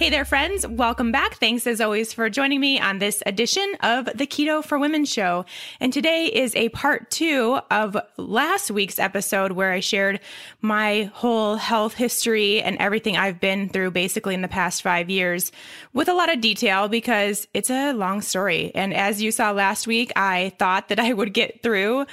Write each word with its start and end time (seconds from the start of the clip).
Hey 0.00 0.08
there, 0.08 0.24
friends. 0.24 0.66
Welcome 0.66 1.12
back. 1.12 1.34
Thanks 1.34 1.66
as 1.66 1.78
always 1.78 2.14
for 2.14 2.30
joining 2.30 2.58
me 2.58 2.80
on 2.80 3.00
this 3.00 3.22
edition 3.26 3.74
of 3.82 4.06
the 4.06 4.26
Keto 4.26 4.64
for 4.64 4.78
Women 4.78 5.04
show. 5.04 5.44
And 5.78 5.92
today 5.92 6.24
is 6.24 6.56
a 6.56 6.70
part 6.70 7.10
two 7.10 7.60
of 7.70 7.98
last 8.16 8.70
week's 8.70 8.98
episode 8.98 9.52
where 9.52 9.72
I 9.72 9.80
shared 9.80 10.20
my 10.62 11.10
whole 11.12 11.56
health 11.56 11.92
history 11.92 12.62
and 12.62 12.78
everything 12.78 13.18
I've 13.18 13.40
been 13.40 13.68
through 13.68 13.90
basically 13.90 14.32
in 14.32 14.40
the 14.40 14.48
past 14.48 14.80
five 14.80 15.10
years 15.10 15.52
with 15.92 16.08
a 16.08 16.14
lot 16.14 16.32
of 16.32 16.40
detail 16.40 16.88
because 16.88 17.46
it's 17.52 17.68
a 17.68 17.92
long 17.92 18.22
story. 18.22 18.72
And 18.74 18.94
as 18.94 19.20
you 19.20 19.30
saw 19.30 19.50
last 19.50 19.86
week, 19.86 20.12
I 20.16 20.54
thought 20.58 20.88
that 20.88 20.98
I 20.98 21.12
would 21.12 21.34
get 21.34 21.62
through 21.62 22.06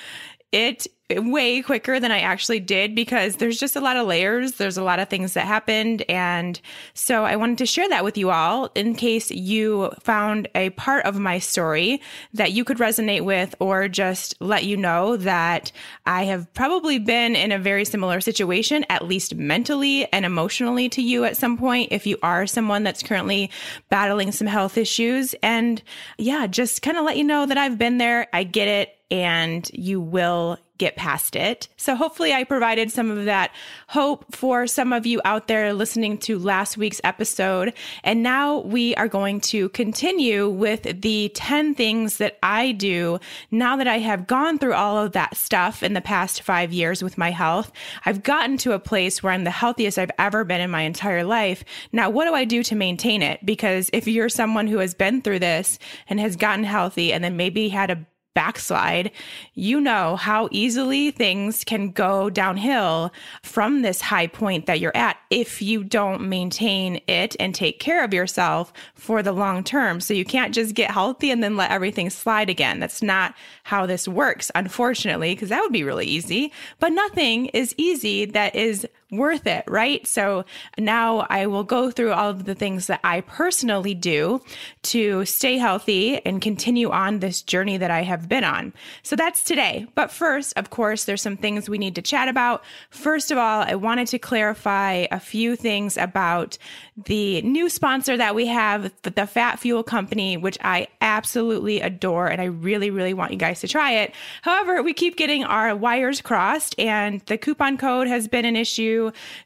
it 0.51 0.87
way 1.09 1.61
quicker 1.61 1.99
than 1.99 2.11
I 2.11 2.19
actually 2.19 2.59
did 2.59 2.93
because 2.93 3.37
there's 3.37 3.59
just 3.59 3.77
a 3.77 3.81
lot 3.81 3.95
of 3.95 4.07
layers. 4.07 4.53
There's 4.53 4.77
a 4.77 4.83
lot 4.83 4.99
of 4.99 5.07
things 5.07 5.33
that 5.33 5.47
happened. 5.47 6.03
And 6.09 6.59
so 6.93 7.23
I 7.23 7.37
wanted 7.37 7.59
to 7.59 7.65
share 7.65 7.87
that 7.89 8.03
with 8.03 8.17
you 8.17 8.29
all 8.29 8.69
in 8.75 8.93
case 8.93 9.31
you 9.31 9.91
found 10.01 10.49
a 10.53 10.71
part 10.71 11.05
of 11.05 11.17
my 11.17 11.39
story 11.39 12.01
that 12.33 12.51
you 12.51 12.65
could 12.65 12.77
resonate 12.77 13.23
with 13.23 13.55
or 13.59 13.87
just 13.87 14.35
let 14.41 14.65
you 14.65 14.75
know 14.75 15.15
that 15.17 15.71
I 16.05 16.25
have 16.25 16.53
probably 16.53 16.99
been 16.99 17.37
in 17.37 17.53
a 17.53 17.59
very 17.59 17.85
similar 17.85 18.19
situation, 18.19 18.85
at 18.89 19.07
least 19.07 19.33
mentally 19.35 20.11
and 20.11 20.25
emotionally 20.25 20.89
to 20.89 21.01
you 21.01 21.23
at 21.23 21.37
some 21.37 21.57
point. 21.57 21.91
If 21.91 22.05
you 22.05 22.17
are 22.21 22.45
someone 22.45 22.83
that's 22.83 23.03
currently 23.03 23.49
battling 23.89 24.33
some 24.33 24.47
health 24.47 24.77
issues 24.77 25.35
and 25.41 25.81
yeah, 26.17 26.47
just 26.47 26.81
kind 26.81 26.97
of 26.97 27.05
let 27.05 27.15
you 27.15 27.23
know 27.23 27.45
that 27.45 27.57
I've 27.57 27.77
been 27.77 27.97
there. 27.97 28.27
I 28.33 28.43
get 28.43 28.67
it 28.67 28.97
and 29.09 29.69
you 29.73 30.01
will 30.01 30.57
get 30.77 30.95
past 30.95 31.35
it. 31.35 31.67
So 31.77 31.95
hopefully 31.95 32.33
I 32.33 32.43
provided 32.43 32.91
some 32.91 33.09
of 33.11 33.25
that 33.25 33.51
hope 33.87 34.35
for 34.35 34.67
some 34.67 34.93
of 34.93 35.05
you 35.05 35.21
out 35.25 35.47
there 35.47 35.73
listening 35.73 36.17
to 36.19 36.37
last 36.37 36.77
week's 36.77 37.01
episode. 37.03 37.73
And 38.03 38.23
now 38.23 38.59
we 38.59 38.95
are 38.95 39.07
going 39.07 39.41
to 39.41 39.69
continue 39.69 40.49
with 40.49 41.01
the 41.01 41.29
10 41.29 41.75
things 41.75 42.17
that 42.17 42.37
I 42.43 42.71
do 42.71 43.19
now 43.51 43.75
that 43.77 43.87
I 43.87 43.99
have 43.99 44.27
gone 44.27 44.57
through 44.57 44.73
all 44.73 44.97
of 44.97 45.13
that 45.13 45.35
stuff 45.35 45.83
in 45.83 45.93
the 45.93 46.01
past 46.01 46.41
five 46.41 46.71
years 46.71 47.03
with 47.03 47.17
my 47.17 47.31
health. 47.31 47.71
I've 48.05 48.23
gotten 48.23 48.57
to 48.57 48.73
a 48.73 48.79
place 48.79 49.21
where 49.21 49.33
I'm 49.33 49.43
the 49.43 49.51
healthiest 49.51 49.97
I've 49.97 50.11
ever 50.17 50.43
been 50.43 50.61
in 50.61 50.71
my 50.71 50.81
entire 50.81 51.23
life. 51.23 51.63
Now, 51.91 52.09
what 52.09 52.25
do 52.25 52.33
I 52.33 52.45
do 52.45 52.63
to 52.63 52.75
maintain 52.75 53.21
it? 53.21 53.45
Because 53.45 53.89
if 53.93 54.07
you're 54.07 54.29
someone 54.29 54.67
who 54.67 54.79
has 54.79 54.93
been 54.93 55.21
through 55.21 55.39
this 55.39 55.79
and 56.07 56.19
has 56.19 56.35
gotten 56.35 56.63
healthy 56.63 57.13
and 57.13 57.23
then 57.23 57.37
maybe 57.37 57.69
had 57.69 57.91
a 57.91 58.05
backslide, 58.37 59.09
you 59.55 59.81
know 59.81 60.15
how 60.15 60.47
easily 60.51 61.09
things 61.09 61.63
can 61.63 61.89
go 61.89 62.29
downhill 62.29 63.11
from 63.41 63.81
this 63.81 63.99
high 63.99 64.27
point 64.27 64.67
that 64.67 64.79
you're 64.79 64.95
at 64.95 65.17
if 65.31 65.59
you 65.59 65.83
don't 65.83 66.21
maintain 66.21 67.01
it 67.07 67.35
and 67.39 67.55
take 67.55 67.79
care 67.79 68.03
of 68.03 68.13
yourself 68.13 68.71
for 68.93 69.23
the 69.23 69.31
long 69.31 69.63
term. 69.63 69.99
So 69.99 70.13
you 70.13 70.23
can't 70.23 70.53
just 70.53 70.75
get 70.75 70.91
healthy 70.91 71.31
and 71.31 71.41
then 71.41 71.57
let 71.57 71.71
everything 71.71 72.11
slide 72.11 72.47
again. 72.47 72.79
That's 72.79 73.01
not 73.01 73.33
how 73.63 73.87
this 73.87 74.07
works, 74.07 74.51
unfortunately, 74.53 75.33
because 75.33 75.49
that 75.49 75.63
would 75.63 75.73
be 75.73 75.83
really 75.83 76.05
easy. 76.05 76.51
But 76.77 76.89
nothing 76.89 77.47
is 77.47 77.73
easy 77.75 78.25
that 78.25 78.55
is 78.55 78.87
worth 79.11 79.47
it, 79.47 79.63
right? 79.67 80.05
So 80.05 80.43
now 80.77 81.25
I 81.29 81.45
will 81.45 81.63
go 81.63 81.91
through 81.91 82.11
all 82.11 82.29
of 82.29 82.43
the 82.43 82.55
things 82.55 82.87
that 82.87 82.99
I 83.03 83.21
personally 83.21 83.93
do 83.93 84.41
to 84.83 85.23
stay 85.23 85.57
healthy 85.57 86.25
and 86.25 86.41
continue 86.41 86.89
on 86.89 87.19
this 87.19 87.41
journey 87.41 87.77
that 87.77 87.89
I 87.89 88.01
have 88.01 88.27
been 88.27 88.43
on. 88.43 88.73
So 89.03 89.15
that's 89.15 89.43
today. 89.43 89.87
But 89.95 90.11
first, 90.11 90.53
of 90.57 90.71
course, 90.71 91.05
there's 91.05 91.21
some 91.21 91.37
things 91.37 91.69
we 91.69 91.77
need 91.77 91.95
to 91.95 92.01
chat 92.01 92.27
about. 92.27 92.63
First 92.89 93.31
of 93.31 93.37
all, 93.37 93.61
I 93.61 93.75
wanted 93.75 94.07
to 94.09 94.19
clarify 94.19 95.07
a 95.09 95.19
few 95.19 95.55
things 95.55 95.95
about 95.95 96.57
the 97.05 97.41
new 97.43 97.69
sponsor 97.69 98.17
that 98.17 98.35
we 98.35 98.47
have, 98.47 98.91
the 99.03 99.27
Fat 99.27 99.59
Fuel 99.59 99.83
Company, 99.83 100.35
which 100.35 100.57
I 100.61 100.87
absolutely 100.99 101.79
adore 101.79 102.27
and 102.27 102.41
I 102.41 102.45
really, 102.45 102.89
really 102.89 103.13
want 103.13 103.31
you 103.31 103.37
guys 103.37 103.61
to 103.61 103.67
try 103.67 103.91
it. 103.91 104.13
However, 104.41 104.81
we 104.83 104.93
keep 104.93 105.15
getting 105.15 105.43
our 105.45 105.75
wires 105.75 106.21
crossed 106.21 106.75
and 106.77 107.21
the 107.27 107.37
coupon 107.37 107.77
code 107.77 108.07
has 108.07 108.27
been 108.27 108.43
an 108.43 108.55
issue 108.55 108.96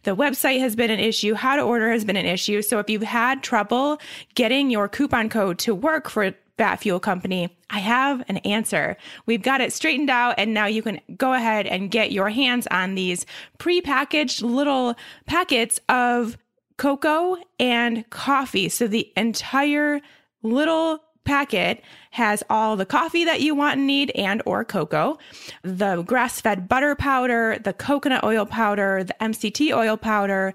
the 0.03 0.15
website 0.15 0.59
has 0.59 0.75
been 0.75 0.89
an 0.89 0.99
issue. 0.99 1.33
How 1.33 1.55
to 1.55 1.61
order 1.61 1.91
has 1.91 2.05
been 2.05 2.17
an 2.17 2.25
issue. 2.25 2.61
So 2.61 2.79
if 2.79 2.89
you've 2.89 3.03
had 3.03 3.43
trouble 3.43 3.99
getting 4.35 4.69
your 4.69 4.87
coupon 4.87 5.29
code 5.29 5.59
to 5.59 5.75
work 5.75 6.09
for 6.09 6.33
Fat 6.57 6.75
Fuel 6.81 6.99
Company, 6.99 7.57
I 7.69 7.79
have 7.79 8.23
an 8.27 8.37
answer. 8.37 8.97
We've 9.25 9.41
got 9.41 9.61
it 9.61 9.73
straightened 9.73 10.09
out, 10.09 10.35
and 10.37 10.53
now 10.53 10.67
you 10.67 10.83
can 10.83 10.99
go 11.17 11.33
ahead 11.33 11.65
and 11.65 11.89
get 11.89 12.11
your 12.11 12.29
hands 12.29 12.67
on 12.67 12.95
these 12.95 13.25
pre-packaged 13.57 14.41
little 14.43 14.95
packets 15.25 15.79
of 15.89 16.37
cocoa 16.77 17.37
and 17.59 18.07
coffee. 18.09 18.69
So 18.69 18.87
the 18.87 19.11
entire 19.15 20.01
little 20.43 21.03
packet 21.23 21.83
has 22.11 22.43
all 22.49 22.75
the 22.75 22.85
coffee 22.85 23.25
that 23.25 23.41
you 23.41 23.55
want 23.55 23.77
and 23.77 23.87
need 23.87 24.11
and 24.11 24.41
or 24.45 24.65
cocoa, 24.65 25.17
the 25.63 26.01
grass-fed 26.03 26.67
butter 26.67 26.95
powder, 26.95 27.57
the 27.63 27.73
coconut 27.73 28.23
oil 28.23 28.45
powder, 28.45 29.03
the 29.03 29.15
MCT 29.21 29.75
oil 29.75 29.97
powder. 29.97 30.53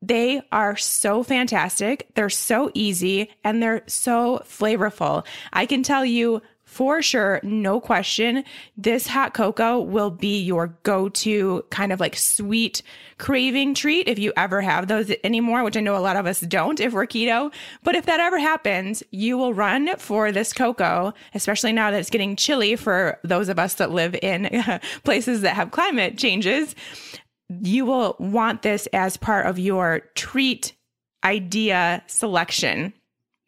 They 0.00 0.42
are 0.50 0.76
so 0.76 1.22
fantastic. 1.22 2.08
They're 2.14 2.28
so 2.28 2.70
easy 2.74 3.30
and 3.44 3.62
they're 3.62 3.84
so 3.86 4.42
flavorful. 4.44 5.24
I 5.52 5.64
can 5.66 5.82
tell 5.82 6.04
you 6.04 6.42
for 6.72 7.02
sure, 7.02 7.38
no 7.42 7.82
question, 7.82 8.44
this 8.78 9.06
hot 9.06 9.34
cocoa 9.34 9.78
will 9.78 10.10
be 10.10 10.40
your 10.40 10.68
go 10.84 11.10
to 11.10 11.62
kind 11.68 11.92
of 11.92 12.00
like 12.00 12.16
sweet 12.16 12.80
craving 13.18 13.74
treat 13.74 14.08
if 14.08 14.18
you 14.18 14.32
ever 14.38 14.62
have 14.62 14.88
those 14.88 15.12
anymore, 15.22 15.64
which 15.64 15.76
I 15.76 15.80
know 15.80 15.98
a 15.98 16.00
lot 16.00 16.16
of 16.16 16.24
us 16.24 16.40
don't 16.40 16.80
if 16.80 16.94
we're 16.94 17.06
keto. 17.06 17.52
But 17.82 17.94
if 17.94 18.06
that 18.06 18.20
ever 18.20 18.38
happens, 18.38 19.02
you 19.10 19.36
will 19.36 19.52
run 19.52 19.94
for 19.98 20.32
this 20.32 20.54
cocoa, 20.54 21.12
especially 21.34 21.72
now 21.72 21.90
that 21.90 22.00
it's 22.00 22.08
getting 22.08 22.36
chilly 22.36 22.74
for 22.76 23.18
those 23.22 23.50
of 23.50 23.58
us 23.58 23.74
that 23.74 23.90
live 23.90 24.16
in 24.22 24.48
places 25.04 25.42
that 25.42 25.54
have 25.54 25.72
climate 25.72 26.16
changes. 26.16 26.74
You 27.50 27.84
will 27.84 28.16
want 28.18 28.62
this 28.62 28.86
as 28.94 29.18
part 29.18 29.44
of 29.44 29.58
your 29.58 30.00
treat 30.14 30.72
idea 31.22 32.02
selection 32.06 32.94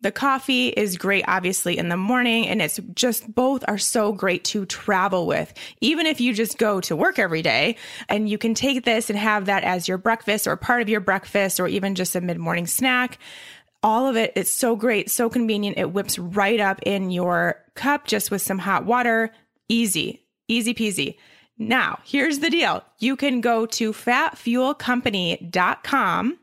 the 0.05 0.13
coffee 0.13 0.69
is 0.69 0.99
great, 0.99 1.25
obviously, 1.27 1.79
in 1.79 1.89
the 1.89 1.97
morning, 1.97 2.47
and 2.47 2.61
it's 2.61 2.79
just 2.93 3.35
both 3.35 3.65
are 3.67 3.79
so 3.79 4.13
great 4.13 4.45
to 4.45 4.67
travel 4.67 5.27
with. 5.27 5.55
Even 5.81 6.05
if 6.05 6.21
you 6.21 6.35
just 6.35 6.59
go 6.59 6.79
to 6.83 6.95
work 6.95 7.19
every 7.19 7.41
day 7.41 7.77
and 8.07 8.29
you 8.29 8.37
can 8.37 8.53
take 8.53 8.85
this 8.85 9.09
and 9.09 9.19
have 9.19 9.47
that 9.47 9.65
as 9.65 9.89
your 9.89 9.97
breakfast 9.97 10.47
or 10.47 10.57
part 10.57 10.83
of 10.83 10.91
your 10.91 11.01
breakfast 11.01 11.59
or 11.59 11.69
even 11.69 11.95
just 11.95 12.15
a 12.15 12.21
mid 12.21 12.37
morning 12.37 12.67
snack. 12.67 13.19
All 13.83 14.07
of 14.07 14.15
it, 14.15 14.35
it's 14.37 14.51
so 14.51 14.77
great, 14.77 15.11
so 15.11 15.31
convenient. 15.31 15.79
It 15.79 15.95
whips 15.95 16.19
right 16.19 16.61
up 16.61 16.81
in 16.85 17.11
your 17.11 17.65
cup 17.75 18.07
just 18.07 18.31
with 18.31 18.43
some 18.43 18.59
hot 18.59 18.85
water. 18.85 19.33
Easy, 19.71 20.27
easy 20.49 20.75
peasy. 20.75 21.17
Now, 21.57 22.01
here's 22.05 22.41
the 22.41 22.51
deal 22.51 22.85
you 22.99 23.17
can 23.17 23.41
go 23.41 23.65
to 23.65 23.95
fatfuelcompany.com 23.95 26.39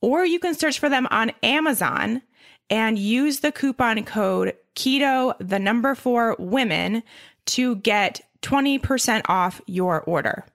or 0.00 0.24
you 0.24 0.40
can 0.40 0.54
search 0.54 0.80
for 0.80 0.88
them 0.88 1.06
on 1.12 1.30
Amazon 1.44 2.22
and 2.70 2.98
use 2.98 3.40
the 3.40 3.52
coupon 3.52 4.02
code 4.04 4.56
keto, 4.76 5.34
the 5.38 5.58
number 5.58 5.94
four 5.94 6.36
women 6.38 7.02
to 7.46 7.76
get 7.76 8.20
20% 8.42 9.22
off 9.28 9.60
your 9.66 10.02
order. 10.02 10.46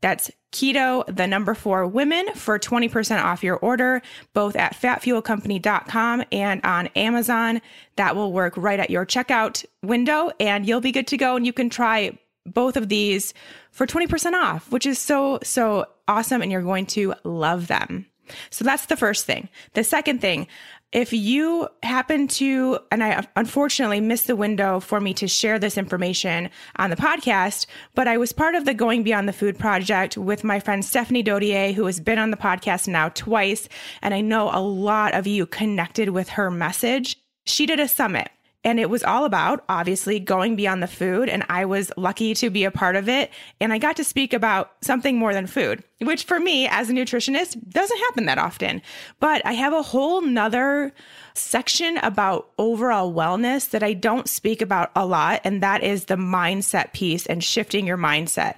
That's 0.00 0.30
keto, 0.52 1.04
the 1.14 1.26
number 1.26 1.54
four 1.54 1.86
women 1.86 2.26
for 2.34 2.58
20% 2.58 3.22
off 3.22 3.42
your 3.42 3.56
order, 3.56 4.02
both 4.34 4.54
at 4.54 4.76
fatfuelcompany.com 4.76 6.24
and 6.30 6.60
on 6.64 6.86
Amazon. 6.88 7.60
That 7.96 8.14
will 8.14 8.32
work 8.32 8.54
right 8.56 8.78
at 8.78 8.90
your 8.90 9.04
checkout 9.04 9.64
window 9.82 10.30
and 10.38 10.66
you'll 10.66 10.80
be 10.80 10.92
good 10.92 11.08
to 11.08 11.16
go. 11.16 11.36
And 11.36 11.44
you 11.44 11.52
can 11.52 11.70
try 11.70 12.16
both 12.46 12.76
of 12.76 12.88
these 12.88 13.34
for 13.72 13.86
20% 13.86 14.32
off, 14.34 14.70
which 14.70 14.86
is 14.86 14.98
so, 14.98 15.38
so 15.42 15.86
awesome. 16.06 16.42
And 16.42 16.52
you're 16.52 16.62
going 16.62 16.86
to 16.86 17.14
love 17.24 17.66
them. 17.66 18.06
So 18.50 18.64
that's 18.64 18.86
the 18.86 18.96
first 18.96 19.26
thing. 19.26 19.48
The 19.74 19.84
second 19.84 20.20
thing, 20.20 20.46
if 20.94 21.12
you 21.12 21.68
happen 21.82 22.28
to, 22.28 22.78
and 22.92 23.02
I 23.02 23.26
unfortunately 23.34 24.00
missed 24.00 24.28
the 24.28 24.36
window 24.36 24.78
for 24.78 25.00
me 25.00 25.12
to 25.14 25.26
share 25.26 25.58
this 25.58 25.76
information 25.76 26.48
on 26.76 26.90
the 26.90 26.96
podcast, 26.96 27.66
but 27.96 28.06
I 28.06 28.16
was 28.16 28.32
part 28.32 28.54
of 28.54 28.64
the 28.64 28.74
Going 28.74 29.02
Beyond 29.02 29.28
the 29.28 29.32
Food 29.32 29.58
project 29.58 30.16
with 30.16 30.44
my 30.44 30.60
friend 30.60 30.84
Stephanie 30.84 31.24
Dodier, 31.24 31.74
who 31.74 31.86
has 31.86 31.98
been 31.98 32.18
on 32.18 32.30
the 32.30 32.36
podcast 32.36 32.86
now 32.86 33.08
twice. 33.08 33.68
And 34.02 34.14
I 34.14 34.20
know 34.20 34.50
a 34.52 34.62
lot 34.62 35.14
of 35.14 35.26
you 35.26 35.46
connected 35.46 36.10
with 36.10 36.28
her 36.30 36.48
message. 36.48 37.16
She 37.44 37.66
did 37.66 37.80
a 37.80 37.88
summit 37.88 38.30
and 38.64 38.80
it 38.80 38.88
was 38.88 39.04
all 39.04 39.24
about 39.26 39.62
obviously 39.68 40.18
going 40.18 40.56
beyond 40.56 40.82
the 40.82 40.86
food. 40.86 41.28
And 41.28 41.44
I 41.48 41.66
was 41.66 41.92
lucky 41.96 42.34
to 42.34 42.48
be 42.48 42.64
a 42.64 42.70
part 42.70 42.96
of 42.96 43.08
it. 43.08 43.30
And 43.60 43.72
I 43.72 43.78
got 43.78 43.96
to 43.96 44.04
speak 44.04 44.32
about 44.32 44.72
something 44.80 45.18
more 45.18 45.34
than 45.34 45.46
food, 45.46 45.84
which 46.00 46.24
for 46.24 46.40
me 46.40 46.66
as 46.66 46.88
a 46.88 46.94
nutritionist 46.94 47.68
doesn't 47.68 47.98
happen 47.98 48.24
that 48.24 48.38
often. 48.38 48.80
But 49.20 49.44
I 49.44 49.52
have 49.52 49.74
a 49.74 49.82
whole 49.82 50.22
nother 50.22 50.92
section 51.34 51.98
about 51.98 52.48
overall 52.58 53.12
wellness 53.12 53.70
that 53.70 53.82
I 53.82 53.92
don't 53.92 54.28
speak 54.28 54.62
about 54.62 54.90
a 54.96 55.04
lot. 55.04 55.40
And 55.44 55.62
that 55.62 55.82
is 55.82 56.04
the 56.04 56.16
mindset 56.16 56.92
piece 56.92 57.26
and 57.26 57.42
shifting 57.42 57.86
your 57.86 57.98
mindset. 57.98 58.54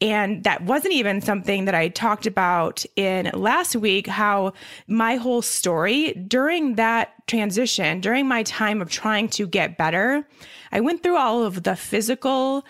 And 0.00 0.44
that 0.44 0.62
wasn't 0.62 0.94
even 0.94 1.20
something 1.20 1.66
that 1.66 1.74
I 1.74 1.88
talked 1.88 2.26
about 2.26 2.84
in 2.96 3.30
last 3.34 3.76
week, 3.76 4.06
how 4.06 4.52
my 4.86 5.16
whole 5.16 5.42
story 5.42 6.12
during 6.12 6.76
that 6.76 7.12
transition, 7.30 8.00
during 8.00 8.26
my 8.26 8.42
time 8.42 8.82
of 8.82 8.90
trying 8.90 9.28
to 9.30 9.46
get 9.46 9.78
better, 9.78 10.26
I 10.72 10.80
went 10.80 11.02
through 11.02 11.16
all 11.16 11.44
of 11.44 11.62
the 11.62 11.76
physical 11.76 12.64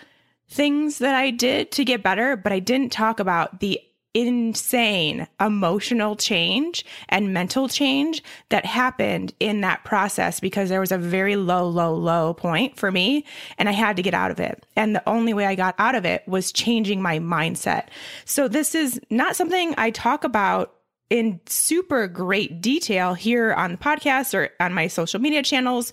things 0.47 0.99
that 0.99 1.15
I 1.15 1.31
did 1.31 1.71
to 1.71 1.85
get 1.85 2.03
better, 2.03 2.35
but 2.35 2.51
I 2.51 2.59
didn't 2.59 2.91
talk 2.91 3.19
about 3.19 3.59
the 3.59 3.81
insane 4.13 5.25
emotional 5.39 6.17
change 6.17 6.85
and 7.07 7.33
mental 7.33 7.69
change 7.69 8.21
that 8.49 8.65
happened 8.65 9.33
in 9.39 9.61
that 9.61 9.83
process 9.85 10.41
because 10.41 10.67
there 10.67 10.81
was 10.81 10.91
a 10.91 10.97
very 10.97 11.37
low, 11.37 11.67
low, 11.67 11.95
low 11.95 12.33
point 12.33 12.75
for 12.75 12.91
me 12.91 13.23
and 13.57 13.69
I 13.69 13.71
had 13.71 13.95
to 13.95 14.03
get 14.03 14.13
out 14.13 14.29
of 14.29 14.39
it. 14.39 14.65
And 14.75 14.93
the 14.93 15.09
only 15.09 15.33
way 15.33 15.45
I 15.45 15.55
got 15.55 15.75
out 15.79 15.95
of 15.95 16.05
it 16.05 16.27
was 16.27 16.51
changing 16.51 17.01
my 17.01 17.19
mindset. 17.19 17.87
So 18.25 18.49
this 18.49 18.75
is 18.75 18.99
not 19.09 19.37
something 19.37 19.73
I 19.77 19.91
talk 19.91 20.25
about 20.25 20.75
in 21.11 21.41
super 21.45 22.07
great 22.07 22.61
detail 22.61 23.13
here 23.13 23.53
on 23.53 23.73
the 23.73 23.77
podcast 23.77 24.33
or 24.33 24.49
on 24.61 24.73
my 24.73 24.87
social 24.87 25.19
media 25.19 25.43
channels 25.43 25.91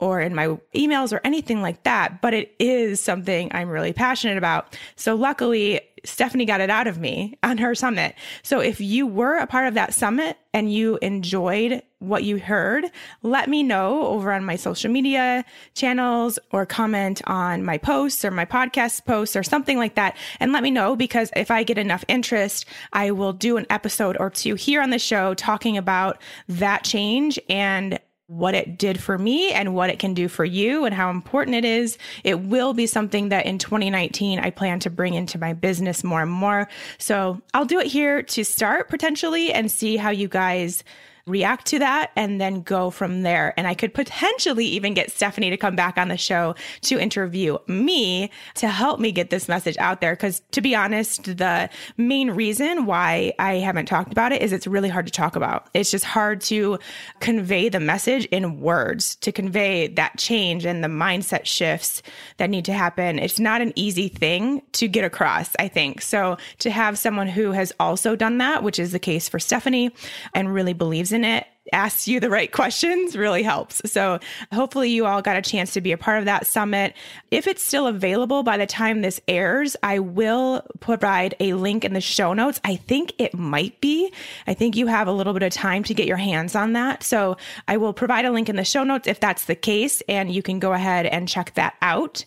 or 0.00 0.20
in 0.20 0.34
my 0.34 0.48
emails 0.74 1.12
or 1.12 1.20
anything 1.24 1.62
like 1.62 1.84
that, 1.84 2.20
but 2.20 2.34
it 2.34 2.54
is 2.58 3.00
something 3.00 3.48
I'm 3.54 3.68
really 3.68 3.92
passionate 3.92 4.36
about. 4.36 4.76
So 4.96 5.14
luckily, 5.14 5.80
Stephanie 6.04 6.44
got 6.44 6.60
it 6.60 6.68
out 6.68 6.88
of 6.88 6.98
me 6.98 7.38
on 7.44 7.58
her 7.58 7.74
summit. 7.76 8.16
So 8.42 8.60
if 8.60 8.80
you 8.80 9.06
were 9.06 9.36
a 9.36 9.46
part 9.46 9.68
of 9.68 9.74
that 9.74 9.94
summit 9.94 10.36
and 10.52 10.70
you 10.70 10.98
enjoyed 11.00 11.80
what 11.98 12.24
you 12.24 12.38
heard, 12.38 12.84
let 13.22 13.48
me 13.48 13.62
know 13.62 14.06
over 14.06 14.32
on 14.32 14.44
my 14.44 14.56
social 14.56 14.90
media 14.90 15.44
channels 15.74 16.38
or 16.52 16.66
comment 16.66 17.22
on 17.26 17.64
my 17.64 17.78
posts 17.78 18.24
or 18.24 18.30
my 18.30 18.44
podcast 18.44 19.04
posts 19.06 19.34
or 19.34 19.42
something 19.42 19.78
like 19.78 19.94
that. 19.94 20.16
And 20.38 20.52
let 20.52 20.62
me 20.62 20.70
know 20.70 20.94
because 20.94 21.30
if 21.34 21.50
I 21.50 21.62
get 21.62 21.78
enough 21.78 22.04
interest, 22.08 22.66
I 22.92 23.12
will 23.12 23.32
do 23.32 23.56
an 23.56 23.66
episode 23.70 24.16
or 24.20 24.30
two 24.30 24.56
here 24.56 24.82
on 24.82 24.90
the 24.90 24.98
show 24.98 25.34
talking 25.34 25.78
about 25.78 26.20
that 26.48 26.84
change 26.84 27.38
and 27.48 27.98
what 28.28 28.54
it 28.54 28.76
did 28.76 29.00
for 29.00 29.16
me 29.16 29.52
and 29.52 29.74
what 29.74 29.88
it 29.88 29.98
can 29.98 30.12
do 30.12 30.26
for 30.28 30.44
you 30.44 30.84
and 30.84 30.94
how 30.94 31.10
important 31.10 31.54
it 31.54 31.64
is. 31.64 31.96
It 32.24 32.40
will 32.40 32.74
be 32.74 32.86
something 32.86 33.28
that 33.28 33.46
in 33.46 33.58
2019 33.58 34.40
I 34.40 34.50
plan 34.50 34.80
to 34.80 34.90
bring 34.90 35.14
into 35.14 35.38
my 35.38 35.52
business 35.52 36.02
more 36.02 36.22
and 36.22 36.30
more. 36.30 36.68
So 36.98 37.40
I'll 37.54 37.64
do 37.64 37.78
it 37.78 37.86
here 37.86 38.22
to 38.22 38.44
start 38.44 38.88
potentially 38.88 39.52
and 39.52 39.70
see 39.70 39.96
how 39.96 40.10
you 40.10 40.26
guys 40.26 40.82
react 41.26 41.66
to 41.66 41.80
that 41.80 42.12
and 42.14 42.40
then 42.40 42.62
go 42.62 42.88
from 42.88 43.22
there. 43.22 43.52
And 43.56 43.66
I 43.66 43.74
could 43.74 43.92
potentially 43.92 44.64
even 44.66 44.94
get 44.94 45.10
Stephanie 45.10 45.50
to 45.50 45.56
come 45.56 45.74
back 45.74 45.98
on 45.98 46.06
the 46.06 46.16
show 46.16 46.54
to 46.82 47.00
interview 47.00 47.58
me 47.66 48.30
to 48.54 48.68
help 48.68 49.00
me 49.00 49.10
get 49.10 49.30
this 49.30 49.48
message 49.48 49.76
out 49.78 50.00
there. 50.00 50.14
Cause 50.14 50.42
to 50.52 50.60
be 50.60 50.76
honest, 50.76 51.24
the 51.36 51.68
main 51.96 52.30
reason 52.30 52.86
why 52.86 53.32
I 53.40 53.54
haven't 53.54 53.86
talked 53.86 54.12
about 54.12 54.30
it 54.30 54.40
is 54.40 54.52
it's 54.52 54.68
really 54.68 54.88
hard 54.88 55.06
to 55.06 55.12
talk 55.12 55.34
about. 55.34 55.68
It's 55.74 55.90
just 55.90 56.04
hard 56.04 56.40
to 56.42 56.78
convey 57.18 57.68
the 57.68 57.80
message 57.80 58.26
in 58.26 58.60
words, 58.60 59.16
to 59.16 59.32
convey 59.32 59.88
that 59.88 60.18
change 60.18 60.64
and 60.64 60.84
the 60.84 60.88
mindset 60.88 61.44
shifts 61.44 62.02
that 62.36 62.50
need 62.50 62.64
to 62.66 62.72
happen. 62.72 63.18
It's 63.18 63.40
not 63.40 63.60
an 63.60 63.72
easy 63.74 64.08
thing 64.08 64.62
to 64.72 64.86
get 64.86 65.04
across, 65.04 65.56
I 65.58 65.66
think. 65.66 66.02
So 66.02 66.36
to 66.60 66.70
have 66.70 66.98
someone 66.98 67.26
who 67.26 67.50
has 67.50 67.72
also 67.80 68.14
done 68.14 68.38
that, 68.38 68.62
which 68.62 68.78
is 68.78 68.92
the 68.92 69.00
case 69.00 69.28
for 69.28 69.40
Stephanie 69.40 69.90
and 70.32 70.54
really 70.54 70.72
believes 70.72 71.10
in 71.10 71.15
it 71.24 71.46
asks 71.72 72.06
you 72.06 72.20
the 72.20 72.30
right 72.30 72.52
questions 72.52 73.16
really 73.16 73.42
helps. 73.42 73.82
So 73.90 74.20
hopefully 74.52 74.90
you 74.90 75.06
all 75.06 75.22
got 75.22 75.36
a 75.36 75.42
chance 75.42 75.72
to 75.72 75.80
be 75.80 75.92
a 75.92 75.98
part 75.98 76.18
of 76.18 76.24
that 76.26 76.46
summit. 76.46 76.94
If 77.30 77.46
it's 77.46 77.62
still 77.62 77.86
available 77.86 78.42
by 78.42 78.56
the 78.56 78.66
time 78.66 79.00
this 79.00 79.20
airs, 79.26 79.76
I 79.82 79.98
will 79.98 80.62
provide 80.80 81.34
a 81.40 81.54
link 81.54 81.84
in 81.84 81.92
the 81.92 82.00
show 82.00 82.32
notes. 82.32 82.60
I 82.64 82.76
think 82.76 83.14
it 83.18 83.34
might 83.34 83.80
be. 83.80 84.12
I 84.46 84.54
think 84.54 84.76
you 84.76 84.86
have 84.86 85.08
a 85.08 85.12
little 85.12 85.32
bit 85.32 85.42
of 85.42 85.52
time 85.52 85.82
to 85.84 85.94
get 85.94 86.06
your 86.06 86.16
hands 86.16 86.54
on 86.54 86.74
that. 86.74 87.02
So 87.02 87.36
I 87.66 87.76
will 87.76 87.92
provide 87.92 88.24
a 88.24 88.30
link 88.30 88.48
in 88.48 88.56
the 88.56 88.64
show 88.64 88.84
notes 88.84 89.08
if 89.08 89.20
that's 89.20 89.46
the 89.46 89.56
case 89.56 90.02
and 90.08 90.30
you 90.32 90.42
can 90.42 90.58
go 90.58 90.72
ahead 90.72 91.06
and 91.06 91.28
check 91.28 91.54
that 91.54 91.74
out. 91.82 92.24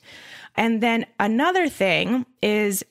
And 0.55 0.81
then 0.81 1.05
another 1.19 1.69
thing 1.69 2.25
is 2.41 2.83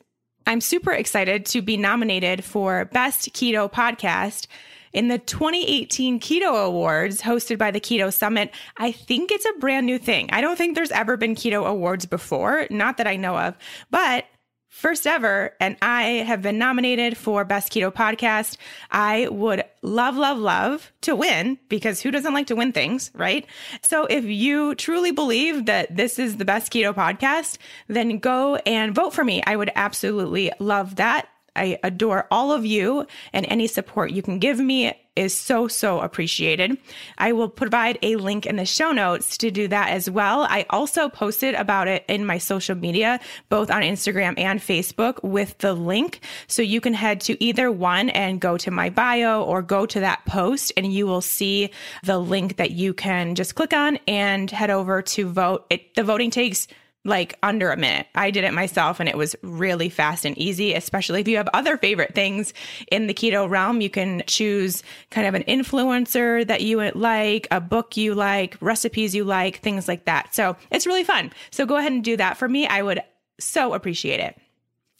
I'm 0.46 0.62
super 0.62 0.92
excited 0.92 1.44
to 1.46 1.60
be 1.60 1.76
nominated 1.76 2.42
for 2.42 2.86
Best 2.86 3.34
Keto 3.34 3.70
Podcast 3.70 4.46
in 4.92 5.08
the 5.08 5.18
2018 5.18 6.20
Keto 6.20 6.66
Awards 6.66 7.20
hosted 7.20 7.58
by 7.58 7.70
the 7.70 7.80
Keto 7.80 8.12
Summit. 8.12 8.50
I 8.76 8.92
think 8.92 9.30
it's 9.30 9.46
a 9.46 9.58
brand 9.58 9.86
new 9.86 9.98
thing. 9.98 10.28
I 10.32 10.40
don't 10.40 10.56
think 10.56 10.74
there's 10.74 10.90
ever 10.90 11.16
been 11.16 11.34
Keto 11.34 11.66
Awards 11.66 12.06
before, 12.06 12.66
not 12.70 12.96
that 12.98 13.06
I 13.06 13.16
know 13.16 13.36
of, 13.36 13.56
but 13.90 14.24
first 14.68 15.06
ever, 15.06 15.54
and 15.60 15.76
I 15.82 16.02
have 16.26 16.42
been 16.42 16.58
nominated 16.58 17.16
for 17.16 17.44
Best 17.44 17.72
Keto 17.72 17.92
Podcast. 17.92 18.56
I 18.90 19.28
would 19.28 19.64
love, 19.82 20.16
love, 20.16 20.38
love 20.38 20.92
to 21.02 21.16
win 21.16 21.58
because 21.68 22.00
who 22.00 22.10
doesn't 22.10 22.34
like 22.34 22.48
to 22.48 22.56
win 22.56 22.72
things, 22.72 23.10
right? 23.14 23.46
So 23.82 24.04
if 24.06 24.24
you 24.24 24.74
truly 24.74 25.10
believe 25.10 25.66
that 25.66 25.96
this 25.96 26.18
is 26.18 26.36
the 26.36 26.44
best 26.44 26.72
keto 26.72 26.94
podcast, 26.94 27.58
then 27.88 28.18
go 28.18 28.56
and 28.56 28.94
vote 28.94 29.14
for 29.14 29.24
me. 29.24 29.42
I 29.46 29.56
would 29.56 29.70
absolutely 29.74 30.52
love 30.58 30.96
that. 30.96 31.28
I 31.58 31.78
adore 31.82 32.26
all 32.30 32.52
of 32.52 32.64
you, 32.64 33.06
and 33.32 33.44
any 33.48 33.66
support 33.66 34.12
you 34.12 34.22
can 34.22 34.38
give 34.38 34.58
me 34.58 34.94
is 35.16 35.34
so, 35.34 35.66
so 35.66 36.00
appreciated. 36.00 36.78
I 37.18 37.32
will 37.32 37.48
provide 37.48 37.98
a 38.02 38.14
link 38.14 38.46
in 38.46 38.54
the 38.54 38.64
show 38.64 38.92
notes 38.92 39.36
to 39.38 39.50
do 39.50 39.66
that 39.66 39.90
as 39.90 40.08
well. 40.08 40.42
I 40.42 40.64
also 40.70 41.08
posted 41.08 41.56
about 41.56 41.88
it 41.88 42.04
in 42.08 42.24
my 42.24 42.38
social 42.38 42.76
media, 42.76 43.18
both 43.48 43.68
on 43.68 43.82
Instagram 43.82 44.38
and 44.38 44.60
Facebook, 44.60 45.20
with 45.24 45.58
the 45.58 45.74
link. 45.74 46.20
So 46.46 46.62
you 46.62 46.80
can 46.80 46.94
head 46.94 47.20
to 47.22 47.42
either 47.42 47.72
one 47.72 48.10
and 48.10 48.40
go 48.40 48.56
to 48.58 48.70
my 48.70 48.90
bio 48.90 49.42
or 49.42 49.60
go 49.60 49.86
to 49.86 49.98
that 50.00 50.24
post, 50.24 50.72
and 50.76 50.92
you 50.92 51.08
will 51.08 51.20
see 51.20 51.70
the 52.04 52.18
link 52.18 52.56
that 52.56 52.70
you 52.70 52.94
can 52.94 53.34
just 53.34 53.56
click 53.56 53.72
on 53.72 53.98
and 54.06 54.48
head 54.48 54.70
over 54.70 55.02
to 55.02 55.28
vote. 55.28 55.66
It, 55.68 55.96
the 55.96 56.04
voting 56.04 56.30
takes 56.30 56.68
like 57.04 57.38
under 57.42 57.70
a 57.70 57.76
minute. 57.76 58.06
I 58.14 58.30
did 58.30 58.44
it 58.44 58.52
myself 58.52 59.00
and 59.00 59.08
it 59.08 59.16
was 59.16 59.34
really 59.42 59.88
fast 59.88 60.24
and 60.24 60.36
easy, 60.36 60.74
especially 60.74 61.20
if 61.20 61.28
you 61.28 61.36
have 61.36 61.48
other 61.54 61.76
favorite 61.76 62.14
things 62.14 62.52
in 62.90 63.06
the 63.06 63.14
keto 63.14 63.48
realm. 63.48 63.80
You 63.80 63.90
can 63.90 64.22
choose 64.26 64.82
kind 65.10 65.26
of 65.26 65.34
an 65.34 65.44
influencer 65.44 66.46
that 66.46 66.60
you 66.60 66.90
like, 66.92 67.48
a 67.50 67.60
book 67.60 67.96
you 67.96 68.14
like, 68.14 68.56
recipes 68.60 69.14
you 69.14 69.24
like, 69.24 69.58
things 69.58 69.88
like 69.88 70.04
that. 70.04 70.34
So 70.34 70.56
it's 70.70 70.86
really 70.86 71.04
fun. 71.04 71.32
So 71.50 71.66
go 71.66 71.76
ahead 71.76 71.92
and 71.92 72.04
do 72.04 72.16
that 72.16 72.36
for 72.36 72.48
me. 72.48 72.66
I 72.66 72.82
would 72.82 73.02
so 73.40 73.74
appreciate 73.74 74.20
it. 74.20 74.38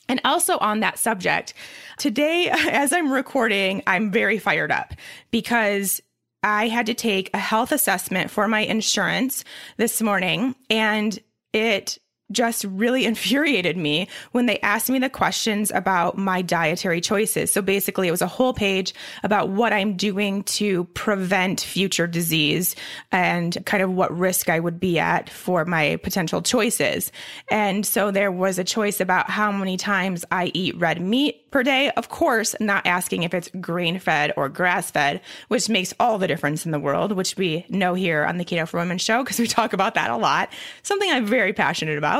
And 0.08 0.20
also 0.24 0.56
on 0.58 0.80
that 0.80 0.98
subject, 0.98 1.52
today, 1.98 2.48
as 2.50 2.92
I'm 2.92 3.12
recording, 3.12 3.82
I'm 3.86 4.10
very 4.10 4.38
fired 4.38 4.72
up 4.72 4.94
because 5.30 6.00
I 6.42 6.68
had 6.68 6.86
to 6.86 6.94
take 6.94 7.30
a 7.34 7.38
health 7.38 7.72
assessment 7.72 8.30
for 8.30 8.48
my 8.48 8.60
insurance 8.60 9.44
this 9.76 10.00
morning. 10.00 10.54
And 10.70 11.18
it 11.52 11.98
just 12.30 12.64
really 12.64 13.04
infuriated 13.12 13.76
me 13.76 14.08
when 14.32 14.46
they 14.46 14.58
asked 14.60 14.90
me 14.90 14.98
the 14.98 15.10
questions 15.10 15.70
about 15.74 16.16
my 16.18 16.42
dietary 16.42 17.00
choices. 17.00 17.52
So 17.52 17.62
basically, 17.62 18.08
it 18.08 18.12
was 18.12 18.22
a 18.22 18.26
whole 18.26 18.52
page 18.52 18.94
about 19.22 19.48
what 19.48 19.72
I'm 19.72 19.96
doing 19.96 20.42
to 20.44 20.84
prevent 20.94 21.60
future 21.60 22.06
disease 22.06 22.76
and 23.12 23.56
kind 23.66 23.82
of 23.82 23.92
what 23.92 24.16
risk 24.16 24.48
I 24.48 24.60
would 24.60 24.80
be 24.80 24.98
at 24.98 25.30
for 25.30 25.64
my 25.64 25.96
potential 25.96 26.42
choices. 26.42 27.12
And 27.50 27.84
so 27.84 28.10
there 28.10 28.32
was 28.32 28.58
a 28.58 28.64
choice 28.64 29.00
about 29.00 29.30
how 29.30 29.52
many 29.52 29.76
times 29.76 30.24
I 30.30 30.50
eat 30.54 30.76
red 30.76 31.00
meat 31.00 31.50
per 31.50 31.62
day. 31.62 31.90
Of 31.90 32.08
course, 32.08 32.54
not 32.60 32.86
asking 32.86 33.22
if 33.22 33.34
it's 33.34 33.50
grain 33.60 33.98
fed 33.98 34.32
or 34.36 34.48
grass 34.48 34.90
fed, 34.90 35.20
which 35.48 35.68
makes 35.68 35.94
all 35.98 36.18
the 36.18 36.26
difference 36.26 36.66
in 36.66 36.72
the 36.72 36.78
world, 36.78 37.12
which 37.12 37.36
we 37.36 37.64
know 37.68 37.94
here 37.94 38.24
on 38.24 38.38
the 38.38 38.44
Keto 38.44 38.68
for 38.68 38.78
Women 38.78 38.98
show 38.98 39.22
because 39.22 39.38
we 39.38 39.46
talk 39.46 39.72
about 39.72 39.94
that 39.94 40.10
a 40.10 40.16
lot. 40.16 40.50
Something 40.82 41.10
I'm 41.10 41.26
very 41.26 41.52
passionate 41.52 41.98
about. 41.98 42.17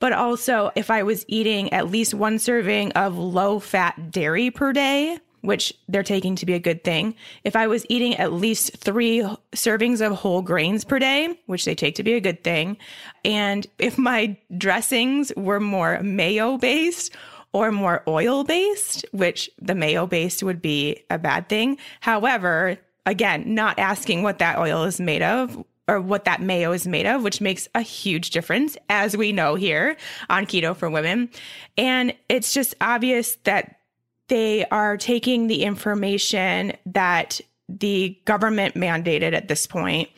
But 0.00 0.12
also, 0.12 0.70
if 0.74 0.90
I 0.90 1.02
was 1.02 1.24
eating 1.28 1.72
at 1.72 1.90
least 1.90 2.14
one 2.14 2.38
serving 2.38 2.92
of 2.92 3.16
low 3.16 3.58
fat 3.58 4.10
dairy 4.10 4.50
per 4.50 4.72
day, 4.72 5.18
which 5.40 5.74
they're 5.88 6.02
taking 6.02 6.36
to 6.36 6.46
be 6.46 6.54
a 6.54 6.58
good 6.58 6.84
thing, 6.84 7.14
if 7.44 7.54
I 7.54 7.66
was 7.66 7.86
eating 7.88 8.16
at 8.16 8.32
least 8.32 8.76
three 8.78 9.26
servings 9.52 10.04
of 10.04 10.12
whole 10.12 10.42
grains 10.42 10.84
per 10.84 10.98
day, 10.98 11.38
which 11.46 11.64
they 11.64 11.74
take 11.74 11.94
to 11.96 12.02
be 12.02 12.14
a 12.14 12.20
good 12.20 12.42
thing, 12.42 12.76
and 13.24 13.66
if 13.78 13.98
my 13.98 14.36
dressings 14.56 15.32
were 15.36 15.60
more 15.60 16.00
mayo 16.02 16.58
based 16.58 17.14
or 17.52 17.70
more 17.70 18.02
oil 18.08 18.42
based, 18.42 19.06
which 19.12 19.48
the 19.60 19.74
mayo 19.74 20.06
based 20.06 20.42
would 20.42 20.60
be 20.60 21.02
a 21.08 21.18
bad 21.18 21.48
thing. 21.48 21.78
However, 22.00 22.76
again, 23.06 23.54
not 23.54 23.78
asking 23.78 24.22
what 24.22 24.40
that 24.40 24.58
oil 24.58 24.82
is 24.84 25.00
made 25.00 25.22
of 25.22 25.64
or 25.86 26.00
what 26.00 26.24
that 26.24 26.40
mayo 26.40 26.72
is 26.72 26.86
made 26.86 27.06
of, 27.06 27.22
which 27.22 27.40
makes 27.40 27.68
a 27.74 27.82
huge 27.82 28.30
difference, 28.30 28.76
as 28.88 29.16
we 29.16 29.32
know 29.32 29.54
here 29.54 29.96
on 30.30 30.46
Keto 30.46 30.74
for 30.76 30.88
Women. 30.88 31.28
And 31.76 32.14
it's 32.28 32.54
just 32.54 32.74
obvious 32.80 33.36
that 33.44 33.76
they 34.28 34.64
are 34.66 34.96
taking 34.96 35.46
the 35.46 35.64
information 35.64 36.72
that 36.86 37.40
the 37.68 38.18
government 38.24 38.74
mandated 38.74 39.34
at 39.34 39.48
this 39.48 39.66
point 39.66 40.08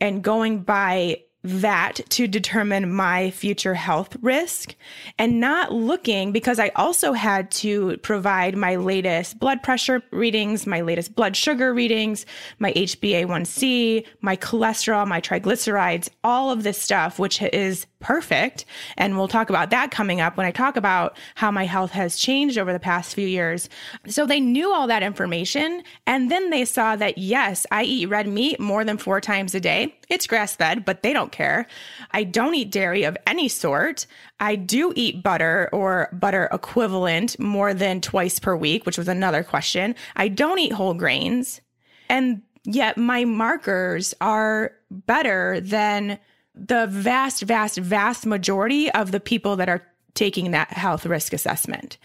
and 0.00 0.22
going 0.22 0.60
by 0.60 1.22
that 1.46 2.00
to 2.10 2.26
determine 2.26 2.92
my 2.92 3.30
future 3.30 3.74
health 3.74 4.16
risk 4.20 4.74
and 5.18 5.40
not 5.40 5.72
looking 5.72 6.32
because 6.32 6.58
I 6.58 6.70
also 6.76 7.12
had 7.12 7.50
to 7.52 7.96
provide 7.98 8.56
my 8.56 8.76
latest 8.76 9.38
blood 9.38 9.62
pressure 9.62 10.02
readings, 10.10 10.66
my 10.66 10.80
latest 10.80 11.14
blood 11.14 11.36
sugar 11.36 11.72
readings, 11.72 12.26
my 12.58 12.72
HbA1c, 12.72 14.06
my 14.20 14.36
cholesterol, 14.36 15.06
my 15.06 15.20
triglycerides, 15.20 16.08
all 16.24 16.50
of 16.50 16.62
this 16.62 16.80
stuff, 16.80 17.18
which 17.18 17.40
is 17.42 17.86
perfect. 18.00 18.64
And 18.96 19.16
we'll 19.16 19.28
talk 19.28 19.50
about 19.50 19.70
that 19.70 19.90
coming 19.90 20.20
up 20.20 20.36
when 20.36 20.46
I 20.46 20.50
talk 20.50 20.76
about 20.76 21.16
how 21.34 21.50
my 21.50 21.64
health 21.64 21.90
has 21.92 22.16
changed 22.16 22.58
over 22.58 22.72
the 22.72 22.78
past 22.78 23.14
few 23.14 23.26
years. 23.26 23.68
So 24.06 24.26
they 24.26 24.38
knew 24.38 24.72
all 24.72 24.86
that 24.86 25.02
information. 25.02 25.82
And 26.06 26.30
then 26.30 26.50
they 26.50 26.64
saw 26.64 26.96
that, 26.96 27.18
yes, 27.18 27.66
I 27.70 27.84
eat 27.84 28.06
red 28.06 28.28
meat 28.28 28.60
more 28.60 28.84
than 28.84 28.98
four 28.98 29.20
times 29.20 29.54
a 29.54 29.60
day. 29.60 29.96
It's 30.08 30.26
grass 30.26 30.54
fed, 30.54 30.84
but 30.84 31.02
they 31.02 31.12
don't 31.12 31.32
care. 31.32 31.66
I 32.12 32.24
don't 32.24 32.54
eat 32.54 32.70
dairy 32.70 33.04
of 33.04 33.16
any 33.26 33.48
sort. 33.48 34.06
I 34.38 34.56
do 34.56 34.92
eat 34.94 35.22
butter 35.22 35.68
or 35.72 36.08
butter 36.12 36.48
equivalent 36.52 37.38
more 37.38 37.74
than 37.74 38.00
twice 38.00 38.38
per 38.38 38.54
week, 38.54 38.86
which 38.86 38.98
was 38.98 39.08
another 39.08 39.42
question. 39.42 39.94
I 40.14 40.28
don't 40.28 40.58
eat 40.58 40.72
whole 40.72 40.94
grains. 40.94 41.60
And 42.08 42.42
yet 42.64 42.96
my 42.96 43.24
markers 43.24 44.14
are 44.20 44.72
better 44.90 45.60
than 45.60 46.18
the 46.54 46.86
vast, 46.86 47.42
vast, 47.42 47.78
vast 47.78 48.26
majority 48.26 48.90
of 48.92 49.10
the 49.10 49.20
people 49.20 49.56
that 49.56 49.68
are 49.68 49.86
taking 50.14 50.52
that 50.52 50.72
health 50.72 51.04
risk 51.04 51.32
assessment 51.32 51.98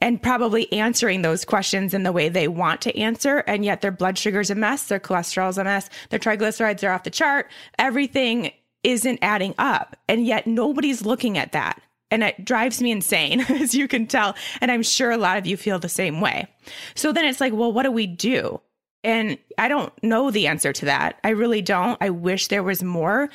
and 0.00 0.22
probably 0.22 0.72
answering 0.72 1.22
those 1.22 1.44
questions 1.44 1.94
in 1.94 2.02
the 2.02 2.12
way 2.12 2.28
they 2.28 2.48
want 2.48 2.80
to 2.82 2.96
answer. 2.96 3.38
And 3.46 3.64
yet 3.64 3.80
their 3.80 3.90
blood 3.90 4.18
sugar's 4.18 4.50
a 4.50 4.54
mess, 4.54 4.84
their 4.84 5.00
cholesterol's 5.00 5.58
a 5.58 5.64
mess, 5.64 5.90
their 6.10 6.18
triglycerides 6.18 6.86
are 6.86 6.92
off 6.92 7.04
the 7.04 7.10
chart. 7.10 7.50
Everything 7.78 8.52
isn't 8.84 9.18
adding 9.22 9.54
up. 9.58 9.96
And 10.08 10.26
yet 10.26 10.46
nobody's 10.46 11.04
looking 11.04 11.36
at 11.36 11.52
that. 11.52 11.80
And 12.10 12.22
it 12.22 12.44
drives 12.44 12.80
me 12.80 12.90
insane, 12.90 13.40
as 13.48 13.74
you 13.74 13.88
can 13.88 14.06
tell. 14.06 14.34
And 14.60 14.70
I'm 14.70 14.82
sure 14.82 15.10
a 15.10 15.18
lot 15.18 15.38
of 15.38 15.46
you 15.46 15.56
feel 15.56 15.78
the 15.78 15.88
same 15.88 16.20
way. 16.20 16.46
So 16.94 17.12
then 17.12 17.24
it's 17.24 17.40
like, 17.40 17.52
well, 17.52 17.72
what 17.72 17.82
do 17.82 17.90
we 17.90 18.06
do? 18.06 18.60
And 19.04 19.38
I 19.58 19.68
don't 19.68 19.92
know 20.02 20.30
the 20.30 20.46
answer 20.46 20.72
to 20.72 20.84
that. 20.86 21.18
I 21.22 21.30
really 21.30 21.62
don't. 21.62 21.98
I 22.00 22.10
wish 22.10 22.48
there 22.48 22.62
was 22.62 22.82
more 22.82 23.30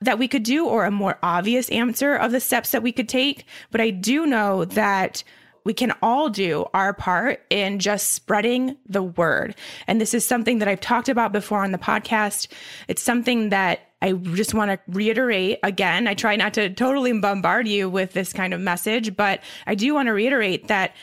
that 0.00 0.18
we 0.18 0.26
could 0.26 0.42
do 0.42 0.66
or 0.66 0.84
a 0.84 0.90
more 0.90 1.18
obvious 1.22 1.68
answer 1.70 2.16
of 2.16 2.32
the 2.32 2.40
steps 2.40 2.70
that 2.72 2.82
we 2.82 2.92
could 2.92 3.08
take. 3.08 3.44
But 3.70 3.80
I 3.80 3.90
do 3.90 4.26
know 4.26 4.64
that 4.64 5.22
we 5.64 5.74
can 5.74 5.92
all 6.02 6.28
do 6.28 6.66
our 6.74 6.92
part 6.92 7.40
in 7.50 7.78
just 7.78 8.12
spreading 8.12 8.76
the 8.88 9.02
word. 9.02 9.54
And 9.86 10.00
this 10.00 10.14
is 10.14 10.26
something 10.26 10.58
that 10.58 10.68
I've 10.68 10.80
talked 10.80 11.08
about 11.08 11.32
before 11.32 11.62
on 11.62 11.72
the 11.72 11.78
podcast. 11.78 12.48
It's 12.88 13.02
something 13.02 13.50
that 13.50 13.80
I 14.00 14.12
just 14.12 14.54
want 14.54 14.70
to 14.72 14.80
reiterate 14.88 15.60
again. 15.62 16.08
I 16.08 16.14
try 16.14 16.34
not 16.34 16.54
to 16.54 16.70
totally 16.70 17.12
bombard 17.18 17.68
you 17.68 17.88
with 17.88 18.12
this 18.12 18.32
kind 18.32 18.52
of 18.52 18.60
message, 18.60 19.16
but 19.16 19.40
I 19.66 19.76
do 19.76 19.94
want 19.94 20.08
to 20.08 20.12
reiterate 20.12 20.68
that 20.68 20.94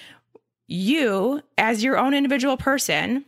you, 0.67 1.41
as 1.57 1.83
your 1.83 1.97
own 1.97 2.13
individual 2.13 2.57
person, 2.57 3.25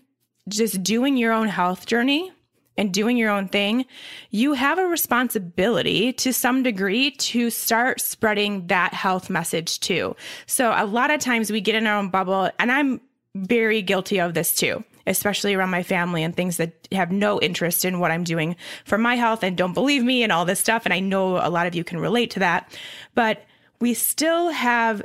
just 0.50 0.83
doing 0.83 1.17
your 1.17 1.31
own 1.31 1.47
health 1.47 1.85
journey 1.85 2.31
and 2.77 2.93
doing 2.93 3.17
your 3.17 3.29
own 3.29 3.47
thing, 3.47 3.85
you 4.29 4.53
have 4.53 4.79
a 4.79 4.85
responsibility 4.85 6.13
to 6.13 6.33
some 6.33 6.63
degree 6.63 7.11
to 7.11 7.49
start 7.49 8.01
spreading 8.01 8.67
that 8.67 8.93
health 8.93 9.29
message 9.29 9.79
too. 9.79 10.15
So 10.45 10.73
a 10.75 10.85
lot 10.85 11.11
of 11.11 11.19
times 11.19 11.51
we 11.51 11.61
get 11.61 11.75
in 11.75 11.87
our 11.87 11.97
own 11.97 12.09
bubble, 12.09 12.49
and 12.59 12.71
I'm 12.71 13.01
very 13.35 13.81
guilty 13.81 14.19
of 14.19 14.33
this 14.33 14.55
too, 14.55 14.83
especially 15.07 15.53
around 15.53 15.69
my 15.69 15.83
family 15.83 16.23
and 16.23 16.35
things 16.35 16.57
that 16.57 16.87
have 16.91 17.11
no 17.11 17.39
interest 17.39 17.85
in 17.85 17.99
what 17.99 18.11
I'm 18.11 18.23
doing 18.23 18.55
for 18.85 18.97
my 18.97 19.15
health 19.15 19.43
and 19.43 19.57
don't 19.57 19.73
believe 19.73 20.03
me 20.03 20.23
and 20.23 20.31
all 20.31 20.45
this 20.45 20.59
stuff. 20.59 20.85
And 20.85 20.93
I 20.93 20.99
know 20.99 21.37
a 21.37 21.49
lot 21.49 21.67
of 21.67 21.75
you 21.75 21.83
can 21.83 21.99
relate 21.99 22.31
to 22.31 22.39
that, 22.39 22.77
but 23.15 23.45
we 23.79 23.93
still 23.93 24.49
have 24.49 25.01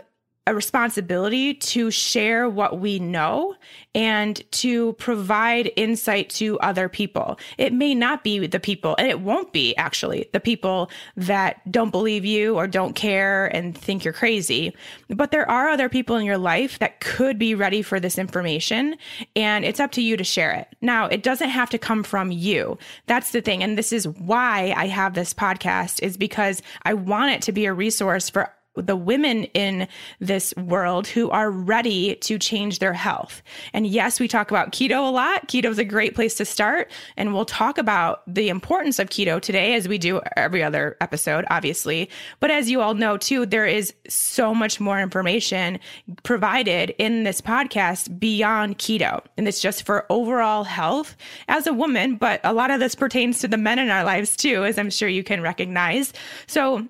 a 0.47 0.55
responsibility 0.55 1.55
to 1.55 1.91
share 1.91 2.49
what 2.49 2.79
we 2.79 2.99
know 2.99 3.55
and 3.95 4.43
to 4.53 4.93
provide 4.95 5.73
insight 5.75 6.31
to 6.31 6.59
other 6.61 6.88
people. 6.88 7.38
It 7.59 7.73
may 7.73 7.95
not 7.95 8.23
be 8.23 8.47
the 8.47 8.61
people, 8.61 8.95
and 8.99 9.09
it 9.09 9.21
won't 9.21 9.53
be 9.53 9.75
actually 9.76 10.29
the 10.33 10.41
people 10.41 10.91
that 11.17 11.61
don't 11.73 11.91
believe 11.91 12.25
you 12.25 12.57
or 12.57 12.69
don't 12.69 12.95
care 12.95 13.47
and 13.47 13.76
think 13.76 14.05
you're 14.05 14.12
crazy. 14.12 14.75
But 15.09 15.31
there 15.31 15.50
are 15.50 15.69
other 15.69 15.88
people 15.88 16.17
in 16.17 16.25
your 16.25 16.38
life 16.38 16.79
that 16.79 17.00
could 17.00 17.38
be 17.38 17.55
ready 17.55 17.83
for 17.83 17.99
this 17.99 18.19
information, 18.19 18.97
and 19.35 19.65
it's 19.65 19.81
up 19.81 19.93
to 19.93 20.03
you 20.03 20.17
to 20.17 20.25
share 20.25 20.53
it. 20.53 20.69
Now, 20.81 21.07
it 21.07 21.23
doesn't 21.23 21.49
have 21.49 21.71
to 21.71 21.79
come 21.79 22.03
from 22.03 22.31
you. 22.31 22.79
That's 23.07 23.33
the 23.33 23.41
thing. 23.41 23.62
And 23.62 23.76
this 23.76 23.93
is 23.93 24.07
why 24.07 24.75
I 24.76 24.87
have 24.87 25.15
this 25.15 25.35
podcast, 25.35 26.03
is 26.03 26.17
because 26.17 26.62
I 26.85 26.95
want 26.95 27.33
it 27.33 27.43
to 27.43 27.53
be 27.53 27.65
a 27.65 27.73
resource 27.73 28.31
for 28.31 28.53
the 28.76 28.97
women 28.97 29.45
in 29.54 29.88
this 30.21 30.54
world 30.56 31.06
who 31.06 31.30
are 31.30 31.50
ready 31.50 32.16
to 32.16 32.38
change 32.38 32.78
their 32.78 32.92
health. 32.92 33.42
And 33.73 33.87
yes, 33.87 34.21
we 34.21 34.28
talk 34.28 34.50
about 34.50 34.73
keto 34.73 35.09
a 35.09 35.11
lot. 35.11 35.49
Keto 35.49 35.66
is 35.66 35.78
a 35.78 35.85
great 35.85 36.14
place 36.14 36.35
to 36.37 36.45
start. 36.45 36.90
And 37.16 37.35
we'll 37.35 37.45
talk 37.45 37.78
about 37.78 38.23
the 38.26 38.49
importance 38.49 38.99
of 38.99 39.11
keto 39.11 39.40
today, 39.40 39.75
as 39.75 39.88
we 39.88 39.99
do 39.99 40.21
every 40.37 40.62
other 40.62 40.97
episode, 41.00 41.45
obviously. 41.50 42.11
But 42.40 42.50
as 42.50 42.71
you 42.71 42.80
all 42.80 42.95
know, 42.95 43.16
too, 43.16 43.47
there 43.47 43.66
is 43.66 43.95
so 44.09 44.54
much 44.54 44.80
more 44.80 45.00
information 45.00 45.78
provided 46.23 46.95
in 46.99 47.25
this 47.25 47.40
podcast 47.40 48.18
beyond 48.18 48.78
keto. 48.78 49.23
And 49.37 49.49
it's 49.49 49.61
just 49.61 49.85
for 49.85 50.06
overall 50.11 50.64
health 50.64 51.16
as 51.49 51.66
a 51.66 51.73
woman. 51.73 52.16
But 52.16 52.40
a 52.45 52.52
lot 52.52 52.71
of 52.71 52.80
this 52.80 52.95
pertains 52.95 53.38
to 53.40 53.49
the 53.49 53.56
men 53.56 53.78
in 53.78 53.90
our 53.90 54.04
lives, 54.04 54.37
too, 54.37 54.64
as 54.64 54.78
I'm 54.78 54.90
sure 54.90 55.09
you 55.09 55.25
can 55.25 55.40
recognize. 55.40 56.12
So, 56.47 56.87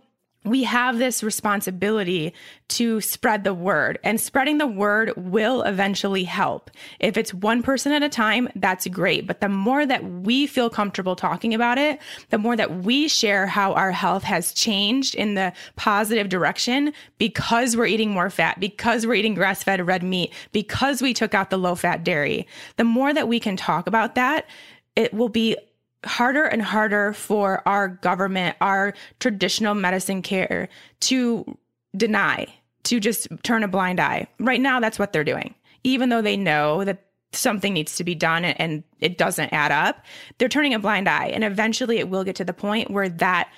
we 0.46 0.62
have 0.62 0.98
this 0.98 1.22
responsibility 1.22 2.32
to 2.68 3.00
spread 3.00 3.44
the 3.44 3.54
word 3.54 3.98
and 4.04 4.20
spreading 4.20 4.58
the 4.58 4.66
word 4.66 5.12
will 5.16 5.62
eventually 5.62 6.24
help. 6.24 6.70
If 7.00 7.16
it's 7.16 7.34
one 7.34 7.62
person 7.62 7.92
at 7.92 8.02
a 8.02 8.08
time, 8.08 8.48
that's 8.56 8.86
great. 8.86 9.26
But 9.26 9.40
the 9.40 9.48
more 9.48 9.84
that 9.86 10.04
we 10.04 10.46
feel 10.46 10.70
comfortable 10.70 11.16
talking 11.16 11.54
about 11.54 11.78
it, 11.78 12.00
the 12.30 12.38
more 12.38 12.56
that 12.56 12.82
we 12.84 13.08
share 13.08 13.46
how 13.46 13.72
our 13.74 13.92
health 13.92 14.22
has 14.22 14.52
changed 14.52 15.14
in 15.14 15.34
the 15.34 15.52
positive 15.76 16.28
direction 16.28 16.92
because 17.18 17.76
we're 17.76 17.86
eating 17.86 18.10
more 18.10 18.30
fat, 18.30 18.60
because 18.60 19.06
we're 19.06 19.14
eating 19.14 19.34
grass 19.34 19.62
fed 19.62 19.84
red 19.86 20.02
meat, 20.02 20.32
because 20.52 21.02
we 21.02 21.12
took 21.12 21.34
out 21.34 21.50
the 21.50 21.58
low 21.58 21.74
fat 21.74 22.04
dairy, 22.04 22.46
the 22.76 22.84
more 22.84 23.12
that 23.12 23.28
we 23.28 23.40
can 23.40 23.56
talk 23.56 23.86
about 23.86 24.14
that, 24.14 24.46
it 24.94 25.12
will 25.12 25.28
be 25.28 25.56
harder 26.04 26.44
and 26.44 26.62
harder 26.62 27.12
for 27.12 27.66
our 27.66 27.88
government, 27.88 28.56
our 28.60 28.94
traditional 29.20 29.74
medicine 29.74 30.22
care 30.22 30.68
to 31.00 31.58
deny, 31.96 32.46
to 32.84 33.00
just 33.00 33.28
turn 33.42 33.62
a 33.62 33.68
blind 33.68 34.00
eye. 34.00 34.26
Right 34.38 34.60
now, 34.60 34.80
that's 34.80 34.98
what 34.98 35.12
they're 35.12 35.24
doing. 35.24 35.54
Even 35.84 36.08
though 36.08 36.22
they 36.22 36.36
know 36.36 36.84
that 36.84 37.04
something 37.32 37.74
needs 37.74 37.96
to 37.96 38.04
be 38.04 38.14
done 38.14 38.44
and 38.44 38.82
it 39.00 39.18
doesn't 39.18 39.52
add 39.52 39.72
up, 39.72 40.04
they're 40.38 40.48
turning 40.48 40.74
a 40.74 40.78
blind 40.78 41.08
eye. 41.08 41.26
And 41.26 41.44
eventually 41.44 41.98
it 41.98 42.08
will 42.08 42.24
get 42.24 42.36
to 42.36 42.44
the 42.44 42.52
point 42.52 42.90
where 42.90 43.08
that 43.08 43.50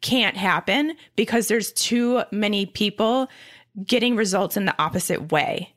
can't 0.00 0.36
happen 0.36 0.96
because 1.16 1.48
there's 1.48 1.72
too 1.72 2.22
many 2.30 2.66
people 2.66 3.28
getting 3.84 4.16
results 4.16 4.56
in 4.56 4.64
the 4.64 4.74
opposite 4.80 5.32
way. 5.32 5.72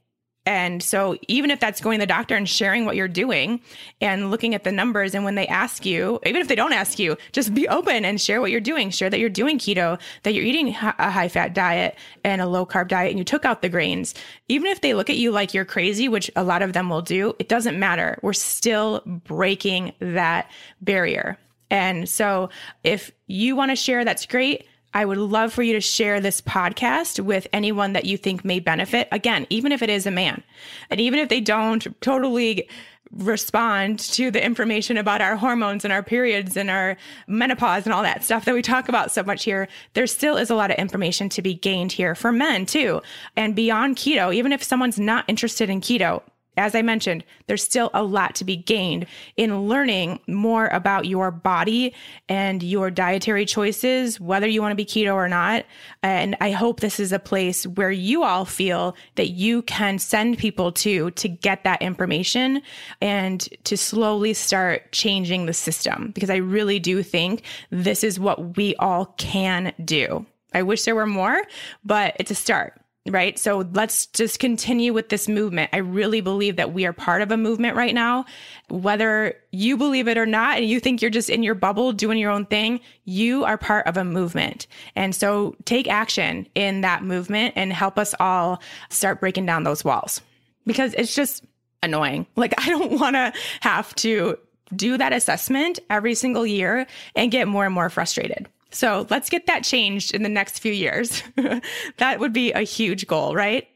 And 0.50 0.82
so, 0.82 1.15
even 1.27 1.51
if 1.51 1.60
that's 1.60 1.79
going 1.79 2.00
to 2.00 2.01
the 2.03 2.08
doctor 2.08 2.36
and 2.36 2.50
sharing 2.50 2.84
what 2.84 2.96
you're 2.96 3.08
doing 3.08 3.62
and 4.01 4.32
looking 4.32 4.56
at 4.56 4.63
the 4.63 4.72
numbers, 4.72 5.13
and 5.13 5.24
when 5.24 5.36
they 5.36 5.46
ask 5.46 5.86
you, 5.86 6.20
even 6.25 6.41
if 6.41 6.48
they 6.48 6.56
don't 6.56 6.74
ask 6.74 6.98
you, 6.98 7.18
just 7.34 7.53
be 7.53 7.68
open 7.68 8.03
and 8.03 8.20
share 8.20 8.41
what 8.41 8.50
you're 8.50 8.60
doing. 8.60 8.89
Share 8.89 9.12
that 9.12 9.20
you're 9.20 9.29
doing 9.29 9.60
keto, 9.60 10.00
that 10.24 10.34
you're 10.34 10.44
eating 10.44 10.70
a 10.70 11.12
high 11.12 11.27
fat 11.27 11.53
diet 11.53 12.00
and 12.24 12.41
a 12.41 12.48
low 12.48 12.65
carb 12.65 12.88
diet, 12.88 13.12
and 13.12 13.20
you 13.20 13.24
took 13.24 13.46
out 13.46 13.62
the 13.62 13.70
grains. 13.70 14.15
Even 14.48 14.72
if 14.72 14.82
they 14.82 14.96
look 14.96 15.12
at 15.12 15.18
you 15.18 15.29
like 15.29 15.53
you're 15.53 15.65
crazy, 15.65 16.10
which 16.10 16.32
a 16.36 16.44
lot 16.44 16.63
of 16.63 16.74
them 16.74 16.89
will 16.89 17.03
do, 17.03 17.36
it 17.38 17.48
doesn't 17.48 17.77
matter. 17.77 18.18
We're 18.24 18.34
still 18.34 19.03
breaking 19.06 19.94
that 20.00 20.50
barrier. 20.82 21.38
And 21.70 22.10
so, 22.10 22.50
if 22.84 23.12
you 23.27 23.56
want 23.56 23.70
to 23.70 23.75
share, 23.75 24.03
that's 24.03 24.25
great. 24.25 24.65
I 24.93 25.05
would 25.05 25.17
love 25.17 25.53
for 25.53 25.63
you 25.63 25.74
to 25.74 25.81
share 25.81 26.19
this 26.19 26.41
podcast 26.41 27.19
with 27.19 27.48
anyone 27.53 27.93
that 27.93 28.05
you 28.05 28.17
think 28.17 28.43
may 28.43 28.60
benefit. 28.60 29.08
Again, 29.12 29.46
even 29.50 29.72
if 29.72 29.81
it 29.81 29.89
is 29.89 30.05
a 30.05 30.12
man, 30.12 30.43
and 30.89 31.00
even 31.00 31.19
if 31.19 31.29
they 31.29 31.41
don't 31.41 31.88
totally 32.01 32.67
respond 33.12 34.00
to 34.00 34.29
the 34.29 34.43
information 34.43 34.98
about 34.98 35.22
our 35.22 35.36
hormones 35.36 35.84
and 35.84 35.91
our 35.91 36.03
periods 36.03 36.55
and 36.55 36.69
our 36.69 36.96
menopause 37.27 37.86
and 37.86 37.93
all 37.93 38.03
that 38.03 38.24
stuff 38.24 38.46
that 38.46 38.53
we 38.53 38.62
talk 38.62 38.88
about 38.88 39.12
so 39.12 39.24
much 39.24 39.43
here, 39.43 39.67
there 39.93 40.08
still 40.08 40.38
is 40.38 40.50
a 40.50 40.55
lot 40.55 40.72
of 40.72 40.77
information 40.77 41.27
to 41.29 41.41
be 41.41 41.55
gained 41.55 41.91
here 41.91 42.13
for 42.13 42.31
men 42.31 42.65
too. 42.65 43.01
And 43.36 43.55
beyond 43.55 43.96
keto, 43.96 44.34
even 44.34 44.53
if 44.53 44.63
someone's 44.63 45.00
not 45.00 45.25
interested 45.27 45.69
in 45.69 45.81
keto, 45.81 46.22
as 46.58 46.75
I 46.75 46.82
mentioned, 46.82 47.24
there's 47.48 47.63
still 47.63 47.89
a 47.94 48.03
lot 48.03 48.36
to 48.36 48.44
be 48.44 48.58
gained 48.58 49.06
in 49.38 49.68
learning 49.68 50.20
more 50.27 50.68
about 50.68 51.06
your 51.06 51.32
body 51.32 51.94
and 52.27 52.62
your 52.62 52.91
dietary 52.91 53.46
choices, 53.46 54.20
whether 54.20 54.48
you 54.48 54.62
want 54.62 54.72
to 54.72 54.75
be 54.75 54.86
keto 54.86 55.13
or 55.13 55.29
not. 55.29 55.65
And 56.03 56.36
I 56.41 56.51
hope 56.51 56.79
this 56.79 57.00
is 57.00 57.12
a 57.12 57.20
place 57.20 57.65
where 57.65 57.91
you 57.91 58.24
all 58.24 58.46
feel 58.46 58.96
that 59.15 59.29
you 59.29 59.62
can 59.63 60.00
send 60.00 60.38
people 60.38 60.72
to 60.74 61.12
to 61.12 61.29
get 61.29 61.63
that 61.63 61.82
information 61.82 62.62
and 63.01 63.48
to 63.63 63.77
slowly 63.77 64.34
start 64.34 64.91
changing 64.91 65.46
the 65.46 65.53
system 65.53 66.12
because 66.13 66.29
I 66.29 66.38
really 66.38 66.79
do 66.79 67.03
think 67.03 67.44
this 67.70 68.03
is 68.03 68.20
what 68.20 68.58
we 68.58 68.75
all 68.75 69.06
can 69.18 69.74
do. 69.84 70.25
I 70.53 70.63
wish 70.63 70.84
there 70.84 70.96
were 70.96 71.06
more, 71.06 71.41
but 71.86 72.15
it's 72.20 72.32
a 72.32 72.36
start 72.36 72.79
right? 73.08 73.39
So 73.39 73.68
let's 73.74 74.08
just 74.08 74.39
continue 74.39 74.94
with 74.94 75.10
this 75.10 75.27
movement. 75.27 75.70
I 75.74 75.77
really 75.77 76.22
believe 76.22 76.58
that 76.58 76.74
we 76.74 76.86
are 76.86 76.94
part 76.94 77.22
of 77.22 77.32
a 77.32 77.38
movement 77.38 77.75
right 77.75 77.94
now. 77.94 78.25
Whether 78.70 79.36
you 79.51 79.77
believe 79.77 80.08
it 80.08 80.18
or 80.18 80.25
not, 80.25 80.58
and 80.58 80.65
you 80.65 80.79
think 80.79 81.01
you're 81.01 81.10
just 81.10 81.29
in 81.29 81.44
your 81.44 81.56
bubble 81.56 81.91
doing 81.91 82.18
your 82.18 82.32
own 82.32 82.46
thing, 82.46 82.82
you 83.06 83.46
are 83.46 83.58
part 83.58 83.88
of 83.88 83.98
a 83.98 84.03
movement. 84.03 84.68
And 84.96 85.15
so 85.15 85.56
take 85.65 85.88
action 85.88 86.48
in 86.56 86.82
that 86.82 87.03
movement 87.03 87.53
and 87.56 87.72
help 87.72 87.98
us 87.98 88.13
all 88.20 88.62
start 88.89 89.20
breaking 89.20 89.46
down 89.46 89.63
those 89.63 89.84
walls 89.84 90.22
because 90.65 90.94
it's 90.96 91.15
just 91.15 91.44
annoying. 91.82 92.27
Like, 92.36 92.53
I 92.58 92.70
don't 92.70 93.00
want 93.00 93.15
to 93.15 93.34
have 93.62 93.94
to 93.96 94.38
do 94.75 94.98
that 94.98 95.13
assessment 95.13 95.79
every 95.89 96.15
single 96.15 96.46
year 96.46 96.86
and 97.15 97.32
get 97.32 97.48
more 97.48 97.65
and 97.65 97.74
more 97.74 97.89
frustrated. 97.89 98.48
So 98.72 99.08
let's 99.10 99.30
get 99.30 99.48
that 99.48 99.64
changed 99.64 100.14
in 100.14 100.24
the 100.24 100.30
next 100.30 100.60
few 100.60 100.74
years. 100.74 101.24
that 101.98 102.20
would 102.20 102.34
be 102.34 102.52
a 102.52 102.62
huge 102.62 103.08
goal, 103.08 103.36
right? 103.36 103.68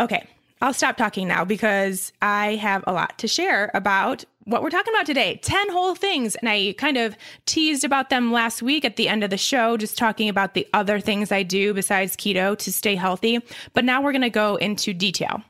Okay, 0.00 0.26
I'll 0.60 0.72
stop 0.72 0.96
talking 0.96 1.28
now 1.28 1.44
because 1.44 2.12
I 2.20 2.56
have 2.56 2.82
a 2.86 2.92
lot 2.92 3.18
to 3.18 3.28
share 3.28 3.70
about 3.74 4.24
what 4.44 4.62
we're 4.62 4.70
talking 4.70 4.94
about 4.94 5.06
today 5.06 5.40
10 5.42 5.70
whole 5.70 5.94
things. 5.94 6.36
And 6.36 6.48
I 6.48 6.74
kind 6.78 6.96
of 6.96 7.16
teased 7.46 7.84
about 7.84 8.10
them 8.10 8.32
last 8.32 8.62
week 8.62 8.84
at 8.84 8.96
the 8.96 9.08
end 9.08 9.22
of 9.22 9.30
the 9.30 9.36
show, 9.36 9.76
just 9.76 9.98
talking 9.98 10.28
about 10.28 10.54
the 10.54 10.66
other 10.72 11.00
things 11.00 11.30
I 11.30 11.42
do 11.42 11.74
besides 11.74 12.16
keto 12.16 12.56
to 12.58 12.72
stay 12.72 12.94
healthy. 12.94 13.40
But 13.74 13.84
now 13.84 14.00
we're 14.00 14.12
going 14.12 14.22
to 14.22 14.30
go 14.30 14.56
into 14.56 14.94
detail. 14.94 15.42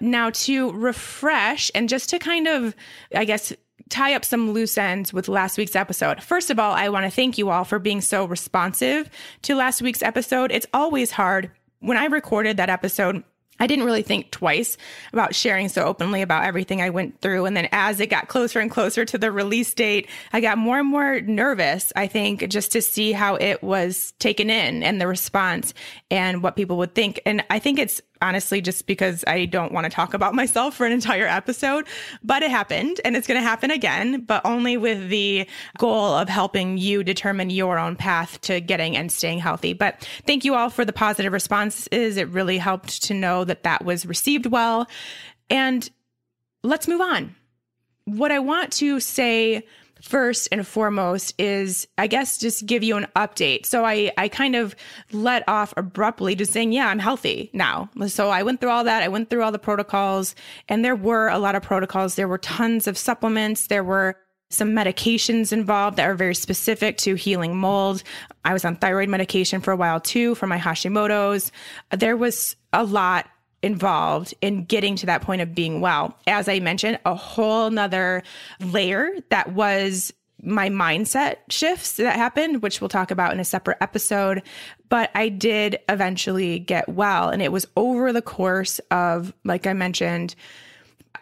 Now, 0.00 0.30
to 0.30 0.70
refresh 0.72 1.70
and 1.74 1.88
just 1.88 2.10
to 2.10 2.18
kind 2.18 2.46
of, 2.46 2.76
I 3.14 3.24
guess, 3.24 3.52
tie 3.92 4.14
up 4.14 4.24
some 4.24 4.50
loose 4.50 4.76
ends 4.78 5.12
with 5.12 5.28
last 5.28 5.58
week's 5.58 5.76
episode. 5.76 6.22
First 6.22 6.50
of 6.50 6.58
all, 6.58 6.72
I 6.72 6.88
want 6.88 7.04
to 7.04 7.10
thank 7.10 7.38
you 7.38 7.50
all 7.50 7.64
for 7.64 7.78
being 7.78 8.00
so 8.00 8.24
responsive 8.24 9.08
to 9.42 9.54
last 9.54 9.82
week's 9.82 10.02
episode. 10.02 10.50
It's 10.50 10.66
always 10.72 11.10
hard. 11.10 11.50
When 11.80 11.98
I 11.98 12.06
recorded 12.06 12.56
that 12.56 12.70
episode, 12.70 13.22
I 13.60 13.66
didn't 13.66 13.84
really 13.84 14.02
think 14.02 14.30
twice 14.30 14.76
about 15.12 15.34
sharing 15.34 15.68
so 15.68 15.84
openly 15.84 16.22
about 16.22 16.44
everything 16.44 16.80
I 16.80 16.90
went 16.90 17.20
through. 17.20 17.44
And 17.44 17.56
then 17.56 17.68
as 17.70 18.00
it 18.00 18.08
got 18.08 18.28
closer 18.28 18.60
and 18.60 18.70
closer 18.70 19.04
to 19.04 19.18
the 19.18 19.30
release 19.30 19.72
date, 19.74 20.08
I 20.32 20.40
got 20.40 20.58
more 20.58 20.80
and 20.80 20.88
more 20.88 21.20
nervous, 21.20 21.92
I 21.94 22.06
think, 22.06 22.48
just 22.48 22.72
to 22.72 22.82
see 22.82 23.12
how 23.12 23.36
it 23.36 23.62
was 23.62 24.14
taken 24.18 24.48
in 24.48 24.82
and 24.82 25.00
the 25.00 25.06
response 25.06 25.74
and 26.10 26.42
what 26.42 26.56
people 26.56 26.78
would 26.78 26.94
think. 26.94 27.20
And 27.26 27.44
I 27.50 27.58
think 27.58 27.78
it's 27.78 28.00
honestly 28.22 28.60
just 28.60 28.86
because 28.86 29.24
I 29.26 29.44
don't 29.44 29.72
want 29.72 29.84
to 29.84 29.90
talk 29.90 30.14
about 30.14 30.34
myself 30.42 30.76
for 30.76 30.86
an 30.86 30.92
entire 30.92 31.26
episode. 31.26 31.86
But 32.22 32.42
it 32.42 32.50
happened 32.50 33.00
and 33.04 33.16
it's 33.16 33.26
going 33.26 33.40
to 33.40 33.46
happen 33.46 33.70
again, 33.70 34.22
but 34.22 34.40
only 34.44 34.76
with 34.76 35.08
the 35.08 35.46
goal 35.78 36.14
of 36.14 36.28
helping 36.28 36.78
you 36.78 37.04
determine 37.04 37.50
your 37.50 37.78
own 37.78 37.96
path 37.96 38.40
to 38.42 38.60
getting 38.60 38.96
and 38.96 39.10
staying 39.10 39.40
healthy. 39.40 39.72
But 39.72 40.08
thank 40.26 40.44
you 40.44 40.54
all 40.54 40.70
for 40.70 40.84
the 40.84 40.92
positive 40.92 41.32
responses. 41.32 42.16
It 42.16 42.28
really 42.28 42.58
helped 42.58 43.02
to 43.04 43.14
know 43.14 43.44
that 43.44 43.64
that 43.64 43.84
was 43.84 44.06
received 44.06 44.46
well. 44.46 44.88
And 45.50 45.88
let's 46.62 46.88
move 46.88 47.00
on. 47.00 47.34
What 48.04 48.32
I 48.32 48.38
want 48.38 48.72
to 48.74 49.00
say 49.00 49.64
first 50.02 50.48
and 50.52 50.66
foremost 50.66 51.34
is 51.38 51.86
I 51.96 52.06
guess 52.06 52.38
just 52.38 52.66
give 52.66 52.82
you 52.82 52.96
an 52.96 53.06
update. 53.16 53.66
So 53.66 53.84
I 53.84 54.12
I 54.18 54.28
kind 54.28 54.56
of 54.56 54.74
let 55.12 55.48
off 55.48 55.72
abruptly 55.76 56.34
just 56.34 56.52
saying, 56.52 56.72
yeah, 56.72 56.88
I'm 56.88 56.98
healthy 56.98 57.50
now. 57.52 57.88
So 58.08 58.28
I 58.28 58.42
went 58.42 58.60
through 58.60 58.70
all 58.70 58.84
that. 58.84 59.02
I 59.02 59.08
went 59.08 59.30
through 59.30 59.42
all 59.42 59.52
the 59.52 59.58
protocols 59.58 60.34
and 60.68 60.84
there 60.84 60.96
were 60.96 61.28
a 61.28 61.38
lot 61.38 61.54
of 61.54 61.62
protocols. 61.62 62.16
There 62.16 62.28
were 62.28 62.38
tons 62.38 62.86
of 62.86 62.98
supplements. 62.98 63.68
There 63.68 63.84
were 63.84 64.16
some 64.50 64.72
medications 64.72 65.52
involved 65.52 65.96
that 65.96 66.06
are 66.06 66.14
very 66.14 66.34
specific 66.34 66.98
to 66.98 67.14
healing 67.14 67.56
mold. 67.56 68.02
I 68.44 68.52
was 68.52 68.64
on 68.64 68.76
thyroid 68.76 69.08
medication 69.08 69.60
for 69.60 69.72
a 69.72 69.76
while 69.76 70.00
too 70.00 70.34
for 70.34 70.46
my 70.46 70.58
Hashimoto's. 70.58 71.50
There 71.90 72.16
was 72.16 72.56
a 72.72 72.84
lot 72.84 73.28
involved 73.62 74.34
in 74.40 74.64
getting 74.64 74.96
to 74.96 75.06
that 75.06 75.22
point 75.22 75.42
of 75.42 75.54
being 75.54 75.80
well. 75.80 76.16
As 76.26 76.48
I 76.48 76.60
mentioned, 76.60 76.98
a 77.04 77.14
whole 77.14 77.70
nother 77.70 78.22
layer 78.60 79.10
that 79.30 79.52
was 79.52 80.12
my 80.42 80.68
mindset 80.68 81.36
shifts 81.48 81.96
that 81.96 82.16
happened, 82.16 82.62
which 82.62 82.80
we'll 82.80 82.88
talk 82.88 83.12
about 83.12 83.32
in 83.32 83.38
a 83.38 83.44
separate 83.44 83.78
episode. 83.80 84.42
But 84.88 85.10
I 85.14 85.28
did 85.28 85.78
eventually 85.88 86.58
get 86.58 86.88
well. 86.88 87.28
And 87.28 87.40
it 87.40 87.52
was 87.52 87.66
over 87.76 88.12
the 88.12 88.22
course 88.22 88.80
of, 88.90 89.32
like 89.44 89.66
I 89.66 89.72
mentioned, 89.72 90.34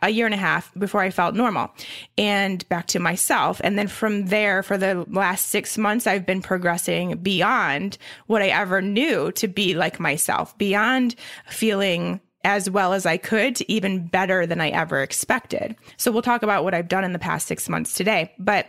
a 0.03 0.09
year 0.09 0.25
and 0.25 0.35
a 0.35 0.39
half 0.39 0.73
before 0.75 1.03
I 1.03 1.11
felt 1.11 1.35
normal 1.35 1.71
and 2.17 2.67
back 2.71 2.87
to 2.89 2.99
myself. 2.99 3.61
And 3.63 3.79
then 3.79 3.89
from 3.89 4.27
there, 4.27 4.63
for 4.63 4.79
the 4.79 5.05
last 5.11 5.47
six 5.47 5.77
months, 5.77 6.07
I've 6.07 6.25
been 6.25 6.41
progressing 6.41 7.19
beyond 7.19 7.99
what 8.27 8.41
I 8.41 8.49
ever 8.49 8.81
knew 8.81 9.33
to 9.33 9.49
be 9.49 9.75
like 9.75 10.01
myself, 10.01 10.57
beyond 10.57 11.17
feeling 11.47 12.21
as 12.45 12.71
well 12.71 12.93
as 12.93 13.07
I 13.07 13.17
could 13.17 13.57
to 13.57 13.73
even 13.73 14.07
better 14.07 14.47
than 14.47 14.61
I 14.61 14.71
ever 14.71 15.03
expected. 15.03 15.77
So 15.97 16.11
we'll 16.11 16.23
talk 16.23 16.43
about 16.43 16.65
what 16.65 16.75
I've 16.75 16.89
done 16.89 17.05
in 17.05 17.13
the 17.13 17.19
past 17.19 17.47
six 17.47 17.69
months 17.69 17.95
today. 17.95 18.33
But 18.39 18.67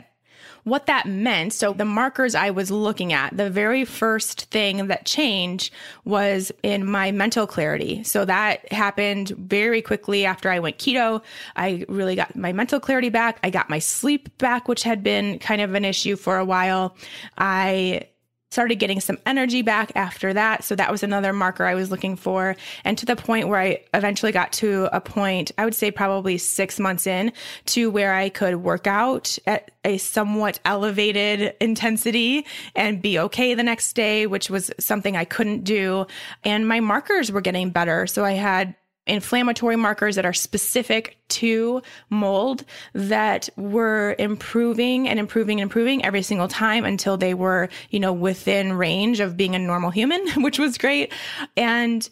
what 0.63 0.85
that 0.85 1.07
meant, 1.07 1.53
so 1.53 1.73
the 1.73 1.85
markers 1.85 2.35
I 2.35 2.51
was 2.51 2.69
looking 2.69 3.13
at, 3.13 3.35
the 3.35 3.49
very 3.49 3.83
first 3.83 4.45
thing 4.51 4.87
that 4.87 5.05
changed 5.05 5.73
was 6.05 6.51
in 6.61 6.85
my 6.85 7.11
mental 7.11 7.47
clarity. 7.47 8.03
So 8.03 8.25
that 8.25 8.71
happened 8.71 9.29
very 9.29 9.81
quickly 9.81 10.25
after 10.25 10.49
I 10.49 10.59
went 10.59 10.77
keto. 10.77 11.23
I 11.55 11.85
really 11.89 12.15
got 12.15 12.35
my 12.35 12.53
mental 12.53 12.79
clarity 12.79 13.09
back. 13.09 13.39
I 13.43 13.49
got 13.49 13.69
my 13.69 13.79
sleep 13.79 14.37
back, 14.37 14.67
which 14.67 14.83
had 14.83 15.01
been 15.01 15.39
kind 15.39 15.61
of 15.61 15.73
an 15.73 15.85
issue 15.85 16.15
for 16.15 16.37
a 16.37 16.45
while. 16.45 16.95
I 17.37 18.07
started 18.51 18.75
getting 18.75 18.99
some 18.99 19.17
energy 19.25 19.61
back 19.61 19.91
after 19.95 20.33
that. 20.33 20.63
So 20.63 20.75
that 20.75 20.91
was 20.91 21.03
another 21.03 21.33
marker 21.33 21.65
I 21.65 21.73
was 21.73 21.89
looking 21.89 22.15
for. 22.15 22.55
And 22.83 22.97
to 22.97 23.05
the 23.05 23.15
point 23.15 23.47
where 23.47 23.59
I 23.59 23.79
eventually 23.93 24.31
got 24.31 24.51
to 24.53 24.89
a 24.95 25.01
point, 25.01 25.51
I 25.57 25.65
would 25.65 25.73
say 25.73 25.89
probably 25.89 26.37
six 26.37 26.79
months 26.79 27.07
in 27.07 27.31
to 27.67 27.89
where 27.89 28.13
I 28.13 28.29
could 28.29 28.57
work 28.57 28.87
out 28.87 29.39
at 29.47 29.71
a 29.83 29.97
somewhat 29.97 30.59
elevated 30.65 31.55
intensity 31.59 32.45
and 32.75 33.01
be 33.01 33.17
okay 33.17 33.55
the 33.55 33.63
next 33.63 33.93
day, 33.93 34.27
which 34.27 34.49
was 34.49 34.69
something 34.79 35.15
I 35.15 35.25
couldn't 35.25 35.63
do. 35.63 36.05
And 36.43 36.67
my 36.67 36.81
markers 36.81 37.31
were 37.31 37.41
getting 37.41 37.71
better. 37.71 38.05
So 38.05 38.23
I 38.25 38.33
had 38.33 38.75
inflammatory 39.07 39.75
markers 39.75 40.15
that 40.15 40.25
are 40.25 40.33
specific 40.33 41.17
to 41.27 41.81
mold 42.09 42.63
that 42.93 43.49
were 43.57 44.15
improving 44.19 45.09
and 45.09 45.19
improving 45.19 45.59
and 45.59 45.67
improving 45.69 46.05
every 46.05 46.21
single 46.21 46.47
time 46.47 46.85
until 46.85 47.17
they 47.17 47.33
were, 47.33 47.69
you 47.89 47.99
know, 47.99 48.13
within 48.13 48.73
range 48.73 49.19
of 49.19 49.35
being 49.35 49.55
a 49.55 49.59
normal 49.59 49.89
human, 49.89 50.27
which 50.43 50.59
was 50.59 50.77
great. 50.77 51.11
And 51.57 52.07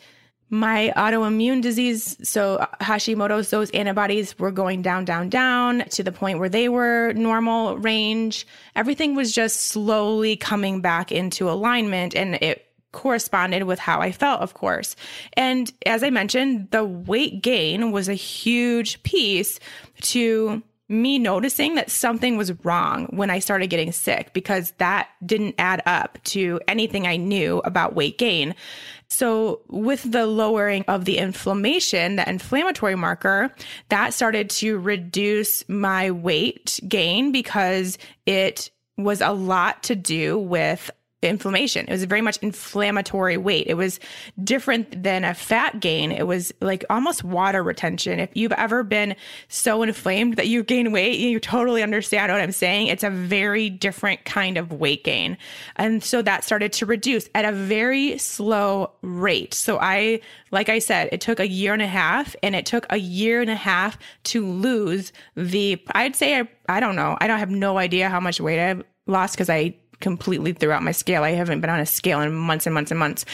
my 0.52 0.92
autoimmune 0.96 1.62
disease, 1.62 2.18
so 2.28 2.66
Hashimoto's, 2.82 3.52
those 3.52 3.70
antibodies 3.70 4.38
were 4.40 4.52
going 4.52 4.82
down, 4.82 5.06
down, 5.06 5.30
down 5.30 5.84
to 5.92 6.02
the 6.02 6.12
point 6.12 6.40
where 6.40 6.50
they 6.50 6.70
were 6.70 7.14
normal 7.14 7.78
range. 7.78 8.48
Everything 8.76 9.16
was 9.16 9.32
just 9.32 9.68
slowly 9.68 10.36
coming 10.36 10.82
back 10.82 11.12
into 11.12 11.50
alignment 11.50 12.16
and 12.16 12.36
it 12.36 12.69
corresponded 12.92 13.64
with 13.64 13.80
how 13.80 14.02
I 14.02 14.12
felt, 14.12 14.42
of 14.42 14.54
course. 14.54 14.96
And 15.34 15.72
as 15.86 16.04
I 16.04 16.10
mentioned, 16.10 16.70
the 16.72 16.84
weight 16.84 17.42
gain 17.42 17.92
was 17.92 18.10
a 18.10 18.14
huge 18.14 19.02
piece 19.04 19.60
to 20.02 20.64
me 20.90 21.20
noticing 21.20 21.76
that 21.76 21.92
something 21.92 22.36
was 22.36 22.52
wrong 22.66 23.06
when 23.12 23.30
I 23.30 23.38
started 23.38 23.68
getting 23.68 23.92
sick 23.92 24.34
because 24.34 24.72
that 24.80 25.08
didn't 25.24 25.56
add 25.60 25.84
up 25.86 26.18
to 26.26 26.60
anything 26.68 27.06
I 27.06 27.16
knew 27.16 27.60
about 27.60 27.96
weight 27.96 28.18
gain. 28.18 28.56
So, 29.08 29.62
with 29.70 30.12
the 30.12 30.26
lowering 30.26 30.84
of 30.88 31.06
the 31.06 31.18
inflammation, 31.18 32.16
the 32.16 32.28
inflammatory 32.28 32.96
marker, 32.96 33.54
that 33.90 34.14
started 34.14 34.50
to 34.52 34.80
reduce 34.80 35.68
my 35.70 36.12
weight 36.12 36.80
gain 36.88 37.32
because 37.32 37.98
it 38.26 38.72
was 38.98 39.22
a 39.22 39.32
lot 39.32 39.84
to 39.84 39.96
do 39.96 40.38
with 40.38 40.92
inflammation. 41.22 41.86
It 41.88 41.92
was 41.92 42.04
very 42.06 42.22
much 42.22 42.38
inflammatory 42.38 43.36
weight. 43.36 43.68
It 43.68 43.74
was 43.74 44.00
different 44.44 45.04
than 45.04 45.26
a 45.26 45.34
fat 45.34 45.80
gain. 45.80 46.12
It 46.12 46.26
was 46.28 46.54
like 46.62 46.86
almost 46.90 47.24
water 47.24 47.62
retention. 47.62 48.20
If 48.20 48.30
you've 48.34 48.54
ever 48.54 48.84
been 48.84 49.16
so 49.50 49.84
inflamed 49.84 50.38
that 50.38 50.48
you 50.48 50.64
gain 50.64 50.92
weight, 50.92 51.20
you 51.20 51.40
totally 51.40 51.84
understand 51.84 52.32
what 52.32 52.40
I'm 52.40 52.54
saying. 52.54 52.88
It's 52.88 53.04
a 53.04 53.10
very 53.10 53.70
different 53.70 54.24
kind 54.24 54.58
of 54.58 54.72
weight 54.72 55.04
gain. 55.04 55.38
And 55.76 56.02
so 56.04 56.22
that 56.22 56.44
started 56.46 56.72
to 56.74 56.86
reduce 56.86 57.28
at 57.36 57.44
a 57.44 57.52
very 57.52 58.18
slow 58.18 58.92
rate. 59.02 59.54
So 59.54 59.78
I, 59.80 60.22
like 60.52 60.70
I 60.70 60.80
said, 60.80 61.10
it 61.12 61.20
took 61.20 61.42
a 61.42 61.48
year 61.48 61.74
and 61.74 61.82
a 61.82 61.88
half 61.88 62.36
and 62.42 62.56
it 62.56 62.66
took 62.66 62.86
a 62.90 62.98
year 62.98 63.42
and 63.42 63.50
a 63.50 63.56
half 63.56 63.98
to 64.24 64.46
lose 64.46 65.12
the, 65.36 65.82
I'd 65.92 66.16
say, 66.16 66.40
I, 66.40 66.50
I 66.70 66.80
don't 66.80 66.96
know. 66.96 67.18
I 67.20 67.28
don't 67.28 67.40
have 67.40 67.50
no 67.50 67.78
idea 67.78 68.10
how 68.10 68.22
much 68.22 68.40
weight 68.40 68.60
I've 68.60 68.84
lost 69.06 69.34
because 69.34 69.50
I 69.50 69.76
completely 70.00 70.54
throughout 70.54 70.84
my 70.84 70.92
scale. 70.92 71.24
I 71.24 71.32
haven't 71.32 71.62
been 71.62 71.70
on 71.70 71.80
a 71.80 71.86
scale 71.86 72.22
in 72.22 72.34
months 72.34 72.66
and 72.66 72.74
months 72.74 72.92
and 72.92 73.00
months. 73.00 73.26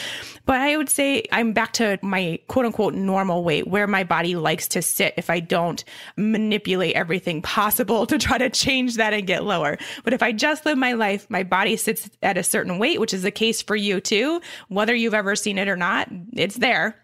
But 0.44 0.60
I 0.60 0.76
would 0.76 0.88
say 0.88 1.24
I'm 1.32 1.52
back 1.52 1.72
to 1.74 1.98
my 2.02 2.38
quote 2.48 2.66
unquote 2.66 2.94
normal 2.94 3.44
weight 3.44 3.66
where 3.66 3.86
my 3.86 4.04
body 4.04 4.36
likes 4.36 4.68
to 4.68 4.82
sit 4.82 5.14
if 5.16 5.30
I 5.30 5.40
don't 5.40 5.84
manipulate 6.16 6.96
everything 6.96 7.42
possible 7.42 8.06
to 8.06 8.18
try 8.18 8.38
to 8.38 8.50
change 8.50 8.96
that 8.96 9.12
and 9.12 9.26
get 9.26 9.44
lower. 9.44 9.78
But 10.04 10.12
if 10.12 10.22
I 10.22 10.32
just 10.32 10.66
live 10.66 10.78
my 10.78 10.92
life, 10.92 11.28
my 11.30 11.42
body 11.42 11.76
sits 11.76 12.10
at 12.22 12.38
a 12.38 12.42
certain 12.42 12.78
weight, 12.78 13.00
which 13.00 13.14
is 13.14 13.22
the 13.22 13.30
case 13.30 13.62
for 13.62 13.76
you 13.76 14.00
too, 14.00 14.40
whether 14.68 14.94
you've 14.94 15.14
ever 15.14 15.36
seen 15.36 15.58
it 15.58 15.68
or 15.68 15.76
not, 15.76 16.08
it's 16.32 16.56
there. 16.56 16.96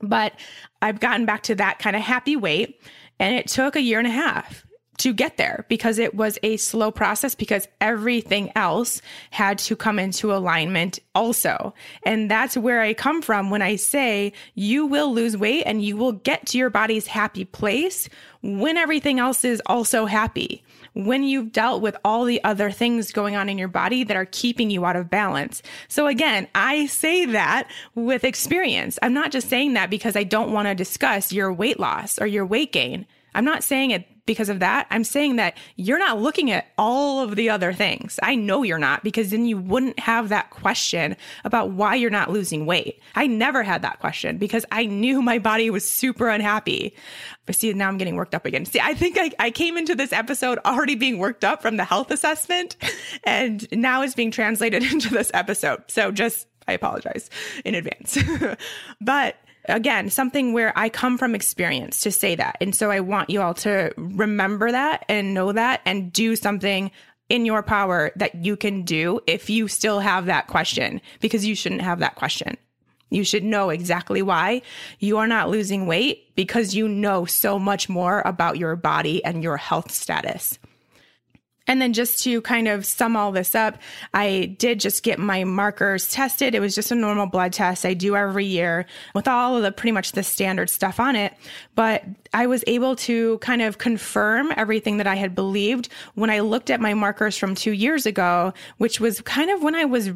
But 0.00 0.32
I've 0.80 1.00
gotten 1.00 1.26
back 1.26 1.42
to 1.44 1.54
that 1.56 1.78
kind 1.78 1.94
of 1.94 2.02
happy 2.02 2.36
weight. 2.36 2.80
And 3.18 3.34
it 3.34 3.48
took 3.48 3.76
a 3.76 3.82
year 3.82 3.98
and 3.98 4.08
a 4.08 4.10
half 4.10 4.64
to 5.00 5.14
get 5.14 5.38
there 5.38 5.64
because 5.68 5.98
it 5.98 6.14
was 6.14 6.38
a 6.42 6.58
slow 6.58 6.90
process 6.90 7.34
because 7.34 7.66
everything 7.80 8.52
else 8.54 9.00
had 9.30 9.58
to 9.58 9.74
come 9.74 9.98
into 9.98 10.32
alignment 10.32 10.98
also. 11.14 11.74
And 12.02 12.30
that's 12.30 12.56
where 12.56 12.82
I 12.82 12.92
come 12.92 13.22
from 13.22 13.48
when 13.48 13.62
I 13.62 13.76
say 13.76 14.34
you 14.54 14.84
will 14.86 15.12
lose 15.12 15.36
weight 15.36 15.64
and 15.64 15.82
you 15.82 15.96
will 15.96 16.12
get 16.12 16.46
to 16.48 16.58
your 16.58 16.68
body's 16.68 17.06
happy 17.06 17.46
place 17.46 18.08
when 18.42 18.76
everything 18.76 19.18
else 19.18 19.44
is 19.44 19.62
also 19.66 20.04
happy. 20.04 20.62
When 20.92 21.22
you've 21.22 21.52
dealt 21.52 21.80
with 21.80 21.96
all 22.04 22.24
the 22.24 22.42
other 22.44 22.70
things 22.70 23.12
going 23.12 23.36
on 23.36 23.48
in 23.48 23.58
your 23.58 23.68
body 23.68 24.04
that 24.04 24.16
are 24.16 24.26
keeping 24.26 24.70
you 24.70 24.84
out 24.84 24.96
of 24.96 25.08
balance. 25.08 25.62
So 25.88 26.08
again, 26.08 26.46
I 26.54 26.86
say 26.86 27.26
that 27.26 27.70
with 27.94 28.24
experience. 28.24 28.98
I'm 29.00 29.14
not 29.14 29.30
just 29.30 29.48
saying 29.48 29.74
that 29.74 29.88
because 29.88 30.16
I 30.16 30.24
don't 30.24 30.52
want 30.52 30.68
to 30.68 30.74
discuss 30.74 31.32
your 31.32 31.52
weight 31.52 31.80
loss 31.80 32.20
or 32.20 32.26
your 32.26 32.44
weight 32.44 32.72
gain. 32.72 33.06
I'm 33.34 33.44
not 33.44 33.62
saying 33.62 33.92
it 33.92 34.06
because 34.30 34.48
of 34.48 34.60
that. 34.60 34.86
I'm 34.90 35.02
saying 35.02 35.34
that 35.36 35.56
you're 35.74 35.98
not 35.98 36.20
looking 36.20 36.52
at 36.52 36.68
all 36.78 37.18
of 37.18 37.34
the 37.34 37.50
other 37.50 37.72
things. 37.72 38.20
I 38.22 38.36
know 38.36 38.62
you're 38.62 38.78
not 38.78 39.02
because 39.02 39.32
then 39.32 39.44
you 39.44 39.58
wouldn't 39.58 39.98
have 39.98 40.28
that 40.28 40.50
question 40.50 41.16
about 41.42 41.72
why 41.72 41.96
you're 41.96 42.10
not 42.10 42.30
losing 42.30 42.64
weight. 42.64 43.02
I 43.16 43.26
never 43.26 43.64
had 43.64 43.82
that 43.82 43.98
question 43.98 44.38
because 44.38 44.64
I 44.70 44.86
knew 44.86 45.20
my 45.20 45.40
body 45.40 45.68
was 45.68 45.84
super 45.84 46.28
unhappy. 46.28 46.94
But 47.44 47.56
see, 47.56 47.72
now 47.72 47.88
I'm 47.88 47.98
getting 47.98 48.14
worked 48.14 48.36
up 48.36 48.46
again. 48.46 48.64
See, 48.66 48.78
I 48.78 48.94
think 48.94 49.18
I, 49.18 49.32
I 49.40 49.50
came 49.50 49.76
into 49.76 49.96
this 49.96 50.12
episode 50.12 50.60
already 50.64 50.94
being 50.94 51.18
worked 51.18 51.44
up 51.44 51.60
from 51.60 51.76
the 51.76 51.82
health 51.82 52.12
assessment 52.12 52.76
and 53.24 53.66
now 53.72 54.02
it's 54.02 54.14
being 54.14 54.30
translated 54.30 54.84
into 54.92 55.08
this 55.12 55.32
episode. 55.34 55.82
So 55.88 56.12
just, 56.12 56.46
I 56.68 56.74
apologize 56.74 57.30
in 57.64 57.74
advance. 57.74 58.16
but 59.00 59.34
again, 59.70 60.10
something 60.10 60.52
where 60.52 60.76
I 60.76 60.88
come 60.88 61.18
from 61.18 61.34
experience 61.34 62.00
to 62.02 62.12
say 62.12 62.34
that. 62.34 62.56
And 62.60 62.74
so 62.74 62.90
I 62.90 63.00
want 63.00 63.30
you 63.30 63.40
all 63.40 63.54
to 63.54 63.92
remember 63.96 64.70
that 64.70 65.04
and 65.08 65.34
know 65.34 65.52
that 65.52 65.80
and 65.84 66.12
do 66.12 66.36
something 66.36 66.90
in 67.28 67.46
your 67.46 67.62
power 67.62 68.10
that 68.16 68.34
you 68.34 68.56
can 68.56 68.82
do 68.82 69.20
if 69.26 69.48
you 69.48 69.68
still 69.68 70.00
have 70.00 70.26
that 70.26 70.48
question, 70.48 71.00
because 71.20 71.46
you 71.46 71.54
shouldn't 71.54 71.82
have 71.82 72.00
that 72.00 72.16
question. 72.16 72.56
You 73.10 73.24
should 73.24 73.44
know 73.44 73.70
exactly 73.70 74.22
why 74.22 74.62
you 74.98 75.18
are 75.18 75.26
not 75.26 75.50
losing 75.50 75.86
weight 75.86 76.34
because 76.36 76.74
you 76.74 76.88
know 76.88 77.24
so 77.24 77.58
much 77.58 77.88
more 77.88 78.22
about 78.24 78.58
your 78.58 78.76
body 78.76 79.24
and 79.24 79.42
your 79.42 79.56
health 79.56 79.90
status. 79.90 80.58
And 81.66 81.80
then 81.80 81.92
just 81.92 82.22
to 82.24 82.40
kind 82.40 82.68
of 82.68 82.84
sum 82.84 83.16
all 83.16 83.32
this 83.32 83.54
up, 83.54 83.78
I 84.12 84.56
did 84.58 84.80
just 84.80 85.02
get 85.02 85.18
my 85.18 85.44
markers 85.44 86.10
tested. 86.10 86.54
It 86.54 86.60
was 86.60 86.74
just 86.74 86.90
a 86.90 86.94
normal 86.94 87.26
blood 87.26 87.52
test 87.52 87.86
I 87.86 87.94
do 87.94 88.16
every 88.16 88.46
year 88.46 88.86
with 89.14 89.28
all 89.28 89.56
of 89.56 89.62
the 89.62 89.70
pretty 89.70 89.92
much 89.92 90.12
the 90.12 90.22
standard 90.22 90.70
stuff 90.70 90.98
on 90.98 91.16
it. 91.16 91.34
But 91.74 92.04
I 92.32 92.46
was 92.46 92.64
able 92.66 92.96
to 92.96 93.38
kind 93.38 93.62
of 93.62 93.78
confirm 93.78 94.52
everything 94.56 94.96
that 94.96 95.06
I 95.06 95.14
had 95.14 95.34
believed 95.34 95.88
when 96.14 96.30
I 96.30 96.40
looked 96.40 96.70
at 96.70 96.80
my 96.80 96.94
markers 96.94 97.36
from 97.36 97.54
two 97.54 97.72
years 97.72 98.06
ago, 98.06 98.52
which 98.78 99.00
was 99.00 99.20
kind 99.20 99.50
of 99.50 99.62
when 99.62 99.74
I 99.74 99.84
was 99.84 100.10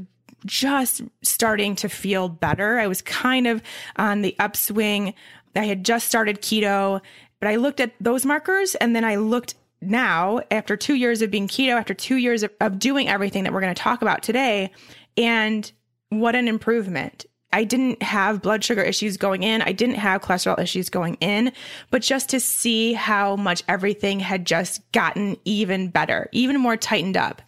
just 0.47 1.03
starting 1.23 1.75
to 1.77 1.89
feel 1.89 2.29
better. 2.29 2.79
I 2.79 2.87
was 2.87 3.01
kind 3.03 3.47
of 3.47 3.63
on 3.97 4.23
the 4.23 4.35
upswing. 4.39 5.15
I 5.57 5.65
had 5.65 5.85
just 5.85 6.07
started 6.07 6.43
keto, 6.43 7.01
but 7.41 7.49
I 7.49 7.57
looked 7.57 7.81
at 7.81 7.93
those 8.01 8.27
markers 8.27 8.75
and 8.75 8.95
then 8.95 9.05
I 9.05 9.17
looked 9.17 9.55
now, 9.89 10.41
after 10.51 10.77
two 10.77 10.95
years 10.95 11.23
of 11.23 11.31
being 11.31 11.49
keto, 11.49 11.79
after 11.79 11.95
two 11.95 12.17
years 12.17 12.43
of, 12.43 12.53
of 12.61 12.79
doing 12.79 13.09
everything 13.09 13.45
that 13.45 13.53
we're 13.53 13.61
going 13.61 13.75
to 13.75 13.83
talk 13.83 14.03
about 14.03 14.23
today, 14.23 14.71
and 15.17 15.71
what 16.11 16.35
an 16.35 16.49
improvement. 16.49 17.27
I 17.53 17.63
didn't 17.63 18.03
have 18.03 18.43
blood 18.43 18.65
sugar 18.65 18.83
issues 18.83 19.17
going 19.17 19.45
in. 19.45 19.63
I 19.63 19.71
didn't 19.71 19.95
have 19.95 20.23
cholesterol 20.23 20.59
issues 20.59 20.91
going 20.91 21.15
in, 21.21 21.53
but 21.91 22.03
just 22.03 22.29
to 22.31 22.41
see 22.41 22.95
how 22.95 23.37
much 23.37 23.63
everything 23.69 24.19
had 24.19 24.45
just 24.45 24.81
gotten 24.91 25.37
even 25.45 25.89
better, 25.89 26.29
even 26.33 26.61
more 26.61 26.77
tightened 26.77 27.17
up 27.17 27.41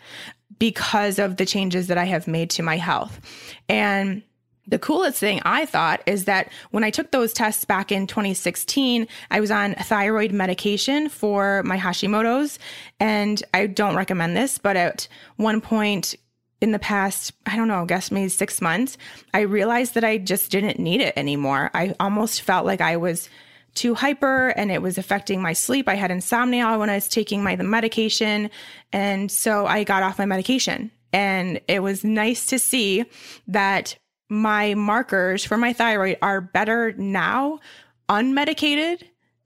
because 0.61 1.18
of 1.18 1.38
the 1.38 1.44
changes 1.44 1.88
that 1.88 1.99
I 1.99 2.05
have 2.05 2.29
made 2.29 2.51
to 2.51 2.62
my 2.62 2.77
health. 2.77 3.20
And 3.68 4.22
the 4.66 4.79
coolest 4.79 5.18
thing 5.18 5.40
I 5.44 5.64
thought 5.66 6.02
is 6.07 6.24
that 6.24 6.50
when 6.70 6.85
I 6.85 6.90
took 6.90 7.11
those 7.11 7.33
tests 7.33 7.64
back 7.64 7.92
in 7.92 8.07
2016, 8.07 9.07
I 9.31 9.40
was 9.40 9.50
on 9.50 9.74
thyroid 9.74 10.33
medication 10.33 11.09
for 11.09 11.62
my 11.62 11.79
Hashimoto's. 11.79 12.59
And 12.98 13.42
I 13.55 13.66
don't 13.66 13.96
recommend 13.96 14.37
this, 14.37 14.59
but 14.59 14.76
at 14.76 15.09
one 15.37 15.61
point 15.61 16.14
in 16.61 16.72
the 16.72 16.79
past, 16.79 17.33
I 17.44 17.57
don't 17.57 17.68
know, 17.68 17.83
I 17.83 17.87
guess 17.87 18.11
maybe 18.11 18.29
six 18.29 18.61
months, 18.61 18.96
I 19.35 19.40
realized 19.40 19.94
that 19.94 20.05
I 20.05 20.18
just 20.18 20.50
didn't 20.50 20.79
need 20.79 21.00
it 21.00 21.12
anymore. 21.16 21.70
I 21.74 21.94
almost 22.00 22.42
felt 22.42 22.66
like 22.66 22.81
I 22.81 22.96
was 22.96 23.29
too 23.74 23.94
hyper 23.94 24.48
and 24.48 24.72
it 24.72 24.81
was 24.81 24.96
affecting 24.96 25.42
my 25.42 25.52
sleep. 25.52 25.87
I 25.87 25.94
had 25.94 26.11
insomnia 26.11 26.79
when 26.79 26.90
I 26.90 26.94
was 26.94 27.09
taking 27.09 27.42
my 27.42 27.57
medication. 27.57 28.50
And 28.92 29.31
so 29.31 29.66
I 29.66 29.85
got 29.85 30.02
off 30.02 30.18
my 30.18 30.24
medication. 30.24 30.90
And 31.12 31.61
it 31.68 31.83
was 31.83 32.02
nice 32.02 32.46
to 32.46 32.59
see 32.59 33.05
that 33.48 33.96
my 34.28 34.74
markers 34.74 35.44
for 35.44 35.56
my 35.56 35.72
thyroid 35.72 36.18
are 36.22 36.40
better 36.40 36.92
now, 36.94 37.60
unmedicated, 38.08 39.02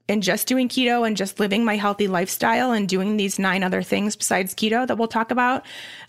and 0.09 0.23
just 0.23 0.47
doing 0.47 0.67
keto 0.67 1.07
and 1.07 1.15
just 1.15 1.39
living 1.39 1.63
my 1.63 1.77
healthy 1.77 2.07
lifestyle 2.07 2.71
and 2.71 2.89
doing 2.89 3.15
these 3.15 3.39
nine 3.39 3.63
other 3.63 3.81
things 3.81 4.15
besides 4.15 4.53
keto 4.53 4.85
that 4.85 4.97
we'll 4.97 5.07
talk 5.07 5.31
about. 5.31 5.63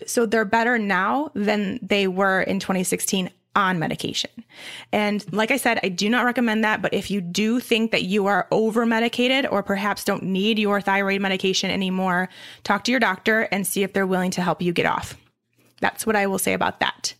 So 0.05 0.25
they're 0.25 0.45
better 0.45 0.77
now 0.77 1.31
than 1.33 1.79
they 1.81 2.07
were 2.07 2.41
in 2.41 2.59
2016 2.59 3.29
on 3.55 3.79
medication. 3.79 4.31
And 4.91 5.31
like 5.31 5.51
I 5.51 5.57
said, 5.57 5.79
I 5.83 5.89
do 5.89 6.09
not 6.09 6.25
recommend 6.25 6.63
that. 6.63 6.81
But 6.81 6.93
if 6.93 7.11
you 7.11 7.21
do 7.21 7.59
think 7.59 7.91
that 7.91 8.03
you 8.03 8.25
are 8.25 8.47
over 8.51 8.85
medicated 8.85 9.45
or 9.45 9.63
perhaps 9.63 10.03
don't 10.03 10.23
need 10.23 10.59
your 10.59 10.81
thyroid 10.81 11.21
medication 11.21 11.69
anymore, 11.69 12.29
talk 12.63 12.83
to 12.85 12.91
your 12.91 12.99
doctor 12.99 13.41
and 13.51 13.65
see 13.65 13.83
if 13.83 13.93
they're 13.93 14.07
willing 14.07 14.31
to 14.31 14.41
help 14.41 14.61
you 14.61 14.73
get 14.73 14.85
off. 14.85 15.15
That's 15.81 16.05
what 16.05 16.15
I 16.15 16.27
will 16.27 16.39
say 16.39 16.53
about 16.53 16.79
that. 16.79 17.13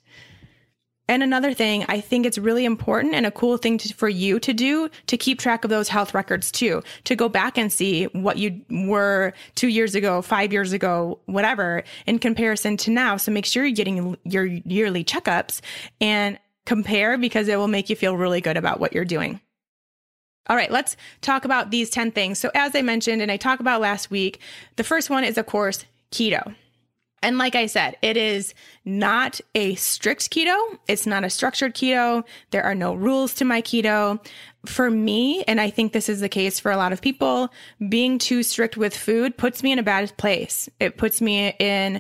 And 1.09 1.21
another 1.21 1.53
thing, 1.53 1.85
I 1.89 1.99
think 1.99 2.25
it's 2.25 2.37
really 2.37 2.63
important 2.63 3.13
and 3.13 3.25
a 3.25 3.31
cool 3.31 3.57
thing 3.57 3.77
to, 3.79 3.93
for 3.93 4.07
you 4.07 4.39
to 4.39 4.53
do 4.53 4.89
to 5.07 5.17
keep 5.17 5.37
track 5.39 5.65
of 5.65 5.69
those 5.69 5.89
health 5.89 6.13
records 6.13 6.49
too, 6.49 6.81
to 7.03 7.15
go 7.15 7.27
back 7.27 7.57
and 7.57 7.71
see 7.71 8.05
what 8.05 8.37
you 8.37 8.61
were 8.69 9.33
two 9.55 9.67
years 9.67 9.95
ago, 9.95 10.21
five 10.21 10.53
years 10.53 10.71
ago, 10.71 11.19
whatever, 11.25 11.83
in 12.05 12.19
comparison 12.19 12.77
to 12.77 12.91
now. 12.91 13.17
So 13.17 13.31
make 13.31 13.45
sure 13.45 13.65
you're 13.65 13.75
getting 13.75 14.17
your 14.23 14.45
yearly 14.45 15.03
checkups 15.03 15.59
and 15.99 16.39
compare 16.65 17.17
because 17.17 17.49
it 17.49 17.57
will 17.57 17.67
make 17.67 17.89
you 17.89 17.97
feel 17.97 18.15
really 18.15 18.39
good 18.39 18.55
about 18.55 18.79
what 18.79 18.93
you're 18.93 19.03
doing. 19.03 19.41
All 20.47 20.55
right, 20.55 20.71
let's 20.71 20.95
talk 21.21 21.43
about 21.43 21.71
these 21.71 21.89
10 21.89 22.11
things. 22.11 22.37
So, 22.37 22.51
as 22.53 22.75
I 22.75 22.81
mentioned, 22.81 23.21
and 23.21 23.31
I 23.31 23.37
talked 23.37 23.61
about 23.61 23.79
last 23.79 24.11
week, 24.11 24.39
the 24.75 24.83
first 24.83 25.09
one 25.09 25.23
is, 25.23 25.37
of 25.37 25.45
course, 25.45 25.85
keto. 26.11 26.53
And 27.23 27.37
like 27.37 27.55
I 27.55 27.65
said, 27.65 27.95
it 28.01 28.17
is 28.17 28.53
not 28.85 29.39
a 29.55 29.75
strict 29.75 30.29
keto. 30.29 30.55
It's 30.87 31.07
not 31.07 31.23
a 31.23 31.29
structured 31.29 31.73
keto. 31.73 32.25
There 32.51 32.63
are 32.63 32.75
no 32.75 32.93
rules 32.93 33.33
to 33.35 33.45
my 33.45 33.61
keto. 33.61 34.23
For 34.65 34.89
me, 34.89 35.43
and 35.43 35.59
I 35.59 35.69
think 35.69 35.91
this 35.91 36.07
is 36.07 36.21
the 36.21 36.29
case 36.29 36.59
for 36.59 36.71
a 36.71 36.77
lot 36.77 36.93
of 36.93 37.01
people, 37.01 37.51
being 37.89 38.17
too 38.17 38.43
strict 38.43 38.77
with 38.77 38.95
food 38.95 39.35
puts 39.35 39.63
me 39.63 39.71
in 39.71 39.79
a 39.79 39.83
bad 39.83 40.15
place. 40.17 40.69
It 40.79 40.97
puts 40.97 41.21
me 41.21 41.53
in 41.59 41.99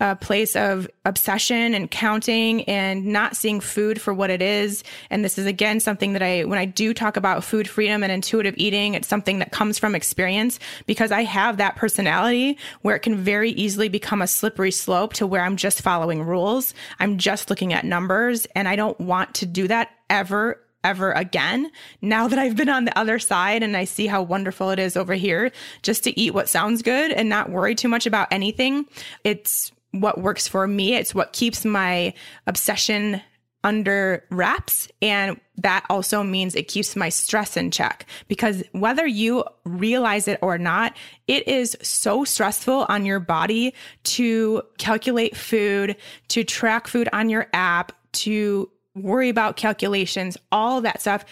a 0.00 0.16
place 0.16 0.56
of 0.56 0.88
obsession 1.04 1.72
and 1.72 1.90
counting 1.90 2.64
and 2.64 3.06
not 3.06 3.36
seeing 3.36 3.60
food 3.60 4.00
for 4.00 4.12
what 4.12 4.28
it 4.28 4.42
is. 4.42 4.82
And 5.08 5.24
this 5.24 5.38
is 5.38 5.46
again 5.46 5.78
something 5.78 6.14
that 6.14 6.22
I, 6.22 6.44
when 6.44 6.58
I 6.58 6.64
do 6.64 6.92
talk 6.92 7.16
about 7.16 7.44
food 7.44 7.68
freedom 7.68 8.02
and 8.02 8.10
intuitive 8.10 8.54
eating, 8.56 8.94
it's 8.94 9.06
something 9.06 9.38
that 9.38 9.52
comes 9.52 9.78
from 9.78 9.94
experience 9.94 10.58
because 10.86 11.12
I 11.12 11.22
have 11.22 11.58
that 11.58 11.76
personality 11.76 12.58
where 12.82 12.96
it 12.96 13.00
can 13.00 13.16
very 13.16 13.50
easily 13.52 13.88
become 13.88 14.20
a 14.20 14.26
slippery 14.26 14.72
slope 14.72 15.12
to 15.14 15.26
where 15.26 15.42
I'm 15.42 15.56
just 15.56 15.80
following 15.80 16.22
rules. 16.22 16.74
I'm 16.98 17.16
just 17.16 17.48
looking 17.48 17.72
at 17.72 17.84
numbers 17.84 18.46
and 18.56 18.66
I 18.66 18.74
don't 18.76 18.98
want 19.00 19.34
to 19.36 19.46
do 19.46 19.68
that 19.68 19.90
ever 20.10 20.60
ever 20.82 21.12
again. 21.12 21.70
Now 22.02 22.28
that 22.28 22.38
I've 22.38 22.56
been 22.56 22.68
on 22.68 22.84
the 22.84 22.96
other 22.98 23.18
side 23.18 23.62
and 23.62 23.74
I 23.74 23.84
see 23.84 24.06
how 24.06 24.22
wonderful 24.22 24.68
it 24.70 24.78
is 24.78 24.96
over 24.98 25.14
here 25.14 25.50
just 25.82 26.04
to 26.04 26.20
eat 26.20 26.34
what 26.34 26.48
sounds 26.48 26.82
good 26.82 27.10
and 27.10 27.28
not 27.28 27.50
worry 27.50 27.74
too 27.74 27.88
much 27.88 28.04
about 28.04 28.28
anything. 28.30 28.84
It's 29.24 29.72
what 30.00 30.20
works 30.20 30.48
for 30.48 30.66
me. 30.66 30.94
It's 30.94 31.14
what 31.14 31.32
keeps 31.32 31.64
my 31.64 32.14
obsession 32.46 33.20
under 33.62 34.24
wraps. 34.30 34.88
And 35.00 35.40
that 35.56 35.86
also 35.88 36.22
means 36.22 36.54
it 36.54 36.68
keeps 36.68 36.94
my 36.94 37.08
stress 37.08 37.56
in 37.56 37.70
check 37.70 38.06
because 38.28 38.62
whether 38.72 39.06
you 39.06 39.44
realize 39.64 40.28
it 40.28 40.38
or 40.42 40.58
not, 40.58 40.94
it 41.26 41.48
is 41.48 41.76
so 41.80 42.24
stressful 42.24 42.86
on 42.88 43.06
your 43.06 43.20
body 43.20 43.72
to 44.04 44.62
calculate 44.76 45.36
food, 45.36 45.96
to 46.28 46.44
track 46.44 46.86
food 46.86 47.08
on 47.12 47.30
your 47.30 47.46
app, 47.54 47.92
to 48.12 48.70
worry 48.94 49.30
about 49.30 49.56
calculations, 49.56 50.36
all 50.52 50.82
that 50.82 51.00
stuff. 51.00 51.24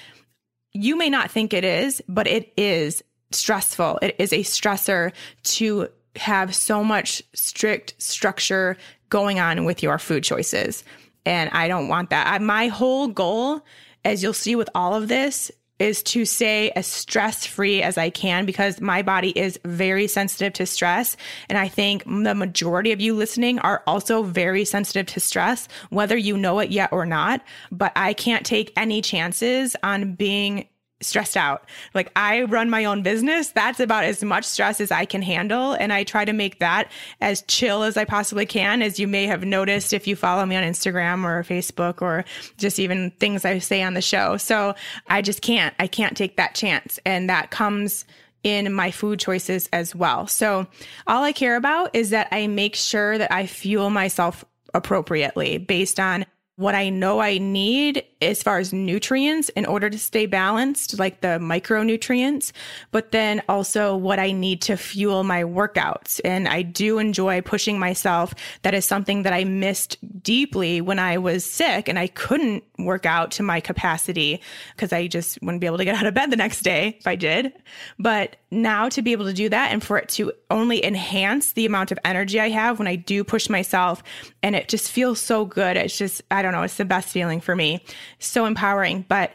You 0.73 0.97
may 0.97 1.11
not 1.11 1.31
think 1.31 1.53
it 1.53 1.65
is, 1.65 2.01
but 2.09 2.27
it 2.27 2.53
is 2.57 3.05
stressful. 3.31 3.99
It 4.01 4.17
is 4.19 4.33
a 4.33 4.41
stressor 4.41 5.13
to 5.45 5.89
have 6.17 6.55
so 6.55 6.85
much 6.85 7.23
strict 7.35 7.95
structure 7.99 8.77
going 9.09 9.41
on 9.41 9.65
with 9.65 9.83
your 9.83 9.99
food 9.99 10.25
choices. 10.25 10.85
And 11.25 11.51
I 11.51 11.69
don't 11.69 11.89
want 11.89 12.11
that. 12.11 12.27
I, 12.27 12.39
my 12.39 12.69
whole 12.69 13.09
goal, 13.09 13.65
as 14.05 14.23
you'll 14.23 14.33
see 14.33 14.57
with 14.57 14.69
all 14.75 14.95
of 14.95 15.09
this, 15.09 15.51
is 15.79 16.03
to 16.03 16.25
stay 16.25 16.71
as 16.71 16.87
stress 16.87 17.45
free 17.45 17.83
as 17.83 17.99
I 17.99 18.09
can 18.09 18.47
because 18.47 18.81
my 18.81 19.03
body 19.03 19.31
is 19.31 19.59
very 19.65 20.07
sensitive 20.07 20.53
to 20.55 20.67
stress. 20.67 21.17
And 21.49 21.59
I 21.59 21.67
think 21.67 22.05
the 22.05 22.37
majority 22.37 22.93
of 22.93 23.01
you 23.01 23.15
listening 23.15 23.59
are 23.61 23.83
also 23.87 24.23
very 24.23 24.65
sensitive 24.65 25.07
to 25.07 25.21
stress, 25.21 25.67
whether 25.91 26.17
you 26.17 26.37
know 26.37 26.61
it 26.61 26.71
yet 26.71 26.93
or 26.93 27.05
not. 27.05 27.43
But 27.73 27.91
I 27.97 28.13
can't 28.13 28.47
take 28.47 28.73
any 28.77 29.03
chances 29.03 29.75
on 29.83 30.15
being 30.15 30.69
stressed 31.03 31.37
out. 31.37 31.69
Like 31.95 32.11
I 32.17 32.43
run 32.43 32.71
my 32.71 32.85
own 32.85 33.03
business. 33.03 33.49
That's 33.49 33.81
about 33.81 34.05
as 34.05 34.23
much 34.23 34.45
stress 34.45 34.81
as 34.81 34.91
I 34.91 35.05
can 35.05 35.23
handle. 35.23 35.73
And 35.73 35.93
I 35.93 36.05
try 36.05 36.25
to 36.25 36.33
make 36.33 36.59
that 36.61 36.91
as 37.21 37.43
chill 37.43 37.83
as 37.83 37.97
I 37.97 38.05
possibly 38.05 38.47
can. 38.47 38.83
As 38.83 38.99
you 38.99 39.07
may 39.07 39.27
have 39.27 39.45
noticed 39.45 39.93
if 39.93 40.07
you 40.07 40.17
follow 40.17 40.45
me 40.47 40.57
on 40.57 40.63
Instagram 40.63 41.25
or 41.25 41.43
Facebook 41.43 42.03
or 42.03 42.25
just 42.57 42.79
even 42.79 43.11
things 43.13 43.45
I 43.45 43.59
say 43.59 43.83
on 43.83 43.95
the 43.95 44.03
show. 44.03 44.37
So 44.37 44.75
I 45.09 45.23
just 45.23 45.43
can't, 45.43 45.75
I 45.79 45.87
can't 45.87 46.17
take 46.17 46.37
that 46.37 46.55
chance. 46.55 46.99
And 47.05 47.29
that 47.29 47.51
comes 47.51 48.05
in 48.43 48.73
my 48.73 48.91
food 48.91 49.21
choices 49.21 49.69
as 49.73 49.95
well. 49.95 50.27
So 50.27 50.67
all 51.07 51.23
I 51.23 51.33
care 51.33 51.57
about 51.57 51.95
is 51.95 52.11
that 52.11 52.29
I 52.33 52.47
make 52.47 52.75
sure 52.75 53.19
that 53.19 53.33
I 53.33 53.47
fuel 53.47 53.91
myself 53.91 54.45
appropriately 54.75 55.59
based 55.59 56.01
on 56.01 56.27
what 56.57 56.75
I 56.75 56.91
know 56.91 57.21
I 57.21 57.39
need 57.39 58.05
as 58.27 58.43
far 58.43 58.59
as 58.59 58.73
nutrients 58.73 59.49
in 59.51 59.67
order 59.67 59.91
to 59.91 59.99
stay 59.99 60.27
balanced, 60.27 60.99
like 60.99 61.21
the 61.21 61.39
micronutrients, 61.41 62.53
but 62.91 63.13
then 63.13 63.43
also 63.49 63.97
what 63.97 64.19
I 64.19 64.33
need 64.33 64.63
to 64.63 64.77
fuel 64.77 65.25
my 65.25 65.43
workouts. 65.43 66.21
And 66.25 66.49
I 66.49 66.63
do 66.63 66.99
enjoy 66.99 67.41
pushing 67.41 67.79
myself. 67.79 68.35
That 68.63 68.75
is 68.75 68.85
something 68.85 69.23
that 69.23 69.33
I 69.33 69.45
missed 69.45 69.97
deeply 70.23 70.81
when 70.81 70.99
I 70.99 71.19
was 71.19 71.45
sick 71.45 71.89
and 71.89 71.99
I 71.99 72.07
couldn't 72.09 72.65
work 72.79 73.07
out 73.07 73.31
to 73.33 73.43
my 73.43 73.61
capacity 73.61 74.41
because 74.75 74.93
I 74.93 75.07
just 75.07 75.41
wouldn't 75.43 75.61
be 75.61 75.67
able 75.67 75.79
to 75.79 75.85
get 75.85 75.95
out 75.95 76.07
of 76.07 76.15
bed 76.15 76.31
the 76.31 76.37
next 76.37 76.63
day 76.63 76.97
if 76.99 77.07
I 77.07 77.17
did. 77.17 77.53
But 77.99 78.37
now 78.51 78.89
to 78.91 79.03
be 79.03 79.13
able 79.13 79.25
to 79.25 79.33
do 79.33 79.49
that 79.49 79.73
and 79.73 79.83
for 79.83 79.99
it 79.99 80.09
to 80.11 80.33
only 80.51 80.85
enhance 80.85 81.53
the 81.53 81.65
amount 81.65 81.91
of 81.91 81.99
energy 82.05 82.39
I 82.39 82.51
have 82.51 82.79
when 82.79 82.89
I 82.89 82.97
do 82.97 83.25
push 83.25 83.49
myself 83.49 84.03
and 84.43 84.55
it 84.55 84.69
just 84.69 84.91
feels 84.91 85.21
so 85.21 85.45
good. 85.45 85.77
It's 85.77 85.97
just, 85.97 86.23
I 86.31 86.43
don't 86.43 86.53
know, 86.53 86.63
it's 86.63 86.77
the 86.77 86.85
best 86.85 87.09
feeling 87.09 87.41
for 87.41 87.57
me 87.57 87.85
so 88.27 88.47
empowering. 88.47 89.05
But 89.09 89.33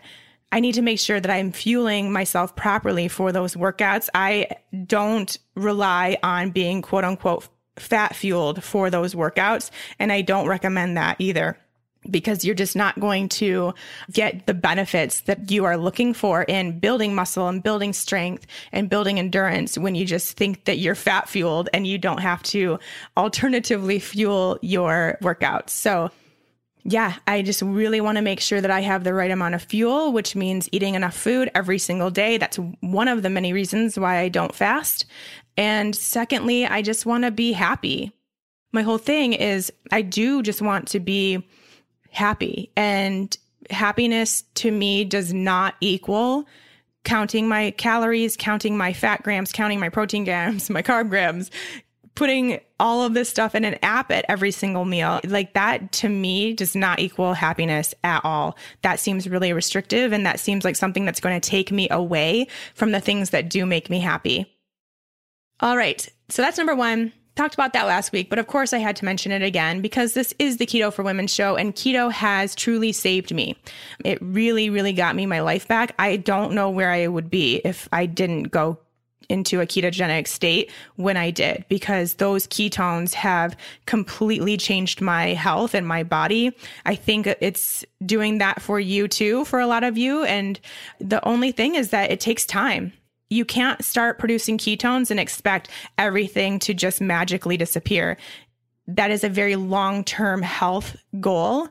I 0.51 0.59
need 0.59 0.75
to 0.75 0.81
make 0.81 0.99
sure 0.99 1.19
that 1.19 1.31
I'm 1.31 1.51
fueling 1.51 2.11
myself 2.11 2.55
properly 2.55 3.07
for 3.07 3.31
those 3.31 3.55
workouts. 3.55 4.09
I 4.13 4.47
don't 4.85 5.37
rely 5.55 6.17
on 6.23 6.51
being 6.51 6.81
quote 6.81 7.03
unquote 7.03 7.47
fat 7.77 8.15
fueled 8.15 8.63
for 8.63 8.89
those 8.89 9.13
workouts. 9.13 9.69
And 9.99 10.11
I 10.11 10.21
don't 10.21 10.47
recommend 10.47 10.97
that 10.97 11.17
either 11.19 11.57
because 12.09 12.45
you're 12.45 12.55
just 12.55 12.75
not 12.75 12.99
going 12.99 13.27
to 13.27 13.73
get 14.11 14.45
the 14.47 14.53
benefits 14.53 15.21
that 15.21 15.51
you 15.51 15.65
are 15.65 15.77
looking 15.77 16.13
for 16.13 16.43
in 16.43 16.79
building 16.79 17.13
muscle 17.13 17.47
and 17.47 17.61
building 17.61 17.91
strength 17.91 18.47
and 18.71 18.89
building 18.89 19.19
endurance 19.19 19.77
when 19.77 19.95
you 19.95 20.05
just 20.05 20.37
think 20.37 20.65
that 20.65 20.77
you're 20.77 20.95
fat 20.95 21.27
fueled 21.27 21.69
and 21.73 21.85
you 21.85 21.97
don't 21.97 22.19
have 22.21 22.41
to 22.43 22.79
alternatively 23.17 23.99
fuel 23.99 24.57
your 24.61 25.17
workouts. 25.21 25.71
So 25.71 26.09
yeah, 26.89 27.15
I 27.27 27.41
just 27.41 27.61
really 27.61 27.99
want 27.99 28.15
to 28.15 28.21
make 28.21 28.39
sure 28.39 28.61
that 28.61 28.71
I 28.71 28.79
have 28.79 29.03
the 29.03 29.13
right 29.13 29.29
amount 29.29 29.55
of 29.55 29.61
fuel, 29.61 30.13
which 30.13 30.37
means 30.37 30.69
eating 30.71 30.95
enough 30.95 31.17
food 31.17 31.51
every 31.53 31.79
single 31.79 32.09
day. 32.09 32.37
That's 32.37 32.57
one 32.79 33.09
of 33.09 33.23
the 33.23 33.29
many 33.29 33.51
reasons 33.51 33.99
why 33.99 34.19
I 34.19 34.29
don't 34.29 34.55
fast. 34.55 35.05
And 35.57 35.93
secondly, 35.93 36.65
I 36.65 36.81
just 36.81 37.05
want 37.05 37.25
to 37.25 37.31
be 37.31 37.51
happy. 37.51 38.13
My 38.71 38.83
whole 38.83 38.97
thing 38.97 39.33
is 39.33 39.69
I 39.91 40.01
do 40.01 40.41
just 40.41 40.61
want 40.61 40.87
to 40.89 41.01
be 41.01 41.45
happy. 42.09 42.71
And 42.77 43.37
happiness 43.69 44.45
to 44.55 44.71
me 44.71 45.03
does 45.03 45.33
not 45.33 45.75
equal 45.81 46.47
counting 47.03 47.47
my 47.47 47.71
calories, 47.71 48.35
counting 48.37 48.77
my 48.77 48.91
fat 48.93 49.23
grams, 49.23 49.51
counting 49.51 49.79
my 49.79 49.89
protein 49.89 50.23
grams, 50.23 50.69
my 50.69 50.81
carb 50.81 51.09
grams, 51.09 51.51
putting 52.17 52.59
all 52.79 53.03
of 53.03 53.13
this 53.13 53.29
stuff 53.29 53.53
in 53.53 53.63
an 53.63 53.77
app 53.83 54.09
at 54.11 54.25
every 54.27 54.49
single 54.49 54.85
meal. 54.85 55.19
Like 55.23 55.53
that 55.53 55.91
to 55.93 56.09
me 56.09 56.51
does 56.51 56.75
not 56.75 56.97
equal 56.97 57.35
happiness 57.35 57.93
at 58.03 58.25
all. 58.25 58.57
That 58.81 58.99
seems 58.99 59.29
really 59.29 59.53
restrictive 59.53 60.11
and 60.11 60.25
that 60.25 60.39
seems 60.39 60.65
like 60.65 60.75
something 60.75 61.05
that's 61.05 61.19
going 61.19 61.39
to 61.39 61.49
take 61.49 61.71
me 61.71 61.87
away 61.91 62.47
from 62.73 62.91
the 62.91 62.99
things 62.99 63.29
that 63.29 63.51
do 63.51 63.67
make 63.67 63.91
me 63.91 63.99
happy. 63.99 64.51
All 65.59 65.77
right. 65.77 66.09
So 66.29 66.41
that's 66.41 66.57
number 66.57 66.73
one. 66.73 67.13
Talked 67.35 67.53
about 67.53 67.73
that 67.73 67.85
last 67.85 68.11
week, 68.11 68.31
but 68.31 68.39
of 68.39 68.47
course 68.47 68.73
I 68.73 68.79
had 68.79 68.95
to 68.95 69.05
mention 69.05 69.31
it 69.31 69.43
again 69.43 69.81
because 69.81 70.15
this 70.15 70.33
is 70.39 70.57
the 70.57 70.65
Keto 70.65 70.91
for 70.91 71.03
Women 71.03 71.27
show 71.27 71.55
and 71.55 71.75
keto 71.75 72.11
has 72.11 72.55
truly 72.55 72.91
saved 72.93 73.31
me. 73.31 73.55
It 74.03 74.17
really, 74.23 74.71
really 74.71 74.93
got 74.93 75.15
me 75.15 75.27
my 75.27 75.41
life 75.41 75.67
back. 75.67 75.93
I 75.99 76.15
don't 76.17 76.53
know 76.53 76.71
where 76.71 76.89
I 76.89 77.05
would 77.05 77.29
be 77.29 77.61
if 77.63 77.87
I 77.91 78.07
didn't 78.07 78.45
go 78.45 78.79
into 79.29 79.61
a 79.61 79.65
ketogenic 79.65 80.27
state 80.27 80.71
when 80.95 81.17
I 81.17 81.31
did 81.31 81.65
because 81.69 82.15
those 82.15 82.47
ketones 82.47 83.13
have 83.13 83.57
completely 83.85 84.57
changed 84.57 85.01
my 85.01 85.33
health 85.33 85.73
and 85.73 85.87
my 85.87 86.03
body. 86.03 86.55
I 86.85 86.95
think 86.95 87.27
it's 87.27 87.85
doing 88.05 88.37
that 88.37 88.61
for 88.61 88.79
you 88.79 89.07
too, 89.07 89.45
for 89.45 89.59
a 89.59 89.67
lot 89.67 89.83
of 89.83 89.97
you. 89.97 90.23
And 90.23 90.59
the 90.99 91.25
only 91.27 91.51
thing 91.51 91.75
is 91.75 91.89
that 91.89 92.11
it 92.11 92.19
takes 92.19 92.45
time. 92.45 92.93
You 93.29 93.43
can't 93.43 93.83
start 93.83 94.19
producing 94.19 94.57
ketones 94.57 95.11
and 95.11 95.19
expect 95.19 95.69
everything 95.97 96.59
to 96.59 96.73
just 96.73 97.01
magically 97.01 97.57
disappear. 97.57 98.17
That 98.87 99.11
is 99.11 99.25
a 99.25 99.29
very 99.29 99.57
long 99.57 100.05
term 100.05 100.41
health 100.41 100.95
goal 101.19 101.67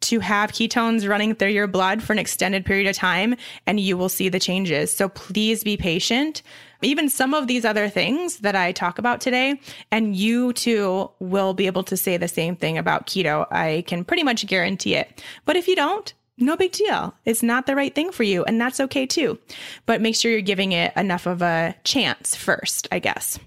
to 0.00 0.20
have 0.20 0.52
ketones 0.52 1.08
running 1.08 1.34
through 1.34 1.50
your 1.50 1.66
blood 1.66 2.02
for 2.02 2.12
an 2.12 2.18
extended 2.18 2.66
period 2.66 2.88
of 2.88 2.96
time 2.96 3.36
and 3.66 3.80
you 3.80 3.96
will 3.96 4.08
see 4.08 4.28
the 4.28 4.40
changes. 4.40 4.92
So 4.92 5.08
please 5.08 5.64
be 5.64 5.76
patient. 5.76 6.42
Even 6.82 7.08
some 7.08 7.34
of 7.34 7.46
these 7.46 7.64
other 7.64 7.88
things 7.88 8.38
that 8.38 8.54
I 8.54 8.72
talk 8.72 8.98
about 8.98 9.20
today, 9.20 9.60
and 9.90 10.14
you 10.14 10.52
too 10.52 11.10
will 11.18 11.54
be 11.54 11.66
able 11.66 11.84
to 11.84 11.96
say 11.96 12.16
the 12.16 12.28
same 12.28 12.56
thing 12.56 12.78
about 12.78 13.06
keto. 13.06 13.46
I 13.50 13.84
can 13.86 14.04
pretty 14.04 14.22
much 14.22 14.46
guarantee 14.46 14.94
it. 14.94 15.22
But 15.44 15.56
if 15.56 15.68
you 15.68 15.76
don't, 15.76 16.12
no 16.38 16.56
big 16.56 16.72
deal. 16.72 17.14
It's 17.24 17.42
not 17.42 17.66
the 17.66 17.76
right 17.76 17.94
thing 17.94 18.12
for 18.12 18.22
you, 18.22 18.44
and 18.44 18.60
that's 18.60 18.80
okay 18.80 19.06
too. 19.06 19.38
But 19.86 20.00
make 20.00 20.16
sure 20.16 20.30
you're 20.30 20.40
giving 20.42 20.72
it 20.72 20.92
enough 20.96 21.26
of 21.26 21.42
a 21.42 21.74
chance 21.84 22.36
first, 22.36 22.88
I 22.92 22.98
guess. 22.98 23.38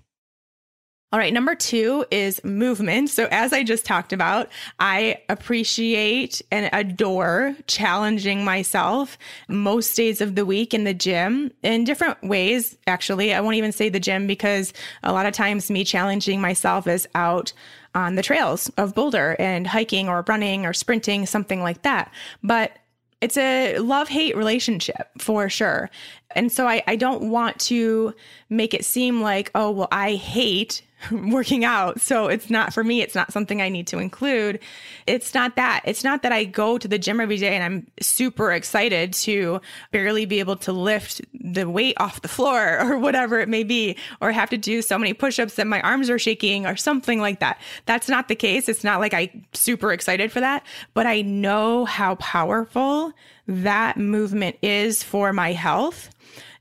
All 1.11 1.17
right, 1.17 1.33
number 1.33 1.55
two 1.55 2.05
is 2.11 2.43
movement. 2.43 3.09
So, 3.09 3.27
as 3.31 3.51
I 3.51 3.63
just 3.63 3.83
talked 3.83 4.13
about, 4.13 4.47
I 4.79 5.23
appreciate 5.27 6.39
and 6.51 6.69
adore 6.71 7.55
challenging 7.65 8.45
myself 8.45 9.17
most 9.47 9.95
days 9.95 10.21
of 10.21 10.35
the 10.35 10.45
week 10.45 10.71
in 10.71 10.83
the 10.83 10.93
gym 10.93 11.51
in 11.63 11.83
different 11.83 12.21
ways. 12.23 12.77
Actually, 12.85 13.33
I 13.33 13.41
won't 13.41 13.55
even 13.55 13.71
say 13.71 13.89
the 13.89 13.99
gym 13.99 14.27
because 14.27 14.71
a 15.01 15.11
lot 15.11 15.25
of 15.25 15.33
times 15.33 15.71
me 15.71 15.83
challenging 15.83 16.41
myself 16.41 16.85
is 16.85 17.07
out 17.15 17.53
on 17.95 18.13
the 18.13 18.21
trails 18.21 18.69
of 18.77 18.93
Boulder 18.93 19.35
and 19.39 19.65
hiking 19.65 20.09
or 20.09 20.23
running 20.27 20.63
or 20.63 20.73
sprinting, 20.73 21.25
something 21.25 21.63
like 21.63 21.81
that. 21.81 22.13
But 22.43 22.73
it's 23.19 23.35
a 23.35 23.79
love 23.79 24.09
hate 24.09 24.37
relationship 24.37 25.09
for 25.17 25.49
sure. 25.49 25.89
And 26.35 26.51
so 26.51 26.67
I, 26.67 26.83
I 26.85 26.95
don't 26.95 27.31
want 27.31 27.59
to 27.61 28.13
make 28.47 28.75
it 28.75 28.85
seem 28.85 29.21
like, 29.21 29.49
oh, 29.55 29.71
well, 29.71 29.87
I 29.91 30.13
hate 30.13 30.83
working 31.11 31.63
out. 31.63 32.01
So 32.01 32.27
it's 32.27 32.49
not 32.49 32.73
for 32.73 32.83
me, 32.83 33.01
it's 33.01 33.15
not 33.15 33.31
something 33.31 33.61
I 33.61 33.69
need 33.69 33.87
to 33.87 33.99
include. 33.99 34.59
It's 35.07 35.33
not 35.33 35.55
that. 35.55 35.81
It's 35.85 36.03
not 36.03 36.23
that 36.23 36.31
I 36.31 36.43
go 36.43 36.77
to 36.77 36.87
the 36.87 36.99
gym 36.99 37.19
every 37.19 37.37
day 37.37 37.55
and 37.55 37.63
I'm 37.63 37.87
super 38.01 38.51
excited 38.51 39.13
to 39.13 39.61
barely 39.91 40.25
be 40.25 40.39
able 40.39 40.57
to 40.57 40.71
lift 40.71 41.21
the 41.33 41.69
weight 41.69 41.95
off 41.99 42.21
the 42.21 42.27
floor 42.27 42.79
or 42.81 42.97
whatever 42.97 43.39
it 43.39 43.49
may 43.49 43.63
be, 43.63 43.95
or 44.21 44.31
have 44.31 44.49
to 44.49 44.57
do 44.57 44.81
so 44.81 44.97
many 44.97 45.13
push 45.13 45.39
ups 45.39 45.55
that 45.55 45.67
my 45.67 45.81
arms 45.81 46.09
are 46.09 46.19
shaking 46.19 46.65
or 46.65 46.75
something 46.75 47.19
like 47.19 47.39
that. 47.39 47.59
That's 47.85 48.09
not 48.09 48.27
the 48.27 48.35
case. 48.35 48.69
It's 48.69 48.83
not 48.83 48.99
like 48.99 49.13
I'm 49.13 49.45
super 49.53 49.91
excited 49.91 50.31
for 50.31 50.39
that, 50.39 50.65
but 50.93 51.05
I 51.05 51.21
know 51.21 51.85
how 51.85 52.15
powerful 52.15 53.13
that 53.47 53.97
movement 53.97 54.57
is 54.61 55.01
for 55.01 55.33
my 55.33 55.53
health 55.53 56.09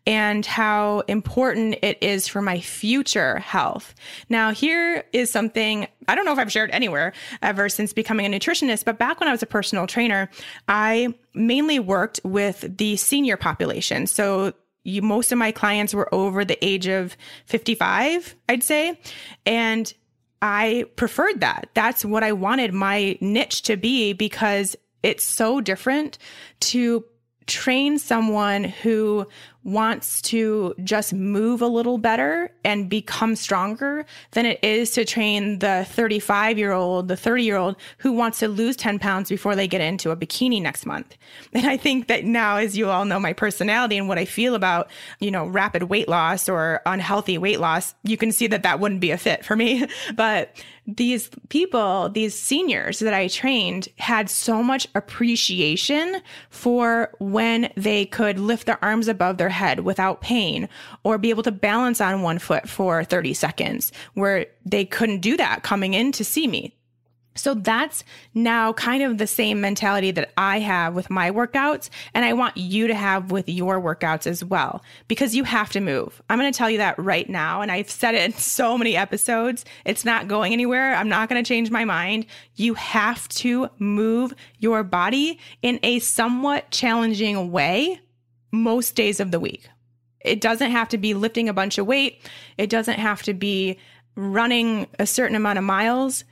and 0.08 0.46
how 0.46 1.00
important 1.00 1.76
it 1.82 1.98
is 2.00 2.26
for 2.26 2.40
my 2.40 2.60
future 2.60 3.38
health. 3.40 3.94
Now, 4.30 4.52
here 4.52 5.04
is 5.12 5.30
something 5.30 5.86
I 6.08 6.14
don't 6.14 6.24
know 6.24 6.32
if 6.32 6.38
I've 6.38 6.50
shared 6.50 6.70
anywhere 6.70 7.12
ever 7.42 7.68
since 7.68 7.92
becoming 7.92 8.24
a 8.24 8.38
nutritionist, 8.38 8.86
but 8.86 8.98
back 8.98 9.20
when 9.20 9.28
I 9.28 9.32
was 9.32 9.42
a 9.42 9.46
personal 9.46 9.86
trainer, 9.86 10.30
I 10.66 11.14
mainly 11.34 11.78
worked 11.78 12.20
with 12.24 12.64
the 12.78 12.96
senior 12.96 13.36
population. 13.36 14.06
So 14.06 14.54
you, 14.82 15.02
most 15.02 15.30
of 15.30 15.36
my 15.36 15.52
clients 15.52 15.92
were 15.92 16.12
over 16.14 16.42
the 16.42 16.58
age 16.64 16.86
of 16.86 17.14
55, 17.44 18.34
I'd 18.48 18.62
say. 18.62 18.98
And 19.44 19.92
I 20.40 20.86
preferred 20.96 21.40
that. 21.40 21.68
That's 21.74 22.02
what 22.02 22.24
I 22.24 22.32
wanted 22.32 22.72
my 22.72 23.18
niche 23.20 23.60
to 23.62 23.76
be 23.76 24.14
because 24.14 24.74
it's 25.02 25.24
so 25.24 25.60
different 25.60 26.16
to 26.60 27.04
train 27.48 27.98
someone 27.98 28.64
who 28.64 29.26
wants 29.68 30.22
to 30.22 30.74
just 30.82 31.12
move 31.12 31.60
a 31.60 31.66
little 31.66 31.98
better 31.98 32.50
and 32.64 32.88
become 32.88 33.36
stronger 33.36 34.06
than 34.30 34.46
it 34.46 34.58
is 34.64 34.90
to 34.92 35.04
train 35.04 35.58
the 35.58 35.86
35 35.90 36.58
year 36.58 36.72
old, 36.72 37.08
the 37.08 37.16
30 37.16 37.42
year 37.42 37.56
old 37.56 37.76
who 37.98 38.12
wants 38.12 38.38
to 38.38 38.48
lose 38.48 38.76
10 38.76 38.98
pounds 38.98 39.28
before 39.28 39.54
they 39.54 39.68
get 39.68 39.82
into 39.82 40.10
a 40.10 40.16
bikini 40.16 40.60
next 40.60 40.86
month. 40.86 41.16
And 41.58 41.66
I 41.66 41.76
think 41.76 42.06
that 42.06 42.24
now, 42.24 42.56
as 42.56 42.76
you 42.76 42.88
all 42.88 43.04
know, 43.04 43.18
my 43.18 43.32
personality 43.32 43.98
and 43.98 44.08
what 44.08 44.18
I 44.18 44.24
feel 44.24 44.54
about, 44.54 44.90
you 45.18 45.30
know, 45.30 45.44
rapid 45.44 45.84
weight 45.84 46.08
loss 46.08 46.48
or 46.48 46.80
unhealthy 46.86 47.36
weight 47.36 47.58
loss, 47.58 47.94
you 48.04 48.16
can 48.16 48.30
see 48.30 48.46
that 48.46 48.62
that 48.62 48.78
wouldn't 48.78 49.00
be 49.00 49.10
a 49.10 49.18
fit 49.18 49.44
for 49.44 49.56
me. 49.56 49.86
but 50.14 50.54
these 50.88 51.28
people, 51.50 52.08
these 52.08 52.38
seniors 52.38 52.98
that 53.00 53.12
I 53.12 53.28
trained 53.28 53.88
had 53.98 54.30
so 54.30 54.62
much 54.62 54.88
appreciation 54.94 56.22
for 56.48 57.12
when 57.18 57.70
they 57.76 58.06
could 58.06 58.38
lift 58.38 58.66
their 58.66 58.82
arms 58.82 59.06
above 59.06 59.36
their 59.36 59.50
head 59.50 59.80
without 59.80 60.22
pain 60.22 60.66
or 61.04 61.18
be 61.18 61.28
able 61.28 61.42
to 61.42 61.52
balance 61.52 62.00
on 62.00 62.22
one 62.22 62.38
foot 62.38 62.66
for 62.68 63.04
30 63.04 63.34
seconds 63.34 63.92
where 64.14 64.46
they 64.64 64.86
couldn't 64.86 65.20
do 65.20 65.36
that 65.36 65.62
coming 65.62 65.92
in 65.92 66.10
to 66.12 66.24
see 66.24 66.46
me. 66.46 66.74
So 67.38 67.54
that's 67.54 68.04
now 68.34 68.72
kind 68.72 69.02
of 69.02 69.18
the 69.18 69.26
same 69.26 69.60
mentality 69.60 70.10
that 70.12 70.32
I 70.36 70.58
have 70.58 70.94
with 70.94 71.10
my 71.10 71.30
workouts. 71.30 71.88
And 72.14 72.24
I 72.24 72.32
want 72.32 72.56
you 72.56 72.86
to 72.88 72.94
have 72.94 73.30
with 73.30 73.48
your 73.48 73.80
workouts 73.80 74.26
as 74.26 74.44
well, 74.44 74.82
because 75.06 75.34
you 75.34 75.44
have 75.44 75.70
to 75.70 75.80
move. 75.80 76.20
I'm 76.28 76.38
going 76.38 76.52
to 76.52 76.56
tell 76.56 76.70
you 76.70 76.78
that 76.78 76.98
right 76.98 77.28
now. 77.28 77.60
And 77.60 77.70
I've 77.70 77.90
said 77.90 78.14
it 78.14 78.22
in 78.22 78.32
so 78.36 78.76
many 78.76 78.96
episodes. 78.96 79.64
It's 79.84 80.04
not 80.04 80.28
going 80.28 80.52
anywhere. 80.52 80.94
I'm 80.94 81.08
not 81.08 81.28
going 81.28 81.42
to 81.42 81.48
change 81.48 81.70
my 81.70 81.84
mind. 81.84 82.26
You 82.56 82.74
have 82.74 83.28
to 83.28 83.68
move 83.78 84.34
your 84.58 84.82
body 84.82 85.38
in 85.62 85.78
a 85.82 85.98
somewhat 86.00 86.70
challenging 86.70 87.52
way 87.52 88.00
most 88.50 88.94
days 88.94 89.20
of 89.20 89.30
the 89.30 89.40
week. 89.40 89.68
It 90.20 90.40
doesn't 90.40 90.70
have 90.70 90.88
to 90.88 90.98
be 90.98 91.14
lifting 91.14 91.48
a 91.48 91.52
bunch 91.52 91.78
of 91.78 91.86
weight. 91.86 92.20
It 92.56 92.70
doesn't 92.70 92.98
have 92.98 93.22
to 93.22 93.34
be 93.34 93.78
running 94.16 94.88
a 94.98 95.06
certain 95.06 95.36
amount 95.36 95.58
of 95.58 95.64
miles 95.64 96.24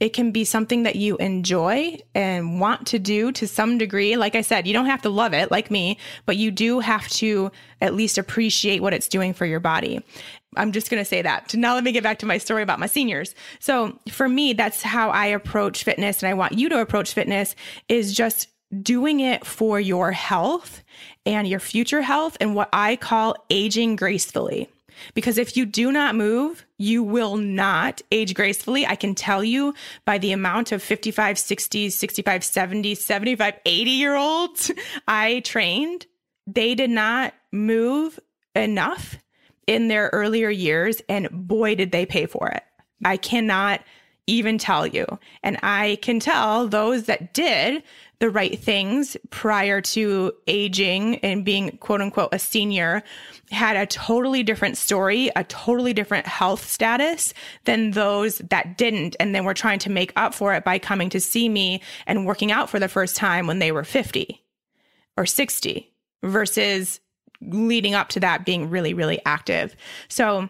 it 0.00 0.12
can 0.12 0.32
be 0.32 0.44
something 0.44 0.82
that 0.82 0.96
you 0.96 1.16
enjoy 1.18 1.98
and 2.14 2.60
want 2.60 2.86
to 2.88 2.98
do 2.98 3.32
to 3.32 3.46
some 3.46 3.78
degree. 3.78 4.16
Like 4.16 4.34
I 4.34 4.40
said, 4.40 4.66
you 4.66 4.72
don't 4.72 4.86
have 4.86 5.02
to 5.02 5.08
love 5.08 5.32
it 5.32 5.50
like 5.50 5.70
me, 5.70 5.98
but 6.26 6.36
you 6.36 6.50
do 6.50 6.80
have 6.80 7.08
to 7.10 7.50
at 7.80 7.94
least 7.94 8.18
appreciate 8.18 8.82
what 8.82 8.92
it's 8.92 9.08
doing 9.08 9.32
for 9.32 9.46
your 9.46 9.60
body. 9.60 10.04
I'm 10.56 10.72
just 10.72 10.90
going 10.90 11.00
to 11.00 11.04
say 11.04 11.22
that. 11.22 11.54
Now 11.54 11.74
let 11.74 11.84
me 11.84 11.92
get 11.92 12.02
back 12.02 12.18
to 12.20 12.26
my 12.26 12.38
story 12.38 12.62
about 12.62 12.78
my 12.78 12.86
seniors. 12.86 13.34
So 13.60 13.98
for 14.10 14.28
me, 14.28 14.52
that's 14.52 14.82
how 14.82 15.10
I 15.10 15.26
approach 15.26 15.84
fitness 15.84 16.22
and 16.22 16.30
I 16.30 16.34
want 16.34 16.58
you 16.58 16.68
to 16.68 16.80
approach 16.80 17.12
fitness 17.12 17.54
is 17.88 18.14
just 18.14 18.48
doing 18.82 19.20
it 19.20 19.46
for 19.46 19.78
your 19.78 20.10
health 20.12 20.82
and 21.26 21.46
your 21.46 21.60
future 21.60 22.02
health 22.02 22.36
and 22.40 22.54
what 22.54 22.68
I 22.72 22.96
call 22.96 23.36
aging 23.50 23.96
gracefully. 23.96 24.68
Because 25.14 25.38
if 25.38 25.56
you 25.56 25.66
do 25.66 25.92
not 25.92 26.14
move, 26.14 26.64
you 26.78 27.02
will 27.02 27.36
not 27.36 28.02
age 28.10 28.34
gracefully. 28.34 28.86
I 28.86 28.96
can 28.96 29.14
tell 29.14 29.44
you 29.44 29.74
by 30.04 30.18
the 30.18 30.32
amount 30.32 30.72
of 30.72 30.82
55, 30.82 31.38
60, 31.38 31.90
65, 31.90 32.44
70, 32.44 32.94
75, 32.94 33.54
80 33.64 33.90
year 33.90 34.16
olds 34.16 34.70
I 35.08 35.40
trained, 35.40 36.06
they 36.46 36.74
did 36.74 36.90
not 36.90 37.34
move 37.52 38.18
enough 38.54 39.16
in 39.66 39.88
their 39.88 40.10
earlier 40.12 40.50
years. 40.50 41.00
And 41.08 41.28
boy, 41.30 41.74
did 41.74 41.92
they 41.92 42.06
pay 42.06 42.26
for 42.26 42.48
it. 42.48 42.62
I 43.04 43.16
cannot 43.16 43.80
even 44.26 44.58
tell 44.58 44.86
you. 44.86 45.06
And 45.42 45.58
I 45.62 45.98
can 46.02 46.20
tell 46.20 46.66
those 46.66 47.04
that 47.04 47.34
did 47.34 47.82
the 48.24 48.30
right 48.30 48.58
things 48.58 49.18
prior 49.28 49.82
to 49.82 50.32
aging 50.46 51.16
and 51.16 51.44
being 51.44 51.76
quote 51.76 52.00
unquote 52.00 52.30
a 52.32 52.38
senior 52.38 53.02
had 53.50 53.76
a 53.76 53.84
totally 53.84 54.42
different 54.42 54.78
story, 54.78 55.30
a 55.36 55.44
totally 55.44 55.92
different 55.92 56.26
health 56.26 56.66
status 56.66 57.34
than 57.64 57.90
those 57.90 58.38
that 58.38 58.78
didn't. 58.78 59.14
And 59.20 59.34
then 59.34 59.44
were 59.44 59.52
trying 59.52 59.78
to 59.80 59.90
make 59.90 60.10
up 60.16 60.32
for 60.32 60.54
it 60.54 60.64
by 60.64 60.78
coming 60.78 61.10
to 61.10 61.20
see 61.20 61.50
me 61.50 61.82
and 62.06 62.24
working 62.24 62.50
out 62.50 62.70
for 62.70 62.80
the 62.80 62.88
first 62.88 63.14
time 63.14 63.46
when 63.46 63.58
they 63.58 63.72
were 63.72 63.84
50 63.84 64.42
or 65.18 65.26
60 65.26 65.92
versus 66.22 67.00
leading 67.42 67.94
up 67.94 68.08
to 68.08 68.20
that 68.20 68.46
being 68.46 68.70
really, 68.70 68.94
really 68.94 69.20
active. 69.26 69.76
So 70.08 70.48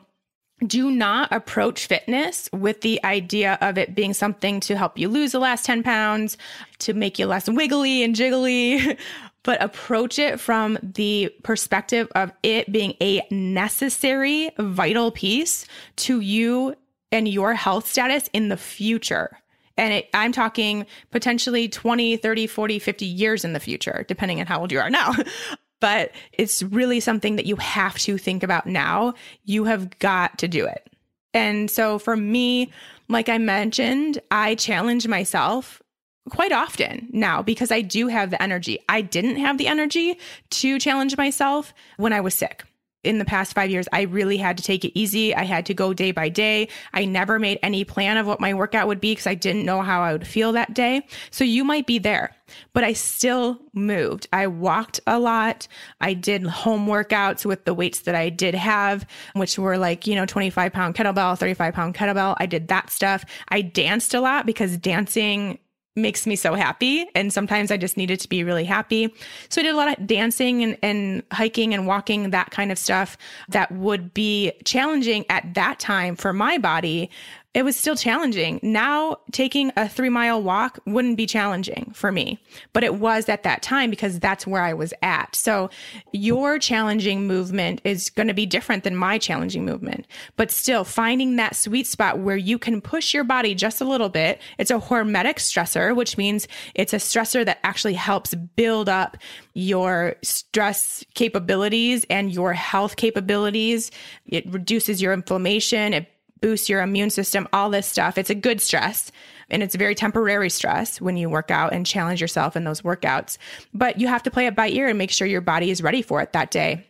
do 0.66 0.90
not 0.90 1.32
approach 1.32 1.86
fitness 1.86 2.48
with 2.52 2.80
the 2.80 3.02
idea 3.04 3.58
of 3.60 3.78
it 3.78 3.94
being 3.94 4.14
something 4.14 4.60
to 4.60 4.76
help 4.76 4.98
you 4.98 5.08
lose 5.08 5.32
the 5.32 5.38
last 5.38 5.64
10 5.64 5.82
pounds, 5.82 6.36
to 6.78 6.94
make 6.94 7.18
you 7.18 7.26
less 7.26 7.48
wiggly 7.48 8.02
and 8.02 8.14
jiggly, 8.14 8.98
but 9.42 9.62
approach 9.62 10.18
it 10.18 10.40
from 10.40 10.78
the 10.82 11.32
perspective 11.42 12.08
of 12.14 12.32
it 12.42 12.70
being 12.72 12.94
a 13.00 13.26
necessary, 13.30 14.50
vital 14.58 15.10
piece 15.10 15.66
to 15.96 16.20
you 16.20 16.74
and 17.12 17.28
your 17.28 17.54
health 17.54 17.86
status 17.86 18.28
in 18.32 18.48
the 18.48 18.56
future. 18.56 19.38
And 19.76 19.92
it, 19.92 20.08
I'm 20.14 20.32
talking 20.32 20.86
potentially 21.10 21.68
20, 21.68 22.16
30, 22.16 22.46
40, 22.46 22.78
50 22.78 23.06
years 23.06 23.44
in 23.44 23.52
the 23.52 23.60
future, 23.60 24.04
depending 24.08 24.40
on 24.40 24.46
how 24.46 24.60
old 24.60 24.72
you 24.72 24.80
are 24.80 24.90
now. 24.90 25.14
but 25.80 26.12
it's 26.32 26.62
really 26.62 27.00
something 27.00 27.36
that 27.36 27.46
you 27.46 27.56
have 27.56 27.98
to 27.98 28.18
think 28.18 28.42
about 28.42 28.66
now. 28.66 29.14
You 29.44 29.64
have 29.64 29.98
got 29.98 30.38
to 30.38 30.48
do 30.48 30.66
it. 30.66 30.88
And 31.32 31.70
so 31.70 31.98
for 31.98 32.16
me, 32.16 32.72
like 33.08 33.28
I 33.28 33.38
mentioned, 33.38 34.20
I 34.30 34.54
challenge 34.54 35.06
myself 35.08 35.82
quite 36.30 36.52
often 36.52 37.08
now 37.12 37.42
because 37.42 37.70
I 37.70 37.82
do 37.82 38.08
have 38.08 38.30
the 38.30 38.40
energy. 38.42 38.78
I 38.88 39.02
didn't 39.02 39.36
have 39.36 39.58
the 39.58 39.66
energy 39.66 40.18
to 40.50 40.78
challenge 40.78 41.16
myself 41.16 41.74
when 41.96 42.12
I 42.12 42.20
was 42.20 42.34
sick 42.34 42.64
in 43.04 43.18
the 43.18 43.24
past 43.24 43.54
five 43.54 43.70
years, 43.70 43.86
I 43.92 44.02
really 44.02 44.36
had 44.36 44.56
to 44.58 44.62
take 44.62 44.84
it 44.84 44.98
easy. 44.98 45.34
I 45.34 45.44
had 45.44 45.66
to 45.66 45.74
go 45.74 45.94
day 45.94 46.10
by 46.10 46.28
day. 46.28 46.68
I 46.92 47.04
never 47.04 47.38
made 47.38 47.58
any 47.62 47.84
plan 47.84 48.16
of 48.16 48.26
what 48.26 48.40
my 48.40 48.54
workout 48.54 48.86
would 48.88 49.00
be 49.00 49.12
because 49.12 49.26
I 49.26 49.34
didn't 49.34 49.64
know 49.64 49.82
how 49.82 50.02
I 50.02 50.12
would 50.12 50.26
feel 50.26 50.52
that 50.52 50.74
day. 50.74 51.06
So 51.30 51.44
you 51.44 51.64
might 51.64 51.86
be 51.86 51.98
there, 51.98 52.34
but 52.72 52.84
I 52.84 52.92
still 52.92 53.60
moved. 53.72 54.26
I 54.32 54.46
walked 54.46 55.00
a 55.06 55.18
lot. 55.18 55.68
I 56.00 56.14
did 56.14 56.44
home 56.44 56.86
workouts 56.86 57.44
with 57.44 57.64
the 57.64 57.74
weights 57.74 58.00
that 58.00 58.14
I 58.14 58.28
did 58.28 58.54
have, 58.54 59.06
which 59.34 59.58
were 59.58 59.78
like, 59.78 60.06
you 60.06 60.14
know, 60.14 60.26
25 60.26 60.72
pound 60.72 60.94
kettlebell, 60.94 61.38
35 61.38 61.74
pound 61.74 61.94
kettlebell. 61.94 62.36
I 62.38 62.46
did 62.46 62.68
that 62.68 62.90
stuff. 62.90 63.24
I 63.48 63.60
danced 63.62 64.14
a 64.14 64.20
lot 64.20 64.46
because 64.46 64.76
dancing 64.76 65.58
makes 65.96 66.26
me 66.26 66.34
so 66.34 66.54
happy. 66.54 67.06
And 67.14 67.32
sometimes 67.32 67.70
I 67.70 67.76
just 67.76 67.96
needed 67.96 68.18
to 68.20 68.28
be 68.28 68.42
really 68.42 68.64
happy. 68.64 69.14
So 69.48 69.60
I 69.60 69.64
did 69.64 69.74
a 69.74 69.76
lot 69.76 69.96
of 69.96 70.06
dancing 70.06 70.62
and, 70.64 70.78
and 70.82 71.22
hiking 71.32 71.72
and 71.72 71.86
walking, 71.86 72.30
that 72.30 72.50
kind 72.50 72.72
of 72.72 72.78
stuff 72.78 73.16
that 73.48 73.70
would 73.70 74.12
be 74.12 74.52
challenging 74.64 75.24
at 75.30 75.54
that 75.54 75.78
time 75.78 76.16
for 76.16 76.32
my 76.32 76.58
body 76.58 77.10
it 77.54 77.64
was 77.64 77.76
still 77.76 77.94
challenging. 77.94 78.58
Now, 78.62 79.18
taking 79.30 79.72
a 79.76 79.88
three 79.88 80.08
mile 80.08 80.42
walk 80.42 80.80
wouldn't 80.86 81.16
be 81.16 81.26
challenging 81.26 81.92
for 81.94 82.10
me, 82.10 82.40
but 82.72 82.82
it 82.82 82.96
was 82.96 83.28
at 83.28 83.44
that 83.44 83.62
time 83.62 83.90
because 83.90 84.18
that's 84.18 84.46
where 84.46 84.62
I 84.62 84.74
was 84.74 84.92
at. 85.02 85.36
So, 85.36 85.70
your 86.12 86.58
challenging 86.58 87.28
movement 87.28 87.80
is 87.84 88.10
going 88.10 88.26
to 88.26 88.34
be 88.34 88.44
different 88.44 88.82
than 88.82 88.96
my 88.96 89.18
challenging 89.18 89.64
movement, 89.64 90.06
but 90.36 90.50
still 90.50 90.82
finding 90.82 91.36
that 91.36 91.54
sweet 91.54 91.86
spot 91.86 92.18
where 92.18 92.36
you 92.36 92.58
can 92.58 92.80
push 92.80 93.14
your 93.14 93.24
body 93.24 93.54
just 93.54 93.80
a 93.80 93.84
little 93.84 94.08
bit. 94.08 94.40
It's 94.58 94.72
a 94.72 94.78
hormetic 94.78 95.36
stressor, 95.36 95.94
which 95.94 96.18
means 96.18 96.48
it's 96.74 96.92
a 96.92 96.96
stressor 96.96 97.44
that 97.44 97.60
actually 97.62 97.94
helps 97.94 98.34
build 98.34 98.88
up 98.88 99.16
your 99.54 100.16
stress 100.22 101.04
capabilities 101.14 102.04
and 102.10 102.32
your 102.32 102.52
health 102.52 102.96
capabilities. 102.96 103.92
It 104.26 104.52
reduces 104.52 105.00
your 105.00 105.12
inflammation. 105.12 105.94
It 105.94 106.08
boost 106.44 106.68
your 106.68 106.82
immune 106.82 107.08
system, 107.08 107.48
all 107.54 107.70
this 107.70 107.86
stuff. 107.86 108.18
It's 108.18 108.28
a 108.28 108.34
good 108.34 108.60
stress 108.60 109.10
and 109.48 109.62
it's 109.62 109.74
very 109.74 109.94
temporary 109.94 110.50
stress 110.50 111.00
when 111.00 111.16
you 111.16 111.30
work 111.30 111.50
out 111.50 111.72
and 111.72 111.86
challenge 111.86 112.20
yourself 112.20 112.54
in 112.54 112.64
those 112.64 112.82
workouts. 112.82 113.38
But 113.72 113.98
you 113.98 114.08
have 114.08 114.24
to 114.24 114.30
play 114.30 114.46
it 114.46 114.54
by 114.54 114.68
ear 114.68 114.86
and 114.86 114.98
make 114.98 115.10
sure 115.10 115.26
your 115.26 115.40
body 115.40 115.70
is 115.70 115.82
ready 115.82 116.02
for 116.02 116.20
it 116.20 116.34
that 116.34 116.50
day. 116.50 116.86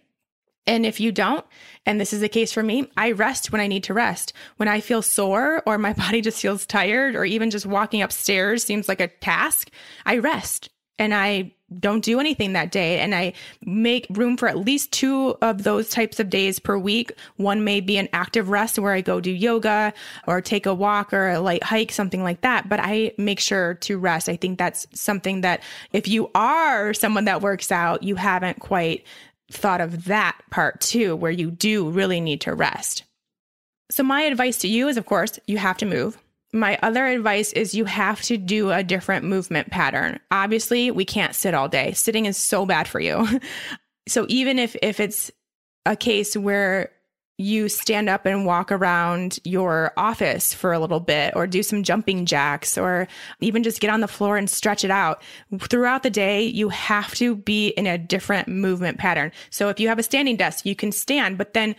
And 0.67 0.85
if 0.85 0.99
you 0.99 1.13
don't, 1.13 1.47
and 1.87 2.01
this 2.01 2.13
is 2.13 2.21
the 2.21 2.29
case 2.29 2.51
for 2.51 2.65
me, 2.65 2.91
I 2.97 3.13
rest 3.13 3.53
when 3.53 3.61
I 3.61 3.69
need 3.69 3.85
to 3.85 3.95
rest. 3.95 4.33
When 4.57 4.67
I 4.67 4.81
feel 4.81 5.03
sore 5.03 5.63
or 5.67 5.79
my 5.79 5.93
body 6.05 6.21
just 6.21 6.43
feels 6.43 6.67
tired 6.67 7.15
or 7.15 7.25
even 7.25 7.51
just 7.51 7.65
walking 7.65 8.03
upstairs 8.03 8.65
seems 8.65 8.89
like 8.89 9.01
a 9.01 9.07
task, 9.07 9.71
I 10.05 10.19
rest 10.19 10.69
and 10.99 11.15
I 11.15 11.53
don't 11.81 12.05
do 12.05 12.21
anything 12.21 12.53
that 12.53 12.71
day. 12.71 13.01
And 13.01 13.15
I 13.15 13.33
make 13.65 14.07
room 14.11 14.37
for 14.37 14.49
at 14.49 14.59
least 14.59 14.93
two 14.93 15.37
of 15.43 15.63
those 15.65 15.91
types 15.91 16.21
of 16.21 16.31
days 16.31 16.59
per 16.59 16.79
week. 16.79 17.13
One 17.37 17.65
may 17.65 17.81
be 17.81 17.97
an 17.97 18.09
active 18.13 18.49
rest 18.49 18.79
where 18.79 18.93
I 18.93 19.01
go 19.01 19.21
do 19.21 19.31
yoga 19.31 19.93
or 20.27 20.41
take 20.41 20.67
a 20.67 20.75
walk 20.75 21.13
or 21.13 21.31
a 21.31 21.41
light 21.41 21.65
hike, 21.65 21.91
something 21.91 22.23
like 22.23 22.43
that. 22.43 22.69
But 22.69 22.81
I 22.81 23.13
make 23.19 23.41
sure 23.41 23.75
to 23.75 23.99
rest. 23.99 24.29
I 24.29 24.37
think 24.37 24.59
that's 24.59 24.87
something 24.93 25.41
that 25.41 25.63
if 25.93 26.07
you 26.07 26.31
are 26.35 26.95
someone 26.95 27.25
that 27.25 27.43
works 27.43 27.73
out, 27.73 28.03
you 28.03 28.17
haven't 28.17 28.61
quite 28.61 29.05
thought 29.51 29.81
of 29.81 30.05
that 30.05 30.39
part 30.51 30.81
too, 30.81 31.17
where 31.17 31.33
you 31.33 31.51
do 31.51 31.91
really 31.91 32.21
need 32.21 32.43
to 32.43 32.55
rest. 32.55 33.05
So, 33.91 34.03
my 34.03 34.23
advice 34.23 34.59
to 34.59 34.69
you 34.69 34.89
is, 34.89 34.97
of 34.97 35.07
course, 35.07 35.39
you 35.47 35.59
have 35.59 35.77
to 35.79 35.87
move. 35.87 36.19
My 36.55 36.79
other 36.83 37.05
advice 37.05 37.53
is 37.53 37.75
you 37.75 37.85
have 37.85 38.23
to 38.23 38.37
do 38.37 38.71
a 38.71 38.85
different 38.85 39.25
movement 39.25 39.71
pattern. 39.71 40.21
Obviously, 40.31 40.93
we 40.93 41.05
can't 41.05 41.35
sit 41.35 41.53
all 41.53 41.69
day. 41.69 41.93
Sitting 41.93 42.27
is 42.27 42.37
so 42.37 42.65
bad 42.65 42.87
for 42.87 43.01
you. 43.01 43.41
so, 44.09 44.25
even 44.29 44.61
if, 44.61 44.77
if 44.81 45.01
it's 45.01 45.33
a 45.85 45.97
case 45.97 46.37
where 46.37 46.93
you 47.37 47.69
stand 47.69 48.09
up 48.09 48.27
and 48.27 48.47
walk 48.47 48.71
around 48.71 49.41
your 49.43 49.93
office 49.97 50.55
for 50.55 50.73
a 50.73 50.79
little 50.79 51.01
bit 51.01 51.35
or 51.35 51.49
do 51.49 51.65
some 51.65 51.83
jumping 51.83 52.27
jacks 52.27 52.79
or 52.79 53.09
even 53.41 53.65
just 53.65 53.81
get 53.81 53.91
on 53.91 53.99
the 53.99 54.07
floor 54.07 54.37
and 54.37 54.49
stretch 54.49 54.85
it 54.85 54.91
out. 54.91 55.21
Throughout 55.59 56.05
the 56.05 56.11
day, 56.11 56.45
you 56.45 56.69
have 56.69 57.13
to 57.17 57.35
be 57.35 57.69
in 57.71 57.89
a 57.89 57.99
different 57.99 58.47
movement 58.47 58.99
pattern. 58.99 59.33
So 59.51 59.69
if 59.69 59.81
you 59.81 59.89
have 59.89 59.99
a 59.99 60.05
standing 60.05 60.37
desk, 60.37 60.65
you 60.65 60.77
can 60.77 60.93
stand, 60.93 61.37
but 61.37 61.55
then 61.55 61.75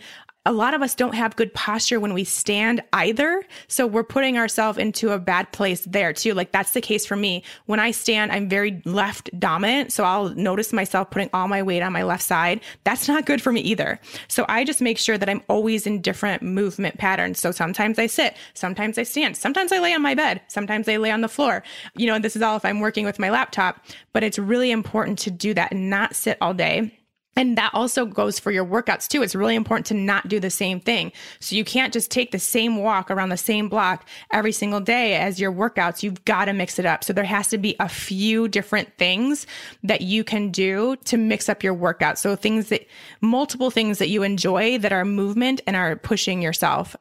a 0.46 0.52
lot 0.52 0.74
of 0.74 0.80
us 0.80 0.94
don't 0.94 1.16
have 1.16 1.34
good 1.34 1.52
posture 1.54 1.98
when 1.98 2.14
we 2.14 2.22
stand 2.22 2.80
either. 2.92 3.42
So 3.66 3.84
we're 3.84 4.04
putting 4.04 4.38
ourselves 4.38 4.78
into 4.78 5.10
a 5.10 5.18
bad 5.18 5.50
place 5.50 5.84
there 5.84 6.12
too. 6.12 6.34
Like 6.34 6.52
that's 6.52 6.70
the 6.70 6.80
case 6.80 7.04
for 7.04 7.16
me. 7.16 7.42
When 7.66 7.80
I 7.80 7.90
stand, 7.90 8.30
I'm 8.30 8.48
very 8.48 8.80
left 8.84 9.28
dominant. 9.40 9.92
So 9.92 10.04
I'll 10.04 10.28
notice 10.30 10.72
myself 10.72 11.10
putting 11.10 11.30
all 11.32 11.48
my 11.48 11.64
weight 11.64 11.82
on 11.82 11.92
my 11.92 12.04
left 12.04 12.22
side. 12.22 12.60
That's 12.84 13.08
not 13.08 13.26
good 13.26 13.42
for 13.42 13.50
me 13.50 13.60
either. 13.60 14.00
So 14.28 14.46
I 14.48 14.62
just 14.62 14.80
make 14.80 14.98
sure 14.98 15.18
that 15.18 15.28
I'm 15.28 15.42
always 15.48 15.84
in 15.84 16.00
different 16.00 16.42
movement 16.42 16.96
patterns. 16.96 17.40
So 17.40 17.50
sometimes 17.50 17.98
I 17.98 18.06
sit, 18.06 18.36
sometimes 18.54 18.98
I 18.98 19.02
stand, 19.02 19.36
sometimes 19.36 19.72
I 19.72 19.80
lay 19.80 19.94
on 19.94 20.02
my 20.02 20.14
bed, 20.14 20.40
sometimes 20.46 20.88
I 20.88 20.96
lay 20.96 21.10
on 21.10 21.22
the 21.22 21.28
floor. 21.28 21.64
You 21.96 22.06
know, 22.06 22.20
this 22.20 22.36
is 22.36 22.42
all 22.42 22.56
if 22.56 22.64
I'm 22.64 22.78
working 22.78 23.04
with 23.04 23.18
my 23.18 23.30
laptop, 23.30 23.84
but 24.12 24.22
it's 24.22 24.38
really 24.38 24.70
important 24.70 25.18
to 25.20 25.30
do 25.32 25.54
that 25.54 25.72
and 25.72 25.90
not 25.90 26.14
sit 26.14 26.38
all 26.40 26.54
day 26.54 26.95
and 27.36 27.56
that 27.58 27.70
also 27.74 28.06
goes 28.06 28.38
for 28.38 28.50
your 28.50 28.64
workouts 28.64 29.06
too. 29.06 29.22
It's 29.22 29.34
really 29.34 29.54
important 29.54 29.86
to 29.86 29.94
not 29.94 30.28
do 30.28 30.40
the 30.40 30.50
same 30.50 30.80
thing. 30.80 31.12
So 31.38 31.54
you 31.54 31.64
can't 31.64 31.92
just 31.92 32.10
take 32.10 32.32
the 32.32 32.38
same 32.38 32.78
walk 32.78 33.10
around 33.10 33.28
the 33.28 33.36
same 33.36 33.68
block 33.68 34.08
every 34.32 34.52
single 34.52 34.80
day 34.80 35.16
as 35.16 35.38
your 35.38 35.52
workouts. 35.52 36.02
You've 36.02 36.24
got 36.24 36.46
to 36.46 36.52
mix 36.52 36.78
it 36.78 36.86
up. 36.86 37.04
So 37.04 37.12
there 37.12 37.24
has 37.24 37.48
to 37.48 37.58
be 37.58 37.76
a 37.78 37.88
few 37.88 38.48
different 38.48 38.96
things 38.96 39.46
that 39.82 40.00
you 40.00 40.24
can 40.24 40.50
do 40.50 40.96
to 41.04 41.16
mix 41.16 41.48
up 41.48 41.62
your 41.62 41.74
workout. 41.74 42.18
So 42.18 42.34
things 42.36 42.70
that 42.70 42.86
multiple 43.20 43.70
things 43.70 43.98
that 43.98 44.08
you 44.08 44.22
enjoy 44.22 44.78
that 44.78 44.92
are 44.92 45.04
movement 45.04 45.60
and 45.66 45.76
are 45.76 45.96
pushing 45.96 46.40
yourself 46.40 46.96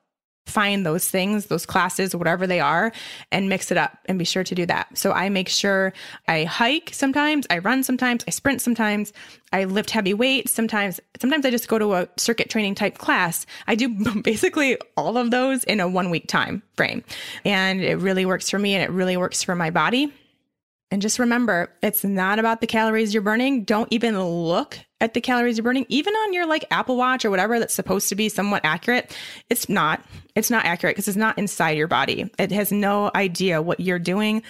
find 0.46 0.86
those 0.86 1.08
things, 1.10 1.48
those 1.48 1.66
classes, 1.66 2.16
whatever 2.16 2.46
they 2.46 2.60
are, 2.60 2.92
and 3.32 3.50
mix 3.50 3.72
it 3.72 3.78
up 3.78 3.98
and 4.06 4.20
be 4.20 4.26
sure 4.26 4.44
to 4.44 4.56
do 4.56 4.66
that. 4.66 4.98
So 4.98 5.12
I 5.12 5.30
make 5.30 5.50
sure 5.50 5.92
I 6.28 6.44
hike 6.44 6.92
sometimes, 6.94 7.48
I 7.50 7.58
run 7.60 7.84
sometimes, 7.84 8.24
I 8.28 8.32
sprint 8.32 8.62
sometimes, 8.62 9.12
I 9.52 9.64
lift 9.64 9.90
heavy 9.90 10.14
weights 10.14 10.54
sometimes. 10.54 11.00
Sometimes 11.20 11.46
I 11.46 11.50
just 11.50 11.68
go 11.68 11.80
to 11.80 11.94
a 11.94 12.10
circuit 12.18 12.50
training 12.50 12.76
type 12.76 12.98
class. 12.98 13.46
I 13.68 13.76
do 13.76 14.22
basically 14.22 14.78
all 14.98 15.18
of 15.18 15.32
those 15.32 15.64
in 15.64 15.80
a 15.80 15.88
one 15.88 16.10
week 16.10 16.28
time 16.28 16.62
frame. 16.76 17.04
And 17.44 17.82
it 17.82 17.98
really 17.98 18.26
works 18.26 18.50
for 18.50 18.60
me 18.60 18.76
and 18.76 18.84
it 18.84 18.92
really 18.92 19.18
works 19.18 19.44
for 19.44 19.56
my 19.56 19.72
body. 19.72 20.14
And 20.92 21.02
just 21.02 21.20
remember, 21.20 21.72
it's 21.82 22.04
not 22.04 22.38
about 22.38 22.62
the 22.62 22.68
calories 22.68 23.14
you're 23.14 23.24
burning. 23.24 23.64
Don't 23.64 23.88
even 23.92 24.22
look 24.22 24.80
at 25.02 25.14
the 25.14 25.22
calories 25.22 25.58
you're 25.58 25.64
burning, 25.64 25.86
even 25.90 26.14
on 26.14 26.34
your 26.34 26.48
like 26.48 26.66
Apple 26.72 26.96
Watch 26.96 27.26
or 27.26 27.30
whatever 27.30 27.60
that's 27.60 27.74
supposed 27.74 28.10
to 28.10 28.16
be 28.16 28.30
somewhat 28.30 28.64
accurate. 28.64 29.16
It's 29.50 29.68
not. 29.68 30.04
It's 30.36 30.50
not 30.50 30.66
accurate 30.66 30.96
because 30.96 31.08
it's 31.08 31.18
not 31.18 31.38
inside 31.38 31.78
your 31.78 31.88
body. 31.88 32.32
It 32.40 32.52
has 32.52 32.72
no 32.72 33.12
idea 33.14 33.62
what 33.62 33.80
you're 33.80 34.00
doing, 34.00 34.42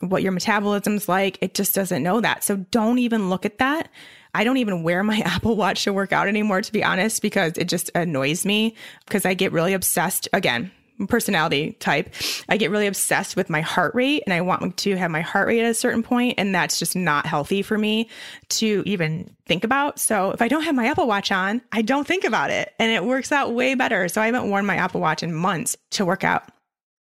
what 0.00 0.22
your 0.22 0.32
metabolism's 0.32 1.08
like. 1.08 1.38
It 1.40 1.54
just 1.54 1.74
doesn't 1.74 2.02
know 2.02 2.20
that. 2.20 2.42
So 2.42 2.56
don't 2.56 2.98
even 2.98 3.30
look 3.30 3.46
at 3.46 3.58
that. 3.58 3.88
I 4.34 4.44
don't 4.44 4.56
even 4.56 4.82
wear 4.82 5.02
my 5.04 5.18
Apple 5.24 5.56
Watch 5.56 5.84
to 5.84 5.92
work 5.92 6.12
out 6.12 6.28
anymore, 6.28 6.62
to 6.62 6.72
be 6.72 6.82
honest, 6.82 7.22
because 7.22 7.52
it 7.56 7.68
just 7.68 7.90
annoys 7.94 8.44
me 8.44 8.74
because 9.06 9.24
I 9.24 9.34
get 9.34 9.52
really 9.52 9.72
obsessed. 9.72 10.28
Again, 10.32 10.72
personality 11.08 11.72
type, 11.72 12.14
I 12.48 12.56
get 12.56 12.70
really 12.70 12.86
obsessed 12.86 13.36
with 13.36 13.50
my 13.50 13.60
heart 13.60 13.94
rate 13.94 14.22
and 14.26 14.32
I 14.32 14.40
want 14.40 14.76
to 14.78 14.96
have 14.96 15.10
my 15.10 15.20
heart 15.20 15.48
rate 15.48 15.60
at 15.60 15.70
a 15.70 15.74
certain 15.74 16.02
point, 16.02 16.34
and 16.38 16.54
that's 16.54 16.78
just 16.78 16.94
not 16.94 17.26
healthy 17.26 17.62
for 17.62 17.76
me 17.78 18.08
to 18.50 18.82
even 18.86 19.34
think 19.46 19.64
about. 19.64 19.98
So 19.98 20.30
if 20.30 20.42
I 20.42 20.48
don't 20.48 20.62
have 20.62 20.74
my 20.74 20.86
Apple 20.86 21.06
Watch 21.06 21.32
on, 21.32 21.62
I 21.72 21.82
don't 21.82 22.06
think 22.06 22.24
about 22.24 22.50
it 22.50 22.72
and 22.78 22.92
it 22.92 23.04
works 23.04 23.32
out 23.32 23.52
way 23.52 23.74
better. 23.74 24.08
So 24.08 24.20
I 24.20 24.26
haven't 24.26 24.48
worn 24.48 24.66
my 24.66 24.76
Apple 24.76 25.00
Watch 25.00 25.22
in 25.22 25.34
months 25.34 25.76
to 25.92 26.04
work 26.04 26.24
out. 26.24 26.44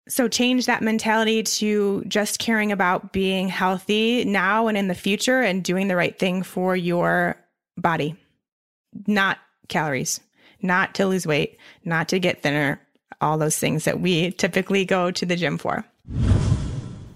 So 0.07 0.27
change 0.27 0.65
that 0.65 0.81
mentality 0.81 1.43
to 1.43 2.03
just 2.07 2.39
caring 2.39 2.71
about 2.71 3.13
being 3.13 3.47
healthy 3.47 4.25
now 4.25 4.67
and 4.67 4.75
in 4.75 4.87
the 4.87 4.95
future 4.95 5.41
and 5.41 5.63
doing 5.63 5.87
the 5.87 5.95
right 5.95 6.17
thing 6.17 6.41
for 6.41 6.75
your 6.75 7.35
body, 7.77 8.15
not 9.05 9.37
calories, 9.67 10.19
not 10.63 10.95
to 10.95 11.05
lose 11.05 11.27
weight, 11.27 11.57
not 11.85 12.09
to 12.09 12.19
get 12.19 12.41
thinner, 12.41 12.81
all 13.21 13.37
those 13.37 13.57
things 13.57 13.85
that 13.85 13.99
we 13.99 14.31
typically 14.31 14.85
go 14.85 15.11
to 15.11 15.25
the 15.25 15.35
gym 15.35 15.57
for. 15.57 15.85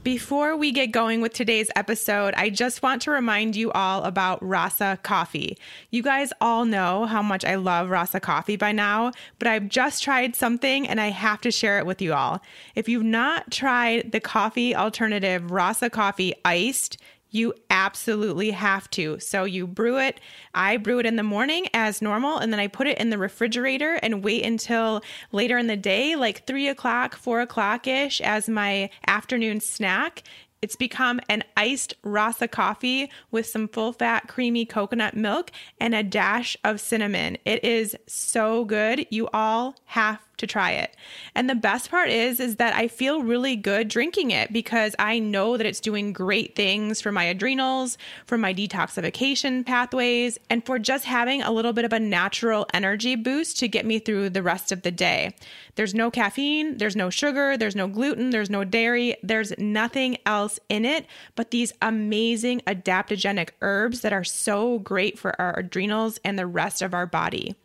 Before 0.03 0.57
we 0.57 0.73
get 0.73 0.87
going 0.87 1.21
with 1.21 1.31
today's 1.31 1.71
episode, 1.77 2.33
I 2.35 2.49
just 2.49 2.83
want 2.83 3.01
to 3.03 3.11
remind 3.11 3.55
you 3.55 3.71
all 3.71 4.03
about 4.03 4.43
Rasa 4.45 4.99
Coffee. 5.01 5.57
You 5.91 6.03
guys 6.03 6.33
all 6.41 6.65
know 6.65 7.05
how 7.05 7.21
much 7.21 7.45
I 7.45 7.55
love 7.55 7.89
Rasa 7.89 8.19
Coffee 8.19 8.57
by 8.57 8.73
now, 8.73 9.13
but 9.39 9.47
I've 9.47 9.69
just 9.69 10.03
tried 10.03 10.35
something 10.35 10.89
and 10.89 10.99
I 10.99 11.07
have 11.07 11.39
to 11.41 11.51
share 11.51 11.79
it 11.79 11.85
with 11.85 12.01
you 12.01 12.13
all. 12.13 12.41
If 12.75 12.89
you've 12.89 13.01
not 13.01 13.49
tried 13.49 14.11
the 14.11 14.19
coffee 14.19 14.75
alternative 14.75 15.51
Rasa 15.51 15.89
Coffee 15.89 16.33
Iced, 16.43 16.97
you 17.33 17.53
absolutely 17.69 18.51
have 18.51 18.89
to. 18.91 19.19
So 19.19 19.43
you 19.43 19.65
brew 19.65 19.97
it. 19.97 20.19
I 20.53 20.77
brew 20.77 20.99
it 20.99 21.05
in 21.05 21.15
the 21.15 21.23
morning 21.23 21.67
as 21.73 22.01
normal, 22.01 22.37
and 22.37 22.53
then 22.53 22.59
I 22.59 22.67
put 22.67 22.87
it 22.87 22.99
in 22.99 23.09
the 23.09 23.17
refrigerator 23.17 23.95
and 23.95 24.23
wait 24.23 24.45
until 24.45 25.01
later 25.31 25.57
in 25.57 25.67
the 25.67 25.75
day, 25.75 26.15
like 26.15 26.45
three 26.45 26.67
o'clock, 26.67 27.15
four 27.15 27.41
o'clock 27.41 27.87
ish, 27.87 28.21
as 28.21 28.47
my 28.47 28.89
afternoon 29.07 29.59
snack. 29.59 30.23
It's 30.61 30.77
become 30.77 31.19
an 31.27 31.43
iced 31.57 31.95
Rasa 32.03 32.47
coffee 32.47 33.11
with 33.31 33.45
some 33.45 33.67
full 33.67 33.91
fat, 33.91 34.29
creamy 34.29 34.65
coconut 34.65 35.13
milk 35.13 35.51
and 35.77 35.93
a 35.93 36.03
dash 36.03 36.55
of 36.63 36.79
cinnamon. 36.79 37.37
It 37.43 37.65
is 37.65 37.97
so 38.07 38.63
good. 38.63 39.05
You 39.09 39.27
all 39.33 39.75
have 39.87 40.19
to 40.37 40.47
try 40.47 40.71
it. 40.71 40.95
And 41.35 41.49
the 41.49 41.55
best 41.55 41.89
part 41.91 42.09
is 42.09 42.39
is 42.39 42.55
that 42.57 42.75
I 42.75 42.87
feel 42.87 43.21
really 43.21 43.55
good 43.55 43.87
drinking 43.87 44.31
it 44.31 44.51
because 44.51 44.95
I 44.99 45.19
know 45.19 45.57
that 45.57 45.65
it's 45.65 45.79
doing 45.79 46.13
great 46.13 46.55
things 46.55 47.01
for 47.01 47.11
my 47.11 47.25
adrenals, 47.25 47.97
for 48.25 48.37
my 48.37 48.53
detoxification 48.53 49.65
pathways, 49.65 50.39
and 50.49 50.65
for 50.65 50.79
just 50.79 51.05
having 51.05 51.41
a 51.41 51.51
little 51.51 51.73
bit 51.73 51.85
of 51.85 51.93
a 51.93 51.99
natural 51.99 52.65
energy 52.73 53.15
boost 53.15 53.59
to 53.59 53.67
get 53.67 53.85
me 53.85 53.99
through 53.99 54.31
the 54.31 54.43
rest 54.43 54.71
of 54.71 54.81
the 54.81 54.91
day. 54.91 55.35
There's 55.75 55.95
no 55.95 56.11
caffeine, 56.11 56.77
there's 56.77 56.95
no 56.95 57.09
sugar, 57.09 57.57
there's 57.57 57.75
no 57.75 57.87
gluten, 57.87 58.29
there's 58.29 58.49
no 58.49 58.63
dairy, 58.63 59.15
there's 59.23 59.57
nothing 59.57 60.17
else 60.25 60.59
in 60.69 60.85
it 60.85 61.07
but 61.35 61.51
these 61.51 61.73
amazing 61.81 62.61
adaptogenic 62.67 63.49
herbs 63.61 64.01
that 64.01 64.13
are 64.13 64.23
so 64.23 64.79
great 64.79 65.17
for 65.17 65.39
our 65.39 65.57
adrenals 65.57 66.19
and 66.23 66.37
the 66.37 66.47
rest 66.47 66.81
of 66.81 66.93
our 66.93 67.05
body 67.05 67.55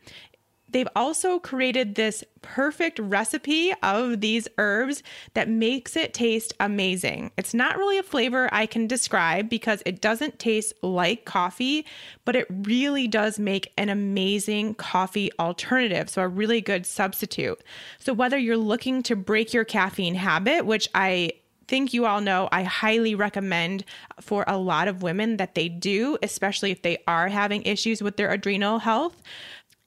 they've 0.69 0.89
also 0.95 1.39
created 1.39 1.95
this 1.95 2.25
perfect 2.43 2.99
recipe 2.99 3.73
of 3.83 4.21
these 4.21 4.47
herbs 4.59 5.03
that 5.35 5.49
makes 5.49 5.97
it 5.97 6.15
taste 6.15 6.55
amazing. 6.61 7.31
It's 7.37 7.55
not 7.55 7.77
really 7.77 7.99
a 7.99 8.03
flavor 8.03 8.49
I 8.53 8.67
can 8.67 8.87
describe 8.87 9.49
because 9.49 9.83
it 9.87 10.01
doesn't 10.01 10.39
taste 10.39 10.73
like 10.83 11.25
coffee, 11.25 11.87
but 12.25 12.37
it 12.37 12.47
really 12.51 13.09
does 13.09 13.39
make 13.39 13.73
an 13.77 13.89
amazing 13.89 14.75
coffee 14.75 15.31
alternative. 15.39 16.09
So, 16.11 16.23
a 16.23 16.29
really 16.29 16.61
good 16.61 16.87
substitute. 16.87 17.63
So, 17.99 18.13
whether 18.13 18.39
you're 18.39 18.57
looking 18.57 19.03
to 19.05 19.17
break 19.17 19.53
your 19.53 19.65
caffeine 19.65 20.15
habit, 20.15 20.67
which 20.67 20.89
I 20.95 21.33
think 21.69 21.93
you 21.93 22.07
all 22.07 22.21
know 22.21 22.49
I 22.51 22.63
highly 22.63 23.15
recommend 23.15 23.85
for 24.21 24.43
a 24.49 24.57
lot 24.57 24.89
of 24.89 25.03
women 25.03 25.37
that 25.37 25.55
they 25.55 25.69
do, 25.69 26.17
especially 26.23 26.71
if 26.71 26.83
they 26.83 26.99
are 27.07 27.29
having 27.29 27.63
issues 27.63 28.03
with 28.03 28.17
their 28.17 28.33
adrenal 28.33 28.79
health 28.79 29.23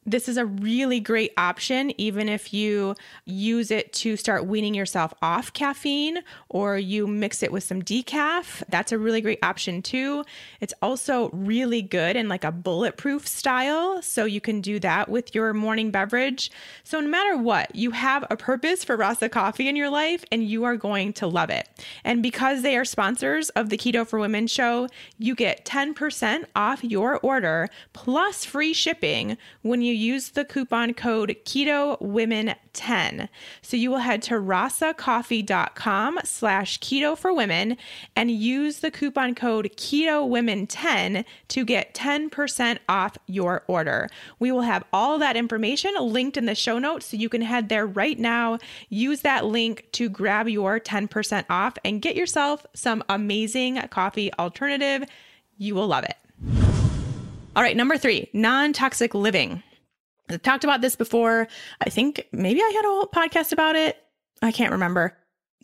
This 0.04 0.28
is 0.28 0.38
a 0.38 0.48
really 0.48 1.00
great 1.00 1.32
option, 1.38 1.94
even 2.02 2.28
if 2.28 2.56
you 2.56 2.96
use 3.26 3.70
it 3.70 3.94
to 3.94 4.18
start 4.18 4.48
weaning 4.48 4.74
yourself 4.74 5.14
off 5.22 5.54
caffeine 5.54 6.24
or 6.50 6.76
you 6.76 7.06
mix 7.06 7.44
it 7.44 7.52
with 7.52 7.64
some 7.64 7.84
decaf. 7.84 8.64
That's 8.68 8.92
a 8.92 8.98
really 8.98 9.22
great 9.22 9.38
option 9.44 9.84
too. 9.84 10.26
It's 10.60 10.74
also 10.82 11.30
really 11.30 11.84
good 11.84 12.16
in 12.16 12.30
like 12.30 12.44
a 12.44 12.52
bulletproof 12.52 13.28
style. 13.28 14.02
So 14.02 14.26
you 14.26 14.42
can 14.42 14.60
do 14.60 14.80
that 14.80 15.08
with 15.08 15.36
your 15.36 15.54
morning 15.54 15.92
beverage. 15.92 16.50
So 16.84 17.00
no 17.00 17.08
matter 17.08 17.38
what, 17.38 17.76
you 17.76 17.92
have 17.92 18.26
a 18.32 18.36
purpose 18.36 18.84
for 18.84 18.98
Rasa 18.98 19.30
coffee 19.30 19.68
in 19.68 19.76
your 19.76 19.92
life 19.92 20.26
and 20.32 20.44
you 20.44 20.64
are 20.64 20.78
going 20.78 21.14
to 21.14 21.28
love 21.28 21.52
it. 21.52 21.70
And 22.04 22.24
because 22.24 22.64
they 22.64 22.76
are 22.76 22.86
sponsors 22.86 23.50
of 23.52 23.70
the 23.70 23.78
Keto 23.78 24.08
for 24.08 24.18
Women 24.18 24.48
show, 24.48 24.88
you 25.20 25.36
get 25.36 25.64
10% 25.64 26.46
off 26.56 26.84
your 26.84 27.20
order 27.20 27.70
plus 27.94 28.44
free 28.44 28.74
shipping 28.74 29.38
when 29.62 29.84
you 29.84 29.91
you 29.92 30.14
use 30.14 30.30
the 30.30 30.46
coupon 30.46 30.94
code 30.94 31.36
keto 31.46 32.00
women 32.02 32.56
10 32.74 33.30
so 33.62 33.76
you 33.76 33.92
will 33.92 34.00
head 34.00 34.22
to 34.22 34.36
rasacoffee.com 34.36 36.20
slash 36.24 36.80
keto 36.80 37.18
for 37.18 37.34
women 37.34 37.78
and 38.16 38.32
use 38.32 38.80
the 38.80 38.92
coupon 38.92 39.36
code 39.36 39.72
keto 39.76 40.28
women 40.28 40.68
10 40.68 41.26
to 41.50 41.66
get 41.66 41.94
10% 41.94 42.78
off 42.88 43.18
your 43.28 43.64
order. 43.68 44.08
We 44.40 44.52
will 44.52 44.62
have 44.62 44.84
all 44.94 45.20
that 45.20 45.36
information 45.36 45.94
linked 46.00 46.38
in 46.38 46.46
the 46.46 46.56
show 46.56 46.80
notes 46.80 47.08
so 47.08 47.18
you 47.18 47.30
can 47.30 47.42
head 47.42 47.70
there 47.70 47.86
right 47.86 48.18
now. 48.18 48.58
Use 48.90 49.22
that 49.22 49.46
link 49.46 49.88
to 49.94 50.10
grab 50.10 50.48
your 50.48 50.80
10% 50.80 51.46
off 51.50 51.78
and 51.84 52.02
get 52.02 52.16
yourself 52.16 52.66
some 52.74 53.04
amazing 53.10 53.78
coffee 53.90 54.34
alternative. 54.36 55.08
You 55.58 55.76
will 55.76 55.88
love 55.88 56.06
it. 56.06 56.16
All 57.54 57.62
right, 57.62 57.76
number 57.76 57.98
three, 57.98 58.30
non 58.34 58.72
toxic 58.72 59.14
living. 59.14 59.62
I've 60.30 60.42
talked 60.42 60.64
about 60.64 60.82
this 60.82 60.96
before. 60.96 61.48
I 61.82 61.90
think 61.90 62.28
maybe 62.32 62.62
I 62.62 62.72
had 62.76 62.86
a 62.86 62.90
whole 62.90 63.08
podcast 63.08 63.52
about 63.52 63.76
it. 63.76 63.98
I 64.42 64.52
can't 64.52 64.72
remember. 64.72 65.18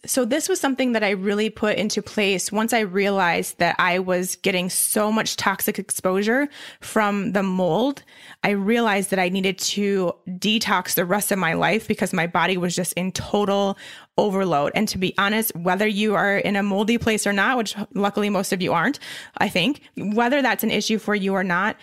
So, 0.06 0.26
this 0.26 0.48
was 0.48 0.60
something 0.60 0.92
that 0.92 1.04
I 1.04 1.12
really 1.12 1.50
put 1.50 1.76
into 1.76 2.04
place 2.04 2.52
once 2.52 2.72
I 2.72 2.82
realized 2.82 3.58
that 3.58 3.76
I 3.80 3.98
was 3.98 4.36
getting 4.36 4.70
so 4.70 5.12
much 5.12 5.38
toxic 5.38 5.80
exposure 5.80 6.50
from 6.82 7.32
the 7.32 7.42
mold. 7.42 8.04
I 8.44 8.52
realized 8.52 9.10
that 9.10 9.18
I 9.18 9.30
needed 9.30 9.58
to 9.58 10.14
detox 10.28 10.94
the 10.94 11.04
rest 11.04 11.32
of 11.32 11.40
my 11.40 11.54
life 11.54 11.88
because 11.88 12.14
my 12.14 12.28
body 12.28 12.58
was 12.58 12.76
just 12.76 12.94
in 12.94 13.12
total 13.12 13.76
overload. 14.18 14.72
And 14.76 14.88
to 14.90 15.00
be 15.00 15.16
honest, 15.18 15.56
whether 15.56 15.88
you 15.88 16.14
are 16.14 16.38
in 16.38 16.56
a 16.56 16.64
moldy 16.64 16.98
place 16.98 17.26
or 17.26 17.34
not, 17.34 17.58
which 17.58 17.76
luckily 17.94 18.30
most 18.30 18.54
of 18.54 18.62
you 18.62 18.74
aren't, 18.74 19.00
I 19.40 19.50
think, 19.50 19.82
whether 19.98 20.42
that's 20.42 20.64
an 20.64 20.72
issue 20.72 21.00
for 21.00 21.16
you 21.16 21.34
or 21.34 21.44
not, 21.44 21.76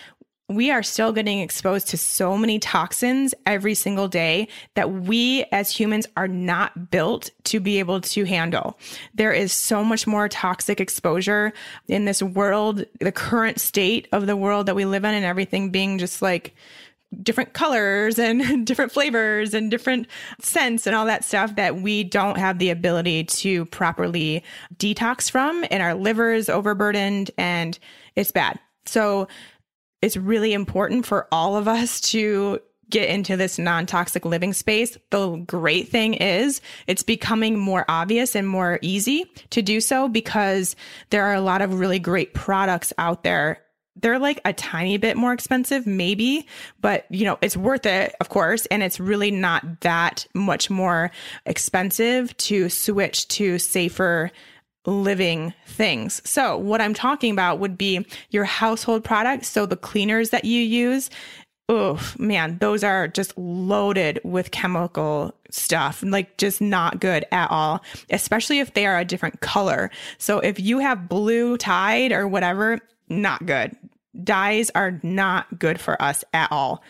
we 0.48 0.70
are 0.70 0.82
still 0.82 1.12
getting 1.12 1.40
exposed 1.40 1.88
to 1.88 1.96
so 1.96 2.36
many 2.36 2.58
toxins 2.58 3.34
every 3.46 3.74
single 3.74 4.08
day 4.08 4.46
that 4.74 4.92
we 4.92 5.44
as 5.52 5.70
humans 5.70 6.06
are 6.16 6.28
not 6.28 6.90
built 6.90 7.30
to 7.44 7.60
be 7.60 7.78
able 7.78 8.00
to 8.00 8.24
handle. 8.24 8.78
There 9.14 9.32
is 9.32 9.52
so 9.52 9.82
much 9.82 10.06
more 10.06 10.28
toxic 10.28 10.80
exposure 10.80 11.52
in 11.88 12.04
this 12.04 12.22
world, 12.22 12.84
the 13.00 13.12
current 13.12 13.58
state 13.58 14.06
of 14.12 14.26
the 14.26 14.36
world 14.36 14.66
that 14.66 14.76
we 14.76 14.84
live 14.84 15.04
in, 15.04 15.14
and 15.14 15.24
everything 15.24 15.70
being 15.70 15.96
just 15.96 16.20
like 16.20 16.54
different 17.22 17.54
colors 17.54 18.18
and 18.18 18.66
different 18.66 18.92
flavors 18.92 19.54
and 19.54 19.70
different 19.70 20.06
scents 20.40 20.86
and 20.86 20.94
all 20.94 21.06
that 21.06 21.24
stuff 21.24 21.56
that 21.56 21.76
we 21.76 22.04
don't 22.04 22.38
have 22.38 22.58
the 22.58 22.70
ability 22.70 23.24
to 23.24 23.64
properly 23.66 24.42
detox 24.76 25.30
from, 25.30 25.64
and 25.70 25.82
our 25.82 25.94
liver 25.94 26.34
is 26.34 26.50
overburdened 26.50 27.30
and 27.38 27.78
it's 28.14 28.32
bad. 28.32 28.58
So, 28.86 29.28
it's 30.04 30.18
really 30.18 30.52
important 30.52 31.06
for 31.06 31.26
all 31.32 31.56
of 31.56 31.66
us 31.66 31.98
to 31.98 32.60
get 32.90 33.08
into 33.08 33.38
this 33.38 33.58
non 33.58 33.86
toxic 33.86 34.26
living 34.26 34.52
space. 34.52 34.98
The 35.08 35.36
great 35.46 35.88
thing 35.88 36.12
is 36.12 36.60
it's 36.86 37.02
becoming 37.02 37.58
more 37.58 37.86
obvious 37.88 38.36
and 38.36 38.46
more 38.46 38.78
easy 38.82 39.24
to 39.48 39.62
do 39.62 39.80
so 39.80 40.06
because 40.08 40.76
there 41.08 41.24
are 41.24 41.32
a 41.32 41.40
lot 41.40 41.62
of 41.62 41.80
really 41.80 41.98
great 41.98 42.34
products 42.34 42.92
out 42.98 43.24
there. 43.24 43.62
They're 43.96 44.18
like 44.18 44.42
a 44.44 44.52
tiny 44.52 44.98
bit 44.98 45.16
more 45.16 45.32
expensive, 45.32 45.86
maybe, 45.86 46.46
but 46.82 47.06
you 47.08 47.24
know, 47.24 47.38
it's 47.40 47.56
worth 47.56 47.86
it, 47.86 48.14
of 48.20 48.28
course. 48.28 48.66
And 48.66 48.82
it's 48.82 49.00
really 49.00 49.30
not 49.30 49.80
that 49.80 50.26
much 50.34 50.68
more 50.68 51.12
expensive 51.46 52.36
to 52.38 52.68
switch 52.68 53.26
to 53.28 53.58
safer 53.58 54.30
living 54.86 55.54
things. 55.66 56.20
So, 56.28 56.56
what 56.56 56.80
I'm 56.80 56.94
talking 56.94 57.32
about 57.32 57.58
would 57.58 57.78
be 57.78 58.06
your 58.30 58.44
household 58.44 59.04
products. 59.04 59.48
So, 59.48 59.66
the 59.66 59.76
cleaners 59.76 60.30
that 60.30 60.44
you 60.44 60.60
use. 60.60 61.10
Oh 61.70 61.98
man, 62.18 62.58
those 62.58 62.84
are 62.84 63.08
just 63.08 63.36
loaded 63.38 64.20
with 64.22 64.50
chemical 64.50 65.34
stuff, 65.50 66.02
like 66.06 66.36
just 66.36 66.60
not 66.60 67.00
good 67.00 67.24
at 67.32 67.50
all, 67.50 67.82
especially 68.10 68.58
if 68.58 68.74
they 68.74 68.84
are 68.84 68.98
a 68.98 69.04
different 69.04 69.40
color. 69.40 69.90
So, 70.18 70.40
if 70.40 70.60
you 70.60 70.78
have 70.80 71.08
blue 71.08 71.56
Tide 71.56 72.12
or 72.12 72.28
whatever, 72.28 72.80
not 73.08 73.46
good. 73.46 73.74
Dyes 74.22 74.70
are 74.74 75.00
not 75.02 75.58
good 75.58 75.80
for 75.80 76.00
us 76.00 76.22
at 76.32 76.52
all 76.52 76.82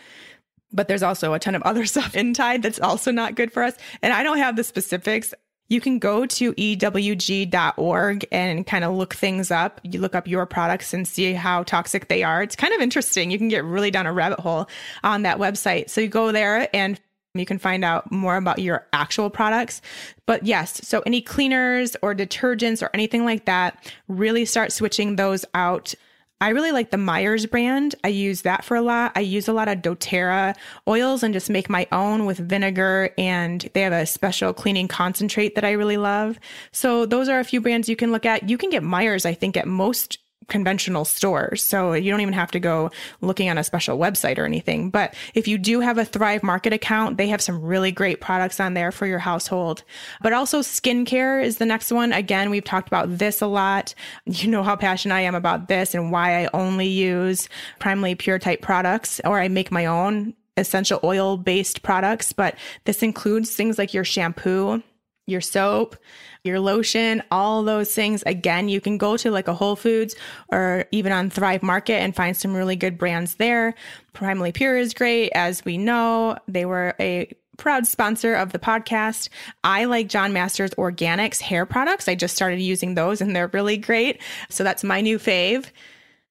but 0.75 0.89
there's 0.89 1.03
also 1.03 1.33
a 1.33 1.39
ton 1.39 1.55
of 1.55 1.61
other 1.63 1.85
stuff 1.85 2.15
in 2.15 2.33
Tide 2.33 2.61
that's 2.61 2.79
also 2.79 3.11
not 3.11 3.35
good 3.35 3.51
for 3.51 3.63
us. 3.63 3.75
And 4.01 4.13
I 4.13 4.21
don't 4.21 4.37
have 4.37 4.55
the 4.55 4.63
specifics 4.63 5.33
you 5.67 5.81
can 5.81 5.99
go 5.99 6.25
to 6.25 6.53
ewg.org 6.53 8.27
and 8.31 8.67
kind 8.67 8.83
of 8.83 8.93
look 8.93 9.15
things 9.15 9.51
up. 9.51 9.81
You 9.83 9.99
look 9.99 10.15
up 10.15 10.27
your 10.27 10.45
products 10.45 10.93
and 10.93 11.07
see 11.07 11.33
how 11.33 11.63
toxic 11.63 12.07
they 12.07 12.23
are. 12.23 12.43
It's 12.43 12.55
kind 12.55 12.73
of 12.73 12.81
interesting. 12.81 13.31
You 13.31 13.37
can 13.37 13.47
get 13.47 13.63
really 13.63 13.91
down 13.91 14.05
a 14.05 14.13
rabbit 14.13 14.39
hole 14.39 14.69
on 15.03 15.23
that 15.23 15.39
website. 15.39 15.89
So 15.89 16.01
you 16.01 16.07
go 16.07 16.31
there 16.31 16.69
and 16.75 16.99
you 17.33 17.45
can 17.45 17.57
find 17.57 17.83
out 17.83 18.11
more 18.11 18.37
about 18.37 18.59
your 18.59 18.87
actual 18.93 19.29
products. 19.29 19.81
But 20.25 20.45
yes, 20.45 20.87
so 20.87 21.01
any 21.05 21.21
cleaners 21.21 21.95
or 22.01 22.15
detergents 22.15 22.81
or 22.81 22.89
anything 22.93 23.25
like 23.25 23.45
that, 23.45 23.91
really 24.07 24.45
start 24.45 24.71
switching 24.71 25.15
those 25.15 25.45
out 25.53 25.93
I 26.41 26.49
really 26.49 26.71
like 26.71 26.91
the 26.91 26.97
Myers 26.97 27.45
brand. 27.45 27.95
I 28.03 28.09
use 28.09 28.41
that 28.41 28.65
for 28.65 28.75
a 28.75 28.81
lot. 28.81 29.13
I 29.15 29.21
use 29.21 29.47
a 29.47 29.53
lot 29.53 29.69
of 29.69 29.79
doTERRA 29.79 30.55
oils 30.87 31.23
and 31.23 31.33
just 31.33 31.49
make 31.49 31.69
my 31.69 31.87
own 31.93 32.25
with 32.25 32.37
vinegar 32.37 33.11
and 33.17 33.69
they 33.73 33.81
have 33.81 33.93
a 33.93 34.05
special 34.05 34.53
cleaning 34.53 34.89
concentrate 34.89 35.55
that 35.55 35.63
I 35.63 35.71
really 35.71 35.97
love. 35.97 36.37
So 36.73 37.05
those 37.05 37.29
are 37.29 37.39
a 37.39 37.45
few 37.45 37.61
brands 37.61 37.87
you 37.87 37.95
can 37.95 38.11
look 38.11 38.25
at. 38.25 38.49
You 38.49 38.57
can 38.57 38.69
get 38.69 38.83
Myers, 38.83 39.25
I 39.25 39.33
think, 39.33 39.55
at 39.55 39.67
most 39.67 40.17
conventional 40.47 41.05
stores. 41.05 41.63
So 41.63 41.93
you 41.93 42.11
don't 42.11 42.21
even 42.21 42.33
have 42.33 42.51
to 42.51 42.59
go 42.59 42.91
looking 43.21 43.49
on 43.49 43.57
a 43.57 43.63
special 43.63 43.97
website 43.97 44.37
or 44.37 44.45
anything. 44.45 44.89
But 44.89 45.13
if 45.33 45.47
you 45.47 45.57
do 45.57 45.79
have 45.79 45.97
a 45.97 46.05
Thrive 46.05 46.43
Market 46.43 46.73
account, 46.73 47.17
they 47.17 47.27
have 47.27 47.41
some 47.41 47.61
really 47.61 47.91
great 47.91 48.21
products 48.21 48.59
on 48.59 48.73
there 48.73 48.91
for 48.91 49.07
your 49.07 49.19
household. 49.19 49.83
But 50.21 50.33
also 50.33 50.59
skincare 50.59 51.43
is 51.43 51.57
the 51.57 51.65
next 51.65 51.91
one. 51.91 52.13
Again, 52.13 52.49
we've 52.49 52.63
talked 52.63 52.87
about 52.87 53.17
this 53.17 53.41
a 53.41 53.47
lot. 53.47 53.93
You 54.45 54.49
know 54.51 54.63
how 54.63 54.75
passionate 54.75 55.15
I 55.15 55.21
am 55.21 55.33
about 55.33 55.69
this 55.69 55.95
and 55.95 56.11
why 56.11 56.43
I 56.43 56.49
only 56.53 56.87
use 56.87 57.47
Primally 57.79 58.17
Pure 58.17 58.39
type 58.39 58.61
products 58.61 59.21
or 59.23 59.39
I 59.39 59.47
make 59.47 59.71
my 59.71 59.85
own 59.85 60.33
essential 60.57 60.99
oil 61.03 61.37
based 61.37 61.81
products. 61.81 62.33
But 62.33 62.55
this 62.83 63.01
includes 63.01 63.55
things 63.55 63.77
like 63.77 63.93
your 63.93 64.03
shampoo, 64.03 64.83
your 65.25 65.41
soap, 65.41 65.95
your 66.45 66.59
lotion, 66.59 67.23
all 67.31 67.63
those 67.63 67.93
things. 67.93 68.23
Again, 68.25 68.69
you 68.69 68.79
can 68.79 68.97
go 68.97 69.17
to 69.17 69.31
like 69.31 69.47
a 69.47 69.53
Whole 69.53 69.75
Foods 69.75 70.15
or 70.49 70.85
even 70.91 71.11
on 71.11 71.29
Thrive 71.29 71.63
Market 71.63 71.95
and 71.95 72.15
find 72.15 72.37
some 72.37 72.55
really 72.55 72.75
good 72.75 72.97
brands 72.97 73.35
there. 73.35 73.75
Primally 74.13 74.53
Pure 74.53 74.77
is 74.77 74.93
great. 74.93 75.31
As 75.33 75.65
we 75.65 75.77
know, 75.77 76.37
they 76.47 76.65
were 76.65 76.95
a 76.99 77.33
proud 77.57 77.87
sponsor 77.87 78.33
of 78.35 78.51
the 78.51 78.59
podcast. 78.59 79.29
I 79.63 79.85
like 79.85 80.09
John 80.09 80.33
Masters 80.33 80.71
Organics 80.71 81.41
hair 81.41 81.65
products. 81.65 82.07
I 82.07 82.15
just 82.15 82.35
started 82.35 82.59
using 82.59 82.95
those 82.95 83.21
and 83.21 83.35
they're 83.35 83.47
really 83.47 83.77
great. 83.77 84.21
So 84.49 84.63
that's 84.63 84.83
my 84.83 85.01
new 85.01 85.17
fave 85.17 85.71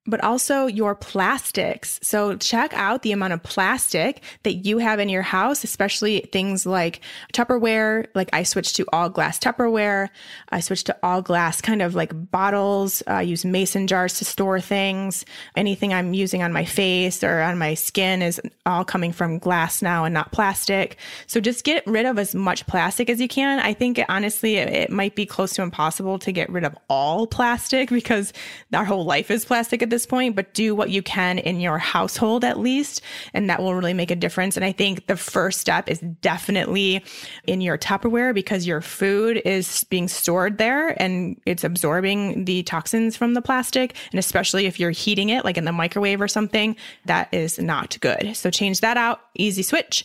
but 0.06 0.22
also 0.22 0.66
your 0.66 0.94
plastics. 0.94 1.98
So 2.02 2.36
check 2.36 2.74
out 2.74 3.02
the 3.02 3.12
amount 3.12 3.32
of 3.32 3.42
plastic 3.42 4.22
that 4.42 4.66
you 4.66 4.78
have 4.78 5.00
in 5.00 5.08
your 5.08 5.22
house, 5.22 5.64
especially 5.64 6.20
things 6.32 6.66
like 6.66 7.00
Tupperware. 7.32 8.06
Like 8.14 8.28
I 8.32 8.42
switched 8.42 8.76
to 8.76 8.86
all 8.92 9.08
glass 9.08 9.38
Tupperware. 9.38 10.10
I 10.50 10.60
switched 10.60 10.86
to 10.86 10.96
all 11.02 11.22
glass 11.22 11.62
kind 11.62 11.80
of 11.80 11.94
like 11.94 12.12
bottles. 12.30 13.02
I 13.06 13.22
use 13.22 13.46
mason 13.46 13.86
jars 13.86 14.18
to 14.18 14.26
store 14.26 14.60
things. 14.60 15.24
Anything 15.56 15.94
I'm 15.94 16.12
using 16.12 16.42
on 16.42 16.52
my 16.52 16.66
face 16.66 17.24
or 17.24 17.40
on 17.40 17.56
my 17.56 17.72
skin 17.72 18.20
is 18.20 18.40
all 18.66 18.84
coming 18.84 19.12
from 19.12 19.38
glass 19.38 19.80
now 19.80 20.04
and 20.04 20.12
not 20.12 20.32
plastic. 20.32 20.98
So 21.26 21.40
just 21.40 21.64
get 21.64 21.86
rid 21.86 22.04
of 22.04 22.18
as 22.18 22.34
much 22.34 22.66
plastic 22.66 23.08
as 23.08 23.22
you 23.22 23.28
can. 23.28 23.58
I 23.60 23.72
think 23.72 23.98
honestly, 24.10 24.56
it, 24.56 24.68
it 24.68 24.90
might 24.90 25.14
be 25.14 25.24
close 25.24 25.54
to 25.54 25.62
impossible 25.62 26.18
to 26.18 26.32
get 26.32 26.50
rid 26.50 26.64
of 26.64 26.76
all 26.90 27.26
plastic 27.26 27.88
because 27.94 28.34
our 28.74 28.84
whole 28.84 29.06
life 29.06 29.30
is 29.30 29.46
plastic 29.46 29.82
at 29.82 29.93
this 29.94 30.06
point, 30.06 30.36
but 30.36 30.52
do 30.54 30.74
what 30.74 30.90
you 30.90 31.02
can 31.02 31.38
in 31.38 31.60
your 31.60 31.78
household 31.78 32.44
at 32.44 32.58
least. 32.58 33.00
And 33.32 33.48
that 33.48 33.60
will 33.60 33.74
really 33.74 33.94
make 33.94 34.10
a 34.10 34.16
difference. 34.16 34.56
And 34.56 34.64
I 34.64 34.72
think 34.72 35.06
the 35.06 35.16
first 35.16 35.60
step 35.60 35.88
is 35.88 36.00
definitely 36.20 37.04
in 37.46 37.60
your 37.60 37.78
Tupperware 37.78 38.34
because 38.34 38.66
your 38.66 38.80
food 38.80 39.40
is 39.44 39.84
being 39.84 40.08
stored 40.08 40.58
there 40.58 41.00
and 41.00 41.40
it's 41.46 41.64
absorbing 41.64 42.44
the 42.44 42.62
toxins 42.64 43.16
from 43.16 43.34
the 43.34 43.42
plastic. 43.42 43.96
And 44.10 44.18
especially 44.18 44.66
if 44.66 44.80
you're 44.80 44.90
heating 44.90 45.28
it, 45.28 45.44
like 45.44 45.56
in 45.56 45.64
the 45.64 45.72
microwave 45.72 46.20
or 46.20 46.28
something, 46.28 46.76
that 47.06 47.32
is 47.32 47.58
not 47.58 47.98
good. 48.00 48.36
So 48.36 48.50
change 48.50 48.80
that 48.80 48.96
out. 48.96 49.20
Easy 49.34 49.62
switch. 49.62 50.04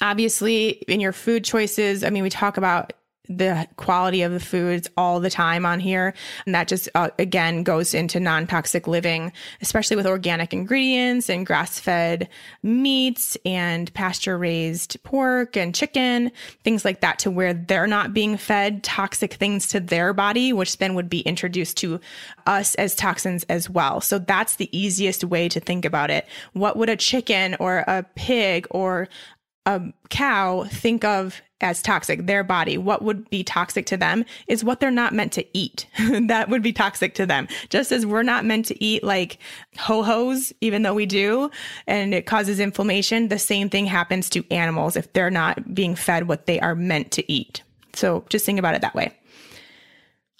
Obviously, 0.00 0.68
in 0.88 1.00
your 1.00 1.12
food 1.12 1.44
choices, 1.44 2.02
I 2.02 2.10
mean, 2.10 2.22
we 2.22 2.30
talk 2.30 2.56
about 2.56 2.92
the 3.38 3.66
quality 3.76 4.22
of 4.22 4.32
the 4.32 4.40
foods 4.40 4.88
all 4.96 5.20
the 5.20 5.30
time 5.30 5.64
on 5.66 5.80
here. 5.80 6.14
And 6.46 6.54
that 6.54 6.68
just, 6.68 6.88
uh, 6.94 7.10
again, 7.18 7.62
goes 7.62 7.94
into 7.94 8.20
non 8.20 8.46
toxic 8.46 8.86
living, 8.86 9.32
especially 9.60 9.96
with 9.96 10.06
organic 10.06 10.52
ingredients 10.52 11.28
and 11.28 11.46
grass 11.46 11.78
fed 11.78 12.28
meats 12.62 13.36
and 13.44 13.92
pasture 13.94 14.38
raised 14.38 15.02
pork 15.02 15.56
and 15.56 15.74
chicken, 15.74 16.30
things 16.64 16.84
like 16.84 17.00
that, 17.00 17.18
to 17.20 17.30
where 17.30 17.54
they're 17.54 17.86
not 17.86 18.14
being 18.14 18.36
fed 18.36 18.82
toxic 18.82 19.34
things 19.34 19.68
to 19.68 19.80
their 19.80 20.12
body, 20.12 20.52
which 20.52 20.78
then 20.78 20.94
would 20.94 21.08
be 21.08 21.20
introduced 21.20 21.76
to 21.78 22.00
us 22.46 22.74
as 22.76 22.94
toxins 22.94 23.44
as 23.44 23.68
well. 23.68 24.00
So 24.00 24.18
that's 24.18 24.56
the 24.56 24.76
easiest 24.76 25.24
way 25.24 25.48
to 25.48 25.60
think 25.60 25.84
about 25.84 26.10
it. 26.10 26.26
What 26.52 26.76
would 26.76 26.88
a 26.88 26.96
chicken 26.96 27.56
or 27.58 27.78
a 27.86 28.04
pig 28.14 28.66
or 28.70 29.08
a 29.66 29.80
cow 30.10 30.64
think 30.64 31.04
of 31.04 31.40
as 31.62 31.82
toxic, 31.82 32.26
their 32.26 32.44
body, 32.44 32.76
what 32.76 33.02
would 33.02 33.28
be 33.30 33.44
toxic 33.44 33.86
to 33.86 33.96
them 33.96 34.24
is 34.46 34.64
what 34.64 34.80
they're 34.80 34.90
not 34.90 35.14
meant 35.14 35.32
to 35.32 35.46
eat. 35.56 35.86
that 36.26 36.48
would 36.48 36.62
be 36.62 36.72
toxic 36.72 37.14
to 37.14 37.26
them. 37.26 37.48
Just 37.70 37.92
as 37.92 38.04
we're 38.04 38.22
not 38.22 38.44
meant 38.44 38.66
to 38.66 38.84
eat 38.84 39.04
like 39.04 39.38
ho 39.78 40.02
hos, 40.02 40.52
even 40.60 40.82
though 40.82 40.94
we 40.94 41.06
do, 41.06 41.50
and 41.86 42.14
it 42.14 42.26
causes 42.26 42.60
inflammation, 42.60 43.28
the 43.28 43.38
same 43.38 43.68
thing 43.68 43.86
happens 43.86 44.28
to 44.30 44.44
animals 44.50 44.96
if 44.96 45.12
they're 45.12 45.30
not 45.30 45.74
being 45.74 45.94
fed 45.94 46.28
what 46.28 46.46
they 46.46 46.60
are 46.60 46.74
meant 46.74 47.10
to 47.12 47.32
eat. 47.32 47.62
So 47.94 48.24
just 48.28 48.46
think 48.46 48.58
about 48.58 48.74
it 48.74 48.82
that 48.82 48.94
way. 48.94 49.12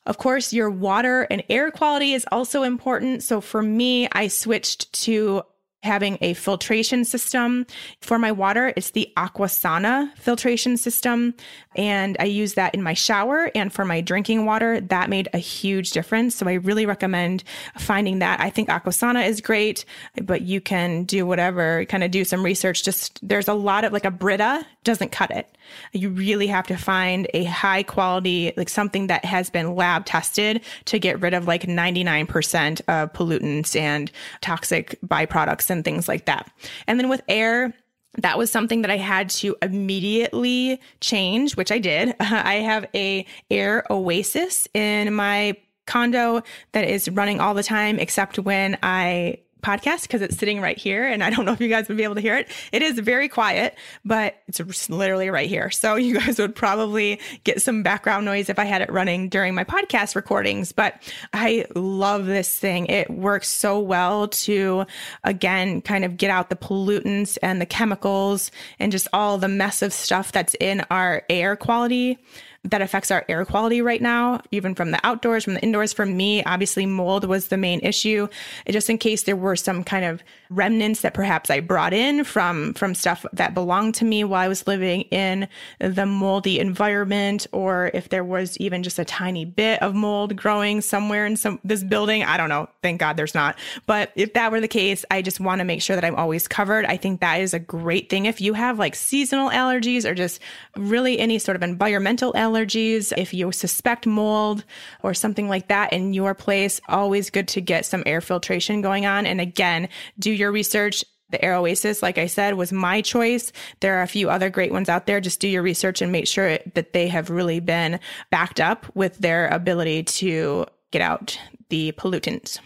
Of 0.05 0.19
course, 0.19 0.53
your 0.53 0.69
water 0.69 1.23
and 1.31 1.45
air 1.49 1.71
quality 1.71 2.13
is 2.13 2.27
also 2.33 2.65
important. 2.65 3.23
So 3.23 3.41
for 3.41 3.63
me, 3.63 4.09
I 4.11 4.29
switched 4.29 4.93
to 5.05 5.43
having 5.83 6.17
a 6.21 6.35
filtration 6.35 7.05
system 7.05 7.67
for 8.01 8.19
my 8.19 8.31
water. 8.31 8.73
It's 8.77 8.91
the 8.91 9.13
Aquasana 9.17 10.17
filtration 10.17 10.77
system. 10.77 11.35
And 11.75 12.17
I 12.21 12.25
use 12.25 12.55
that 12.55 12.75
in 12.75 12.83
my 12.83 12.95
shower 12.95 13.51
and 13.55 13.73
for 13.73 13.85
my 13.85 14.01
drinking 14.01 14.45
water. 14.45 14.81
That 14.81 15.11
made 15.11 15.29
a 15.33 15.39
huge 15.39 15.91
difference. 15.91 16.37
So 16.37 16.47
I 16.47 16.55
really 16.55 16.87
recommend 16.87 17.43
finding 17.79 18.21
that. 18.21 18.41
I 18.41 18.51
think 18.51 18.69
Aquasana 18.69 19.27
is 19.27 19.41
great, 19.41 19.85
but 20.23 20.43
you 20.43 20.61
can 20.61 21.05
do 21.05 21.27
whatever, 21.27 21.85
kind 21.87 22.05
of 22.05 22.11
do 22.11 22.25
some 22.25 22.45
research. 22.45 22.85
Just 22.85 23.19
there's 23.27 23.49
a 23.49 23.55
lot 23.55 23.85
of 23.85 23.93
like 23.93 24.05
a 24.05 24.11
Brita 24.11 24.65
doesn't 24.85 25.11
cut 25.13 25.31
it. 25.31 25.49
You 25.93 26.11
really 26.11 26.49
have 26.49 26.67
to 26.67 26.77
find 26.77 27.29
a 27.35 27.45
high 27.45 27.83
quality, 27.83 28.53
like 28.57 28.69
something 28.69 29.07
that 29.07 29.25
has 29.25 29.49
been 29.49 29.75
lab 29.75 30.05
tested 30.05 30.61
to 30.87 30.99
get 30.99 31.21
rid 31.21 31.35
of 31.35 31.47
like 31.47 31.63
99% 31.63 32.81
of 32.89 33.13
pollutants 33.13 33.79
and 33.79 34.11
toxic 34.41 34.99
byproducts 35.07 35.71
and 35.73 35.85
things 35.85 36.07
like 36.07 36.27
that. 36.27 36.51
And 36.87 37.01
then 37.01 37.09
with 37.09 37.23
air, 37.29 37.75
that 38.19 38.39
was 38.39 38.51
something 38.51 38.83
that 38.83 38.91
I 38.91 38.99
had 38.99 39.31
to 39.31 39.57
immediately 39.63 40.81
change, 41.01 41.57
which 41.57 41.73
I 41.73 41.79
did. 41.79 42.15
I 42.21 42.57
have 42.57 42.87
a 42.95 43.27
air 43.51 43.85
oasis 43.91 44.69
in 44.75 45.15
my 45.15 45.57
condo 45.87 46.43
that 46.73 46.85
is 46.85 47.09
running 47.09 47.41
all 47.41 47.55
the 47.55 47.63
time 47.63 47.99
except 47.99 48.39
when 48.39 48.79
I 48.83 49.39
podcast 49.63 50.03
because 50.03 50.23
it's 50.23 50.37
sitting 50.37 50.61
right 50.61 50.77
here. 50.77 51.07
And 51.07 51.23
I 51.23 51.31
don't 51.31 51.45
know 51.45 51.53
if 51.53 51.61
you 51.61 51.69
guys 51.69 51.89
would 51.89 51.97
be 51.97 52.05
able 52.05 52.17
to 52.17 52.21
hear 52.21 52.37
it. 52.37 52.49
It 52.73 52.83
is 52.83 52.99
very 52.99 53.29
quiet, 53.29 53.77
but 54.05 54.37
it's 54.49 54.91
literally 54.91 55.31
right 55.31 55.49
here. 55.49 55.71
So 55.71 55.95
you 56.03 56.19
guys 56.19 56.39
would 56.39 56.55
probably 56.55 57.21
get 57.45 57.63
some 57.63 57.83
background 57.83 58.25
noise 58.25 58.49
if 58.49 58.59
I 58.59 58.65
had 58.65 58.83
it 58.83 58.91
running 58.91 59.29
during 59.29 59.55
my 59.55 59.65
podcast 59.65 60.15
recordings. 60.15 60.73
But 60.73 61.03
I 61.33 61.65
love 61.75 62.27
this 62.27 62.59
thing. 62.59 62.87
It 62.87 63.11
works 63.11 63.49
so 63.49 63.79
well 63.79 64.29
to, 64.29 64.87
again, 65.25 65.81
kind 65.81 66.05
of 66.05 66.17
get 66.17 66.31
out 66.31 66.51
the 66.51 66.57
pollutants 66.57 67.39
and 67.43 67.61
the 67.61 67.67
chemicals 67.67 68.51
and 68.79 68.93
just 68.93 69.09
all 69.13 69.39
the 69.39 69.49
mess 69.49 69.83
of 69.83 69.93
stuff 69.93 70.33
that's 70.33 70.55
in 70.61 70.83
our 70.91 71.23
air 71.29 71.57
quality 71.57 72.19
that 72.65 72.81
affects 72.81 73.11
our 73.11 73.25
air 73.29 73.45
quality 73.45 73.83
right 73.83 74.01
now, 74.01 74.41
even 74.53 74.75
from 74.75 74.93
the 74.93 75.05
outdoors, 75.05 75.45
from 75.45 75.55
the 75.55 75.63
indoors. 75.63 75.93
For 75.93 76.07
me, 76.07 76.45
obviously, 76.45 76.87
mold 76.87 77.25
was 77.25 77.49
the 77.49 77.57
main 77.57 77.81
issue. 77.81 78.29
Just 78.69 78.89
in 78.89 78.99
case 78.99 79.25
there 79.25 79.37
were 79.37 79.57
some 79.57 79.83
kind 79.83 80.05
of 80.05 80.23
remnants 80.49 81.01
that 81.01 81.13
perhaps 81.13 81.51
I 81.51 81.59
brought 81.59 81.93
in 81.93 82.23
from 82.23 82.75
from 82.75 82.95
stuff 82.95 83.27
that 83.33 83.55
belonged 83.55 83.97
to 83.97 84.05
me 84.05 84.23
while 84.23 84.43
I 84.43 84.49
was 84.49 84.67
living 84.69 85.03
in 85.11 85.49
the 85.81 86.07
moldy 86.07 86.61
environment, 86.61 87.49
or 87.51 87.91
if 87.95 88.11
there 88.11 88.25
was 88.25 88.57
even 88.59 88.85
just 88.85 88.99
a 88.99 89.05
tiny 89.05 89.45
bit 89.45 89.83
of 89.83 89.95
mold 89.95 90.37
growing 90.37 90.83
somewhere 90.83 91.27
in 91.27 91.37
some 91.37 91.59
this 91.65 91.83
building. 91.83 92.23
I 92.23 92.37
don't 92.37 92.49
know. 92.49 92.69
Thank 92.81 93.01
God 93.01 93.17
there's 93.17 93.35
not. 93.35 93.59
But 93.87 94.13
if 94.15 94.35
that 94.35 94.53
were 94.53 94.61
the 94.61 94.69
case, 94.69 95.05
I 95.11 95.21
just 95.21 95.41
want 95.41 95.59
to 95.59 95.65
make 95.65 95.83
sure 95.83 95.97
that 95.97 96.05
I'm 96.05 96.17
always 96.17 96.47
covered. 96.47 96.85
I 96.85 96.97
think 96.97 97.21
that 97.21 97.41
is 97.41 97.55
a 97.55 97.59
great 97.59 98.09
thing. 98.09 98.27
If 98.27 98.41
you 98.41 98.55
have 98.55 98.79
like 98.79 98.95
seasonal 98.95 99.51
allergies 99.51 100.09
or 100.09 100.15
just 100.15 100.39
really 100.77 101.19
any 101.19 101.41
sort 101.41 101.57
of 101.57 101.65
environmental 101.65 102.33
allergies, 102.35 102.52
allergies, 102.53 103.13
if 103.17 103.33
you 103.33 103.51
suspect 103.53 104.07
mold 104.07 104.65
or 105.03 105.15
something 105.15 105.49
like 105.49 105.69
that 105.69 105.93
in 105.93 106.13
your 106.13 106.35
place, 106.35 106.81
always 106.89 107.31
good 107.31 107.49
to 107.49 107.61
get 107.61 107.87
some 107.87 108.03
air 108.07 108.21
filtration 108.21 108.83
going 108.83 109.07
on. 109.07 109.27
And 109.27 109.41
again, 109.41 109.89
do 110.19 110.31
your 110.31 110.53
research. 110.53 111.05
The 111.31 111.43
Air 111.43 111.55
Oasis, 111.55 112.03
like 112.03 112.19
I 112.19 112.27
said, 112.27 112.55
was 112.59 112.75
my 112.75 113.01
choice. 113.01 113.53
There 113.81 113.99
are 113.99 114.03
a 114.03 114.07
few 114.07 114.29
other 114.29 114.51
great 114.51 114.71
ones 114.71 114.91
out 114.91 115.07
there. 115.07 115.19
Just 115.19 115.41
do 115.41 115.49
your 115.49 115.63
research 115.63 116.03
and 116.03 116.13
make 116.13 116.27
sure 116.27 116.59
that 116.75 116.93
they 116.93 117.09
have 117.09 117.31
really 117.31 117.59
been 117.59 118.01
backed 118.31 118.61
up 118.61 118.85
with 118.95 119.17
their 119.17 119.49
ability 119.49 120.03
to 120.03 120.67
get 120.91 121.01
out 121.01 121.39
the 121.71 121.93
pollutants. 121.93 122.59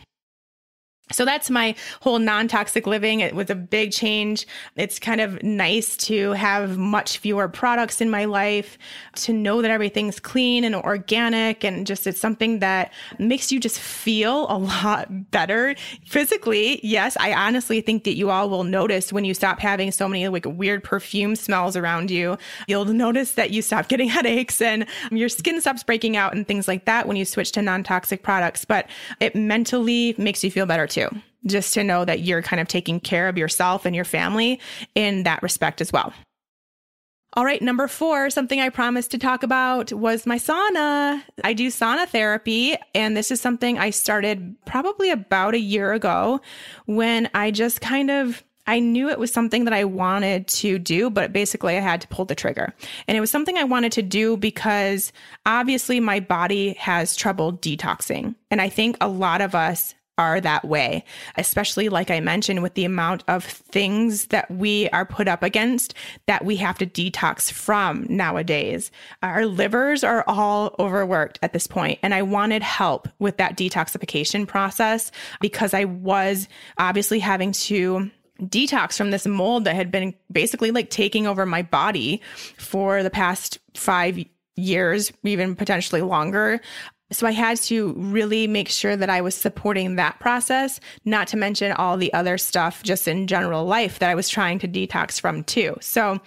So 1.13 1.25
that's 1.25 1.51
my 1.51 1.77
whole 2.01 2.19
non 2.19 2.49
toxic 2.49 2.85
living. 2.87 3.21
It 3.21 3.35
was 3.35 3.49
a 3.49 3.55
big 3.55 3.93
change. 3.93 4.45
It's 4.75 4.99
kind 4.99 5.21
of 5.21 5.41
nice 5.43 5.97
to 5.99 6.33
have 6.33 6.79
much 6.79 7.19
fewer 7.19 7.49
products 7.49 8.01
in 8.01 8.11
my 8.11 8.25
life, 8.25 8.77
to 9.17 9.33
know 9.33 9.63
that 9.63 9.71
everything's 9.71 10.19
clean 10.19 10.65
and 10.65 10.75
organic, 10.75 11.65
and 11.65 11.87
just 11.87 12.09
it's 12.09 12.21
something 12.21 12.59
that 12.59 12.93
makes 13.21 13.53
you 13.53 13.61
just 13.61 13.79
feel 13.79 14.49
a 14.49 14.59
lot 14.67 15.31
better 15.31 15.77
physically. 16.05 16.81
Yes, 16.83 17.17
I 17.21 17.33
honestly 17.35 17.81
think 17.81 18.03
that 18.03 18.17
you 18.17 18.31
all 18.31 18.51
will 18.51 18.65
notice 18.65 19.13
when 19.13 19.25
you 19.25 19.33
stop 19.33 19.61
having 19.61 19.93
so 19.93 20.09
many 20.09 20.27
like 20.27 20.47
weird 20.47 20.83
perfume 20.83 21.37
smells 21.37 21.77
around 21.77 22.11
you. 22.11 22.37
You'll 22.67 22.85
notice 22.87 23.33
that 23.33 23.51
you 23.51 23.63
stop 23.63 23.87
getting 23.97 24.09
headaches 24.09 24.61
and 24.61 24.87
your 25.13 25.29
skin 25.29 25.61
stops 25.61 25.85
breaking 25.85 26.17
out 26.17 26.35
and 26.35 26.49
things 26.49 26.67
like 26.67 26.85
that 26.87 27.07
when 27.07 27.17
you 27.17 27.25
switch 27.25 27.53
to 27.53 27.63
non 27.63 27.85
toxic 27.85 28.25
products. 28.25 28.65
But 28.65 28.89
it 29.21 29.37
mentally 29.37 30.17
makes 30.19 30.43
you 30.43 30.51
feel 30.51 30.67
better 30.67 30.87
too, 30.87 30.96
just 31.47 31.75
to 31.75 31.85
know 31.85 32.05
that 32.05 32.21
you're 32.21 32.43
kind 32.43 32.61
of 32.61 32.69
taking 32.69 33.01
care 33.01 33.29
of 33.29 33.39
yourself 33.39 33.85
and 33.85 33.95
your 33.95 34.05
family 34.05 34.61
in 34.95 35.23
that 35.23 35.43
respect 35.43 35.81
as 35.81 35.93
well. 35.93 36.13
All 37.35 37.45
right, 37.45 37.61
number 37.61 37.87
four, 37.87 38.31
something 38.31 38.61
I 38.61 38.71
promised 38.71 39.11
to 39.11 39.19
talk 39.19 39.43
about 39.43 39.93
was 39.93 40.25
my 40.25 40.39
sauna. 40.39 41.23
I 41.45 41.53
do 41.53 41.69
sauna 41.69 42.09
therapy, 42.09 42.77
and 42.95 43.15
this 43.15 43.31
is 43.31 43.43
something 43.43 43.79
I 43.79 43.91
started 43.91 44.57
probably 44.65 45.11
about 45.11 45.55
a 45.55 45.59
year 45.59 45.93
ago 45.93 46.41
when 46.87 47.29
I 47.35 47.51
just 47.51 47.83
kind 47.83 48.11
of 48.11 48.43
I 48.67 48.81
knew 48.81 49.09
it 49.09 49.19
was 49.19 49.33
something 49.33 49.65
that 49.65 49.75
I 49.75 49.85
wanted 49.85 50.49
to 50.49 50.79
do, 50.79 51.09
but 51.09 51.33
basically 51.33 51.77
I 51.77 51.81
had 51.81 52.01
to 52.01 52.09
pull 52.09 52.25
the 52.25 52.35
trigger. 52.35 52.75
And 53.07 53.17
it 53.17 53.21
was 53.21 53.31
something 53.31 53.57
I 53.57 53.65
wanted 53.65 53.93
to 53.93 54.03
do 54.03 54.37
because 54.37 55.13
obviously 55.45 56.01
my 56.01 56.19
body 56.19 56.73
has 56.75 57.15
trouble 57.15 57.53
detoxing. 57.53 58.35
And 58.51 58.61
I 58.61 58.69
think 58.69 58.97
a 59.01 59.09
lot 59.09 59.41
of 59.41 59.55
us 59.55 59.95
are 60.19 60.41
that 60.41 60.65
way, 60.65 61.05
especially 61.37 61.89
like 61.89 62.11
I 62.11 62.21
mentioned 62.21 62.63
with 62.63 62.75
the 62.75 62.85
amount 62.85 63.25
of 63.29 63.45
things 63.45 64.27
that 64.27 64.51
we 64.51 64.89
are 64.91 65.05
put 65.05 65.29
up 65.29 65.43
against 65.43 65.95
that 66.27 66.45
we 66.45 66.57
have 66.57 66.79
to 66.79 66.87
detox 66.87 67.51
from 67.51 68.07
nowadays. 68.09 68.91
Our 69.23 69.47
livers 69.47 70.05
are 70.05 70.25
all 70.27 70.75
overworked 70.79 71.39
at 71.43 71.53
this 71.53 71.67
point, 71.67 71.99
and 72.03 72.15
I 72.15 72.23
wanted 72.23 72.63
help 72.63 73.09
with 73.19 73.37
that 73.37 73.57
detoxification 73.57 74.47
process 74.47 75.11
because 75.41 75.75
I 75.75 75.85
was 75.85 76.49
obviously 76.79 77.19
having 77.19 77.53
to 77.53 78.11
detox 78.43 78.97
from 78.97 79.11
this 79.11 79.27
mold 79.27 79.65
that 79.65 79.75
had 79.75 79.91
been 79.91 80.15
basically 80.31 80.71
like 80.71 80.91
taking 80.91 81.27
over 81.27 81.47
my 81.47 81.63
body 81.63 82.21
for 82.59 83.03
the 83.03 83.11
past 83.11 83.59
five 83.75 84.19
years, 84.57 85.13
even 85.23 85.55
potentially 85.55 86.03
longer. 86.03 86.61
So 87.13 87.27
I 87.27 87.31
had 87.31 87.59
to 87.63 87.93
really 87.97 88.47
make 88.47 88.69
sure 88.69 88.97
that 88.97 89.09
I 89.09 89.21
was 89.21 89.35
supporting 89.35 89.97
that 89.97 90.19
process, 90.19 90.81
not 91.05 91.29
to 91.29 91.37
mention 91.37 91.73
all 91.73 91.97
the 91.97 92.13
other 92.13 92.37
stuff 92.37 92.83
just 92.83 93.07
in 93.07 93.29
general 93.29 93.65
life 93.65 94.01
that 94.01 94.11
I 94.11 94.15
was 94.15 94.29
trying 94.29 94.59
to 94.61 94.69
detox 94.69 95.21
from 95.21 95.45
too. 95.45 95.77
So 95.81 96.21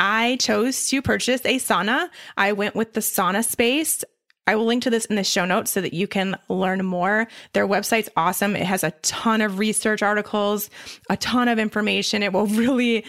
I 0.00 0.36
chose 0.40 0.88
to 0.88 1.00
purchase 1.02 1.42
a 1.44 1.58
sauna. 1.58 2.08
I 2.36 2.52
went 2.52 2.74
with 2.74 2.94
the 2.94 3.00
Sauna 3.00 3.44
Space 3.44 4.04
I 4.46 4.56
will 4.56 4.66
link 4.66 4.82
to 4.84 4.90
this 4.90 5.04
in 5.06 5.16
the 5.16 5.24
show 5.24 5.44
notes 5.44 5.70
so 5.70 5.80
that 5.80 5.94
you 5.94 6.06
can 6.06 6.36
learn 6.48 6.84
more. 6.84 7.26
Their 7.52 7.66
website's 7.66 8.10
awesome. 8.16 8.56
It 8.56 8.66
has 8.66 8.84
a 8.84 8.90
ton 9.02 9.40
of 9.40 9.58
research 9.58 10.02
articles, 10.02 10.70
a 11.08 11.16
ton 11.16 11.48
of 11.48 11.58
information. 11.58 12.22
It 12.22 12.32
will 12.32 12.46
really, 12.46 13.04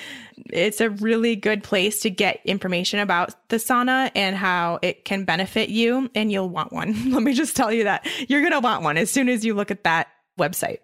it's 0.52 0.82
a 0.82 0.90
really 0.90 1.36
good 1.36 1.64
place 1.64 2.02
to 2.02 2.10
get 2.10 2.40
information 2.46 3.00
about 3.00 3.36
the 3.50 3.58
sauna 3.58 4.12
and 4.16 4.36
how 4.36 4.80
it 4.82 5.06
can 5.06 5.26
benefit 5.26 5.70
you. 5.70 6.10
And 6.16 6.32
you'll 6.32 6.50
want 6.50 6.72
one. 6.72 7.12
Let 7.12 7.24
me 7.24 7.34
just 7.34 7.56
tell 7.56 7.72
you 7.72 7.86
that 7.86 8.08
you're 8.30 8.42
going 8.42 8.54
to 8.54 8.60
want 8.60 8.84
one 8.84 8.98
as 8.98 9.12
soon 9.12 9.30
as 9.30 9.44
you 9.44 9.54
look 9.54 9.72
at 9.72 9.84
that 9.84 10.08
website. 10.40 10.80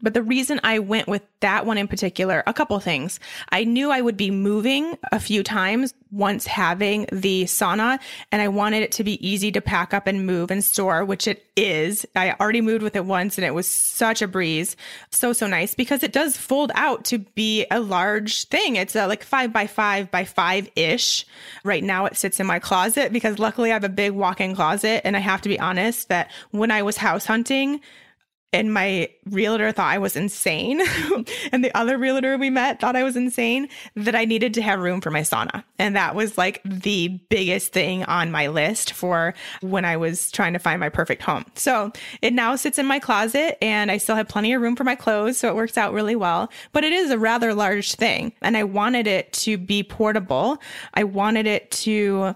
But 0.00 0.12
the 0.12 0.22
reason 0.22 0.60
I 0.62 0.78
went 0.78 1.08
with 1.08 1.22
that 1.40 1.64
one 1.64 1.78
in 1.78 1.88
particular, 1.88 2.42
a 2.46 2.52
couple 2.52 2.78
things. 2.80 3.18
I 3.50 3.64
knew 3.64 3.90
I 3.90 4.02
would 4.02 4.16
be 4.16 4.30
moving 4.30 4.98
a 5.10 5.18
few 5.18 5.42
times 5.42 5.94
once 6.10 6.46
having 6.46 7.06
the 7.12 7.44
sauna, 7.44 7.98
and 8.30 8.42
I 8.42 8.48
wanted 8.48 8.82
it 8.82 8.92
to 8.92 9.04
be 9.04 9.26
easy 9.26 9.50
to 9.52 9.60
pack 9.60 9.94
up 9.94 10.06
and 10.06 10.26
move 10.26 10.50
and 10.50 10.62
store, 10.62 11.04
which 11.04 11.26
it 11.26 11.46
is. 11.56 12.06
I 12.14 12.32
already 12.32 12.60
moved 12.60 12.82
with 12.82 12.94
it 12.94 13.06
once 13.06 13.38
and 13.38 13.44
it 13.44 13.54
was 13.54 13.66
such 13.70 14.20
a 14.20 14.28
breeze. 14.28 14.76
So, 15.10 15.32
so 15.32 15.46
nice 15.46 15.74
because 15.74 16.02
it 16.02 16.12
does 16.12 16.36
fold 16.36 16.72
out 16.74 17.04
to 17.06 17.18
be 17.18 17.66
a 17.70 17.80
large 17.80 18.44
thing. 18.48 18.76
It's 18.76 18.94
a, 18.94 19.06
like 19.06 19.24
five 19.24 19.52
by 19.52 19.66
five 19.66 20.10
by 20.10 20.24
five 20.24 20.68
ish. 20.76 21.26
Right 21.64 21.82
now 21.82 22.04
it 22.04 22.16
sits 22.16 22.38
in 22.38 22.46
my 22.46 22.58
closet 22.58 23.12
because 23.12 23.38
luckily 23.38 23.70
I 23.70 23.74
have 23.74 23.84
a 23.84 23.88
big 23.88 24.12
walk 24.12 24.40
in 24.40 24.54
closet. 24.54 25.06
And 25.06 25.16
I 25.16 25.20
have 25.20 25.40
to 25.42 25.48
be 25.48 25.58
honest 25.58 26.08
that 26.10 26.30
when 26.50 26.70
I 26.70 26.82
was 26.82 26.98
house 26.98 27.24
hunting, 27.24 27.80
and 28.52 28.72
my 28.72 29.10
realtor 29.26 29.72
thought 29.72 29.92
I 29.92 29.98
was 29.98 30.16
insane. 30.16 30.80
and 31.52 31.64
the 31.64 31.76
other 31.76 31.98
realtor 31.98 32.38
we 32.38 32.48
met 32.48 32.80
thought 32.80 32.96
I 32.96 33.02
was 33.02 33.16
insane 33.16 33.68
that 33.96 34.14
I 34.14 34.24
needed 34.24 34.54
to 34.54 34.62
have 34.62 34.80
room 34.80 35.00
for 35.00 35.10
my 35.10 35.20
sauna. 35.20 35.64
And 35.78 35.96
that 35.96 36.14
was 36.14 36.38
like 36.38 36.62
the 36.64 37.08
biggest 37.28 37.72
thing 37.72 38.04
on 38.04 38.30
my 38.30 38.46
list 38.46 38.92
for 38.92 39.34
when 39.60 39.84
I 39.84 39.96
was 39.96 40.30
trying 40.30 40.52
to 40.52 40.58
find 40.58 40.80
my 40.80 40.88
perfect 40.88 41.22
home. 41.22 41.44
So 41.54 41.92
it 42.22 42.32
now 42.32 42.56
sits 42.56 42.78
in 42.78 42.86
my 42.86 42.98
closet 42.98 43.62
and 43.62 43.90
I 43.90 43.98
still 43.98 44.16
have 44.16 44.28
plenty 44.28 44.52
of 44.52 44.62
room 44.62 44.76
for 44.76 44.84
my 44.84 44.94
clothes. 44.94 45.38
So 45.38 45.48
it 45.48 45.56
works 45.56 45.76
out 45.76 45.92
really 45.92 46.16
well, 46.16 46.50
but 46.72 46.84
it 46.84 46.92
is 46.92 47.10
a 47.10 47.18
rather 47.18 47.52
large 47.52 47.94
thing. 47.94 48.32
And 48.42 48.56
I 48.56 48.64
wanted 48.64 49.06
it 49.06 49.32
to 49.34 49.58
be 49.58 49.82
portable. 49.82 50.58
I 50.94 51.04
wanted 51.04 51.46
it 51.46 51.70
to 51.72 52.34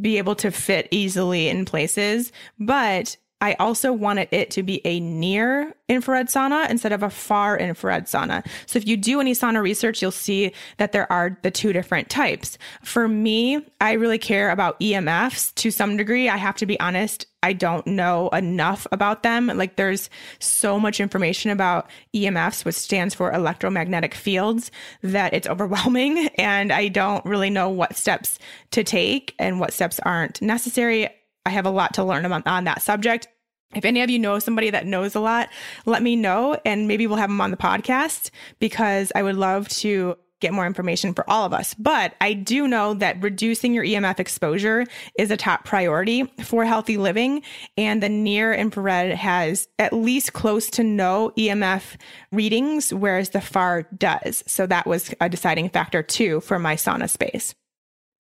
be 0.00 0.18
able 0.18 0.36
to 0.36 0.50
fit 0.50 0.86
easily 0.90 1.48
in 1.48 1.64
places, 1.64 2.32
but 2.58 3.16
I 3.40 3.54
also 3.54 3.92
wanted 3.92 4.28
it 4.32 4.50
to 4.52 4.62
be 4.62 4.80
a 4.84 5.00
near 5.00 5.74
infrared 5.88 6.28
sauna 6.28 6.68
instead 6.68 6.92
of 6.92 7.02
a 7.02 7.10
far 7.10 7.58
infrared 7.58 8.04
sauna. 8.04 8.46
So 8.66 8.78
if 8.78 8.86
you 8.86 8.96
do 8.96 9.20
any 9.20 9.32
sauna 9.32 9.62
research, 9.62 10.02
you'll 10.02 10.10
see 10.10 10.52
that 10.76 10.92
there 10.92 11.10
are 11.10 11.38
the 11.42 11.50
two 11.50 11.72
different 11.72 12.10
types. 12.10 12.58
For 12.82 13.08
me, 13.08 13.66
I 13.80 13.92
really 13.92 14.18
care 14.18 14.50
about 14.50 14.78
EMFs 14.80 15.54
to 15.56 15.70
some 15.70 15.96
degree. 15.96 16.28
I 16.28 16.36
have 16.36 16.56
to 16.56 16.66
be 16.66 16.78
honest. 16.80 17.26
I 17.42 17.54
don't 17.54 17.86
know 17.86 18.28
enough 18.28 18.86
about 18.92 19.22
them. 19.22 19.46
Like 19.46 19.76
there's 19.76 20.10
so 20.38 20.78
much 20.78 21.00
information 21.00 21.50
about 21.50 21.88
EMFs, 22.14 22.64
which 22.64 22.74
stands 22.74 23.14
for 23.14 23.32
electromagnetic 23.32 24.14
fields, 24.14 24.70
that 25.02 25.32
it's 25.32 25.48
overwhelming. 25.48 26.28
And 26.36 26.72
I 26.72 26.88
don't 26.88 27.24
really 27.24 27.50
know 27.50 27.70
what 27.70 27.96
steps 27.96 28.38
to 28.72 28.84
take 28.84 29.34
and 29.38 29.58
what 29.58 29.72
steps 29.72 29.98
aren't 30.00 30.42
necessary. 30.42 31.08
I 31.50 31.54
have 31.54 31.66
a 31.66 31.70
lot 31.70 31.94
to 31.94 32.04
learn 32.04 32.24
about 32.24 32.46
on 32.46 32.62
that 32.64 32.80
subject. 32.80 33.26
If 33.74 33.84
any 33.84 34.02
of 34.02 34.10
you 34.10 34.20
know 34.20 34.38
somebody 34.38 34.70
that 34.70 34.86
knows 34.86 35.16
a 35.16 35.20
lot, 35.20 35.48
let 35.84 36.00
me 36.00 36.14
know 36.14 36.56
and 36.64 36.86
maybe 36.86 37.08
we'll 37.08 37.16
have 37.16 37.28
them 37.28 37.40
on 37.40 37.50
the 37.50 37.56
podcast 37.56 38.30
because 38.60 39.10
I 39.16 39.24
would 39.24 39.34
love 39.34 39.68
to 39.80 40.16
get 40.38 40.54
more 40.54 40.64
information 40.64 41.12
for 41.12 41.28
all 41.28 41.44
of 41.44 41.52
us. 41.52 41.74
But 41.74 42.14
I 42.20 42.34
do 42.34 42.68
know 42.68 42.94
that 42.94 43.20
reducing 43.20 43.74
your 43.74 43.84
EMF 43.84 44.20
exposure 44.20 44.86
is 45.18 45.32
a 45.32 45.36
top 45.36 45.64
priority 45.64 46.22
for 46.44 46.64
healthy 46.64 46.96
living. 46.96 47.42
And 47.76 48.00
the 48.00 48.08
near 48.08 48.54
infrared 48.54 49.10
has 49.10 49.66
at 49.80 49.92
least 49.92 50.32
close 50.32 50.70
to 50.70 50.84
no 50.84 51.32
EMF 51.36 51.96
readings, 52.30 52.94
whereas 52.94 53.30
the 53.30 53.40
far 53.40 53.82
does. 53.98 54.44
So 54.46 54.68
that 54.68 54.86
was 54.86 55.12
a 55.20 55.28
deciding 55.28 55.70
factor 55.70 56.02
too 56.02 56.40
for 56.40 56.60
my 56.60 56.76
sauna 56.76 57.10
space. 57.10 57.56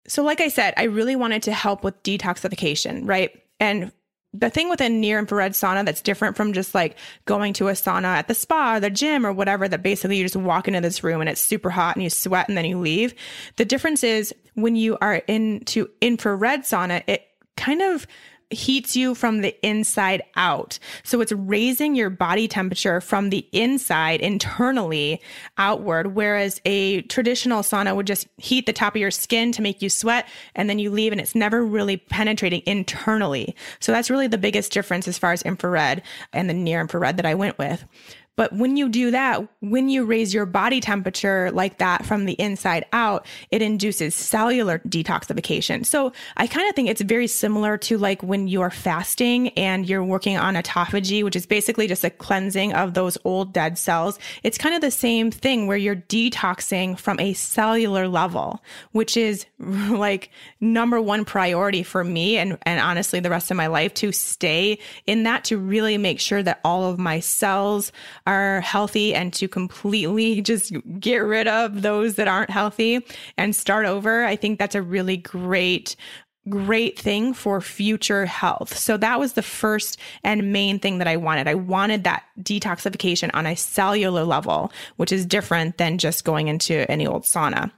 So, 0.09 0.23
like 0.23 0.41
I 0.41 0.49
said, 0.49 0.75
I 0.77 0.85
really 0.85 1.17
wanted 1.17 1.43
to 1.45 1.53
help 1.53 1.85
with 1.85 2.03
detoxification, 2.03 3.03
right? 3.05 3.31
And 3.61 3.93
the 4.35 4.51
thing 4.51 4.71
with 4.71 4.81
a 4.81 4.89
near 4.89 5.19
infrared 5.19 5.53
sauna 5.53 5.85
that's 5.85 6.01
different 6.01 6.37
from 6.37 6.53
just 6.53 6.75
like 6.75 6.97
going 7.27 7.53
to 7.55 7.69
a 7.69 7.73
sauna 7.73 8.05
at 8.05 8.29
the 8.29 8.35
spa 8.35 8.77
or 8.77 8.81
the 8.81 8.91
gym 8.91 9.27
or 9.27 9.33
whatever, 9.33 9.69
that 9.69 9.83
basically 9.83 10.17
you 10.17 10.25
just 10.25 10.37
walk 10.37 10.67
into 10.67 10.81
this 10.81 11.05
room 11.05 11.21
and 11.21 11.29
it's 11.29 11.41
super 11.41 11.71
hot 11.71 11.97
and 11.97 12.03
you 12.03 12.11
sweat 12.11 12.49
and 12.49 12.57
then 12.57 12.65
you 12.65 12.79
leave. 12.79 13.15
The 13.57 13.65
difference 13.65 14.03
is 14.03 14.35
when 14.55 14.75
you 14.75 14.97
are 15.01 15.17
into 15.17 15.89
infrared 16.01 16.63
sauna, 16.63 17.03
it 17.07 17.27
kind 17.57 17.83
of 17.83 18.07
heats 18.53 18.97
you 18.97 19.15
from 19.15 19.41
the 19.41 19.55
inside 19.67 20.23
out. 20.37 20.79
So 21.03 21.21
it's 21.21 21.33
raising 21.33 21.95
your 21.95 22.11
body 22.11 22.49
temperature 22.49 23.01
from 23.01 23.31
the 23.31 23.47
inside 23.53 24.21
internally 24.21 25.21
outward, 25.59 26.15
whereas 26.15 26.61
a 26.65 27.03
traditional 27.03 27.63
sauna 27.63 27.97
would 27.97 28.07
just 28.07 28.27
heat 28.37 28.67
the 28.67 28.73
top 28.73 28.95
of 28.95 29.01
your 29.01 29.11
skin 29.11 29.53
to 29.53 29.63
make 29.63 29.83
you 29.83 29.89
sweat 29.89 30.29
and 30.55 30.69
then 30.69 30.79
you 30.79 30.91
leave 30.91 31.13
and 31.13 31.21
it's 31.21 31.35
never 31.35 31.65
really 31.65 31.97
penetrating 31.97 32.63
internally. 32.67 33.55
So 33.81 33.93
that's 33.93 34.11
really 34.11 34.29
the 34.29 34.39
biggest 34.39 34.73
difference 34.73 35.09
as 35.09 35.19
far 35.19 35.33
as 35.33 35.43
infrared 35.43 36.03
and 36.33 36.49
the 36.49 36.55
near 36.55 36.81
infrared 36.81 37.17
that 37.17 37.27
I 37.27 37.35
went 37.35 37.59
with. 37.59 37.85
But 38.35 38.53
when 38.55 38.77
you 38.79 38.89
do 38.89 39.11
that, 39.11 39.47
when 39.61 39.91
you 39.91 40.05
raise 40.05 40.33
your 40.33 40.47
body 40.47 40.81
temperature 40.81 41.51
like 41.53 41.79
that 41.79 42.07
from 42.07 42.25
the 42.25 42.33
inside 42.33 42.87
out, 42.93 43.27
it 43.51 43.61
induces 43.61 44.15
cellular 44.15 44.79
detoxification. 44.81 45.85
So 45.85 46.13
I 46.39 46.47
kind 46.47 46.67
of 46.69 46.75
think 46.75 46.89
it's 46.89 47.03
very 47.03 47.27
similar 47.27 47.77
to 47.79 47.99
like 47.99 48.23
when 48.23 48.49
you're 48.49 48.71
fasting 48.71 49.51
and 49.51 49.87
you're 49.87 50.05
working 50.05 50.39
on 50.39 50.55
autophagy, 50.55 51.23
which 51.23 51.37
is 51.37 51.45
basically 51.45 51.87
just 51.87 52.05
a 52.05 52.11
cleansing 52.11 52.73
of 52.73 52.95
those 52.95 53.19
old 53.25 53.53
dead 53.53 53.77
cells. 53.77 54.19
It's 54.43 54.57
kind 54.57 54.75
of 54.75 54.81
the 54.81 54.91
same 54.91 55.31
thing 55.31 55.67
where 55.67 55.77
you're 55.77 55.97
detoxing 55.97 56.99
from 56.99 57.21
a 57.21 57.35
cellular 57.35 58.09
level, 58.09 58.63
which 58.93 59.15
is 59.15 59.45
like 59.59 60.31
number 60.59 61.03
one 61.03 61.27
priority 61.27 61.83
for 61.83 62.03
me 62.03 62.39
and, 62.39 62.57
and 62.63 62.81
honestly 62.81 63.21
the 63.21 63.31
rest 63.31 63.51
of 63.51 63.59
my 63.59 63.67
life 63.67 63.93
to 63.95 64.11
stay 64.11 64.79
in 65.07 65.25
that 65.25 65.45
to 65.45 65.59
really 65.59 65.99
make 65.99 66.19
sure 66.19 66.43
that 66.43 66.61
all 66.65 66.85
of 66.85 66.99
my 66.99 67.21
cells 67.21 67.93
are 68.27 68.61
healthy 68.61 69.15
and 69.15 69.33
to 69.35 69.49
completely 69.49 70.41
just 70.43 70.73
get 70.99 71.19
rid 71.19 71.49
of 71.49 71.83
those 71.83 72.15
that 72.17 72.29
aren't 72.29 72.51
healthy 72.51 73.05
and 73.37 73.55
start 73.55 73.87
over. 73.87 74.25
I 74.25 74.37
think 74.37 74.59
that's 74.59 74.75
a 74.75 74.83
really 74.83 75.17
great 75.17 75.97
great 76.49 76.99
thing 76.99 77.33
for 77.33 77.61
future 77.61 78.27
health. 78.27 78.77
So 78.77 78.97
that 78.97 79.21
was 79.21 79.35
the 79.35 79.43
first 79.43 79.97
and 80.25 80.53
main 80.53 80.81
thing 80.81 80.99
that 80.99 81.07
I 81.07 81.17
wanted. 81.17 81.47
I 81.47 81.55
wanted 81.55 82.03
that 82.03 82.25
detoxification 82.41 83.31
on 83.33 83.47
a 83.47 83.55
cellular 83.55 84.25
level, 84.25 84.73
which 84.97 85.13
is 85.13 85.25
different 85.25 85.79
than 85.79 85.99
just 85.99 86.25
going 86.25 86.49
into 86.49 86.91
any 86.91 87.07
old 87.07 87.23
sauna 87.23 87.71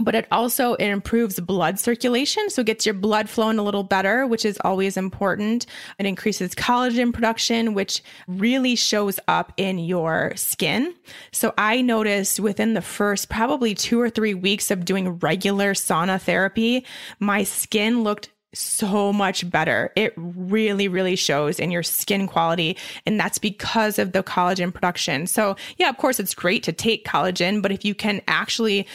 but 0.00 0.14
it 0.14 0.26
also 0.30 0.74
it 0.74 0.86
improves 0.86 1.40
blood 1.40 1.78
circulation 1.78 2.48
so 2.50 2.60
it 2.60 2.66
gets 2.66 2.86
your 2.86 2.94
blood 2.94 3.28
flowing 3.28 3.58
a 3.58 3.62
little 3.62 3.82
better 3.82 4.26
which 4.26 4.44
is 4.44 4.58
always 4.64 4.96
important 4.96 5.66
it 5.98 6.06
increases 6.06 6.54
collagen 6.54 7.12
production 7.12 7.74
which 7.74 8.02
really 8.26 8.74
shows 8.76 9.18
up 9.28 9.52
in 9.56 9.78
your 9.78 10.32
skin 10.36 10.94
so 11.32 11.52
i 11.58 11.80
noticed 11.80 12.40
within 12.40 12.74
the 12.74 12.82
first 12.82 13.28
probably 13.28 13.74
2 13.74 14.00
or 14.00 14.10
3 14.10 14.34
weeks 14.34 14.70
of 14.70 14.84
doing 14.84 15.18
regular 15.18 15.74
sauna 15.74 16.20
therapy 16.20 16.84
my 17.18 17.42
skin 17.44 18.02
looked 18.02 18.30
so 18.54 19.12
much 19.12 19.48
better. 19.50 19.92
It 19.94 20.12
really, 20.16 20.88
really 20.88 21.16
shows 21.16 21.60
in 21.60 21.70
your 21.70 21.82
skin 21.82 22.26
quality. 22.26 22.76
And 23.06 23.18
that's 23.20 23.38
because 23.38 23.98
of 23.98 24.12
the 24.12 24.22
collagen 24.22 24.72
production. 24.72 25.26
So, 25.26 25.56
yeah, 25.76 25.88
of 25.88 25.98
course, 25.98 26.18
it's 26.18 26.34
great 26.34 26.62
to 26.64 26.72
take 26.72 27.06
collagen, 27.06 27.62
but 27.62 27.72
if 27.72 27.84
you 27.84 27.94
can 27.94 28.22
actually 28.26 28.86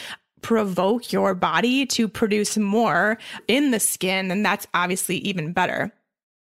provoke 0.44 1.10
your 1.10 1.34
body 1.34 1.86
to 1.86 2.06
produce 2.06 2.58
more 2.58 3.16
in 3.48 3.70
the 3.70 3.80
skin, 3.80 4.28
then 4.28 4.42
that's 4.42 4.66
obviously 4.74 5.16
even 5.18 5.54
better. 5.54 5.90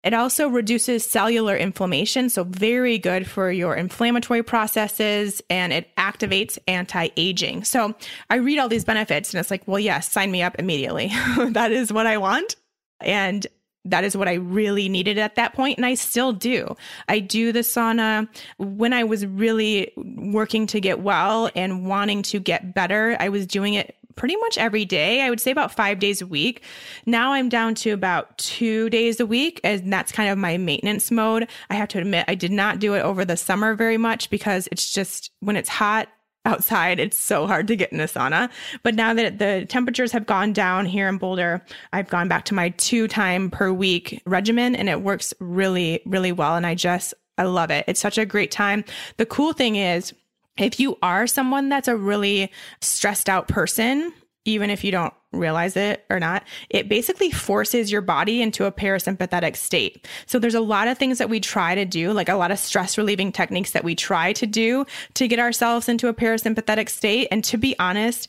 It 0.06 0.14
also 0.14 0.48
reduces 0.48 1.06
cellular 1.06 1.58
inflammation, 1.58 2.30
so 2.30 2.46
very 2.46 2.98
good 2.98 3.30
for 3.30 3.52
your 3.52 3.76
inflammatory 3.76 4.42
processes 4.42 5.42
and 5.50 5.74
it 5.74 5.94
activates 5.98 6.58
anti 6.66 7.10
aging. 7.18 7.66
So 7.66 7.94
I 8.30 8.38
read 8.38 8.60
all 8.60 8.70
these 8.70 8.86
benefits 8.86 9.34
and 9.34 9.42
it's 9.42 9.52
like, 9.52 9.68
well, 9.68 9.80
yes, 9.80 10.10
sign 10.10 10.32
me 10.32 10.42
up 10.42 10.56
immediately. 10.58 11.08
that 11.50 11.74
is 11.74 11.92
what 11.92 12.08
I 12.08 12.18
want. 12.18 12.56
And 13.02 13.46
that 13.90 14.04
is 14.04 14.16
what 14.16 14.28
I 14.28 14.34
really 14.34 14.90
needed 14.90 15.18
at 15.18 15.36
that 15.36 15.54
point, 15.54 15.78
and 15.78 15.86
I 15.86 15.96
still 15.96 16.34
do. 16.34 16.76
I 17.08 17.20
do 17.20 17.52
the 17.52 17.60
sauna 17.60 18.28
when 18.58 18.94
I 18.94 19.04
was 19.04 19.26
really 19.26 19.92
working 19.98 20.68
to 20.68 20.80
get 20.80 21.00
well 21.00 21.50
and 21.56 21.86
wanting 21.86 22.22
to 22.24 22.40
get 22.40 22.74
better. 22.74 23.18
I 23.20 23.30
was 23.30 23.46
doing 23.46 23.74
it 23.74 23.96
pretty 24.16 24.36
much 24.36 24.58
every 24.58 24.84
day. 24.84 25.22
I 25.22 25.30
would 25.30 25.40
say 25.40 25.50
about 25.50 25.72
five 25.72 26.00
days 26.00 26.22
a 26.22 26.28
week. 26.28 26.62
Now 27.06 27.32
I'm 27.32 27.48
down 27.48 27.74
to 27.76 27.92
about 27.92 28.38
two 28.38 28.90
days 28.90 29.22
a 29.22 29.26
week, 29.26 29.62
and 29.64 29.92
that's 29.92 30.12
kind 30.12 30.30
of 30.30 30.38
my 30.38 30.58
maintenance 30.58 31.10
mode. 31.10 31.48
I 31.70 31.76
have 31.76 31.88
to 31.90 32.00
admit, 32.00 32.26
I 32.28 32.36
did 32.36 32.52
not 32.52 32.80
do 32.80 32.96
it 32.96 33.02
over 33.02 33.24
the 33.24 33.38
summer 33.38 33.76
very 33.76 33.98
much 33.98 34.30
because 34.30 34.68
it's 34.74 34.92
just 34.92 35.32
when 35.40 35.56
it's 35.56 35.70
hot, 35.70 36.10
outside. 36.50 37.00
It's 37.00 37.18
so 37.18 37.48
hard 37.48 37.68
to 37.68 37.76
get 37.76 37.94
in 37.94 38.00
a 38.00 38.06
sauna. 38.06 38.50
But 38.84 38.96
now 38.96 39.14
that 39.14 39.40
the 39.40 39.66
temperatures 39.70 40.12
have 40.12 40.26
gone 40.26 40.52
down 40.54 40.86
here 40.86 41.08
in 41.08 41.18
Boulder, 41.18 41.64
I've 41.94 42.10
gone 42.10 42.28
back 42.28 42.46
to 42.46 42.54
my 42.54 42.70
two 42.70 43.08
time 43.08 43.50
per 43.52 43.72
week 43.72 44.22
regimen 44.26 44.76
and 44.76 44.90
it 44.90 45.02
works 45.02 45.34
really, 45.40 46.02
really 46.06 46.32
well. 46.32 46.56
And 46.56 46.66
I 46.66 46.76
just, 46.76 47.14
I 47.38 47.44
love 47.44 47.72
it. 47.72 47.86
It's 47.88 48.00
such 48.00 48.18
a 48.18 48.26
great 48.26 48.52
time. 48.52 48.84
The 49.18 49.26
cool 49.26 49.54
thing 49.54 49.76
is, 49.76 50.14
if 50.58 50.80
you 50.80 50.98
are 51.02 51.26
someone 51.26 51.70
that's 51.70 51.88
a 51.88 51.96
really 51.96 52.52
stressed 52.82 53.30
out 53.30 53.48
person, 53.48 54.12
even 54.44 54.70
if 54.70 54.84
you 54.84 54.92
don't 54.92 55.14
realize 55.32 55.78
it 55.78 56.06
or 56.10 56.20
not, 56.20 56.44
it 56.70 56.90
basically 56.90 57.32
forces 57.32 57.92
your 57.92 58.02
body 58.02 58.42
into 58.42 58.66
a 58.66 58.72
parasympathetic 58.72 59.56
state. 59.56 60.08
So 60.26 60.40
there's 60.40 60.56
a 60.56 60.62
lot 60.62 60.88
of 60.88 60.98
things 60.98 61.20
that 61.20 61.30
we 61.30 61.40
try 61.40 61.76
to 61.76 61.86
do, 61.86 62.12
like 62.12 62.30
a 62.30 62.36
lot 62.36 62.52
of 62.52 62.60
stress 62.60 62.98
relieving 62.98 63.32
techniques 63.32 63.72
that 63.72 63.84
we 63.84 63.96
try 63.96 64.34
to 64.34 64.48
do 64.48 64.86
to 65.16 65.28
get 65.28 65.40
ourselves 65.40 65.88
into 65.88 66.08
a 66.08 66.14
parasympathetic 66.14 66.90
state. 66.90 67.28
And 67.32 67.44
to 67.44 67.58
be 67.58 67.78
honest, 67.80 68.28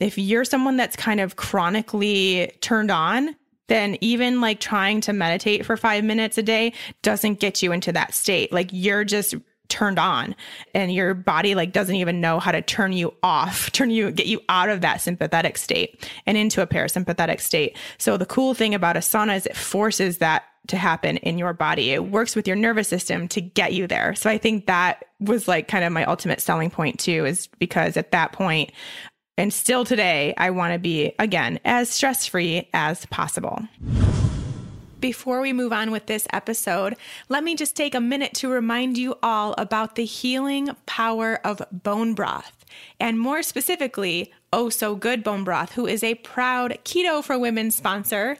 if 0.00 0.18
you're 0.18 0.44
someone 0.44 0.76
that's 0.76 0.96
kind 0.96 1.20
of 1.20 1.36
chronically 1.36 2.52
turned 2.60 2.90
on, 2.90 3.36
then 3.68 3.96
even 4.00 4.40
like 4.40 4.58
trying 4.58 5.00
to 5.02 5.12
meditate 5.12 5.64
for 5.64 5.76
five 5.76 6.02
minutes 6.02 6.36
a 6.36 6.42
day 6.42 6.72
doesn't 7.02 7.40
get 7.40 7.62
you 7.62 7.72
into 7.72 7.92
that 7.92 8.12
state. 8.12 8.52
Like 8.52 8.68
you're 8.72 9.04
just 9.04 9.34
turned 9.72 9.98
on 9.98 10.36
and 10.74 10.92
your 10.92 11.14
body 11.14 11.54
like 11.54 11.72
doesn't 11.72 11.96
even 11.96 12.20
know 12.20 12.38
how 12.38 12.52
to 12.52 12.60
turn 12.60 12.92
you 12.92 13.12
off, 13.22 13.72
turn 13.72 13.90
you, 13.90 14.10
get 14.10 14.26
you 14.26 14.40
out 14.48 14.68
of 14.68 14.82
that 14.82 15.00
sympathetic 15.00 15.56
state 15.56 16.08
and 16.26 16.36
into 16.36 16.60
a 16.60 16.66
parasympathetic 16.66 17.40
state. 17.40 17.76
So 17.98 18.16
the 18.16 18.26
cool 18.26 18.52
thing 18.52 18.74
about 18.74 18.96
a 18.96 19.00
sauna 19.00 19.36
is 19.36 19.46
it 19.46 19.56
forces 19.56 20.18
that 20.18 20.44
to 20.68 20.76
happen 20.76 21.16
in 21.18 21.38
your 21.38 21.52
body. 21.52 21.90
It 21.90 22.04
works 22.04 22.36
with 22.36 22.46
your 22.46 22.56
nervous 22.56 22.86
system 22.86 23.26
to 23.28 23.40
get 23.40 23.72
you 23.72 23.86
there. 23.86 24.14
So 24.14 24.30
I 24.30 24.38
think 24.38 24.66
that 24.66 25.06
was 25.18 25.48
like 25.48 25.66
kind 25.66 25.84
of 25.84 25.92
my 25.92 26.04
ultimate 26.04 26.40
selling 26.40 26.70
point 26.70 27.00
too, 27.00 27.24
is 27.24 27.48
because 27.58 27.96
at 27.96 28.12
that 28.12 28.32
point, 28.32 28.70
and 29.38 29.52
still 29.52 29.84
today, 29.84 30.34
I 30.36 30.50
want 30.50 30.74
to 30.74 30.78
be 30.78 31.14
again 31.18 31.58
as 31.64 31.88
stress 31.88 32.26
free 32.26 32.68
as 32.74 33.06
possible. 33.06 33.66
Before 35.02 35.40
we 35.40 35.52
move 35.52 35.72
on 35.72 35.90
with 35.90 36.06
this 36.06 36.28
episode, 36.32 36.94
let 37.28 37.42
me 37.42 37.56
just 37.56 37.74
take 37.74 37.92
a 37.92 38.00
minute 38.00 38.34
to 38.34 38.48
remind 38.48 38.96
you 38.96 39.18
all 39.20 39.52
about 39.58 39.96
the 39.96 40.04
healing 40.04 40.70
power 40.86 41.40
of 41.44 41.60
bone 41.72 42.14
broth, 42.14 42.64
and 43.00 43.18
more 43.18 43.42
specifically, 43.42 44.32
Oh 44.52 44.68
So 44.68 44.94
Good 44.94 45.24
Bone 45.24 45.42
Broth, 45.42 45.72
who 45.72 45.88
is 45.88 46.04
a 46.04 46.14
proud 46.14 46.78
Keto 46.84 47.20
for 47.24 47.36
Women 47.36 47.72
sponsor. 47.72 48.38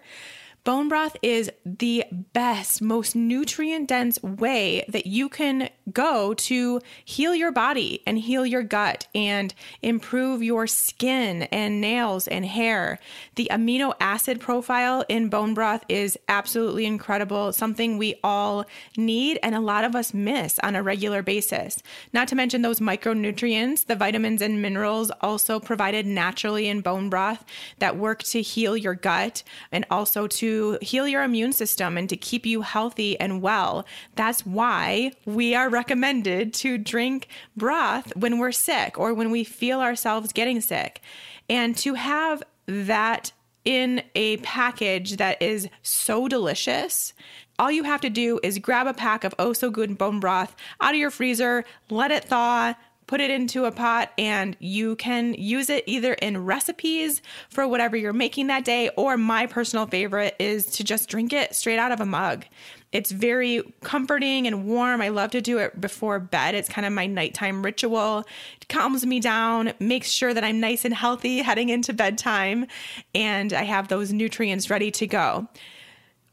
Bone 0.65 0.89
broth 0.89 1.17
is 1.23 1.51
the 1.65 2.05
best, 2.33 2.81
most 2.81 3.17
nutrient 3.17 3.89
dense 3.89 4.23
way 4.23 4.85
that 4.87 5.09
you 5.09 5.29
can 5.29 5.69
go 5.93 6.35
to 6.35 6.81
heal 7.05 7.35
your 7.35 7.51
body 7.51 8.01
and 8.07 8.17
heal 8.17 8.47
your 8.47 8.63
gut 8.63 9.09
and 9.13 9.53
improve 9.83 10.41
your 10.41 10.69
skin 10.69 11.43
and 11.51 11.81
nails 11.81 12.29
and 12.29 12.47
hair. 12.47 13.01
The 13.35 13.49
amino 13.51 13.95
acid 13.99 14.39
profile 14.39 15.05
in 15.09 15.29
bone 15.29 15.53
broth 15.53 15.85
is 15.89 16.17
absolutely 16.29 16.87
incredible, 16.87 17.53
something 17.53 17.99
we 17.99 18.21
all 18.23 18.65
need 18.97 19.41
and 19.43 19.57
a 19.57 19.61
lot 19.61 19.83
of 19.83 19.97
us 19.97 20.15
miss 20.15 20.61
on 20.61 20.77
a 20.77 20.83
regular 20.83 21.23
basis. 21.23 21.83
Not 22.13 22.29
to 22.29 22.37
mention 22.37 22.63
those 22.63 22.79
micronutrients, 22.79 23.87
the 23.87 23.97
vitamins 23.97 24.41
and 24.41 24.63
minerals 24.63 25.11
also 25.23 25.59
provided 25.59 26.07
naturally 26.07 26.69
in 26.69 26.83
bone 26.83 27.11
broth 27.11 27.45
that 27.81 27.97
work 27.97 28.23
to 28.23 28.41
heal 28.43 28.77
your 28.77 28.95
gut 28.95 29.43
and 29.73 29.85
also 29.91 30.29
to 30.29 30.52
heal 30.81 31.07
your 31.07 31.23
immune 31.23 31.53
system 31.53 31.97
and 31.97 32.09
to 32.09 32.17
keep 32.17 32.47
you 32.47 32.63
healthy 32.63 33.19
and 33.21 33.43
well. 33.43 33.87
That's 34.15 34.45
why 34.47 35.13
we 35.25 35.55
are 35.55 35.69
recommended 35.69 36.55
to 36.55 36.79
drink 36.79 37.29
broth 37.57 38.15
when 38.17 38.39
we're 38.39 38.53
sick 38.53 38.99
or 38.99 39.15
when 39.15 39.31
we 39.31 39.45
feel 39.45 39.81
ourselves 39.81 40.33
getting 40.33 40.61
sick. 40.61 41.01
And 41.49 41.77
to 41.79 41.95
have 41.95 42.43
that 42.67 43.33
in 43.65 44.03
a 44.15 44.39
package 44.39 45.17
that 45.17 45.41
is 45.41 45.69
so 45.83 46.29
delicious. 46.29 47.13
All 47.59 47.71
you 47.71 47.85
have 47.85 48.01
to 48.01 48.11
do 48.11 48.41
is 48.43 48.59
grab 48.59 48.87
a 48.87 48.95
pack 48.95 49.25
of 49.25 49.35
Oh 49.39 49.53
So 49.53 49.71
Good 49.71 49.97
bone 49.99 50.21
broth 50.21 50.57
out 50.81 50.95
of 50.95 51.01
your 51.01 51.11
freezer, 51.11 51.65
let 51.91 52.11
it 52.11 52.25
thaw, 52.25 52.75
put 53.07 53.21
it 53.21 53.31
into 53.31 53.65
a 53.65 53.73
pot 53.73 54.11
and 54.17 54.57
you 54.59 54.97
can 54.97 55.35
use 55.35 55.69
it 55.71 55.85
either 55.87 56.15
in 56.15 56.45
recipes 56.45 57.23
for 57.51 57.67
whatever 57.67 57.97
you're 57.97 58.13
making 58.13 58.47
that 58.47 58.65
day, 58.65 58.91
or 58.97 59.17
my 59.17 59.47
personal 59.47 59.87
favorite 59.87 60.35
is 60.39 60.67
to 60.67 60.85
just 60.85 61.09
drink 61.09 61.33
it 61.33 61.55
straight 61.55 61.79
out 61.79 61.93
of 61.93 62.01
a 62.01 62.07
mug. 62.07 62.45
It's 62.93 63.11
very 63.11 63.63
comforting 63.81 64.47
and 64.47 64.67
warm. 64.67 65.01
I 65.01 65.09
love 65.09 65.31
to 65.31 65.41
do 65.41 65.59
it 65.59 65.81
before 65.81 66.19
bed. 66.21 66.55
It's 66.55 66.69
kind 66.69 66.87
of 66.87 66.93
my 66.93 67.07
nighttime 67.07 67.63
ritual. 67.63 68.25
It 68.61 68.69
calms 68.69 69.07
me 69.07 69.19
down, 69.19 69.73
makes 69.81 70.11
sure 70.11 70.35
that 70.35 70.45
I'm 70.45 70.61
nice 70.61 70.85
and 70.85 70.93
healthy 70.93 71.39
heading 71.39 71.71
into 71.71 71.95
bedtime, 71.95 72.67
and 73.15 73.53
I 73.55 73.63
have 73.63 73.89
those 73.89 74.13
nutrients 74.13 74.69
ready 74.69 74.91
to 74.91 75.07
go. 75.07 75.49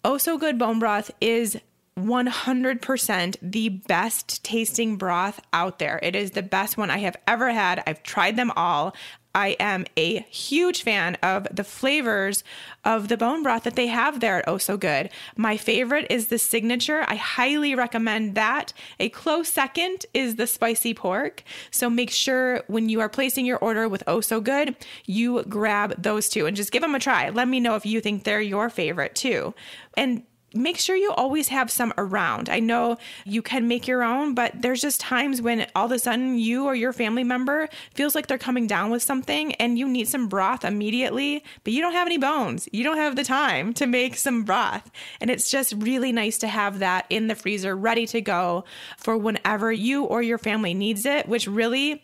Oh 0.03 0.17
So 0.17 0.38
Good 0.38 0.57
Bone 0.57 0.80
Broth 0.80 1.11
is 1.22 1.57
100% 1.99 3.35
the 3.41 3.69
best 3.69 4.43
tasting 4.43 4.97
broth 4.97 5.39
out 5.53 5.79
there. 5.79 5.99
It 6.01 6.15
is 6.15 6.31
the 6.31 6.41
best 6.41 6.77
one 6.77 6.89
I 6.89 6.99
have 6.99 7.17
ever 7.27 7.51
had. 7.51 7.83
I've 7.85 8.03
tried 8.03 8.35
them 8.35 8.51
all. 8.55 8.95
I 9.35 9.55
am 9.59 9.85
a 9.95 10.21
huge 10.21 10.81
fan 10.81 11.15
of 11.21 11.47
the 11.51 11.63
flavors 11.63 12.43
of 12.83 13.09
the 13.09 13.17
bone 13.17 13.43
broth 13.43 13.63
that 13.63 13.75
they 13.75 13.87
have 13.87 14.19
there 14.19 14.39
at 14.39 14.47
Oh 14.47 14.57
So 14.57 14.75
Good. 14.75 15.11
My 15.37 15.55
favorite 15.55 16.07
is 16.09 16.27
the 16.27 16.39
signature. 16.39 17.05
I 17.07 17.15
highly 17.15 17.75
recommend 17.75 18.33
that. 18.35 18.73
A 18.99 19.09
close 19.09 19.47
second 19.47 20.07
is 20.15 20.35
the 20.35 20.47
spicy 20.47 20.95
pork. 20.95 21.43
So 21.69 21.89
make 21.89 22.09
sure 22.09 22.63
when 22.67 22.89
you 22.89 23.01
are 23.01 23.09
placing 23.09 23.45
your 23.45 23.59
order 23.59 23.87
with 23.87 24.03
Oh 24.07 24.21
So 24.21 24.41
Good, 24.41 24.75
you 25.05 25.43
grab 25.43 26.01
those 26.01 26.27
two 26.27 26.47
and 26.47 26.57
just 26.57 26.71
give 26.71 26.81
them 26.81 26.95
a 26.95 26.99
try. 26.99 27.29
Let 27.29 27.47
me 27.47 27.59
know 27.59 27.75
if 27.75 27.85
you 27.85 28.01
think 28.01 28.23
they're 28.23 28.41
your 28.41 28.69
favorite 28.71 29.13
too. 29.13 29.53
And 29.95 30.23
make 30.53 30.77
sure 30.77 30.95
you 30.95 31.11
always 31.11 31.49
have 31.49 31.69
some 31.71 31.93
around. 31.97 32.49
I 32.49 32.59
know 32.59 32.97
you 33.25 33.41
can 33.41 33.67
make 33.67 33.87
your 33.87 34.03
own, 34.03 34.33
but 34.33 34.61
there's 34.61 34.81
just 34.81 34.99
times 34.99 35.41
when 35.41 35.67
all 35.75 35.85
of 35.85 35.91
a 35.91 35.99
sudden 35.99 36.37
you 36.37 36.65
or 36.65 36.75
your 36.75 36.93
family 36.93 37.23
member 37.23 37.69
feels 37.93 38.15
like 38.15 38.27
they're 38.27 38.37
coming 38.37 38.67
down 38.67 38.89
with 38.89 39.03
something 39.03 39.53
and 39.55 39.77
you 39.77 39.87
need 39.87 40.07
some 40.07 40.27
broth 40.27 40.65
immediately, 40.65 41.43
but 41.63 41.73
you 41.73 41.81
don't 41.81 41.93
have 41.93 42.07
any 42.07 42.17
bones. 42.17 42.67
You 42.71 42.83
don't 42.83 42.97
have 42.97 43.15
the 43.15 43.23
time 43.23 43.73
to 43.75 43.85
make 43.85 44.15
some 44.15 44.43
broth. 44.43 44.89
And 45.21 45.29
it's 45.29 45.49
just 45.49 45.73
really 45.73 46.11
nice 46.11 46.37
to 46.39 46.47
have 46.47 46.79
that 46.79 47.05
in 47.09 47.27
the 47.27 47.35
freezer 47.35 47.75
ready 47.75 48.05
to 48.07 48.21
go 48.21 48.63
for 48.97 49.17
whenever 49.17 49.71
you 49.71 50.03
or 50.03 50.21
your 50.21 50.37
family 50.37 50.73
needs 50.73 51.05
it, 51.05 51.27
which 51.27 51.47
really, 51.47 52.03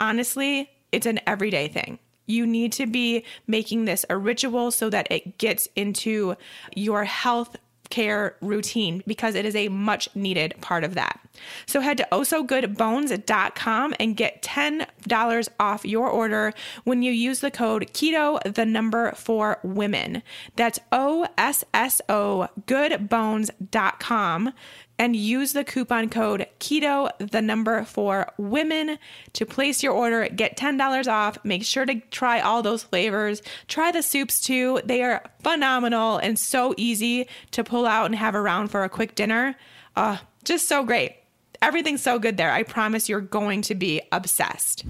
honestly, 0.00 0.70
it's 0.92 1.06
an 1.06 1.20
everyday 1.26 1.68
thing. 1.68 1.98
You 2.26 2.46
need 2.46 2.72
to 2.74 2.86
be 2.86 3.24
making 3.46 3.84
this 3.84 4.04
a 4.08 4.16
ritual 4.16 4.70
so 4.70 4.88
that 4.90 5.10
it 5.10 5.38
gets 5.38 5.68
into 5.74 6.36
your 6.74 7.04
health 7.04 7.56
care 7.92 8.34
routine 8.40 9.02
because 9.06 9.34
it 9.34 9.44
is 9.44 9.54
a 9.54 9.68
much 9.68 10.08
needed 10.14 10.54
part 10.62 10.82
of 10.82 10.94
that. 10.94 11.20
So 11.66 11.80
head 11.80 11.98
to 11.98 12.08
ossogoodbones.com 12.10 13.94
and 14.00 14.16
get 14.16 14.42
$10 14.42 15.48
off 15.60 15.84
your 15.84 16.08
order 16.08 16.54
when 16.84 17.02
you 17.02 17.12
use 17.12 17.40
the 17.40 17.50
code 17.50 17.90
keto 17.92 18.40
the 18.54 18.64
number 18.64 19.12
for 19.12 19.58
women. 19.62 20.22
That's 20.56 20.78
O 20.90 21.28
S 21.36 21.64
S 21.74 22.00
O 22.08 22.48
goodbones.com 22.66 24.54
and 24.98 25.16
use 25.16 25.52
the 25.52 25.64
coupon 25.64 26.08
code 26.08 26.46
keto 26.60 27.10
the 27.18 27.42
number 27.42 27.84
for 27.84 28.30
women 28.38 28.98
to 29.32 29.46
place 29.46 29.82
your 29.82 29.92
order. 29.92 30.28
Get 30.28 30.56
$10 30.56 31.08
off. 31.08 31.38
Make 31.44 31.64
sure 31.64 31.84
to 31.84 32.00
try 32.10 32.40
all 32.40 32.62
those 32.62 32.82
flavors. 32.82 33.42
Try 33.68 33.90
the 33.90 34.02
soups 34.02 34.40
too. 34.40 34.80
They 34.84 35.02
are 35.02 35.24
phenomenal 35.42 36.18
and 36.18 36.38
so 36.38 36.74
easy 36.76 37.28
to 37.52 37.64
pull 37.64 37.86
out 37.86 38.06
and 38.06 38.14
have 38.14 38.34
around 38.34 38.68
for 38.68 38.84
a 38.84 38.88
quick 38.88 39.14
dinner. 39.14 39.56
Uh, 39.96 40.18
just 40.44 40.68
so 40.68 40.84
great. 40.84 41.16
Everything's 41.60 42.02
so 42.02 42.18
good 42.18 42.36
there. 42.36 42.52
I 42.52 42.62
promise 42.62 43.08
you're 43.08 43.20
going 43.20 43.62
to 43.62 43.74
be 43.74 44.02
obsessed 44.10 44.84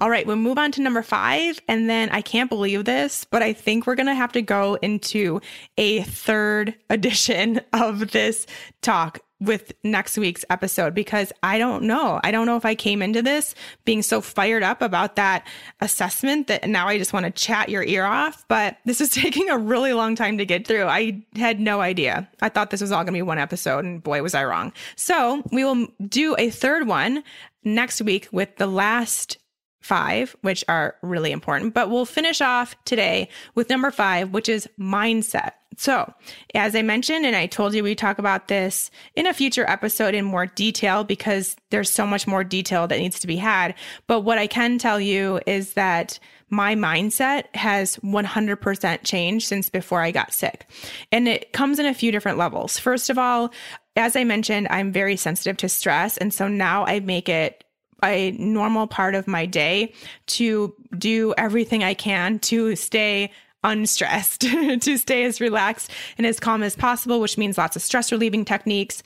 all 0.00 0.10
right, 0.10 0.26
we'll 0.26 0.36
move 0.36 0.58
on 0.58 0.72
to 0.72 0.82
number 0.82 1.02
five. 1.02 1.58
And 1.68 1.88
then 1.88 2.10
I 2.10 2.20
can't 2.20 2.50
believe 2.50 2.84
this, 2.84 3.24
but 3.24 3.42
I 3.42 3.52
think 3.52 3.86
we're 3.86 3.94
going 3.94 4.06
to 4.06 4.14
have 4.14 4.32
to 4.32 4.42
go 4.42 4.74
into 4.82 5.40
a 5.78 6.02
third 6.02 6.74
edition 6.90 7.60
of 7.72 8.10
this 8.10 8.46
talk 8.82 9.20
with 9.38 9.72
next 9.84 10.16
week's 10.16 10.46
episode 10.48 10.94
because 10.94 11.30
I 11.42 11.58
don't 11.58 11.84
know. 11.84 12.20
I 12.24 12.30
don't 12.30 12.46
know 12.46 12.56
if 12.56 12.64
I 12.64 12.74
came 12.74 13.02
into 13.02 13.20
this 13.20 13.54
being 13.84 14.00
so 14.02 14.22
fired 14.22 14.62
up 14.62 14.80
about 14.80 15.16
that 15.16 15.46
assessment 15.80 16.46
that 16.46 16.66
now 16.68 16.88
I 16.88 16.96
just 16.96 17.12
want 17.12 17.26
to 17.26 17.30
chat 17.30 17.68
your 17.68 17.82
ear 17.82 18.04
off. 18.04 18.46
But 18.48 18.78
this 18.84 19.00
is 19.00 19.10
taking 19.10 19.48
a 19.50 19.58
really 19.58 19.92
long 19.92 20.14
time 20.14 20.38
to 20.38 20.46
get 20.46 20.66
through. 20.66 20.84
I 20.84 21.22
had 21.36 21.60
no 21.60 21.80
idea. 21.80 22.28
I 22.40 22.48
thought 22.48 22.70
this 22.70 22.80
was 22.80 22.92
all 22.92 23.02
going 23.02 23.12
to 23.14 23.18
be 23.18 23.22
one 23.22 23.38
episode, 23.38 23.84
and 23.84 24.02
boy, 24.02 24.22
was 24.22 24.34
I 24.34 24.44
wrong. 24.44 24.72
So 24.94 25.42
we 25.52 25.64
will 25.64 25.86
do 26.06 26.34
a 26.38 26.50
third 26.50 26.86
one 26.86 27.22
next 27.62 28.00
week 28.00 28.28
with 28.32 28.56
the 28.56 28.66
last 28.66 29.38
five, 29.86 30.34
which 30.42 30.64
are 30.68 30.96
really 31.02 31.30
important. 31.30 31.72
But 31.72 31.90
we'll 31.90 32.04
finish 32.04 32.40
off 32.40 32.74
today 32.84 33.28
with 33.54 33.70
number 33.70 33.92
five, 33.92 34.30
which 34.30 34.48
is 34.48 34.68
mindset. 34.78 35.52
So, 35.76 36.12
as 36.54 36.74
I 36.74 36.82
mentioned, 36.82 37.26
and 37.26 37.36
I 37.36 37.46
told 37.46 37.74
you 37.74 37.84
we 37.84 37.94
talk 37.94 38.18
about 38.18 38.48
this 38.48 38.90
in 39.14 39.26
a 39.26 39.34
future 39.34 39.68
episode 39.68 40.14
in 40.14 40.24
more 40.24 40.46
detail 40.46 41.04
because 41.04 41.54
there's 41.70 41.90
so 41.90 42.06
much 42.06 42.26
more 42.26 42.42
detail 42.42 42.86
that 42.88 42.98
needs 42.98 43.20
to 43.20 43.26
be 43.26 43.36
had. 43.36 43.74
But 44.06 44.22
what 44.22 44.38
I 44.38 44.46
can 44.46 44.78
tell 44.78 44.98
you 44.98 45.38
is 45.46 45.74
that 45.74 46.18
my 46.48 46.74
mindset 46.74 47.54
has 47.54 47.96
100% 47.98 48.98
changed 49.04 49.46
since 49.46 49.68
before 49.68 50.00
I 50.00 50.12
got 50.12 50.32
sick. 50.32 50.66
And 51.12 51.28
it 51.28 51.52
comes 51.52 51.78
in 51.78 51.86
a 51.86 51.94
few 51.94 52.10
different 52.10 52.38
levels. 52.38 52.78
First 52.78 53.10
of 53.10 53.18
all, 53.18 53.52
as 53.96 54.16
I 54.16 54.24
mentioned, 54.24 54.68
I'm 54.70 54.92
very 54.92 55.16
sensitive 55.16 55.56
to 55.58 55.68
stress. 55.68 56.16
And 56.16 56.32
so 56.32 56.48
now 56.48 56.86
I 56.86 57.00
make 57.00 57.28
it 57.28 57.64
a 58.04 58.32
normal 58.32 58.86
part 58.86 59.14
of 59.14 59.26
my 59.26 59.46
day 59.46 59.92
to 60.26 60.74
do 60.96 61.34
everything 61.38 61.82
I 61.82 61.94
can 61.94 62.38
to 62.40 62.76
stay 62.76 63.30
unstressed, 63.64 64.40
to 64.80 64.98
stay 64.98 65.24
as 65.24 65.40
relaxed 65.40 65.90
and 66.18 66.26
as 66.26 66.40
calm 66.40 66.62
as 66.62 66.76
possible, 66.76 67.20
which 67.20 67.38
means 67.38 67.58
lots 67.58 67.76
of 67.76 67.82
stress 67.82 68.12
relieving 68.12 68.44
techniques. 68.44 69.02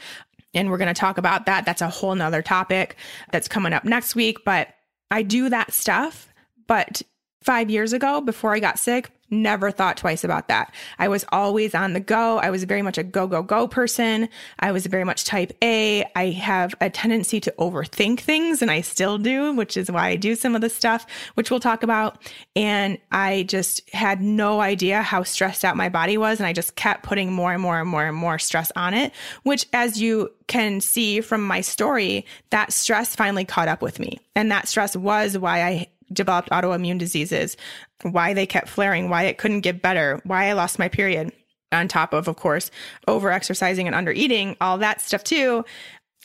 And 0.53 0.71
we're 0.71 0.79
going 0.79 0.93
to 0.93 1.01
talk 1.01 1.19
about 1.19 1.47
that. 1.47 1.65
That's 1.65 1.83
a 1.83 1.89
whole 1.89 2.15
nother 2.15 2.43
topic 2.43 2.97
that's 3.33 3.49
coming 3.49 3.73
up 3.73 3.85
next 3.85 4.15
week. 4.15 4.45
But 4.45 4.69
I 5.11 5.23
do 5.23 5.49
that 5.49 5.73
stuff. 5.73 6.29
But 6.67 7.03
five 7.43 7.71
years 7.71 7.93
ago, 7.93 8.21
before 8.21 8.53
I 8.53 8.59
got 8.59 8.79
sick, 8.79 9.11
never 9.31 9.71
thought 9.71 9.97
twice 9.97 10.25
about 10.25 10.49
that. 10.49 10.73
I 10.99 11.09
was 11.09 11.25
always 11.31 11.75
on 11.75 11.93
the 11.93 12.01
go. 12.01 12.39
I 12.39 12.51
was 12.51 12.65
very 12.65 12.83
much 12.83 12.99
a 12.99 13.03
go, 13.03 13.27
go, 13.27 13.43
go 13.43 13.69
person. 13.69 14.29
I 14.59 14.73
was 14.73 14.87
very 14.87 15.05
much 15.05 15.25
type 15.25 15.53
A. 15.63 16.05
I 16.17 16.31
have 16.31 16.75
a 16.81 16.91
tendency 16.91 17.41
to 17.41 17.55
overthink 17.59 18.21
things 18.21 18.63
and 18.63 18.71
I 18.71 18.81
still 18.81 19.19
do, 19.19 19.55
which 19.55 19.77
is 19.77 19.91
why 19.91 20.09
I 20.09 20.17
do 20.17 20.35
some 20.35 20.55
of 20.55 20.61
the 20.61 20.71
stuff, 20.71 21.07
which 21.35 21.51
we'll 21.51 21.61
talk 21.61 21.83
about. 21.83 22.19
And 22.57 22.99
I 23.13 23.45
just 23.45 23.89
had 23.91 24.21
no 24.21 24.61
idea 24.61 25.03
how 25.03 25.23
stressed 25.23 25.65
out 25.65 25.77
my 25.77 25.89
body 25.89 26.17
was. 26.17 26.41
And 26.41 26.47
I 26.47 26.53
just 26.53 26.77
kept 26.77 27.03
putting 27.03 27.33
more 27.33 27.53
and 27.53 27.63
more 27.63 27.81
and 27.81 27.89
more 27.89 28.05
and 28.05 28.17
more 28.17 28.39
stress 28.39 28.73
on 28.77 28.95
it, 28.95 29.13
which 29.43 29.67
as 29.73 30.01
you 30.01 30.31
can 30.47 30.81
see 30.81 31.21
from 31.21 31.47
my 31.47 31.61
story, 31.61 32.27
that 32.51 32.73
stress 32.73 33.15
finally 33.15 33.45
caught 33.45 33.69
up 33.69 33.83
with 33.83 34.01
me. 34.01 34.19
And 34.35 34.51
that 34.51 34.67
stress 34.69 34.97
was 34.97 35.39
why 35.39 35.63
I 35.63 35.87
developed 36.13 36.51
autoimmune 36.51 36.99
diseases, 36.99 37.57
why 38.03 38.35
they 38.35 38.47
kept 38.47 38.69
flaring, 38.69 39.09
why 39.09 39.25
it 39.25 39.39
couldn't 39.39 39.61
get 39.61 39.83
better, 39.83 40.21
why 40.25 40.49
I 40.49 40.53
lost 40.53 40.79
my 40.79 40.89
period, 40.89 41.33
on 41.73 41.89
top 41.89 42.13
of, 42.13 42.29
of 42.29 42.37
course, 42.37 42.71
over 43.07 43.31
exercising 43.31 43.87
and 43.87 43.95
under 43.95 44.11
eating, 44.11 44.57
all 44.61 44.79
that 44.79 45.01
stuff 45.01 45.23
too. 45.23 45.65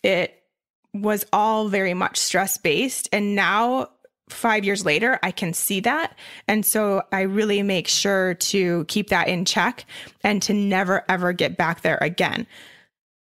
It 0.04 0.42
was 0.94 1.26
all 1.34 1.68
very 1.68 1.94
much 1.94 2.18
stress 2.18 2.58
based. 2.58 3.10
And 3.12 3.36
now, 3.36 3.90
five 4.30 4.66
years 4.66 4.86
later, 4.86 5.20
I 5.22 5.32
can 5.32 5.54
see 5.54 5.82
that. 5.82 6.18
And 6.48 6.66
so 6.66 7.04
I 7.12 7.22
really 7.22 7.62
make 7.62 7.88
sure 7.88 8.34
to 8.34 8.86
keep 8.86 9.10
that 9.10 9.28
in 9.28 9.46
check 9.46 9.86
and 10.24 10.42
to 10.44 10.54
never, 10.54 11.04
ever 11.08 11.32
get 11.34 11.58
back 11.58 11.82
there 11.82 12.00
again. 12.02 12.48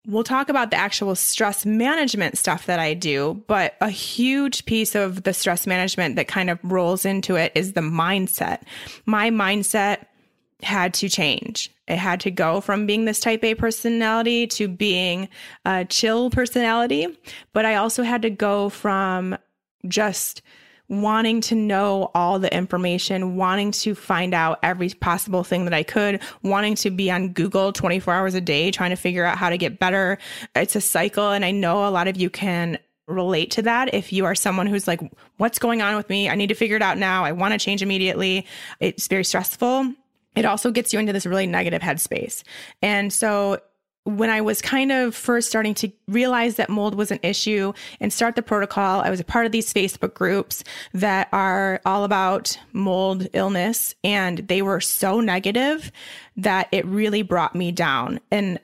We'll 0.07 0.23
talk 0.23 0.47
about 0.47 0.71
the 0.71 0.77
actual 0.77 1.15
stress 1.15 1.65
management 1.65 2.37
stuff 2.37 2.65
that 2.67 2.79
I 2.79 2.93
do, 2.93 3.43
but 3.47 3.75
a 3.81 3.89
huge 3.89 4.65
piece 4.65 4.95
of 4.95 5.23
the 5.23 5.33
stress 5.33 5.67
management 5.67 6.15
that 6.15 6.29
kind 6.29 6.49
of 6.49 6.59
rolls 6.63 7.03
into 7.03 7.35
it 7.35 7.51
is 7.55 7.73
the 7.73 7.81
mindset. 7.81 8.61
My 9.05 9.29
mindset 9.29 10.05
had 10.63 10.93
to 10.95 11.09
change. 11.09 11.69
It 11.89 11.97
had 11.97 12.21
to 12.21 12.31
go 12.31 12.61
from 12.61 12.85
being 12.85 13.03
this 13.03 13.19
type 13.19 13.43
A 13.43 13.53
personality 13.55 14.47
to 14.47 14.69
being 14.69 15.27
a 15.65 15.83
chill 15.83 16.29
personality, 16.29 17.07
but 17.51 17.65
I 17.65 17.75
also 17.75 18.03
had 18.03 18.21
to 18.21 18.29
go 18.29 18.69
from 18.69 19.37
just 19.87 20.41
wanting 20.89 21.41
to 21.41 21.55
know 21.55 22.11
all 22.15 22.39
the 22.39 22.53
information, 22.53 23.35
wanting 23.35 23.71
to 23.71 23.93
find 23.93 24.33
out 24.33 24.59
every 24.63 24.89
possible 24.89 25.43
thing 25.43 25.65
that 25.65 25.73
I 25.73 25.83
could, 25.83 26.21
wanting 26.43 26.75
to 26.75 26.91
be 26.91 27.11
on 27.11 27.33
Google 27.33 27.73
24 27.73 28.13
hours 28.13 28.33
a 28.33 28.41
day, 28.41 28.71
trying 28.71 28.91
to 28.91 28.95
figure 28.95 29.25
out 29.25 29.37
how 29.37 29.49
to 29.49 29.57
get 29.57 29.79
better. 29.79 30.17
It's 30.55 30.75
a 30.75 30.81
cycle. 30.81 31.31
And 31.31 31.43
I 31.43 31.51
know 31.51 31.87
a 31.87 31.91
lot 31.91 32.07
of 32.07 32.17
you 32.17 32.29
can 32.29 32.77
relate 33.07 33.51
to 33.51 33.61
that 33.61 33.93
if 33.93 34.11
you 34.11 34.25
are 34.25 34.35
someone 34.35 34.67
who's 34.67 34.87
like, 34.87 35.01
what's 35.37 35.59
going 35.59 35.81
on 35.81 35.95
with 35.95 36.09
me? 36.09 36.29
I 36.29 36.35
need 36.35 36.47
to 36.47 36.55
figure 36.55 36.75
it 36.75 36.81
out 36.81 36.97
now. 36.97 37.23
I 37.23 37.31
want 37.31 37.53
to 37.53 37.57
change 37.57 37.81
immediately. 37.81 38.45
It's 38.79 39.07
very 39.07 39.23
stressful. 39.23 39.93
It 40.35 40.45
also 40.45 40.71
gets 40.71 40.93
you 40.93 40.99
into 40.99 41.13
this 41.13 41.25
really 41.25 41.47
negative 41.47 41.81
headspace. 41.81 42.43
And 42.81 43.11
so 43.11 43.59
when 44.07 44.29
I 44.29 44.39
was 44.39 44.61
kind 44.61 44.91
of 44.91 45.13
first 45.13 45.49
starting 45.49 45.73
to 45.75 45.91
realize 46.07 46.55
that 46.55 46.69
mold 46.69 46.95
was 46.95 47.11
an 47.11 47.19
issue 47.23 47.73
and 47.99 48.13
start 48.13 48.37
the 48.37 48.41
protocol, 48.41 49.01
I 49.01 49.09
was 49.09 49.19
a 49.19 49.25
part 49.25 49.45
of 49.45 49.51
these 49.51 49.73
Facebook 49.73 50.13
groups 50.13 50.63
that 50.93 51.27
are 51.33 51.81
all 51.85 52.05
about 52.05 52.57
mold 52.71 53.27
illness. 53.33 53.95
And 54.05 54.39
they 54.39 54.61
were 54.61 54.79
so 54.79 55.19
negative 55.19 55.91
that 56.37 56.69
it 56.71 56.85
really 56.85 57.21
brought 57.21 57.53
me 57.53 57.73
down. 57.73 58.21
And 58.31 58.59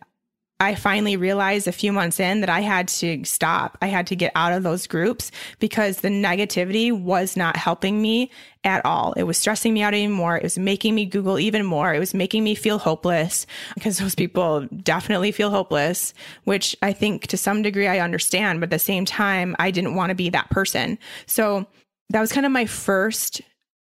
I 0.64 0.76
finally 0.76 1.18
realized 1.18 1.68
a 1.68 1.74
few 1.74 1.91
months 1.91 2.20
in 2.20 2.39
that 2.39 2.49
I 2.49 2.61
had 2.61 2.88
to 2.88 3.24
stop. 3.26 3.78
I 3.82 3.88
had 3.88 4.07
to 4.07 4.16
get 4.16 4.32
out 4.34 4.53
of 4.53 4.64
those 4.64 4.88
groups 4.88 5.30
because 5.59 5.97
the 5.97 6.07
negativity 6.07 6.91
was 6.91 7.36
not 7.36 7.57
helping 7.57 8.01
me 8.01 8.32
at 8.64 8.86
all. 8.86 9.11
It 9.14 9.24
was 9.24 9.38
stressing 9.38 9.74
me 9.74 9.82
out 9.82 9.93
even 9.93 10.11
more. 10.11 10.38
It 10.38 10.43
was 10.43 10.57
making 10.57 10.95
me 10.95 11.05
Google 11.05 11.38
even 11.38 11.66
more. 11.66 11.93
It 11.93 11.99
was 11.99 12.14
making 12.14 12.45
me 12.45 12.55
feel 12.55 12.80
hopeless 12.80 13.45
because 13.76 13.97
those 13.97 14.16
people 14.16 14.66
definitely 14.68 15.34
feel 15.34 15.49
hopeless, 15.49 16.14
which 16.45 16.78
I 16.82 16.93
think 16.93 17.28
to 17.28 17.38
some 17.38 17.61
degree 17.61 17.88
I 17.88 17.99
understand. 17.99 18.61
But 18.61 18.68
at 18.68 18.72
the 18.72 18.80
same 18.80 19.03
time, 19.03 19.57
I 19.59 19.70
didn't 19.70 19.95
want 19.95 20.11
to 20.11 20.16
be 20.16 20.30
that 20.30 20.49
person. 20.49 20.97
So 21.26 21.68
that 22.09 22.22
was 22.22 22.32
kind 22.32 22.45
of 22.45 22.51
my 22.53 22.66
first 22.66 23.41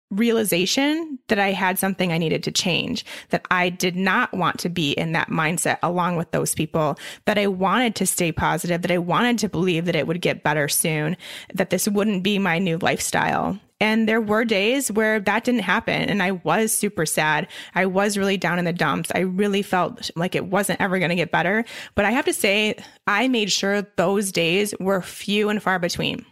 realization 0.10 1.20
that 1.28 1.39
I 1.39 1.51
had 1.51 1.78
something 1.78 2.12
I 2.12 2.18
needed 2.18 2.43
to 2.43 2.51
change, 2.51 3.05
that 3.30 3.45
I 3.51 3.70
did 3.70 3.95
not 3.95 4.34
want 4.34 4.60
to 4.60 4.70
be 4.70 4.91
in 4.91 5.12
that 5.12 5.30
mindset 5.30 5.78
along 5.84 6.16
with 6.16 6.32
those 6.32 6.55
people, 6.55 6.97
that 7.26 7.38
I 7.38 7.47
wanted 7.47 7.95
to 7.95 8.08
stay 8.08 8.32
positive, 8.32 8.82
that 8.82 8.91
I 8.91 8.97
wanted 8.97 9.38
to 9.39 9.49
believe 9.49 9.86
that 9.86 9.95
it 9.95 10.08
would 10.08 10.22
get 10.22 10.43
better 10.43 10.68
soon, 10.68 11.18
that 11.53 11.70
this 11.70 11.88
wouldn't 11.88 12.24
be 12.24 12.39
my 12.39 12.58
new 12.60 12.78
lifestyle. 12.78 13.60
And 13.80 14.10
there 14.10 14.22
were 14.22 14.43
days 14.43 14.91
where 14.91 15.20
that 15.20 15.43
didn't 15.43 15.62
happen. 15.62 16.10
And 16.10 16.24
I 16.24 16.32
was 16.32 16.72
super 16.72 17.05
sad. 17.05 17.47
I 17.76 17.86
was 17.86 18.18
really 18.18 18.38
down 18.38 18.58
in 18.58 18.66
the 18.66 18.74
dumps. 18.74 19.12
I 19.14 19.20
really 19.20 19.62
felt 19.62 20.10
like 20.16 20.34
it 20.34 20.47
wasn't 20.47 20.82
ever 20.82 20.97
going 20.97 21.10
to 21.10 21.16
get 21.16 21.32
better. 21.32 21.64
But 21.93 22.05
I 22.05 22.12
have 22.12 22.26
to 22.26 22.34
say, 22.34 22.76
I 23.05 23.28
made 23.28 23.51
sure 23.51 23.84
those 23.97 24.32
days 24.32 24.74
were 24.80 25.01
few 25.01 25.49
and 25.49 25.62
far 25.62 25.78
between. 25.78 26.26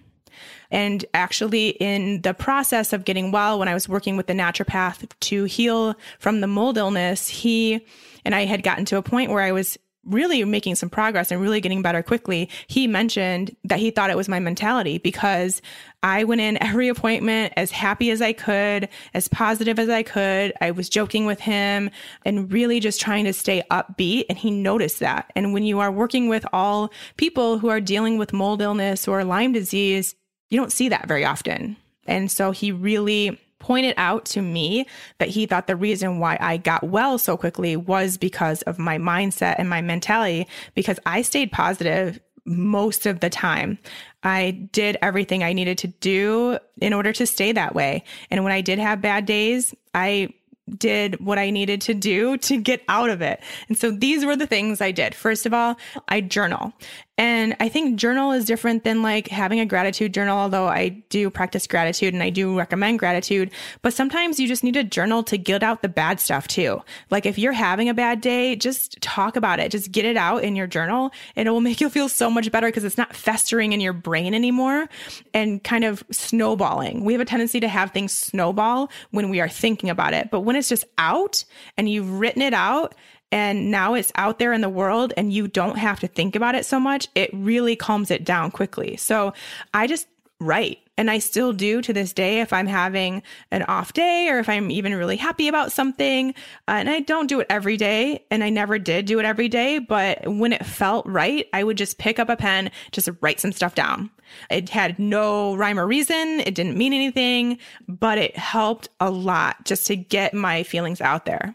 And 0.72 1.05
actually, 1.13 1.70
in 1.70 2.22
the 2.22 2.34
process 2.34 2.93
of 2.93 3.05
getting 3.05 3.32
well, 3.32 3.59
when 3.59 3.68
I 3.68 3.74
was 3.74 3.89
working 3.89 4.18
with 4.18 4.28
the 4.28 4.34
naturopath 4.34 5.07
to 5.20 5.43
heal 5.45 5.95
from 6.20 6.41
the 6.41 6.47
mold 6.47 6.78
illness, 6.78 7.28
he 7.28 7.86
and 8.24 8.34
I 8.34 8.45
had 8.45 8.63
gotten 8.63 8.86
to 8.86 8.97
a 8.97 9.03
point 9.03 9.32
where 9.32 9.43
I 9.43 9.51
was 9.51 9.78
really 10.05 10.43
making 10.43 10.76
some 10.76 10.89
progress 10.89 11.32
and 11.32 11.41
really 11.41 11.59
getting 11.59 11.82
better 11.82 12.03
quickly, 12.03 12.49
he 12.68 12.88
mentioned 12.88 13.55
that 13.63 13.80
he 13.80 13.91
thought 13.91 14.09
it 14.09 14.18
was 14.18 14.30
my 14.30 14.39
mentality 14.39 14.99
because 14.99 15.61
I 16.03 16.24
went 16.24 16.41
in 16.41 16.61
every 16.61 16.88
appointment 16.88 17.53
as 17.57 17.72
happy 17.72 18.11
as 18.11 18.22
I 18.22 18.34
could, 18.34 18.88
as 19.13 19.28
positive 19.28 19.80
as 19.80 19.89
I 19.89 20.03
could. 20.03 20.53
I 20.61 20.72
was 20.72 20.89
joking 20.89 21.26
with 21.26 21.39
him 21.39 21.89
and 22.24 22.51
really 22.51 22.80
just 22.80 23.01
trying 23.01 23.26
to 23.26 23.34
stay 23.34 23.63
upbeat. 23.72 24.26
And 24.30 24.38
he 24.38 24.51
noticed 24.51 24.99
that. 24.99 25.32
And 25.36 25.53
when 25.53 25.63
you 25.63 25.80
are 25.80 25.91
working 25.91 26.30
with 26.30 26.45
all 26.53 26.91
people 27.18 27.57
who 27.57 27.70
are 27.70 27.82
dealing 27.82 28.18
with 28.18 28.34
mold 28.34 28.61
illness 28.61 29.07
or 29.07 29.24
Lyme 29.24 29.53
disease, 29.53 30.16
you 30.56 30.62
don't 30.62 30.72
see 30.72 30.88
that 30.88 31.06
very 31.06 31.26
often. 31.26 31.76
And 32.08 32.32
so 32.32 32.51
he 32.51 32.72
really 32.72 33.38
pointed 33.60 33.93
out 33.97 34.24
to 34.26 34.41
me 34.41 34.86
that 35.18 35.28
he 35.28 35.45
thought 35.45 35.68
the 35.68 35.76
reason 35.76 36.20
why 36.20 36.38
I 36.39 36.56
got 36.56 36.84
well 36.84 37.18
so 37.18 37.36
quickly 37.36 37.76
was 37.76 38.18
because 38.18 38.62
of 38.62 38.80
my 38.80 38.97
mindset 38.97 39.56
and 39.58 39.70
my 39.70 39.82
mentality, 39.82 40.47
because 40.76 40.97
I 41.06 41.24
stayed 41.24 41.51
positive 41.51 42.22
most 42.45 43.06
of 43.06 43.20
the 43.20 43.30
time. 43.30 43.78
I 44.24 44.51
did 44.72 44.97
everything 45.01 45.43
I 45.43 45.51
needed 45.51 45.78
to 45.80 45.88
do 45.88 46.58
in 46.80 46.93
order 46.93 47.12
to 47.14 47.28
stay 47.28 47.51
that 47.51 47.76
way. 47.76 48.06
And 48.32 48.43
when 48.45 48.53
I 48.53 48.62
did 48.62 48.80
have 48.80 49.01
bad 49.01 49.26
days, 49.26 49.76
I 49.93 50.34
did 50.78 51.20
what 51.20 51.38
I 51.38 51.49
needed 51.49 51.82
to 51.82 51.93
do 51.93 52.38
to 52.38 52.58
get 52.58 52.82
out 52.88 53.10
of 53.10 53.22
it. 53.22 53.39
And 53.68 53.78
so 53.78 53.91
these 53.91 54.26
were 54.26 54.36
the 54.36 54.47
things 54.47 54.82
I 54.82 54.91
did. 54.91 55.14
First 55.14 55.45
of 55.45 55.53
all, 55.53 55.76
I 56.08 56.22
journal. 56.22 56.74
And 57.18 57.55
I 57.61 57.70
think 57.70 57.95
journal 57.95 58.34
is 58.34 58.43
different 58.43 58.84
than 58.84 59.01
like 59.01 59.30
having 59.30 59.61
a 59.61 59.66
gratitude 59.66 60.13
journal, 60.13 60.38
although 60.38 60.68
I 60.68 60.89
do 61.09 61.30
practice 61.30 61.66
gratitude 61.66 62.13
and 62.13 62.22
I 62.22 62.30
do 62.30 62.57
recommend 62.57 62.99
gratitude. 62.99 63.51
But 63.82 63.93
sometimes 63.93 64.38
you 64.38 64.49
just 64.49 64.66
need 64.66 64.76
a 64.76 64.84
journal 64.84 65.24
to 65.24 65.38
get 65.38 65.63
out 65.63 65.82
the 65.82 65.88
bad 65.88 66.20
stuff 66.20 66.47
too. 66.47 66.82
Like 67.09 67.26
if 67.26 67.39
you're 67.39 67.53
having 67.53 67.88
a 67.88 67.93
bad 67.93 68.20
day, 68.20 68.57
just 68.57 68.99
talk 69.01 69.38
about 69.38 69.61
it. 69.61 69.72
Just 69.72 69.93
get 69.93 70.03
it 70.03 70.18
out 70.18 70.43
in 70.43 70.57
your 70.57 70.68
journal 70.68 71.11
and 71.38 71.47
it 71.47 71.51
will 71.51 71.61
make 71.61 71.80
you 71.80 71.89
feel 71.89 72.09
so 72.09 72.30
much 72.30 72.51
better 72.51 72.68
because 72.68 72.84
it's 72.84 72.97
not 72.97 73.16
festering 73.16 73.72
in 73.72 73.80
your 73.80 73.93
brain 73.93 74.34
anymore 74.34 74.89
and 75.34 75.63
kind 75.63 75.86
of 75.86 76.03
snowballing. 76.11 77.05
We 77.05 77.13
have 77.13 77.22
a 77.22 77.26
tendency 77.26 77.61
to 77.61 77.68
have 77.70 77.91
things 77.91 78.11
snowball 78.11 78.91
when 79.11 79.30
we 79.30 79.39
are 79.39 79.49
thinking 79.49 79.89
about 79.89 80.13
it. 80.13 80.32
But 80.32 80.41
when 80.41 80.57
it's 80.57 80.68
just 80.68 80.84
out 80.97 81.45
and 81.78 81.89
you've 81.89 82.20
written 82.20 82.41
it 82.41 82.53
out, 82.53 82.93
and 83.36 83.69
now 83.69 83.95
it's 83.95 84.13
out 84.15 84.39
there 84.39 84.53
in 84.53 84.61
the 84.61 84.69
world 84.69 85.11
and 85.17 85.33
you 85.33 85.49
don't 85.49 85.77
have 85.77 85.99
to 85.99 86.07
think 86.07 86.38
about 86.38 86.55
it 86.55 86.65
so 86.65 86.79
much, 86.79 87.09
it 87.15 87.29
really 87.33 87.75
calms 87.75 88.09
it 88.09 88.23
down 88.23 88.49
quickly. 88.49 88.95
So 88.95 89.33
I 89.73 89.88
just 89.88 90.07
write. 90.39 90.79
And 90.97 91.11
I 91.11 91.19
still 91.19 91.51
do 91.51 91.81
to 91.81 91.91
this 91.91 92.13
day 92.13 92.39
if 92.39 92.53
I'm 92.53 92.67
having 92.67 93.23
an 93.51 93.63
off 93.63 93.91
day 93.91 94.29
or 94.29 94.39
if 94.39 94.47
I'm 94.47 94.71
even 94.71 94.95
really 94.95 95.17
happy 95.17 95.49
about 95.49 95.73
something. 95.73 96.29
Uh, 96.69 96.77
and 96.77 96.89
I 96.89 97.01
don't 97.01 97.27
do 97.27 97.41
it 97.41 97.47
every 97.49 97.75
day. 97.75 98.23
And 98.31 98.41
I 98.41 98.49
never 98.49 98.79
did 98.79 99.05
do 99.05 99.19
it 99.19 99.25
every 99.25 99.49
day. 99.49 99.79
But 99.79 100.25
when 100.25 100.53
it 100.53 100.65
felt 100.65 101.05
right, 101.05 101.47
I 101.51 101.65
would 101.65 101.77
just 101.77 101.97
pick 101.97 102.17
up 102.17 102.29
a 102.29 102.38
pen, 102.38 102.71
just 102.93 103.09
write 103.19 103.41
some 103.41 103.51
stuff 103.51 103.75
down. 103.75 104.09
It 104.49 104.69
had 104.69 104.97
no 104.97 105.55
rhyme 105.55 105.77
or 105.77 105.86
reason. 105.86 106.39
It 106.39 106.55
didn't 106.55 106.77
mean 106.77 106.93
anything, 106.93 107.57
but 107.89 108.17
it 108.17 108.38
helped 108.38 108.88
a 109.01 109.11
lot 109.11 109.65
just 109.65 109.88
to 109.88 109.97
get 109.97 110.33
my 110.33 110.63
feelings 110.63 111.01
out 111.01 111.25
there. 111.25 111.53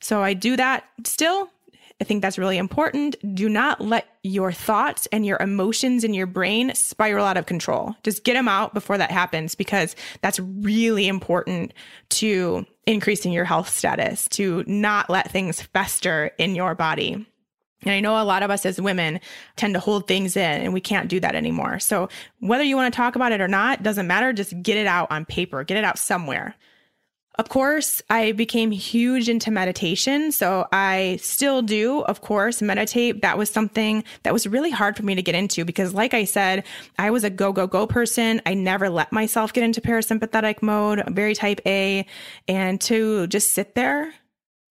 So 0.00 0.22
I 0.22 0.34
do 0.34 0.56
that 0.56 0.84
still 1.04 1.50
I 2.00 2.04
think 2.04 2.20
that's 2.20 2.38
really 2.38 2.58
important. 2.58 3.16
Do 3.34 3.48
not 3.48 3.80
let 3.80 4.06
your 4.22 4.52
thoughts 4.52 5.06
and 5.12 5.24
your 5.24 5.38
emotions 5.40 6.04
in 6.04 6.12
your 6.12 6.26
brain 6.26 6.74
spiral 6.74 7.24
out 7.24 7.38
of 7.38 7.46
control. 7.46 7.94
Just 8.02 8.22
get 8.22 8.34
them 8.34 8.48
out 8.48 8.74
before 8.74 8.98
that 8.98 9.10
happens 9.10 9.54
because 9.54 9.96
that's 10.20 10.38
really 10.38 11.08
important 11.08 11.72
to 12.10 12.66
increasing 12.86 13.32
your 13.32 13.46
health 13.46 13.70
status, 13.70 14.28
to 14.28 14.62
not 14.66 15.08
let 15.08 15.30
things 15.30 15.62
fester 15.62 16.32
in 16.38 16.54
your 16.54 16.74
body. 16.74 17.26
And 17.82 17.92
I 17.92 18.00
know 18.00 18.20
a 18.20 18.24
lot 18.24 18.42
of 18.42 18.50
us 18.50 18.66
as 18.66 18.80
women 18.80 19.20
tend 19.56 19.72
to 19.74 19.80
hold 19.80 20.06
things 20.06 20.36
in 20.36 20.62
and 20.62 20.74
we 20.74 20.80
can't 20.80 21.08
do 21.08 21.20
that 21.20 21.34
anymore. 21.34 21.78
So 21.78 22.10
whether 22.40 22.64
you 22.64 22.76
want 22.76 22.92
to 22.92 22.96
talk 22.96 23.16
about 23.16 23.32
it 23.32 23.40
or 23.40 23.48
not, 23.48 23.82
doesn't 23.82 24.06
matter. 24.06 24.34
Just 24.34 24.60
get 24.62 24.76
it 24.76 24.86
out 24.86 25.10
on 25.10 25.24
paper, 25.24 25.64
get 25.64 25.78
it 25.78 25.84
out 25.84 25.98
somewhere. 25.98 26.56
Of 27.38 27.50
course, 27.50 28.00
I 28.08 28.32
became 28.32 28.70
huge 28.70 29.28
into 29.28 29.50
meditation. 29.50 30.32
So 30.32 30.66
I 30.72 31.18
still 31.20 31.60
do, 31.60 32.00
of 32.00 32.22
course, 32.22 32.62
meditate. 32.62 33.20
That 33.20 33.36
was 33.36 33.50
something 33.50 34.04
that 34.22 34.32
was 34.32 34.46
really 34.46 34.70
hard 34.70 34.96
for 34.96 35.02
me 35.02 35.14
to 35.14 35.22
get 35.22 35.34
into 35.34 35.64
because, 35.66 35.92
like 35.92 36.14
I 36.14 36.24
said, 36.24 36.64
I 36.98 37.10
was 37.10 37.24
a 37.24 37.30
go, 37.30 37.52
go, 37.52 37.66
go 37.66 37.86
person. 37.86 38.40
I 38.46 38.54
never 38.54 38.88
let 38.88 39.12
myself 39.12 39.52
get 39.52 39.64
into 39.64 39.82
parasympathetic 39.82 40.62
mode, 40.62 41.04
very 41.08 41.34
type 41.34 41.60
A. 41.66 42.06
And 42.48 42.80
to 42.82 43.26
just 43.26 43.52
sit 43.52 43.74
there 43.74 44.14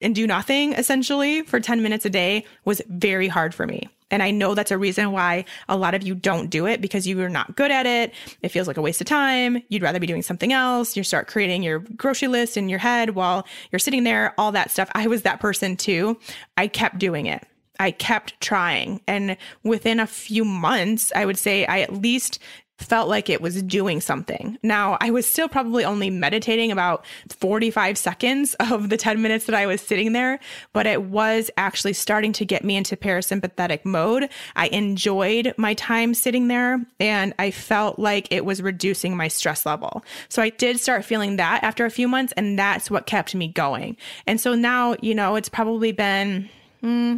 and 0.02 0.16
do 0.16 0.26
nothing 0.26 0.74
essentially 0.74 1.44
for 1.44 1.60
10 1.60 1.84
minutes 1.84 2.06
a 2.06 2.10
day 2.10 2.46
was 2.66 2.82
very 2.88 3.28
hard 3.28 3.54
for 3.54 3.68
me. 3.68 3.90
And 4.12 4.22
I 4.22 4.32
know 4.32 4.54
that's 4.54 4.72
a 4.72 4.78
reason 4.78 5.12
why 5.12 5.46
a 5.68 5.76
lot 5.76 5.96
of 5.96 6.04
you 6.04 6.14
don't 6.14 6.50
do 6.50 6.68
it 6.68 6.80
because 6.80 7.08
you 7.08 7.20
are 7.22 7.30
not 7.30 7.56
good 7.56 7.72
at 7.72 7.86
it. 7.86 8.14
It 8.42 8.50
feels 8.50 8.68
like 8.68 8.78
a 8.78 8.82
waste 8.82 9.02
of 9.02 9.08
time. 9.08 9.64
You'd 9.70 9.82
rather 9.82 10.00
be 10.00 10.08
doing 10.08 10.22
something 10.22 10.54
else. 10.54 10.96
You 10.96 11.04
start 11.04 11.28
creating 11.28 11.64
your 11.64 11.80
grocery 11.80 12.28
list 12.28 12.56
in 12.56 12.70
your 12.70 12.80
head 12.80 13.12
while 13.12 13.48
you're 13.72 13.80
sitting 13.80 14.04
there, 14.04 14.34
all 14.38 14.52
that 14.52 14.72
stuff. 14.72 14.90
I 14.94 15.08
was 15.08 15.24
that 15.24 15.40
person 15.40 15.76
too. 15.76 16.20
I 16.56 16.68
kept 16.68 17.00
doing 17.00 17.26
it. 17.26 17.46
I 17.80 17.92
kept 17.92 18.40
trying. 18.40 19.02
And 19.08 19.38
within 19.64 20.00
a 20.00 20.08
few 20.08 20.46
months, 20.46 21.12
I 21.16 21.26
would 21.26 21.38
say 21.38 21.66
I 21.66 21.82
at 21.82 21.94
least 21.94 22.40
felt 22.78 23.08
like 23.08 23.30
it 23.30 23.42
was 23.42 23.62
doing 23.64 24.02
something. 24.02 24.58
Now, 24.62 24.98
I 25.00 25.10
was 25.10 25.26
still 25.26 25.48
probably 25.48 25.86
only 25.86 26.10
meditating 26.10 26.72
about 26.72 27.06
45 27.30 27.98
seconds 27.98 28.56
of 28.60 28.90
the 28.90 28.98
10 28.98 29.22
minutes 29.22 29.46
that 29.46 29.56
I 29.56 29.66
was 29.66 29.82
sitting 29.82 30.12
there, 30.12 30.40
but 30.74 30.86
it 30.86 31.04
was 31.04 31.50
actually 31.58 31.94
starting 31.94 32.34
to 32.34 32.46
get 32.46 32.64
me 32.64 32.76
into 32.76 32.98
parasympathetic 32.98 33.86
mode. 33.86 34.30
I 34.56 34.68
enjoyed 34.68 35.54
my 35.58 35.74
time 35.76 36.14
sitting 36.14 36.48
there 36.48 36.86
and 37.00 37.34
I 37.40 37.52
felt 37.52 37.98
like 37.98 38.28
it 38.32 38.46
was 38.46 38.62
reducing 38.62 39.16
my 39.16 39.30
stress 39.30 39.66
level. 39.66 40.04
So 40.28 40.42
I 40.42 40.50
did 40.50 40.80
start 40.80 41.06
feeling 41.06 41.38
that 41.38 41.64
after 41.64 41.86
a 41.86 41.92
few 41.92 42.08
months, 42.08 42.34
and 42.36 42.60
that's 42.60 42.92
what 42.92 43.06
kept 43.06 43.36
me 43.36 43.48
going. 43.48 43.98
And 44.28 44.40
so 44.40 44.56
now, 44.56 44.96
you 45.02 45.16
know, 45.16 45.36
it's 45.36 45.50
probably 45.50 45.92
been, 45.92 46.50
hmm, 46.82 47.18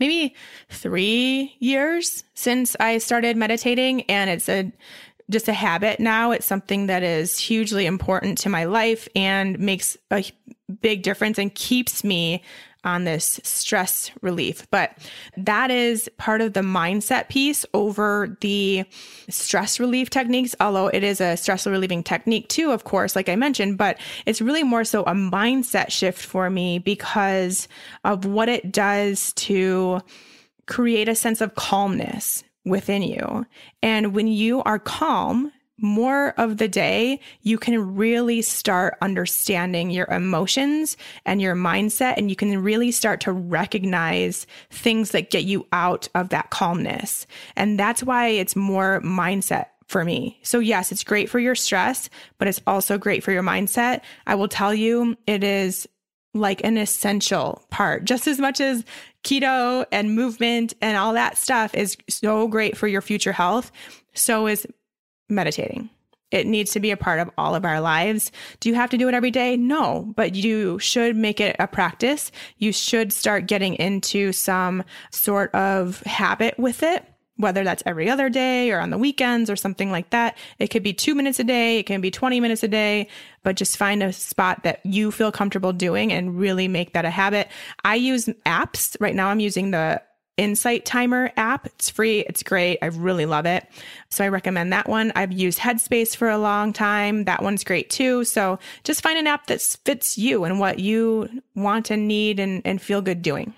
maybe 0.00 0.34
three 0.70 1.54
years 1.60 2.24
since 2.34 2.74
I 2.80 2.98
started 2.98 3.36
meditating, 3.36 4.02
and 4.02 4.30
it's 4.30 4.48
a 4.48 4.72
just 5.30 5.46
a 5.46 5.52
habit 5.52 6.00
now. 6.00 6.32
It's 6.32 6.46
something 6.46 6.86
that 6.86 7.04
is 7.04 7.38
hugely 7.38 7.86
important 7.86 8.38
to 8.38 8.48
my 8.48 8.64
life 8.64 9.08
and 9.14 9.58
makes 9.60 9.96
a 10.10 10.24
big 10.80 11.02
difference 11.02 11.38
and 11.38 11.54
keeps 11.54 12.02
me 12.02 12.42
on 12.84 13.04
this 13.04 13.40
stress 13.42 14.10
relief. 14.22 14.66
But 14.70 14.96
that 15.36 15.70
is 15.70 16.08
part 16.18 16.40
of 16.40 16.52
the 16.52 16.60
mindset 16.60 17.28
piece 17.28 17.66
over 17.74 18.36
the 18.40 18.84
stress 19.28 19.78
relief 19.78 20.10
techniques, 20.10 20.54
although 20.60 20.88
it 20.88 21.02
is 21.04 21.20
a 21.20 21.36
stress 21.36 21.66
relieving 21.66 22.02
technique 22.02 22.48
too, 22.48 22.70
of 22.70 22.84
course, 22.84 23.14
like 23.14 23.28
I 23.28 23.36
mentioned, 23.36 23.78
but 23.78 23.98
it's 24.26 24.40
really 24.40 24.62
more 24.62 24.84
so 24.84 25.02
a 25.02 25.12
mindset 25.12 25.90
shift 25.90 26.22
for 26.24 26.50
me 26.50 26.78
because 26.78 27.68
of 28.04 28.24
what 28.24 28.48
it 28.48 28.72
does 28.72 29.32
to 29.34 30.00
create 30.66 31.08
a 31.08 31.14
sense 31.14 31.40
of 31.40 31.54
calmness 31.54 32.44
within 32.64 33.02
you. 33.02 33.46
And 33.82 34.14
when 34.14 34.26
you 34.26 34.62
are 34.62 34.78
calm, 34.78 35.52
more 35.80 36.34
of 36.36 36.58
the 36.58 36.68
day, 36.68 37.20
you 37.42 37.58
can 37.58 37.96
really 37.96 38.42
start 38.42 38.96
understanding 39.00 39.90
your 39.90 40.06
emotions 40.06 40.96
and 41.24 41.40
your 41.40 41.54
mindset, 41.54 42.14
and 42.16 42.30
you 42.30 42.36
can 42.36 42.62
really 42.62 42.90
start 42.90 43.20
to 43.22 43.32
recognize 43.32 44.46
things 44.70 45.10
that 45.10 45.30
get 45.30 45.44
you 45.44 45.66
out 45.72 46.08
of 46.14 46.30
that 46.30 46.50
calmness. 46.50 47.26
And 47.56 47.78
that's 47.78 48.02
why 48.02 48.28
it's 48.28 48.56
more 48.56 49.00
mindset 49.02 49.66
for 49.86 50.04
me. 50.04 50.38
So, 50.42 50.60
yes, 50.60 50.92
it's 50.92 51.04
great 51.04 51.28
for 51.28 51.40
your 51.40 51.54
stress, 51.54 52.08
but 52.38 52.46
it's 52.46 52.60
also 52.66 52.96
great 52.96 53.24
for 53.24 53.32
your 53.32 53.42
mindset. 53.42 54.02
I 54.26 54.36
will 54.36 54.48
tell 54.48 54.72
you, 54.72 55.16
it 55.26 55.42
is 55.42 55.88
like 56.32 56.62
an 56.62 56.78
essential 56.78 57.62
part, 57.70 58.04
just 58.04 58.28
as 58.28 58.38
much 58.38 58.60
as 58.60 58.84
keto 59.24 59.84
and 59.90 60.14
movement 60.14 60.74
and 60.80 60.96
all 60.96 61.14
that 61.14 61.36
stuff 61.36 61.74
is 61.74 61.96
so 62.08 62.46
great 62.46 62.76
for 62.76 62.86
your 62.86 63.02
future 63.02 63.32
health. 63.32 63.72
So 64.14 64.46
is 64.46 64.66
meditating. 65.30 65.90
It 66.30 66.46
needs 66.46 66.70
to 66.72 66.80
be 66.80 66.90
a 66.90 66.96
part 66.96 67.18
of 67.18 67.30
all 67.36 67.54
of 67.54 67.64
our 67.64 67.80
lives. 67.80 68.30
Do 68.60 68.68
you 68.68 68.74
have 68.76 68.90
to 68.90 68.98
do 68.98 69.08
it 69.08 69.14
every 69.14 69.32
day? 69.32 69.56
No, 69.56 70.12
but 70.16 70.34
you 70.34 70.78
should 70.78 71.16
make 71.16 71.40
it 71.40 71.56
a 71.58 71.66
practice. 71.66 72.30
You 72.58 72.72
should 72.72 73.12
start 73.12 73.46
getting 73.46 73.74
into 73.74 74.32
some 74.32 74.84
sort 75.10 75.52
of 75.54 76.00
habit 76.02 76.56
with 76.56 76.84
it, 76.84 77.04
whether 77.36 77.64
that's 77.64 77.82
every 77.84 78.08
other 78.08 78.28
day 78.28 78.70
or 78.70 78.78
on 78.78 78.90
the 78.90 78.98
weekends 78.98 79.50
or 79.50 79.56
something 79.56 79.90
like 79.90 80.10
that. 80.10 80.38
It 80.60 80.68
could 80.68 80.84
be 80.84 80.92
two 80.92 81.16
minutes 81.16 81.40
a 81.40 81.44
day, 81.44 81.80
it 81.80 81.86
can 81.86 82.00
be 82.00 82.12
20 82.12 82.38
minutes 82.38 82.62
a 82.62 82.68
day, 82.68 83.08
but 83.42 83.56
just 83.56 83.76
find 83.76 84.02
a 84.02 84.12
spot 84.12 84.62
that 84.62 84.84
you 84.86 85.10
feel 85.10 85.32
comfortable 85.32 85.72
doing 85.72 86.12
and 86.12 86.38
really 86.38 86.68
make 86.68 86.92
that 86.92 87.04
a 87.04 87.10
habit. 87.10 87.48
I 87.82 87.96
use 87.96 88.26
apps. 88.46 88.96
Right 89.00 89.16
now, 89.16 89.30
I'm 89.30 89.40
using 89.40 89.72
the 89.72 90.00
Insight 90.40 90.86
Timer 90.86 91.30
app. 91.36 91.66
It's 91.66 91.90
free, 91.90 92.20
it's 92.20 92.42
great. 92.42 92.78
I 92.80 92.86
really 92.86 93.26
love 93.26 93.44
it. 93.44 93.66
So 94.08 94.24
I 94.24 94.28
recommend 94.28 94.72
that 94.72 94.88
one. 94.88 95.12
I've 95.14 95.32
used 95.32 95.58
Headspace 95.58 96.16
for 96.16 96.30
a 96.30 96.38
long 96.38 96.72
time. 96.72 97.26
That 97.26 97.42
one's 97.42 97.62
great 97.62 97.90
too. 97.90 98.24
So 98.24 98.58
just 98.82 99.02
find 99.02 99.18
an 99.18 99.26
app 99.26 99.48
that 99.48 99.60
fits 99.84 100.16
you 100.16 100.44
and 100.44 100.58
what 100.58 100.78
you 100.78 101.28
want 101.54 101.90
and 101.90 102.08
need 102.08 102.40
and, 102.40 102.62
and 102.64 102.80
feel 102.80 103.02
good 103.02 103.20
doing. 103.20 103.52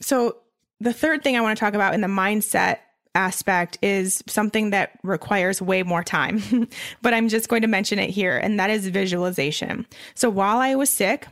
So 0.00 0.36
the 0.78 0.92
third 0.92 1.24
thing 1.24 1.36
I 1.36 1.40
want 1.40 1.58
to 1.58 1.60
talk 1.60 1.74
about 1.74 1.94
in 1.94 2.00
the 2.00 2.06
mindset 2.06 2.78
aspect 3.16 3.78
is 3.82 4.22
something 4.28 4.70
that 4.70 4.92
requires 5.02 5.60
way 5.60 5.82
more 5.82 6.04
time, 6.04 6.68
but 7.02 7.14
I'm 7.14 7.28
just 7.28 7.48
going 7.48 7.62
to 7.62 7.68
mention 7.68 7.98
it 7.98 8.10
here, 8.10 8.36
and 8.36 8.60
that 8.60 8.70
is 8.70 8.86
visualization. 8.88 9.86
So 10.14 10.30
while 10.30 10.58
I 10.58 10.76
was 10.76 10.90
sick, 10.90 11.26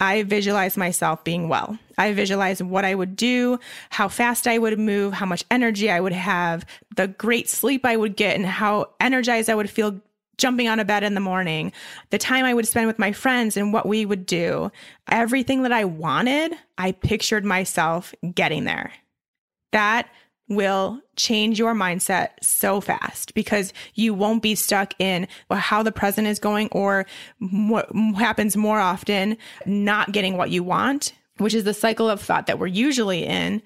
I 0.00 0.22
visualized 0.22 0.78
myself 0.78 1.22
being 1.24 1.48
well. 1.48 1.78
I 1.98 2.12
visualized 2.14 2.62
what 2.62 2.86
I 2.86 2.94
would 2.94 3.14
do, 3.14 3.58
how 3.90 4.08
fast 4.08 4.46
I 4.46 4.56
would 4.56 4.78
move, 4.78 5.12
how 5.12 5.26
much 5.26 5.44
energy 5.50 5.90
I 5.90 6.00
would 6.00 6.14
have, 6.14 6.64
the 6.96 7.08
great 7.08 7.48
sleep 7.48 7.84
I 7.84 7.96
would 7.96 8.16
get, 8.16 8.36
and 8.36 8.46
how 8.46 8.90
energized 8.98 9.50
I 9.50 9.54
would 9.54 9.68
feel 9.68 10.00
jumping 10.38 10.66
out 10.66 10.78
of 10.78 10.86
bed 10.86 11.02
in 11.02 11.12
the 11.12 11.20
morning, 11.20 11.70
the 12.08 12.16
time 12.16 12.46
I 12.46 12.54
would 12.54 12.66
spend 12.66 12.86
with 12.86 12.98
my 12.98 13.12
friends 13.12 13.58
and 13.58 13.74
what 13.74 13.86
we 13.86 14.06
would 14.06 14.24
do. 14.24 14.72
Everything 15.06 15.62
that 15.62 15.72
I 15.72 15.84
wanted, 15.84 16.54
I 16.78 16.92
pictured 16.92 17.44
myself 17.44 18.14
getting 18.34 18.64
there. 18.64 18.90
That 19.72 20.08
will 20.50 21.00
change 21.16 21.58
your 21.58 21.74
mindset 21.74 22.30
so 22.42 22.80
fast 22.80 23.32
because 23.34 23.72
you 23.94 24.12
won't 24.12 24.42
be 24.42 24.54
stuck 24.54 24.92
in 24.98 25.28
how 25.50 25.82
the 25.82 25.92
present 25.92 26.26
is 26.26 26.38
going 26.38 26.68
or 26.72 27.06
what 27.38 27.88
happens 28.16 28.56
more 28.56 28.80
often, 28.80 29.38
not 29.64 30.12
getting 30.12 30.36
what 30.36 30.50
you 30.50 30.62
want, 30.62 31.12
which 31.38 31.54
is 31.54 31.64
the 31.64 31.72
cycle 31.72 32.10
of 32.10 32.20
thought 32.20 32.46
that 32.46 32.58
we're 32.58 32.66
usually 32.66 33.24
in 33.24 33.62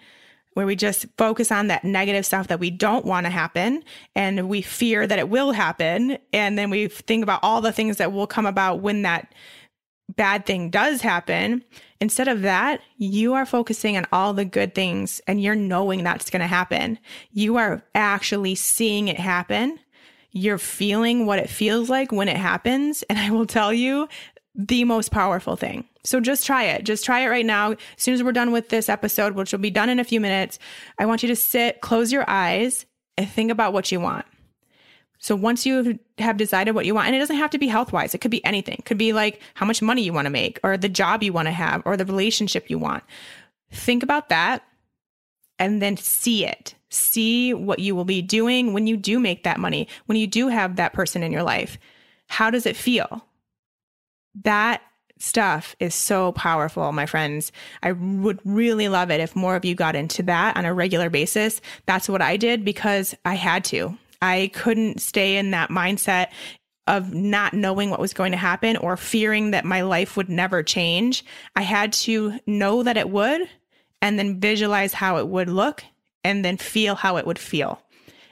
where 0.53 0.67
we 0.67 0.77
just 0.77 1.07
focus 1.19 1.51
on 1.51 1.67
that 1.67 1.85
negative 1.85 2.25
stuff 2.25 2.47
that 2.49 2.61
we 2.61 2.71
don't 2.71 3.05
want 3.05 3.27
to 3.27 3.31
happen 3.31 3.83
and 4.15 4.49
we 4.49 4.63
fear 4.63 5.07
that 5.07 5.19
it 5.19 5.29
will 5.29 5.53
happen. 5.53 6.17
And 6.33 6.57
then 6.57 6.71
we 6.71 6.87
think 6.87 7.25
about 7.25 7.41
all 7.43 7.61
the 7.61 7.73
things 7.73 7.97
that 7.97 8.13
will 8.13 8.29
come 8.29 8.47
about 8.47 8.81
when 8.81 9.03
that 9.03 9.35
bad 10.09 10.47
thing 10.47 10.71
does 10.71 11.01
happen. 11.01 11.65
Instead 12.01 12.29
of 12.29 12.43
that, 12.43 12.81
you 12.97 13.35
are 13.35 13.47
focusing 13.47 13.97
on 13.97 14.07
all 14.13 14.35
the 14.35 14.45
good 14.45 14.75
things 14.75 15.21
and 15.27 15.43
you're 15.43 15.55
knowing 15.55 16.05
that's 16.05 16.31
going 16.31 16.41
to 16.41 16.47
happen. 16.47 16.99
You 17.33 17.57
are 17.57 17.83
actually 17.95 18.55
seeing 18.55 19.09
it 19.09 19.19
happen. 19.19 19.79
You're 20.33 20.59
feeling 20.59 21.27
what 21.27 21.39
it 21.39 21.49
feels 21.49 21.89
like 21.89 22.13
when 22.13 22.29
it 22.29 22.37
happens. 22.37 23.03
And 23.05 23.19
I 23.19 23.31
will 23.31 23.47
tell 23.47 23.73
you 23.73 24.09
the 24.55 24.85
most 24.85 25.11
powerful 25.11 25.57
thing. 25.57 25.85
So 26.05 26.21
just 26.21 26.45
try 26.45 26.65
it. 26.65 26.85
Just 26.85 27.05
try 27.05 27.21
it 27.21 27.29
right 27.29 27.47
now. 27.47 27.73
As 27.73 27.79
soon 27.97 28.15
as 28.15 28.23
we're 28.23 28.33
done 28.33 28.53
with 28.53 28.69
this 28.69 28.89
episode, 28.89 29.35
which 29.35 29.53
will 29.53 29.59
be 29.59 29.71
done 29.71 29.89
in 29.89 29.99
a 29.99 30.05
few 30.05 30.21
minutes, 30.21 30.59
I 30.99 31.07
want 31.07 31.23
you 31.23 31.29
to 31.29 31.37
sit, 31.37 31.81
close 31.81 32.13
your 32.13 32.29
eyes, 32.29 32.85
and 33.17 33.29
think 33.29 33.51
about 33.51 33.73
what 33.73 33.91
you 33.91 34.01
want. 34.01 34.27
So 35.19 35.35
once 35.35 35.65
you 35.65 35.99
have 36.19 36.37
decided 36.37 36.75
what 36.75 36.85
you 36.85 36.95
want, 36.95 37.07
and 37.07 37.17
it 37.17 37.19
doesn't 37.19 37.37
have 37.37 37.51
to 37.51 37.59
be 37.59 37.67
health 37.67 37.93
wise, 37.93 38.15
it 38.15 38.21
could 38.21 38.31
be 38.31 38.45
anything. 38.45 38.77
It 38.79 38.85
could 38.85 38.99
be 38.99 39.13
like 39.13 39.41
how 39.55 39.65
much 39.65 39.81
money 39.81 40.03
you 40.03 40.13
want 40.13 40.27
to 40.27 40.31
make, 40.31 40.61
or 40.63 40.77
the 40.77 40.89
job 40.89 41.23
you 41.23 41.33
want 41.33 41.47
to 41.47 41.53
have, 41.53 41.83
or 41.85 41.97
the 41.97 42.05
relationship 42.05 42.69
you 42.69 42.79
want. 42.79 43.03
Think 43.71 44.03
about 44.03 44.29
that 44.29 44.63
and 45.59 45.81
then 45.81 45.97
see 45.97 46.45
it. 46.45 46.75
See 46.91 47.55
what 47.55 47.79
you 47.79 47.95
will 47.95 48.05
be 48.05 48.23
doing 48.23 48.73
when 48.73 48.87
you 48.87 48.97
do 48.97 49.19
make 49.19 49.45
that 49.45 49.59
money, 49.59 49.89
when 50.07 50.19
you 50.19 50.27
do 50.27 50.49
have 50.49 50.77
that 50.77 50.93
person 50.93 51.23
in 51.23 51.33
your 51.33 51.43
life. 51.43 51.79
How 52.29 52.51
does 52.51 52.67
it 52.67 52.77
feel? 52.77 53.27
That 54.43 54.83
stuff 55.19 55.75
is 55.81 55.95
so 55.95 56.33
powerful, 56.33 56.93
my 56.93 57.07
friends. 57.07 57.51
I 57.83 57.93
would 57.93 58.41
really 58.45 58.89
love 58.89 59.11
it 59.11 59.21
if 59.21 59.35
more 59.35 59.57
of 59.57 59.65
you 59.65 59.75
got 59.75 59.97
into 59.97 60.23
that 60.25 60.57
on 60.57 60.65
a 60.65 60.75
regular 60.75 61.09
basis. 61.09 61.61
That's 61.87 62.09
what 62.09 62.21
I 62.21 62.37
did 62.37 62.65
because 62.65 63.15
I 63.25 63.35
had 63.35 63.65
to. 63.67 63.97
I 64.25 64.51
couldn't 64.55 65.03
stay 65.03 65.37
in 65.37 65.51
that 65.51 65.69
mindset 65.69 66.29
of 66.87 67.13
not 67.13 67.53
knowing 67.53 67.91
what 67.91 68.01
was 68.01 68.15
going 68.15 68.33
to 68.33 68.39
happen 68.39 68.79
or 68.79 68.97
fearing 68.97 69.51
that 69.51 69.67
my 69.67 69.83
life 69.83 70.17
would 70.17 70.31
never 70.31 70.63
change. 70.63 71.27
I 71.55 71.61
had 71.61 71.93
to 72.05 72.39
know 72.47 72.83
that 72.83 72.97
it 72.97 73.11
would 73.11 73.43
and 74.01 74.19
then 74.19 74.41
visualize 74.41 74.95
how 74.95 75.19
it 75.19 75.29
would 75.29 75.51
look 75.51 75.85
and 76.25 76.43
then 76.43 76.57
feel 76.57 76.95
how 76.95 77.19
it 77.19 77.27
would 77.27 77.39
feel. 77.39 77.83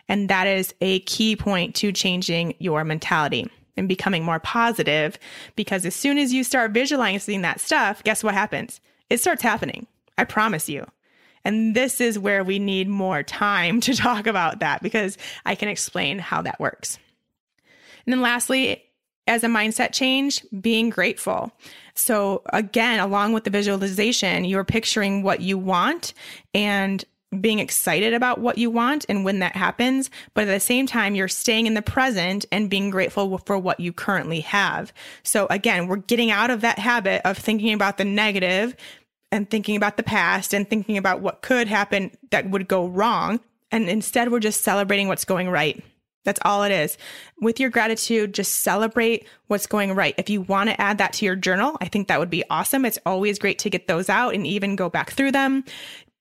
And 0.08 0.30
that 0.30 0.46
is 0.46 0.74
a 0.80 1.00
key 1.00 1.36
point 1.36 1.74
to 1.76 1.92
changing 1.92 2.54
your 2.58 2.84
mentality 2.84 3.50
and 3.76 3.86
becoming 3.86 4.24
more 4.24 4.40
positive 4.40 5.18
because 5.56 5.84
as 5.84 5.94
soon 5.94 6.16
as 6.16 6.32
you 6.32 6.42
start 6.42 6.70
visualizing 6.72 7.42
that 7.42 7.60
stuff, 7.60 8.02
guess 8.02 8.24
what 8.24 8.32
happens? 8.32 8.80
It 9.10 9.20
starts 9.20 9.42
happening. 9.42 9.86
I 10.16 10.24
promise 10.24 10.70
you. 10.70 10.86
And 11.44 11.74
this 11.74 12.00
is 12.00 12.18
where 12.18 12.44
we 12.44 12.58
need 12.58 12.88
more 12.88 13.22
time 13.22 13.80
to 13.80 13.94
talk 13.94 14.26
about 14.26 14.60
that 14.60 14.82
because 14.82 15.18
I 15.44 15.54
can 15.54 15.68
explain 15.68 16.18
how 16.18 16.42
that 16.42 16.60
works. 16.60 16.98
And 18.06 18.12
then 18.12 18.20
lastly, 18.20 18.84
as 19.26 19.44
a 19.44 19.48
mindset 19.48 19.92
change, 19.92 20.44
being 20.60 20.90
grateful. 20.90 21.52
So 21.94 22.42
again, 22.52 22.98
along 22.98 23.32
with 23.32 23.44
the 23.44 23.50
visualization, 23.50 24.44
you're 24.44 24.64
picturing 24.64 25.22
what 25.22 25.40
you 25.40 25.58
want 25.58 26.12
and 26.54 27.04
being 27.40 27.60
excited 27.60 28.12
about 28.12 28.40
what 28.40 28.58
you 28.58 28.70
want 28.70 29.06
and 29.08 29.24
when 29.24 29.38
that 29.38 29.56
happens, 29.56 30.10
but 30.34 30.42
at 30.42 30.52
the 30.52 30.60
same 30.60 30.86
time, 30.86 31.14
you're 31.14 31.28
staying 31.28 31.66
in 31.66 31.74
the 31.74 31.82
present 31.82 32.44
and 32.52 32.68
being 32.68 32.90
grateful 32.90 33.38
for 33.38 33.58
what 33.58 33.80
you 33.80 33.92
currently 33.92 34.40
have. 34.40 34.92
So 35.22 35.46
again, 35.48 35.86
we're 35.86 35.96
getting 35.96 36.30
out 36.30 36.50
of 36.50 36.60
that 36.60 36.78
habit 36.78 37.22
of 37.24 37.38
thinking 37.38 37.72
about 37.72 37.96
the 37.96 38.04
negative 38.04 38.76
and 39.32 39.50
thinking 39.50 39.74
about 39.74 39.96
the 39.96 40.02
past 40.02 40.54
and 40.54 40.68
thinking 40.68 40.98
about 40.98 41.20
what 41.20 41.42
could 41.42 41.66
happen 41.66 42.12
that 42.30 42.48
would 42.50 42.68
go 42.68 42.86
wrong. 42.86 43.40
And 43.72 43.88
instead, 43.88 44.30
we're 44.30 44.38
just 44.38 44.60
celebrating 44.60 45.08
what's 45.08 45.24
going 45.24 45.48
right. 45.48 45.82
That's 46.24 46.40
all 46.44 46.62
it 46.62 46.70
is. 46.70 46.98
With 47.40 47.58
your 47.58 47.70
gratitude, 47.70 48.34
just 48.34 48.60
celebrate 48.60 49.26
what's 49.48 49.66
going 49.66 49.94
right. 49.94 50.14
If 50.18 50.30
you 50.30 50.42
want 50.42 50.70
to 50.70 50.80
add 50.80 50.98
that 50.98 51.14
to 51.14 51.24
your 51.24 51.34
journal, 51.34 51.76
I 51.80 51.88
think 51.88 52.06
that 52.06 52.20
would 52.20 52.30
be 52.30 52.44
awesome. 52.48 52.84
It's 52.84 52.98
always 53.04 53.38
great 53.38 53.58
to 53.60 53.70
get 53.70 53.88
those 53.88 54.08
out 54.08 54.34
and 54.34 54.46
even 54.46 54.76
go 54.76 54.88
back 54.88 55.10
through 55.10 55.32
them. 55.32 55.64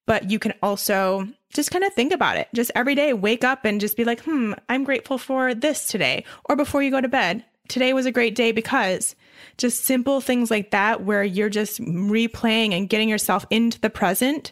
But 0.07 0.31
you 0.31 0.39
can 0.39 0.53
also 0.63 1.27
just 1.53 1.69
kind 1.69 1.83
of 1.83 1.93
think 1.93 2.13
about 2.13 2.37
it. 2.37 2.47
Just 2.55 2.71
every 2.73 2.95
day, 2.95 3.13
wake 3.13 3.43
up 3.43 3.65
and 3.65 3.79
just 3.79 3.97
be 3.97 4.05
like, 4.05 4.21
hmm, 4.21 4.53
I'm 4.69 4.83
grateful 4.83 5.17
for 5.17 5.53
this 5.53 5.87
today. 5.87 6.23
Or 6.45 6.55
before 6.55 6.81
you 6.81 6.89
go 6.89 7.01
to 7.01 7.07
bed, 7.07 7.45
today 7.67 7.93
was 7.93 8.05
a 8.05 8.11
great 8.11 8.33
day 8.33 8.51
because 8.51 9.15
just 9.57 9.85
simple 9.85 10.21
things 10.21 10.51
like 10.51 10.71
that, 10.71 11.03
where 11.03 11.23
you're 11.23 11.49
just 11.49 11.79
replaying 11.81 12.73
and 12.73 12.89
getting 12.89 13.09
yourself 13.09 13.45
into 13.49 13.79
the 13.79 13.89
present, 13.89 14.51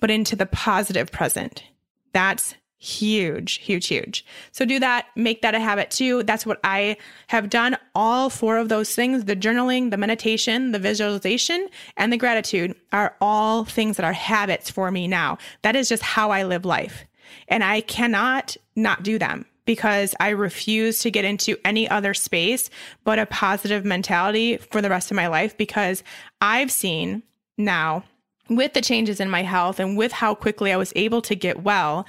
but 0.00 0.10
into 0.10 0.36
the 0.36 0.46
positive 0.46 1.10
present. 1.10 1.64
That's 2.12 2.54
huge, 2.78 3.58
huge, 3.58 3.88
huge. 3.88 4.24
So 4.52 4.64
do 4.64 4.78
that, 4.78 5.06
make 5.16 5.42
that 5.42 5.54
a 5.54 5.60
habit 5.60 5.90
too. 5.90 6.22
That's 6.22 6.46
what 6.46 6.60
I 6.62 6.96
have 7.26 7.50
done. 7.50 7.76
All 7.94 8.30
four 8.30 8.56
of 8.56 8.68
those 8.68 8.94
things 8.94 9.24
the 9.24 9.36
journaling, 9.36 9.90
the 9.90 9.96
meditation, 9.96 10.70
the 10.70 10.78
visualization, 10.78 11.68
and 11.96 12.12
the 12.12 12.16
gratitude 12.16 12.76
are 12.92 13.16
all 13.20 13.64
things 13.64 13.96
that 13.96 14.04
are 14.04 14.12
habits 14.12 14.70
for 14.70 14.90
me 14.90 15.08
now. 15.08 15.38
That 15.62 15.76
is 15.76 15.88
just 15.88 16.02
how 16.02 16.30
I 16.30 16.44
live 16.44 16.64
life. 16.64 17.04
And 17.48 17.64
I 17.64 17.80
cannot 17.80 18.56
not 18.76 19.02
do 19.02 19.18
them 19.18 19.44
because 19.68 20.14
I 20.18 20.30
refuse 20.30 21.00
to 21.00 21.10
get 21.10 21.26
into 21.26 21.58
any 21.62 21.86
other 21.90 22.14
space 22.14 22.70
but 23.04 23.18
a 23.18 23.26
positive 23.26 23.84
mentality 23.84 24.56
for 24.56 24.80
the 24.80 24.88
rest 24.88 25.10
of 25.10 25.14
my 25.14 25.26
life 25.26 25.58
because 25.58 26.02
I've 26.40 26.72
seen 26.72 27.22
now 27.58 28.02
with 28.48 28.72
the 28.72 28.80
changes 28.80 29.20
in 29.20 29.28
my 29.28 29.42
health 29.42 29.78
and 29.78 29.94
with 29.94 30.10
how 30.10 30.34
quickly 30.34 30.72
I 30.72 30.78
was 30.78 30.94
able 30.96 31.20
to 31.20 31.34
get 31.34 31.64
well 31.64 32.06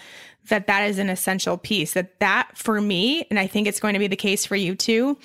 that 0.47 0.67
that 0.67 0.89
is 0.89 0.99
an 0.99 1.09
essential 1.09 1.57
piece 1.57 1.95
that 1.95 2.17
that 2.21 2.49
for 2.55 2.79
me 2.79 3.27
and 3.29 3.37
I 3.37 3.45
think 3.45 3.67
it's 3.67 3.81
going 3.81 3.93
to 3.93 3.99
be 3.99 4.07
the 4.07 4.15
case 4.15 4.45
for 4.45 4.55
you 4.55 4.73
too 4.73 5.17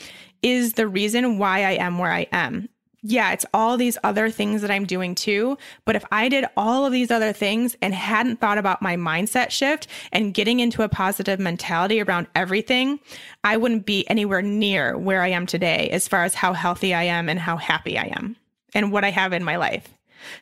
is 0.43 0.73
the 0.73 0.89
reason 0.89 1.39
why 1.39 1.59
I 1.61 1.75
am 1.75 1.99
where 1.99 2.11
I 2.11 2.27
am 2.33 2.69
yeah, 3.07 3.33
it's 3.33 3.45
all 3.53 3.77
these 3.77 3.99
other 4.03 4.31
things 4.31 4.63
that 4.63 4.71
I'm 4.71 4.87
doing 4.87 5.15
too. 5.15 5.59
But 5.85 5.95
if 5.95 6.07
I 6.11 6.31
did 6.31 6.47
all 6.57 6.87
of 6.87 6.93
these 6.93 7.11
other 7.11 7.35
things 7.35 7.77
and 7.83 7.95
hadn't 7.95 8.41
thought 8.41 8.57
about 8.57 8.81
my 8.81 8.97
mindset 8.97 9.51
shift 9.51 9.89
and 10.11 10.33
getting 10.33 10.59
into 10.59 10.83
a 10.83 10.89
positive 10.89 11.39
mentality 11.39 12.01
around 12.01 12.29
everything, 12.35 12.99
I 13.45 13.59
wouldn't 13.59 13.85
be 13.85 14.09
anywhere 14.09 14.41
near 14.41 14.97
where 14.97 15.21
I 15.21 15.29
am 15.29 15.45
today 15.45 15.91
as 15.91 16.09
far 16.09 16.25
as 16.25 16.33
how 16.35 16.55
healthy 16.55 16.95
I 16.95 17.03
am 17.03 17.29
and 17.29 17.39
how 17.39 17.59
happy 17.59 17.99
I 17.99 18.05
am 18.17 18.37
and 18.73 18.91
what 18.91 19.05
I 19.05 19.11
have 19.11 19.35
in 19.35 19.45
my 19.45 19.57
life. 19.57 19.87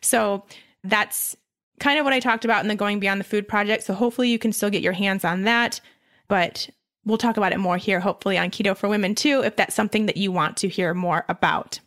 So 0.00 0.44
that's 0.84 1.36
kind 1.80 1.98
of 1.98 2.04
what 2.04 2.14
I 2.14 2.20
talked 2.20 2.44
about 2.44 2.62
in 2.62 2.68
the 2.68 2.76
Going 2.76 3.00
Beyond 3.00 3.18
the 3.18 3.24
Food 3.24 3.48
project. 3.48 3.82
So 3.82 3.92
hopefully 3.92 4.28
you 4.28 4.38
can 4.38 4.52
still 4.52 4.70
get 4.70 4.82
your 4.82 4.92
hands 4.92 5.24
on 5.24 5.42
that. 5.42 5.80
But 6.28 6.70
we'll 7.04 7.18
talk 7.18 7.36
about 7.36 7.52
it 7.52 7.58
more 7.58 7.76
here, 7.76 7.98
hopefully 7.98 8.38
on 8.38 8.50
Keto 8.50 8.76
for 8.76 8.88
Women 8.88 9.16
too, 9.16 9.42
if 9.44 9.56
that's 9.56 9.74
something 9.74 10.06
that 10.06 10.16
you 10.16 10.30
want 10.30 10.58
to 10.58 10.68
hear 10.68 10.94
more 10.94 11.24
about. 11.28 11.80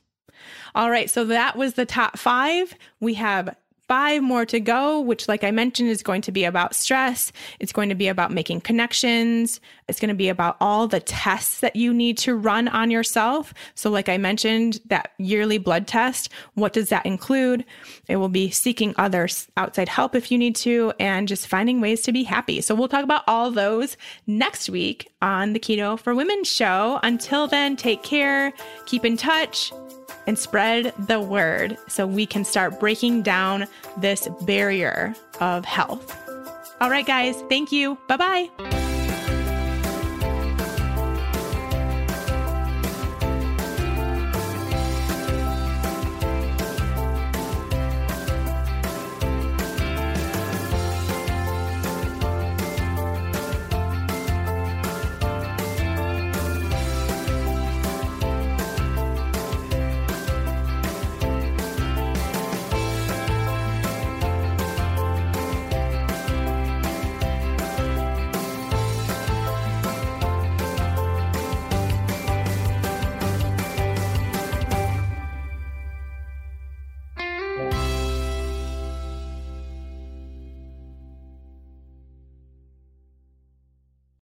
All 0.75 0.91
right, 0.91 1.09
so 1.09 1.23
that 1.25 1.55
was 1.55 1.75
the 1.75 1.85
top 1.85 2.19
five. 2.19 2.75
We 2.99 3.13
have 3.13 3.55
five 3.87 4.21
more 4.21 4.45
to 4.45 4.59
go, 4.59 4.99
which, 4.99 5.29
like 5.29 5.45
I 5.45 5.51
mentioned, 5.51 5.89
is 5.89 6.03
going 6.03 6.21
to 6.23 6.33
be 6.33 6.43
about 6.43 6.75
stress. 6.75 7.31
It's 7.61 7.71
going 7.71 7.87
to 7.89 7.95
be 7.95 8.09
about 8.09 8.31
making 8.31 8.61
connections. 8.61 9.61
It's 9.87 10.01
going 10.01 10.09
to 10.09 10.15
be 10.15 10.27
about 10.27 10.57
all 10.59 10.87
the 10.87 10.99
tests 10.99 11.61
that 11.61 11.77
you 11.77 11.93
need 11.93 12.17
to 12.19 12.35
run 12.35 12.67
on 12.67 12.91
yourself. 12.91 13.53
So, 13.75 13.89
like 13.89 14.09
I 14.09 14.17
mentioned, 14.17 14.81
that 14.87 15.11
yearly 15.17 15.59
blood 15.59 15.87
test, 15.87 16.29
what 16.55 16.73
does 16.73 16.89
that 16.89 17.05
include? 17.05 17.63
It 18.09 18.17
will 18.17 18.27
be 18.27 18.49
seeking 18.49 18.93
others 18.97 19.47
outside 19.55 19.87
help 19.87 20.13
if 20.13 20.29
you 20.29 20.37
need 20.37 20.57
to, 20.57 20.91
and 20.99 21.27
just 21.27 21.47
finding 21.47 21.79
ways 21.79 22.01
to 22.01 22.11
be 22.11 22.23
happy. 22.23 22.59
So, 22.59 22.75
we'll 22.75 22.89
talk 22.89 23.03
about 23.05 23.23
all 23.27 23.49
those 23.49 23.95
next 24.27 24.69
week 24.69 25.09
on 25.21 25.53
the 25.53 25.59
Keto 25.59 25.97
for 25.97 26.13
Women 26.13 26.43
show. 26.43 26.99
Until 27.01 27.47
then, 27.47 27.77
take 27.77 28.03
care, 28.03 28.51
keep 28.87 29.05
in 29.05 29.15
touch 29.15 29.71
and 30.27 30.37
spread 30.37 30.93
the 30.97 31.19
word 31.19 31.77
so 31.87 32.05
we 32.07 32.25
can 32.25 32.43
start 32.43 32.79
breaking 32.79 33.21
down 33.21 33.67
this 33.97 34.27
barrier 34.41 35.15
of 35.39 35.65
health. 35.65 36.15
All 36.81 36.89
right, 36.89 37.05
guys, 37.05 37.41
thank 37.49 37.71
you. 37.71 37.97
Bye 38.07 38.17
bye. 38.17 38.84